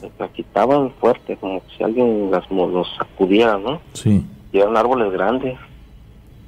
se 0.00 0.22
agitaban 0.22 0.92
fuerte, 1.00 1.36
como 1.36 1.62
si 1.76 1.84
alguien 1.84 2.30
las, 2.30 2.48
los 2.50 2.86
sacudiera, 2.96 3.58
¿no? 3.58 3.80
Sí. 3.92 4.24
Y 4.52 4.58
eran 4.58 4.76
árboles 4.76 5.12
grandes, 5.12 5.58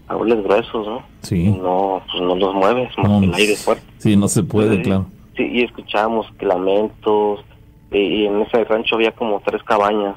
cables 0.09 0.43
gruesos, 0.43 0.87
¿no? 0.87 1.03
Sí. 1.23 1.49
No, 1.51 2.03
pues 2.11 2.23
no 2.23 2.35
los 2.35 2.55
mueves, 2.55 2.91
más 2.99 3.09
No, 3.09 3.21
que 3.21 3.27
el 3.27 3.35
aire 3.35 3.57
fuerte. 3.57 3.85
Sí, 3.99 4.17
no 4.17 4.29
se 4.29 4.43
puede, 4.43 4.83
claro. 4.83 5.07
Sí, 5.37 5.49
y 5.53 5.63
escuchábamos 5.63 6.27
lamentos, 6.41 7.45
y, 7.93 7.99
y 7.99 8.27
en 8.27 8.43
ese 8.43 8.65
rancho 8.65 8.97
había 8.97 9.13
como 9.13 9.41
tres 9.45 9.63
cabañas, 9.63 10.17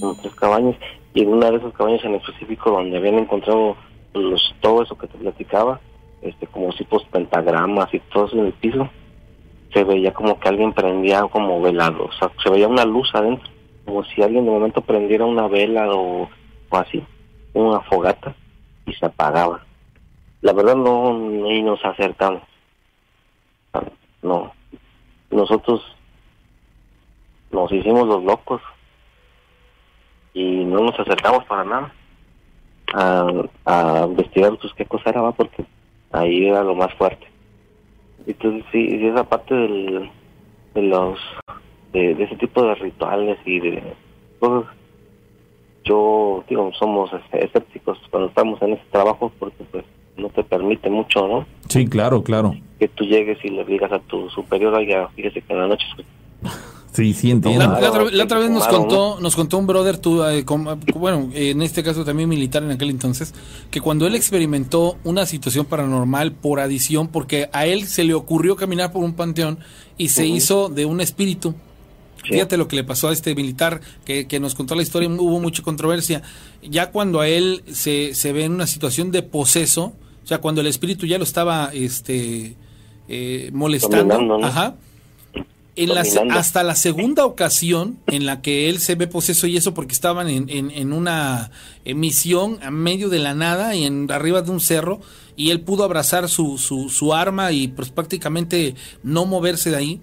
como 0.00 0.14
tres 0.16 0.34
cabañas, 0.34 0.76
y 1.14 1.22
en 1.22 1.28
una 1.28 1.50
de 1.50 1.58
esas 1.58 1.72
cabañas 1.74 2.04
en 2.04 2.14
específico 2.14 2.70
donde 2.70 2.96
habían 2.96 3.18
encontrado 3.18 3.76
los, 4.14 4.54
todo 4.60 4.82
eso 4.82 4.96
que 4.96 5.06
te 5.06 5.18
platicaba, 5.18 5.80
este, 6.22 6.46
como 6.46 6.72
tipos 6.72 7.04
pentagramas 7.04 7.92
y 7.92 7.98
todo 8.12 8.26
eso 8.26 8.38
en 8.38 8.46
el 8.46 8.52
piso, 8.52 8.88
se 9.72 9.84
veía 9.84 10.12
como 10.12 10.38
que 10.38 10.48
alguien 10.48 10.72
prendía 10.72 11.22
como 11.22 11.60
velado, 11.60 12.04
o 12.04 12.12
sea, 12.12 12.30
se 12.42 12.50
veía 12.50 12.68
una 12.68 12.84
luz 12.84 13.10
adentro, 13.14 13.48
como 13.84 14.04
si 14.04 14.22
alguien 14.22 14.44
de 14.44 14.50
momento 14.50 14.80
prendiera 14.80 15.24
una 15.24 15.48
vela 15.48 15.88
o, 15.94 16.28
así, 16.78 17.04
una 17.54 17.80
fogata, 17.80 18.34
y 18.86 18.92
se 18.94 19.06
apagaba. 19.06 19.64
La 20.40 20.52
verdad 20.52 20.76
no, 20.76 21.16
ni 21.16 21.62
nos 21.62 21.84
acercamos. 21.84 22.42
No, 24.22 24.52
nosotros 25.30 25.80
nos 27.50 27.70
hicimos 27.72 28.06
los 28.06 28.22
locos 28.24 28.60
y 30.34 30.64
no 30.64 30.80
nos 30.80 30.98
acercamos 30.98 31.44
para 31.44 31.64
nada 31.64 31.92
a, 32.94 33.26
a 33.64 34.06
investigar 34.06 34.56
pues 34.60 34.72
qué 34.74 34.84
cosa 34.86 35.10
era, 35.10 35.22
¿va? 35.22 35.32
porque 35.32 35.64
ahí 36.12 36.46
era 36.46 36.62
lo 36.62 36.74
más 36.74 36.92
fuerte. 36.94 37.26
Entonces 38.26 38.64
sí, 38.72 38.88
sí, 38.88 39.06
esa 39.06 39.24
parte 39.24 39.54
del, 39.54 40.10
de 40.74 40.82
los 40.82 41.18
de, 41.92 42.14
de 42.14 42.24
ese 42.24 42.36
tipo 42.36 42.62
de 42.62 42.74
rituales 42.76 43.38
y 43.44 43.60
de 43.60 43.94
cosas, 44.38 44.72
yo 45.84 46.44
digo 46.48 46.70
somos 46.78 47.10
este, 47.12 47.44
escépticos 47.44 47.98
cuando 48.10 48.28
estamos 48.28 48.60
en 48.62 48.74
ese 48.74 48.82
trabajo 48.90 49.32
porque 49.38 49.64
pues 49.70 49.84
no 50.16 50.28
te 50.28 50.44
permite 50.44 50.90
mucho, 50.90 51.26
¿no? 51.26 51.46
Sí, 51.68 51.86
claro, 51.86 52.22
claro. 52.22 52.54
Que 52.78 52.88
tú 52.88 53.04
llegues 53.04 53.38
y 53.44 53.48
le 53.48 53.64
digas 53.64 53.90
a 53.92 53.98
tu 54.00 54.28
superior, 54.30 54.74
oiga, 54.74 55.08
fíjese 55.16 55.40
que 55.42 55.52
en 55.52 55.58
la 55.60 55.66
noche 55.68 55.84
Sí, 56.92 57.14
sí, 57.14 57.28
La, 57.28 57.32
entiendo. 57.32 57.80
la 57.80 57.88
otra, 57.88 58.04
la 58.10 58.24
otra 58.24 58.38
vez 58.38 58.50
nos 58.50 58.68
contó, 58.68 59.18
nos 59.18 59.34
contó 59.34 59.56
un 59.56 59.66
brother, 59.66 59.96
tú, 59.96 60.22
eh, 60.24 60.44
com- 60.44 60.66
bueno, 60.94 61.30
en 61.32 61.62
este 61.62 61.82
caso 61.82 62.04
también 62.04 62.28
militar 62.28 62.62
en 62.62 62.70
aquel 62.70 62.90
entonces, 62.90 63.32
que 63.70 63.80
cuando 63.80 64.06
él 64.06 64.14
experimentó 64.14 64.96
una 65.02 65.24
situación 65.24 65.64
paranormal 65.64 66.32
por 66.32 66.60
adición, 66.60 67.08
porque 67.08 67.48
a 67.54 67.64
él 67.64 67.84
se 67.86 68.04
le 68.04 68.12
ocurrió 68.12 68.56
caminar 68.56 68.92
por 68.92 69.02
un 69.04 69.14
panteón 69.14 69.58
y 69.96 70.10
se 70.10 70.26
hizo 70.26 70.68
de 70.68 70.84
un 70.84 71.00
espíritu. 71.00 71.54
Fíjate 72.24 72.56
lo 72.56 72.68
que 72.68 72.76
le 72.76 72.84
pasó 72.84 73.08
a 73.08 73.12
este 73.12 73.34
militar 73.34 73.80
que, 74.04 74.26
que 74.26 74.38
nos 74.40 74.54
contó 74.54 74.74
la 74.74 74.82
historia, 74.82 75.08
hubo 75.08 75.40
mucha 75.40 75.62
controversia. 75.62 76.22
Ya 76.62 76.90
cuando 76.90 77.20
a 77.20 77.28
él 77.28 77.62
se, 77.72 78.14
se 78.14 78.32
ve 78.32 78.44
en 78.44 78.52
una 78.52 78.66
situación 78.66 79.10
de 79.10 79.22
poseso, 79.22 79.92
o 80.24 80.26
sea, 80.26 80.38
cuando 80.38 80.60
el 80.60 80.68
espíritu 80.68 81.04
ya 81.06 81.18
lo 81.18 81.24
estaba 81.24 81.70
este, 81.72 82.54
eh, 83.08 83.50
molestando, 83.52 84.04
ajá, 84.44 84.76
en 85.74 85.88
la 85.94 86.02
hasta 86.34 86.62
la 86.62 86.74
segunda 86.76 87.24
ocasión 87.24 87.96
en 88.06 88.26
la 88.26 88.42
que 88.42 88.68
él 88.68 88.78
se 88.78 88.94
ve 88.94 89.06
poseso 89.06 89.46
y 89.46 89.56
eso 89.56 89.72
porque 89.72 89.94
estaban 89.94 90.28
en, 90.28 90.48
en- 90.50 90.70
en 90.70 90.92
una 90.92 91.50
emisión 91.86 92.58
a 92.62 92.70
medio 92.70 93.08
de 93.08 93.18
la 93.18 93.34
nada 93.34 93.74
y 93.74 93.84
en 93.84 94.10
arriba 94.12 94.42
de 94.42 94.50
un 94.50 94.60
cerro 94.60 95.00
y 95.34 95.50
él 95.50 95.60
pudo 95.62 95.84
abrazar 95.84 96.28
su, 96.28 96.58
su, 96.58 96.90
su 96.90 97.14
arma 97.14 97.52
y 97.52 97.68
pues 97.68 97.88
prácticamente 97.88 98.74
no 99.02 99.24
moverse 99.24 99.70
de 99.70 99.76
ahí 99.76 100.00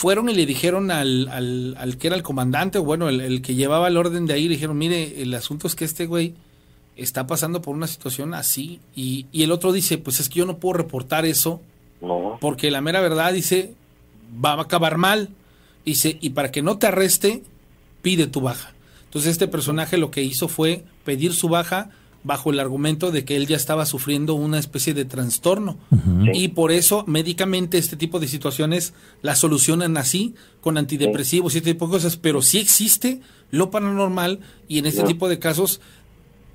fueron 0.00 0.30
y 0.30 0.34
le 0.34 0.46
dijeron 0.46 0.90
al, 0.90 1.28
al, 1.28 1.74
al 1.78 1.98
que 1.98 2.06
era 2.06 2.16
el 2.16 2.22
comandante 2.22 2.78
o 2.78 2.84
bueno 2.84 3.10
el, 3.10 3.20
el 3.20 3.42
que 3.42 3.54
llevaba 3.54 3.88
el 3.88 3.98
orden 3.98 4.24
de 4.24 4.32
ahí 4.32 4.44
le 4.48 4.54
dijeron 4.54 4.78
mire 4.78 5.20
el 5.20 5.34
asunto 5.34 5.66
es 5.66 5.74
que 5.74 5.84
este 5.84 6.06
güey 6.06 6.32
está 6.96 7.26
pasando 7.26 7.60
por 7.60 7.74
una 7.76 7.86
situación 7.86 8.32
así 8.32 8.80
y, 8.96 9.26
y 9.30 9.42
el 9.42 9.52
otro 9.52 9.72
dice 9.72 9.98
pues 9.98 10.18
es 10.18 10.30
que 10.30 10.38
yo 10.38 10.46
no 10.46 10.56
puedo 10.56 10.78
reportar 10.78 11.26
eso 11.26 11.60
No. 12.00 12.38
porque 12.40 12.70
la 12.70 12.80
mera 12.80 13.00
verdad 13.02 13.34
dice 13.34 13.74
va 14.42 14.52
a 14.54 14.62
acabar 14.62 14.96
mal 14.96 15.28
dice 15.84 16.16
y 16.22 16.30
para 16.30 16.50
que 16.50 16.62
no 16.62 16.78
te 16.78 16.86
arreste 16.86 17.42
pide 18.00 18.26
tu 18.26 18.40
baja 18.40 18.72
entonces 19.04 19.32
este 19.32 19.48
personaje 19.48 19.98
lo 19.98 20.10
que 20.10 20.22
hizo 20.22 20.48
fue 20.48 20.82
pedir 21.04 21.34
su 21.34 21.48
baja 21.50 21.90
bajo 22.22 22.50
el 22.50 22.60
argumento 22.60 23.10
de 23.10 23.24
que 23.24 23.36
él 23.36 23.46
ya 23.46 23.56
estaba 23.56 23.86
sufriendo 23.86 24.34
una 24.34 24.58
especie 24.58 24.94
de 24.94 25.04
trastorno. 25.04 25.78
Y 26.32 26.48
por 26.48 26.72
eso 26.72 27.04
médicamente 27.06 27.78
este 27.78 27.96
tipo 27.96 28.20
de 28.20 28.28
situaciones 28.28 28.92
las 29.22 29.38
solucionan 29.38 29.96
así 29.96 30.34
con 30.60 30.76
antidepresivos 30.76 31.54
y 31.54 31.58
este 31.58 31.72
tipo 31.72 31.86
de 31.86 31.92
cosas. 31.92 32.16
Pero 32.16 32.42
sí 32.42 32.58
existe 32.58 33.20
lo 33.50 33.70
paranormal 33.70 34.40
y 34.68 34.78
en 34.78 34.86
este 34.86 35.02
tipo 35.04 35.28
de 35.28 35.38
casos 35.38 35.80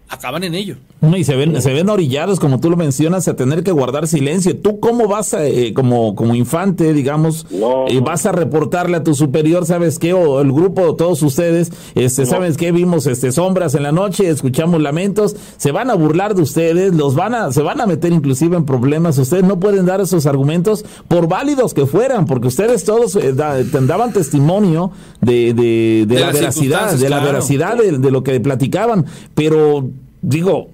acaban 0.09 0.43
en 0.43 0.55
ello. 0.55 0.75
No, 1.01 1.17
y 1.17 1.23
se 1.23 1.35
ven, 1.35 1.61
se 1.61 1.73
ven 1.73 1.89
orillados, 1.89 2.39
como 2.39 2.59
tú 2.59 2.69
lo 2.69 2.77
mencionas, 2.77 3.27
a 3.27 3.35
tener 3.35 3.63
que 3.63 3.71
guardar 3.71 4.07
silencio. 4.07 4.57
¿Tú 4.57 4.79
cómo 4.79 5.07
vas 5.07 5.33
a, 5.33 5.45
eh, 5.45 5.73
como, 5.73 6.15
como 6.15 6.33
infante, 6.35 6.93
digamos, 6.93 7.45
eh, 7.51 7.99
vas 8.03 8.25
a 8.25 8.31
reportarle 8.31 8.97
a 8.97 9.03
tu 9.03 9.13
superior, 9.13 9.65
sabes 9.65 9.99
qué, 9.99 10.13
o 10.13 10.41
el 10.41 10.51
grupo, 10.51 10.81
o 10.83 10.95
todos 10.95 11.21
ustedes, 11.21 11.71
este, 11.95 12.25
sabes 12.25 12.57
qué, 12.57 12.71
vimos 12.71 13.05
este, 13.07 13.31
sombras 13.31 13.75
en 13.75 13.83
la 13.83 13.91
noche, 13.91 14.29
escuchamos 14.29 14.81
lamentos, 14.81 15.35
se 15.57 15.71
van 15.71 15.89
a 15.91 15.95
burlar 15.95 16.33
de 16.33 16.41
ustedes, 16.41 16.93
los 16.95 17.13
van 17.13 17.35
a, 17.35 17.51
se 17.51 17.61
van 17.61 17.81
a 17.81 17.85
meter 17.85 18.11
inclusive 18.13 18.55
en 18.57 18.65
problemas. 18.65 19.17
Ustedes 19.17 19.43
no 19.43 19.59
pueden 19.59 19.85
dar 19.85 20.01
esos 20.01 20.25
argumentos, 20.25 20.85
por 21.07 21.27
válidos 21.27 21.73
que 21.73 21.85
fueran, 21.85 22.25
porque 22.25 22.47
ustedes 22.47 22.83
todos 22.83 23.15
eh, 23.15 23.33
da- 23.33 23.61
daban 23.63 24.13
testimonio 24.13 24.91
de, 25.21 25.53
de, 25.53 26.05
de 26.07 26.15
De 26.15 26.19
la 26.19 26.31
veracidad, 26.31 26.93
de 26.93 27.09
la 27.09 27.17
claro. 27.17 27.25
veracidad 27.25 27.77
de, 27.77 27.97
de 27.99 28.11
lo 28.11 28.23
que 28.23 28.39
platicaban, 28.39 29.05
pero 29.35 29.89
digo, 30.27 30.67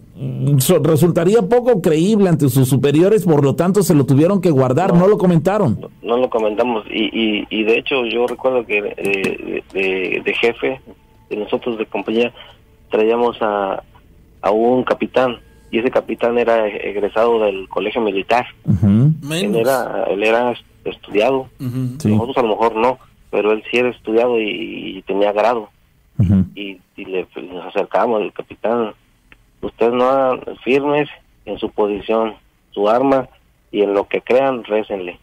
so- 0.59 0.79
resultaría 0.83 1.41
poco 1.41 1.81
creíble 1.81 2.29
ante 2.29 2.49
sus 2.49 2.67
superiores, 2.69 3.25
por 3.25 3.43
lo 3.43 3.55
tanto 3.55 3.83
se 3.83 3.93
lo 3.95 4.05
tuvieron 4.05 4.41
que 4.41 4.51
guardar, 4.51 4.93
no, 4.93 5.07
lo 5.07 5.17
comentaron. 5.17 5.79
no 6.01 6.17
lo 6.17 6.29
comentamos. 6.29 6.85
Y, 6.89 7.05
y, 7.13 7.47
y 7.49 7.63
de 7.63 7.77
hecho 7.79 8.05
yo 8.05 8.27
recuerdo 8.27 8.65
que 8.65 8.77
eh, 8.79 9.63
de, 9.73 9.79
de- 9.81 10.21
de 10.23 10.33
jefe 10.35 10.81
de 11.29 11.37
nosotros 11.37 11.77
de 11.77 11.85
compañía 11.85 12.33
traíamos 12.89 13.37
a, 13.41 13.81
a 14.41 14.51
un 14.51 14.83
capitán 14.83 15.37
y 15.71 15.79
ese 15.79 15.89
capitán 15.89 16.37
era 16.37 16.67
egresado 16.67 17.39
del 17.39 17.67
colegio 17.69 18.01
militar. 18.01 18.45
Él 19.45 19.55
era 19.55 20.03
él 20.09 20.23
era 20.23 20.53
estudiado. 20.83 21.47
Nosotros 21.59 22.37
a 22.37 22.41
lo 22.41 22.49
mejor 22.49 22.75
no 22.75 22.97
pero 23.29 23.53
él 23.53 23.63
sí 23.71 23.77
era 23.77 23.89
estudiado 23.89 24.37
y, 24.41 24.97
y 24.97 25.01
tenía 25.03 25.31
grado. 25.31 25.69
Y, 26.53 26.77
y 26.97 27.05
le 27.05 27.25
pues, 27.33 27.45
nos 27.49 27.65
acercamos 27.65 28.21
al 28.21 28.33
capitán 28.33 28.91
ustedes 29.61 29.93
no 29.93 30.05
hagan 30.09 30.41
firmes 30.63 31.09
en 31.45 31.57
su 31.59 31.69
posición 31.71 32.33
su 32.71 32.87
arma 32.89 33.27
y 33.71 33.81
en 33.81 33.93
lo 33.93 34.07
que 34.07 34.21
crean 34.21 34.63
récenle 34.63 35.19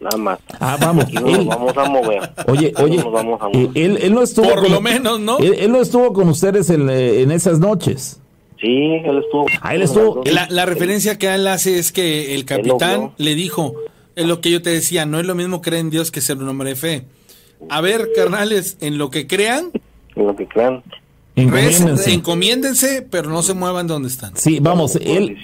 nada 0.00 0.16
más 0.18 0.38
Ah, 0.60 0.76
vamos. 0.80 1.10
Nos 1.12 1.46
vamos 1.46 1.76
a 1.76 1.84
mover 1.88 2.30
Oye, 2.48 2.72
oye, 2.82 2.96
no 2.98 3.04
nos 3.04 3.12
vamos 3.12 3.40
a 3.42 3.46
eh, 3.46 3.50
mover. 3.66 3.70
él, 3.82 3.98
él 4.02 4.14
no 4.14 4.22
estuvo 4.22 4.48
Por 4.48 4.62
con- 4.62 4.72
lo 4.72 4.80
menos, 4.80 5.20
¿no? 5.20 5.38
Él, 5.38 5.54
él 5.58 5.72
no 5.72 5.80
estuvo 5.80 6.12
con 6.12 6.28
ustedes 6.28 6.68
en, 6.70 6.88
eh, 6.90 7.22
en 7.22 7.30
esas 7.30 7.58
noches. 7.60 8.20
Sí, 8.60 8.68
él 9.04 9.18
estuvo. 9.22 9.46
Ah, 9.60 9.74
él 9.74 9.82
estuvo. 9.82 10.22
La, 10.24 10.46
la 10.50 10.64
referencia 10.66 11.18
que 11.18 11.32
él 11.34 11.46
hace 11.46 11.78
es 11.78 11.92
que 11.92 12.34
el 12.34 12.44
capitán 12.46 13.12
le 13.18 13.34
dijo, 13.34 13.74
es 14.16 14.26
lo 14.26 14.40
que 14.40 14.50
yo 14.50 14.62
te 14.62 14.70
decía, 14.70 15.04
no 15.06 15.20
es 15.20 15.26
lo 15.26 15.34
mismo 15.34 15.60
creer 15.60 15.80
en 15.82 15.90
Dios 15.90 16.10
que 16.10 16.20
ser 16.22 16.38
un 16.38 16.48
hombre 16.48 16.70
de 16.70 16.76
fe. 16.76 17.02
A 17.68 17.80
ver, 17.82 18.08
carnales, 18.16 18.78
en 18.80 18.96
lo 18.98 19.10
que 19.10 19.26
crean, 19.26 19.70
en 20.14 20.26
lo 20.26 20.36
que 20.36 20.46
crean, 20.46 20.82
Encomiéndense. 21.36 22.12
encomiéndense, 22.14 23.06
pero 23.10 23.28
no 23.30 23.42
se 23.42 23.52
muevan 23.54 23.86
donde 23.86 24.08
están. 24.08 24.32
Sí, 24.36 24.58
vamos, 24.60 24.96
él, 24.96 25.36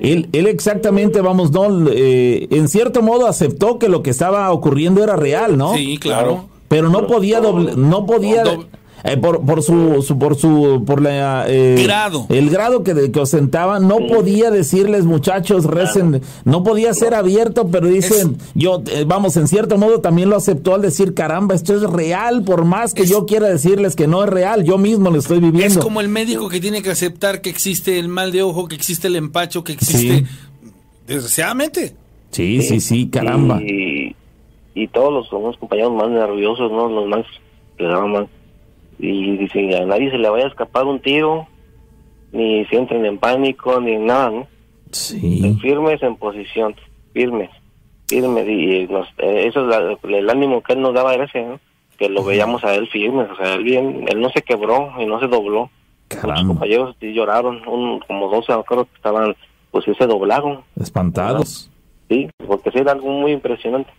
él, 0.00 0.28
él 0.32 0.46
exactamente, 0.46 1.20
vamos, 1.20 1.52
no, 1.52 1.86
eh, 1.90 2.48
en 2.50 2.66
cierto 2.68 3.02
modo 3.02 3.26
aceptó 3.26 3.78
que 3.78 3.88
lo 3.90 4.02
que 4.02 4.10
estaba 4.10 4.50
ocurriendo 4.50 5.04
era 5.04 5.16
real, 5.16 5.58
¿no? 5.58 5.74
Sí, 5.74 5.98
claro. 5.98 6.46
Pero 6.68 6.88
no 6.88 7.06
podía, 7.06 7.40
doble- 7.42 7.74
no 7.76 8.06
podía, 8.06 8.42
eh, 9.04 9.16
por, 9.18 9.44
por 9.44 9.62
su, 9.62 10.02
su- 10.02 10.18
por 10.18 10.34
su, 10.36 10.82
por 10.86 11.00
la, 11.02 11.44
eh, 11.48 11.76
Grado. 11.84 12.26
el 12.30 12.48
grado 12.50 12.82
que, 12.82 12.94
de- 12.94 13.12
que 13.12 13.20
ostentaba, 13.20 13.78
no 13.78 13.98
podía 14.08 14.50
decirles, 14.50 15.04
muchachos, 15.04 15.64
recen, 15.66 16.22
no 16.44 16.64
podía 16.64 16.94
ser 16.94 17.14
abierto, 17.14 17.68
pero 17.68 17.86
dicen, 17.86 18.38
yo, 18.54 18.82
eh, 18.90 19.04
vamos, 19.06 19.36
en 19.36 19.46
cierto 19.46 19.76
modo 19.78 20.00
también 20.00 20.30
lo 20.30 20.36
aceptó 20.36 20.74
al 20.74 20.82
decir, 20.82 21.12
caramba, 21.14 21.54
esto 21.54 21.74
es 21.74 21.82
real, 21.82 22.42
por 22.44 22.64
más 22.64 22.94
que 22.94 23.06
yo 23.06 23.26
quiera 23.26 23.46
decirles 23.48 23.94
que 23.94 24.06
no 24.06 24.24
es 24.24 24.30
real, 24.30 24.64
yo 24.64 24.78
mismo 24.78 25.10
lo 25.10 25.18
estoy 25.18 25.38
viviendo. 25.38 25.66
Es 25.66 25.78
como 25.78 26.00
el 26.00 26.08
médico 26.08 26.48
que 26.48 26.60
tiene 26.60 26.82
que 26.82 26.90
aceptar 26.90 27.40
que 27.42 27.50
existe 27.50 27.98
el 27.98 28.08
mal 28.08 28.32
de 28.32 28.42
ojo, 28.42 28.66
que 28.68 28.74
existe 28.74 29.08
el 29.08 29.16
empacho, 29.16 29.62
que 29.64 29.72
existe... 29.74 30.18
Sí. 30.20 30.24
Desgraciadamente. 31.06 31.94
Sí, 32.30 32.62
sí, 32.62 32.80
sí, 32.80 33.08
caramba. 33.08 33.60
Y, 33.62 34.16
y 34.74 34.88
todos 34.88 35.12
los, 35.12 35.32
unos 35.32 35.56
compañeros 35.58 35.92
más 35.92 36.08
nerviosos, 36.08 36.72
¿no? 36.72 36.88
Los 36.88 37.06
más 37.08 37.24
daban 37.78 38.10
más. 38.12 38.26
Y 38.98 39.36
dicen, 39.36 39.74
a 39.74 39.86
nadie 39.86 40.10
se 40.10 40.18
le 40.18 40.28
vaya 40.28 40.44
a 40.44 40.48
escapar 40.48 40.84
un 40.84 41.00
tiro, 41.00 41.46
ni 42.32 42.64
se 42.66 42.76
entren 42.76 43.04
en 43.04 43.18
pánico, 43.18 43.80
ni 43.80 43.96
nada, 43.96 44.30
¿no? 44.30 44.46
Sí. 44.90 45.56
Firmes 45.60 46.02
en 46.02 46.16
posición, 46.16 46.74
firmes, 47.12 47.50
firmes. 48.08 48.48
Y 48.48 48.86
nos- 48.92 49.08
eh, 49.18 49.46
eso 49.46 49.62
es 49.62 49.66
la- 49.68 49.96
el 50.18 50.30
ánimo 50.30 50.62
que 50.62 50.74
él 50.74 50.80
nos 50.82 50.94
daba 50.94 51.14
era 51.14 51.24
ese, 51.24 51.42
¿no? 51.42 51.60
Que 51.98 52.08
lo 52.08 52.24
veíamos 52.24 52.64
a 52.64 52.74
él 52.74 52.88
firmes, 52.88 53.28
o 53.30 53.36
sea, 53.36 53.54
él 53.54 53.64
bien, 53.64 54.04
él 54.08 54.20
no 54.20 54.30
se 54.30 54.42
quebró 54.42 54.92
y 54.98 55.06
no 55.06 55.18
se 55.20 55.26
dobló. 55.28 55.70
Muchos 56.10 56.22
compañeros 56.48 56.96
sí 57.00 57.12
lloraron, 57.12 57.66
un, 57.66 57.98
como 58.00 58.28
12 58.28 58.52
acuerdo 58.52 58.84
que 58.84 58.94
estaban, 58.96 59.34
pues 59.70 59.84
sí 59.84 59.92
se 59.98 60.06
doblaron. 60.06 60.60
Espantados. 60.80 61.70
Sí, 62.08 62.28
porque 62.46 62.70
sí 62.70 62.78
era 62.78 62.92
algo 62.92 63.08
muy 63.08 63.32
impresionante. 63.32 63.90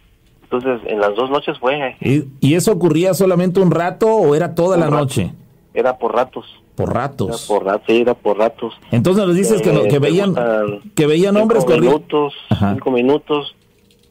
Entonces, 0.56 0.90
en 0.91 0.99
las 0.99 1.15
dos 1.15 1.30
noches 1.30 1.57
fue. 1.60 1.95
¿Y, 2.02 2.23
y 2.40 2.56
eso 2.56 2.72
ocurría 2.72 3.14
solamente 3.14 3.60
un 3.60 3.72
rato 3.72 4.07
o 4.07 4.36
era 4.36 4.56
toda 4.56 4.77
la 4.77 4.86
rato. 4.86 4.98
noche? 4.98 5.34
Era 5.73 5.98
por 5.98 6.14
ratos. 6.15 6.45
Por 6.76 6.90
Era 6.90 6.99
ratos. 7.02 7.45
por 7.48 7.64
ratos, 7.65 7.84
sí, 7.88 8.02
era 8.02 8.14
por 8.14 8.38
ratos. 8.38 8.73
Entonces 8.91 9.26
nos 9.26 9.36
dices 9.36 9.61
que, 9.61 9.69
Eh, 9.69 9.84
que 9.84 9.90
te 9.91 9.99
veían 9.99 10.30
gustan 10.30 10.80
que 10.95 11.07
veían 11.07 11.38
hombres 11.38 11.64
corriendo. 11.64 11.90
minutos, 11.91 12.34
cinco 12.49 12.91
minutos, 12.91 13.56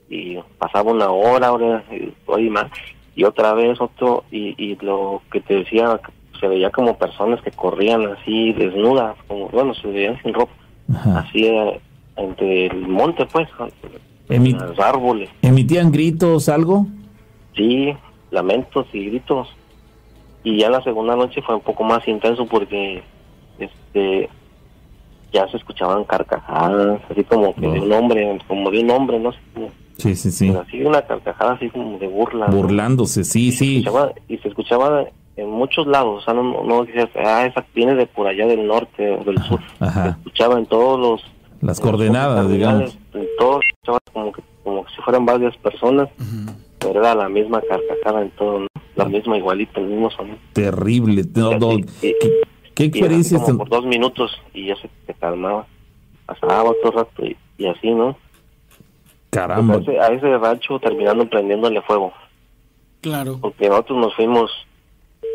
y 0.08 0.38
pasaba 0.58 0.92
una 0.92 1.10
hora, 1.10 1.52
hora 1.52 1.84
y, 2.38 2.48
más, 2.50 2.70
y 3.16 3.24
otra 3.24 3.52
vez 3.54 3.78
otro, 3.80 4.24
y, 4.30 4.54
y 4.62 4.76
lo 4.76 5.20
que 5.30 5.40
te 5.40 5.56
decía, 5.56 6.00
se 6.40 6.48
veía 6.48 6.70
como 6.70 6.96
personas 6.96 7.42
que 7.42 7.50
corrían 7.50 8.06
así 8.12 8.52
desnudas, 8.54 9.14
como, 9.28 9.48
bueno, 9.48 9.74
se 9.74 9.88
veían 9.88 10.18
sin 10.22 10.32
ropa, 10.32 10.52
así 11.16 11.46
eh, 11.46 11.80
entre 12.16 12.66
el 12.66 12.88
monte, 12.88 13.26
pues, 13.26 13.46
Emi- 14.28 14.58
los 14.58 14.78
árboles, 14.78 15.28
¿Emitían 15.42 15.92
gritos, 15.92 16.48
algo? 16.48 16.86
sí, 17.54 17.94
lamentos 18.30 18.86
y 18.92 19.06
gritos. 19.06 19.48
Y 20.42 20.58
ya 20.58 20.68
la 20.70 20.82
segunda 20.82 21.16
noche 21.16 21.40
fue 21.42 21.54
un 21.54 21.60
poco 21.62 21.84
más 21.84 22.06
intenso 22.08 22.44
porque, 22.46 23.02
este, 23.58 24.28
ya 25.32 25.48
se 25.48 25.56
escuchaban 25.56 26.04
carcajadas, 26.04 27.00
así 27.10 27.24
como 27.24 27.54
que 27.54 27.62
de 27.68 27.80
un 27.80 27.92
hombre, 27.92 28.38
como 28.46 28.70
de 28.70 28.80
un 28.80 28.90
hombre, 28.90 29.18
no 29.18 29.32
sé, 29.32 29.38
Sí, 29.96 30.16
sí, 30.16 30.30
sí. 30.32 30.48
pero 30.48 30.60
así 30.62 30.82
una 30.82 31.02
carcajada 31.02 31.52
así 31.52 31.68
como 31.70 31.98
de 31.98 32.08
burla. 32.08 32.48
¿no? 32.48 32.56
Burlándose, 32.56 33.22
sí, 33.24 33.52
sí. 33.52 33.84
y 34.28 34.36
se 34.38 34.48
escuchaba 34.48 35.04
en 35.36 35.50
muchos 35.50 35.86
lados, 35.86 36.22
o 36.22 36.24
sea, 36.24 36.34
no, 36.34 36.62
no, 36.64 36.84
decías, 36.84 37.08
ah, 37.16 37.46
esa 37.46 37.64
viene 37.74 37.94
de 37.94 38.06
por 38.06 38.26
allá 38.26 38.46
del 38.46 38.66
norte 38.66 39.10
o 39.12 39.24
del 39.24 39.38
sur. 39.44 39.60
Se 39.78 39.84
Ajá. 39.84 40.08
escuchaba 40.18 40.58
en 40.58 40.66
todos 40.66 40.98
los... 41.00 41.22
Las 41.60 41.80
coordenadas, 41.80 42.48
digamos. 42.50 42.98
Fueran 45.04 45.26
varias 45.26 45.56
personas, 45.58 46.08
pero 46.78 47.00
era 47.00 47.14
la 47.14 47.28
misma 47.28 47.60
carcajada 47.60 48.22
en 48.22 48.30
todo, 48.30 48.60
¿no? 48.60 48.66
La 48.96 49.04
misma 49.06 49.36
igualita, 49.36 49.80
el 49.80 49.86
mismo 49.86 50.10
sonido. 50.10 50.36
Terrible. 50.52 51.24
No, 51.34 51.58
no, 51.58 51.72
Y- 51.74 51.84
¿Qué, 52.74 52.84
experiencias 52.86 53.42
como 53.42 53.58
por 53.58 53.68
dos 53.68 53.86
minutos 53.86 54.32
y 54.52 54.66
ya 54.66 54.76
se, 54.76 54.90
se 55.06 55.14
calmaba. 55.14 55.66
Pasaba 56.26 56.64
otro 56.64 56.90
rato 56.90 57.24
y, 57.24 57.36
y 57.56 57.66
así, 57.66 57.90
¿no? 57.92 58.16
Caramba. 59.30 59.74
Pues 59.78 59.88
a, 59.88 59.92
ese, 59.92 60.00
a 60.00 60.06
ese 60.08 60.38
rancho 60.38 60.78
terminando 60.80 61.28
prendiéndole 61.28 61.80
fuego. 61.82 62.12
Claro. 63.00 63.38
Porque 63.40 63.68
nosotros 63.68 63.98
nos 63.98 64.14
fuimos 64.16 64.50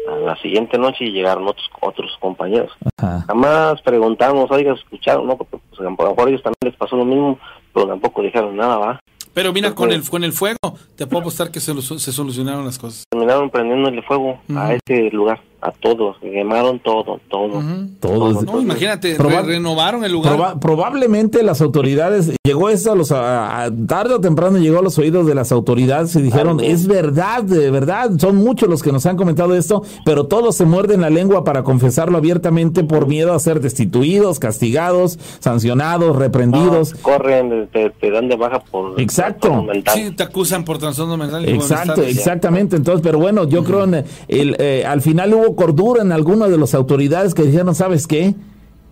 a 0.10 0.16
la 0.18 0.36
siguiente 0.42 0.78
noche 0.78 1.06
y 1.06 1.12
llegaron 1.12 1.48
otros 1.48 1.70
otros 1.82 2.12
compañeros. 2.20 2.72
Ajá. 2.98 3.24
Jamás 3.28 3.82
preguntamos, 3.84 4.50
oiga, 4.52 4.74
¿escucharon? 4.74 5.28
No, 5.28 5.38
porque 5.38 5.58
pues, 5.70 5.80
a 5.80 5.84
lo 5.84 5.92
mejor 5.92 6.28
a 6.28 6.30
ellos 6.30 6.44
también 6.44 6.58
les 6.72 6.76
pasó 6.76 6.96
lo 6.98 7.06
mismo, 7.06 7.40
pero 7.74 7.88
tampoco 7.88 8.22
dijeron 8.22 8.56
nada, 8.58 8.78
¿va? 8.78 9.00
Pero 9.40 9.54
mira, 9.54 9.74
con 9.74 9.90
el, 9.94 10.04
con 10.10 10.26
el 10.26 10.34
fuego, 10.34 10.58
te 10.98 11.08
puedo 11.08 11.22
apostar 11.22 11.50
que 11.50 11.62
se, 11.62 11.74
se 11.82 12.12
solucionaron 12.12 12.66
las 12.66 12.78
cosas. 12.78 13.06
Terminaron 13.10 13.50
prendiéndole 13.50 14.02
fuego 14.02 14.38
a 14.54 14.74
ese 14.74 15.10
lugar, 15.12 15.40
a 15.62 15.72
todos, 15.72 16.18
quemaron 16.22 16.80
todo, 16.80 17.20
todo. 17.30 17.62
Todos. 18.00 18.44
No, 18.44 18.62
imagínate, 18.62 19.18
Proba- 19.18 19.44
renovaron 19.44 20.04
el 20.06 20.12
lugar. 20.14 20.34
Proba- 20.38 20.60
probablemente 20.60 21.44
las 21.44 21.62
autoridades, 21.62 22.32
llegó 22.46 22.70
eso 22.70 22.92
a 22.94 22.96
los, 22.96 23.12
a- 23.12 23.66
a- 23.66 23.72
tarde 23.88 24.14
o 24.14 24.22
temprano 24.22 24.58
llegó 24.58 24.80
a 24.80 24.82
los 24.82 24.98
oídos 24.98 25.28
de 25.28 25.36
las 25.36 25.52
autoridades 25.52 26.16
y 26.16 26.22
dijeron, 26.22 26.60
es 26.62 26.88
verdad, 26.88 27.44
de 27.44 27.70
verdad, 27.72 28.12
son 28.20 28.38
muchos 28.38 28.70
los 28.70 28.82
que 28.82 28.92
nos 28.94 29.06
han 29.06 29.18
comentado 29.18 29.54
esto, 29.56 29.84
pero 30.06 30.28
todos 30.28 30.56
se 30.56 30.66
muerden 30.66 31.02
la 31.02 31.10
lengua 31.10 31.44
para 31.44 31.64
confesarlo 31.64 32.18
abiertamente 32.18 32.84
por 32.86 33.08
miedo 33.08 33.34
a 33.34 33.40
ser 33.40 33.60
destituidos, 33.60 34.40
castigados, 34.40 35.20
sancionados, 35.40 36.16
reprendidos. 36.16 36.94
Corren, 37.02 37.68
te, 37.74 37.90
te 37.90 38.12
dan 38.12 38.30
de 38.30 38.36
baja 38.38 38.60
por 38.60 39.00
Exacto. 39.02 39.66
Sí, 39.94 40.12
te 40.12 40.24
acusan 40.24 40.64
por 40.64 40.78
trastorno 40.78 41.18
mental. 41.18 41.48
Exacto, 41.50 42.02
exactamente. 42.04 42.76
Entonces, 42.76 43.02
pero 43.04 43.20
bueno, 43.20 43.48
yo 43.48 43.64
creo 43.64 43.84
en 43.84 44.06
el, 44.28 44.56
eh, 44.60 44.86
al 44.86 45.02
final 45.02 45.34
hubo 45.34 45.49
cordura 45.56 46.02
en 46.02 46.12
algunas 46.12 46.50
de 46.50 46.58
las 46.58 46.74
autoridades 46.74 47.34
que 47.34 47.44
dijeron, 47.44 47.76
¿sabes 47.76 48.08
qué? 48.08 48.36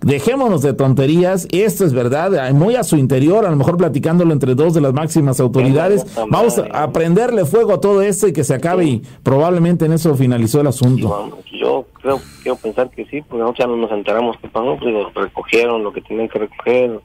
Dejémonos 0.01 0.61
de 0.61 0.73
tonterías, 0.73 1.47
esto 1.51 1.83
es 1.83 1.91
verdad, 1.91 2.53
muy 2.53 2.75
a 2.75 2.83
su 2.83 2.97
interior, 2.97 3.45
a 3.47 3.49
lo 3.49 3.55
mejor 3.55 3.77
platicándolo 3.77 4.31
entre 4.31 4.53
dos 4.53 4.75
de 4.75 4.81
las 4.81 4.93
máximas 4.93 5.39
autoridades, 5.39 6.05
vamos 6.29 6.59
a, 6.59 6.91
prenderle 6.91 7.45
fuego 7.45 7.73
a 7.73 7.81
todo 7.81 8.03
esto 8.03 8.27
y 8.27 8.33
que 8.33 8.43
se 8.43 8.53
acabe 8.53 8.85
y 8.85 9.01
probablemente 9.23 9.85
en 9.85 9.93
eso 9.93 10.13
finalizó 10.15 10.61
el 10.61 10.67
asunto. 10.67 11.31
Yo 11.51 11.87
creo, 11.93 12.21
quiero 12.43 12.57
pensar 12.57 12.91
que 12.91 13.05
sí, 13.05 13.23
porque 13.27 13.59
ya 13.59 13.65
no 13.65 13.75
nos 13.75 13.91
enteramos 13.91 14.37
qué 14.39 14.47
pasó, 14.47 14.77
pues 14.79 14.93
recogieron 15.15 15.83
lo 15.83 15.91
que 15.91 16.01
tenían 16.01 16.29
que 16.29 16.39
recoger, 16.39 17.01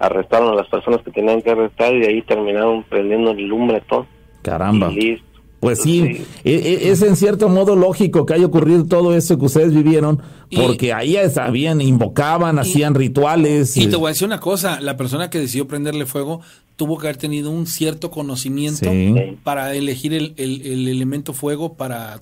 arrestaron 0.00 0.52
a 0.52 0.56
las 0.56 0.66
personas 0.66 1.02
que 1.02 1.12
tenían 1.12 1.40
que 1.40 1.50
arrestar 1.50 1.94
y 1.94 2.00
de 2.00 2.08
ahí 2.08 2.22
terminaron 2.22 2.82
prendiendo 2.82 3.30
el 3.30 3.46
lumbre 3.46 3.80
todo. 3.88 4.06
Caramba. 4.42 4.90
Y 4.90 4.94
listo. 4.94 5.33
Pues 5.64 5.80
sí, 5.82 6.24
e- 6.44 6.52
e- 6.52 6.90
es 6.90 7.02
en 7.02 7.16
cierto 7.16 7.48
modo 7.48 7.74
lógico 7.76 8.24
que 8.26 8.34
haya 8.34 8.46
ocurrido 8.46 8.84
todo 8.84 9.14
eso 9.16 9.38
que 9.38 9.46
ustedes 9.46 9.72
vivieron, 9.74 10.20
porque 10.54 10.92
ahí 10.92 11.16
sabían, 11.32 11.80
invocaban, 11.80 12.58
hacían 12.58 12.94
rituales. 12.94 13.76
Y 13.76 13.84
eh, 13.84 13.88
te 13.88 13.96
voy 13.96 14.06
a 14.06 14.08
decir 14.10 14.26
una 14.26 14.40
cosa, 14.40 14.80
la 14.80 14.96
persona 14.96 15.30
que 15.30 15.38
decidió 15.40 15.66
prenderle 15.66 16.06
fuego 16.06 16.40
tuvo 16.76 16.98
que 16.98 17.06
haber 17.06 17.16
tenido 17.16 17.50
un 17.50 17.66
cierto 17.66 18.10
conocimiento 18.10 18.90
Sí. 18.90 19.14
para 19.44 19.74
elegir 19.74 20.12
el, 20.12 20.34
el- 20.36 20.62
el 20.66 20.88
elemento 20.88 21.32
fuego 21.32 21.74
para, 21.74 22.20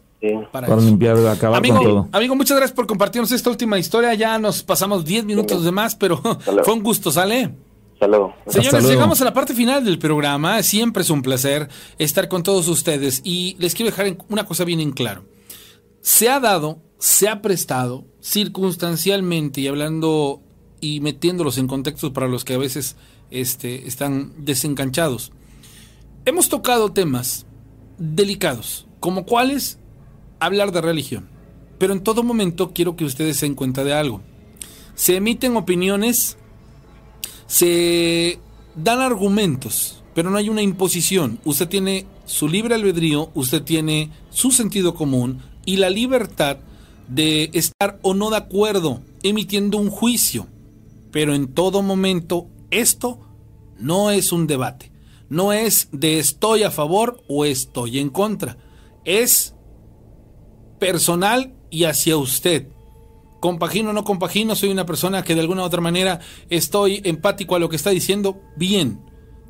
para, 0.52 0.76
limpiar, 0.76 1.16
acabar 1.26 1.58
Amigo, 1.58 1.76
con 1.78 1.84
todo. 1.84 2.08
amigo, 2.12 2.36
muchas 2.36 2.56
gracias 2.58 2.76
por 2.76 2.86
compartirnos 2.86 3.32
esta 3.32 3.50
última 3.50 3.78
historia. 3.78 4.14
Ya 4.14 4.38
nos 4.38 4.62
pasamos 4.62 5.04
10 5.04 5.24
minutos 5.24 5.64
de 5.64 5.72
más, 5.72 5.94
pero 5.96 6.18
fue 6.64 6.74
un 6.74 6.82
gusto, 6.82 7.10
¿sale? 7.10 7.50
Hasta 8.02 8.08
luego. 8.08 8.34
Señores, 8.48 8.84
llegamos 8.84 9.20
a 9.20 9.24
la 9.24 9.32
parte 9.32 9.54
final 9.54 9.84
del 9.84 10.00
programa. 10.00 10.60
Siempre 10.64 11.04
es 11.04 11.10
un 11.10 11.22
placer 11.22 11.68
estar 11.98 12.26
con 12.26 12.42
todos 12.42 12.66
ustedes 12.66 13.20
y 13.22 13.54
les 13.60 13.76
quiero 13.76 13.92
dejar 13.92 14.16
una 14.28 14.44
cosa 14.44 14.64
bien 14.64 14.80
en 14.80 14.90
claro. 14.90 15.24
Se 16.00 16.28
ha 16.28 16.40
dado, 16.40 16.80
se 16.98 17.28
ha 17.28 17.40
prestado 17.42 18.04
circunstancialmente 18.20 19.60
y 19.60 19.68
hablando 19.68 20.42
y 20.80 20.98
metiéndolos 20.98 21.58
en 21.58 21.68
contextos 21.68 22.10
para 22.10 22.26
los 22.26 22.44
que 22.44 22.54
a 22.54 22.58
veces 22.58 22.96
este, 23.30 23.86
están 23.86 24.32
desenganchados. 24.44 25.30
Hemos 26.24 26.48
tocado 26.48 26.92
temas 26.92 27.46
delicados, 27.98 28.88
como 28.98 29.26
cuáles 29.26 29.78
hablar 30.40 30.72
de 30.72 30.80
religión. 30.80 31.28
Pero 31.78 31.92
en 31.92 32.02
todo 32.02 32.24
momento 32.24 32.72
quiero 32.74 32.96
que 32.96 33.04
ustedes 33.04 33.36
se 33.36 33.46
den 33.46 33.54
cuenta 33.54 33.84
de 33.84 33.92
algo. 33.92 34.22
Se 34.96 35.14
emiten 35.14 35.56
opiniones 35.56 36.36
se 37.46 38.38
dan 38.74 39.00
argumentos, 39.00 40.02
pero 40.14 40.30
no 40.30 40.38
hay 40.38 40.48
una 40.48 40.62
imposición. 40.62 41.38
Usted 41.44 41.68
tiene 41.68 42.06
su 42.24 42.48
libre 42.48 42.74
albedrío, 42.74 43.30
usted 43.34 43.62
tiene 43.62 44.10
su 44.30 44.50
sentido 44.50 44.94
común 44.94 45.42
y 45.64 45.76
la 45.76 45.90
libertad 45.90 46.58
de 47.08 47.50
estar 47.52 47.98
o 48.02 48.14
no 48.14 48.30
de 48.30 48.36
acuerdo 48.36 49.02
emitiendo 49.22 49.78
un 49.78 49.90
juicio. 49.90 50.46
Pero 51.10 51.34
en 51.34 51.52
todo 51.52 51.82
momento 51.82 52.48
esto 52.70 53.20
no 53.78 54.10
es 54.10 54.32
un 54.32 54.46
debate. 54.46 54.90
No 55.28 55.52
es 55.52 55.88
de 55.92 56.18
estoy 56.18 56.62
a 56.62 56.70
favor 56.70 57.22
o 57.28 57.44
estoy 57.44 57.98
en 57.98 58.08
contra. 58.08 58.56
Es 59.04 59.54
personal 60.78 61.54
y 61.70 61.84
hacia 61.84 62.16
usted 62.16 62.68
compagino 63.42 63.90
o 63.90 63.92
no 63.92 64.04
compagino, 64.04 64.54
soy 64.54 64.70
una 64.70 64.86
persona 64.86 65.24
que 65.24 65.34
de 65.34 65.40
alguna 65.40 65.62
u 65.62 65.64
otra 65.64 65.80
manera 65.80 66.20
estoy 66.48 67.00
empático 67.02 67.56
a 67.56 67.58
lo 67.58 67.68
que 67.68 67.74
está 67.74 67.90
diciendo, 67.90 68.40
bien. 68.56 69.00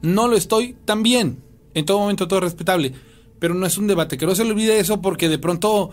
No 0.00 0.28
lo 0.28 0.36
estoy, 0.36 0.74
también. 0.86 1.44
En 1.74 1.84
todo 1.84 1.98
momento 1.98 2.26
todo 2.26 2.38
es 2.38 2.44
respetable. 2.44 2.94
Pero 3.38 3.52
no 3.52 3.66
es 3.66 3.76
un 3.76 3.86
debate, 3.86 4.16
que 4.16 4.24
no 4.24 4.34
se 4.34 4.44
le 4.44 4.52
olvide 4.52 4.80
eso 4.80 5.02
porque 5.02 5.28
de 5.28 5.38
pronto 5.38 5.90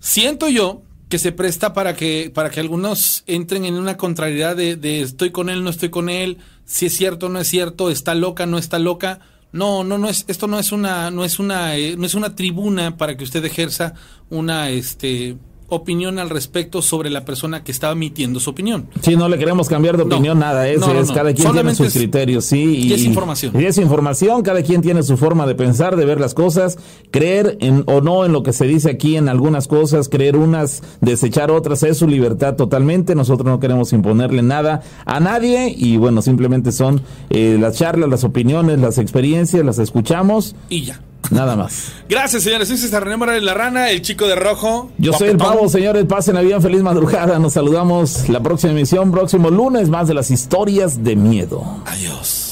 siento 0.00 0.48
yo 0.48 0.82
que 1.08 1.20
se 1.20 1.30
presta 1.30 1.74
para 1.74 1.94
que, 1.94 2.32
para 2.34 2.50
que 2.50 2.58
algunos 2.58 3.22
entren 3.28 3.64
en 3.64 3.74
una 3.74 3.96
contrariedad 3.96 4.56
de, 4.56 5.00
estoy 5.00 5.30
con 5.30 5.48
él, 5.48 5.62
no 5.62 5.70
estoy 5.70 5.90
con 5.90 6.08
él, 6.08 6.38
si 6.64 6.86
es 6.86 6.96
cierto, 6.96 7.28
no 7.28 7.38
es 7.38 7.46
cierto, 7.46 7.88
está 7.88 8.16
loca, 8.16 8.46
no 8.46 8.58
está 8.58 8.80
loca. 8.80 9.20
No, 9.52 9.84
no, 9.84 9.96
no 9.96 10.08
es, 10.08 10.24
esto 10.26 10.48
no 10.48 10.58
es 10.58 10.72
una, 10.72 11.12
no 11.12 11.24
es 11.24 11.38
una, 11.38 11.76
eh, 11.76 11.96
no 11.96 12.04
es 12.04 12.14
una 12.14 12.34
tribuna 12.34 12.96
para 12.96 13.16
que 13.16 13.24
usted 13.24 13.44
ejerza 13.44 13.94
una, 14.28 14.70
este, 14.70 15.38
opinión 15.68 16.18
al 16.18 16.30
respecto 16.30 16.80
sobre 16.82 17.10
la 17.10 17.24
persona 17.24 17.62
que 17.62 17.72
estaba 17.72 17.92
emitiendo 17.92 18.40
su 18.40 18.50
opinión. 18.50 18.86
Sí, 19.02 19.16
no 19.16 19.28
le 19.28 19.38
queremos 19.38 19.68
cambiar 19.68 19.96
de 19.96 20.04
No. 20.04 20.14
opinión, 20.16 20.38
nada, 20.38 20.66
eso 20.68 20.86
No, 20.86 20.94
no, 20.94 21.00
es, 21.00 21.08
no. 21.08 21.14
cada 21.14 21.26
quien 21.26 21.36
tiene 21.36 21.50
Solamente 21.50 21.76
sus 21.76 21.86
es- 21.88 21.92
criterios, 21.94 22.44
sí. 22.46 22.76
y 22.86 22.92
es 22.92 23.04
información. 23.04 23.60
Y 23.60 23.64
es 23.66 23.76
información, 23.78 24.42
cada 24.42 24.62
quien 24.62 24.80
tiene 24.80 25.02
su 25.02 25.16
forma 25.16 25.46
de 25.46 25.54
pensar, 25.54 25.96
de 25.96 26.04
ver 26.04 26.20
las 26.20 26.34
cosas, 26.34 26.78
creer 27.10 27.58
en 27.60 27.84
o 27.86 28.00
no 28.00 28.24
en 28.24 28.32
lo 28.32 28.42
que 28.42 28.52
se 28.52 28.66
dice 28.66 28.90
aquí 28.90 29.16
en 29.16 29.28
algunas 29.28 29.68
cosas, 29.68 30.08
creer 30.08 30.36
unas, 30.36 30.82
desechar 31.00 31.50
otras, 31.50 31.82
es 31.82 31.98
su 31.98 32.06
libertad 32.08 32.56
totalmente, 32.56 33.14
nosotros 33.14 33.46
no 33.46 33.60
queremos 33.60 33.92
imponerle 33.92 34.42
nada 34.42 34.82
a 35.04 35.20
nadie 35.20 35.74
y 35.76 35.96
bueno, 35.98 36.22
simplemente 36.22 36.72
son 36.72 37.02
eh, 37.30 37.58
las 37.60 37.76
charlas, 37.76 38.08
las 38.08 38.24
opiniones, 38.24 38.78
las 38.80 38.98
experiencias, 38.98 39.64
las 39.64 39.78
escuchamos 39.78 40.56
Y 40.70 40.82
ya. 40.84 41.00
Nada 41.30 41.56
más. 41.56 41.92
Gracias, 42.08 42.42
señores. 42.42 42.68
Soy 42.68 42.78
César 42.78 43.04
René 43.04 43.16
Morales 43.16 43.42
La 43.42 43.54
Rana, 43.54 43.90
el 43.90 44.02
chico 44.02 44.26
de 44.26 44.34
rojo. 44.34 44.90
Yo 44.98 45.12
soy 45.12 45.28
el 45.28 45.36
pavo, 45.36 45.68
señores. 45.68 46.06
Pasen 46.06 46.36
a 46.36 46.40
bien, 46.40 46.62
feliz 46.62 46.82
madrugada. 46.82 47.38
Nos 47.38 47.52
saludamos 47.52 48.28
la 48.28 48.40
próxima 48.40 48.72
emisión, 48.72 49.10
próximo 49.12 49.50
lunes, 49.50 49.88
más 49.88 50.08
de 50.08 50.14
las 50.14 50.30
historias 50.30 51.04
de 51.04 51.16
miedo. 51.16 51.62
Adiós. 51.86 52.47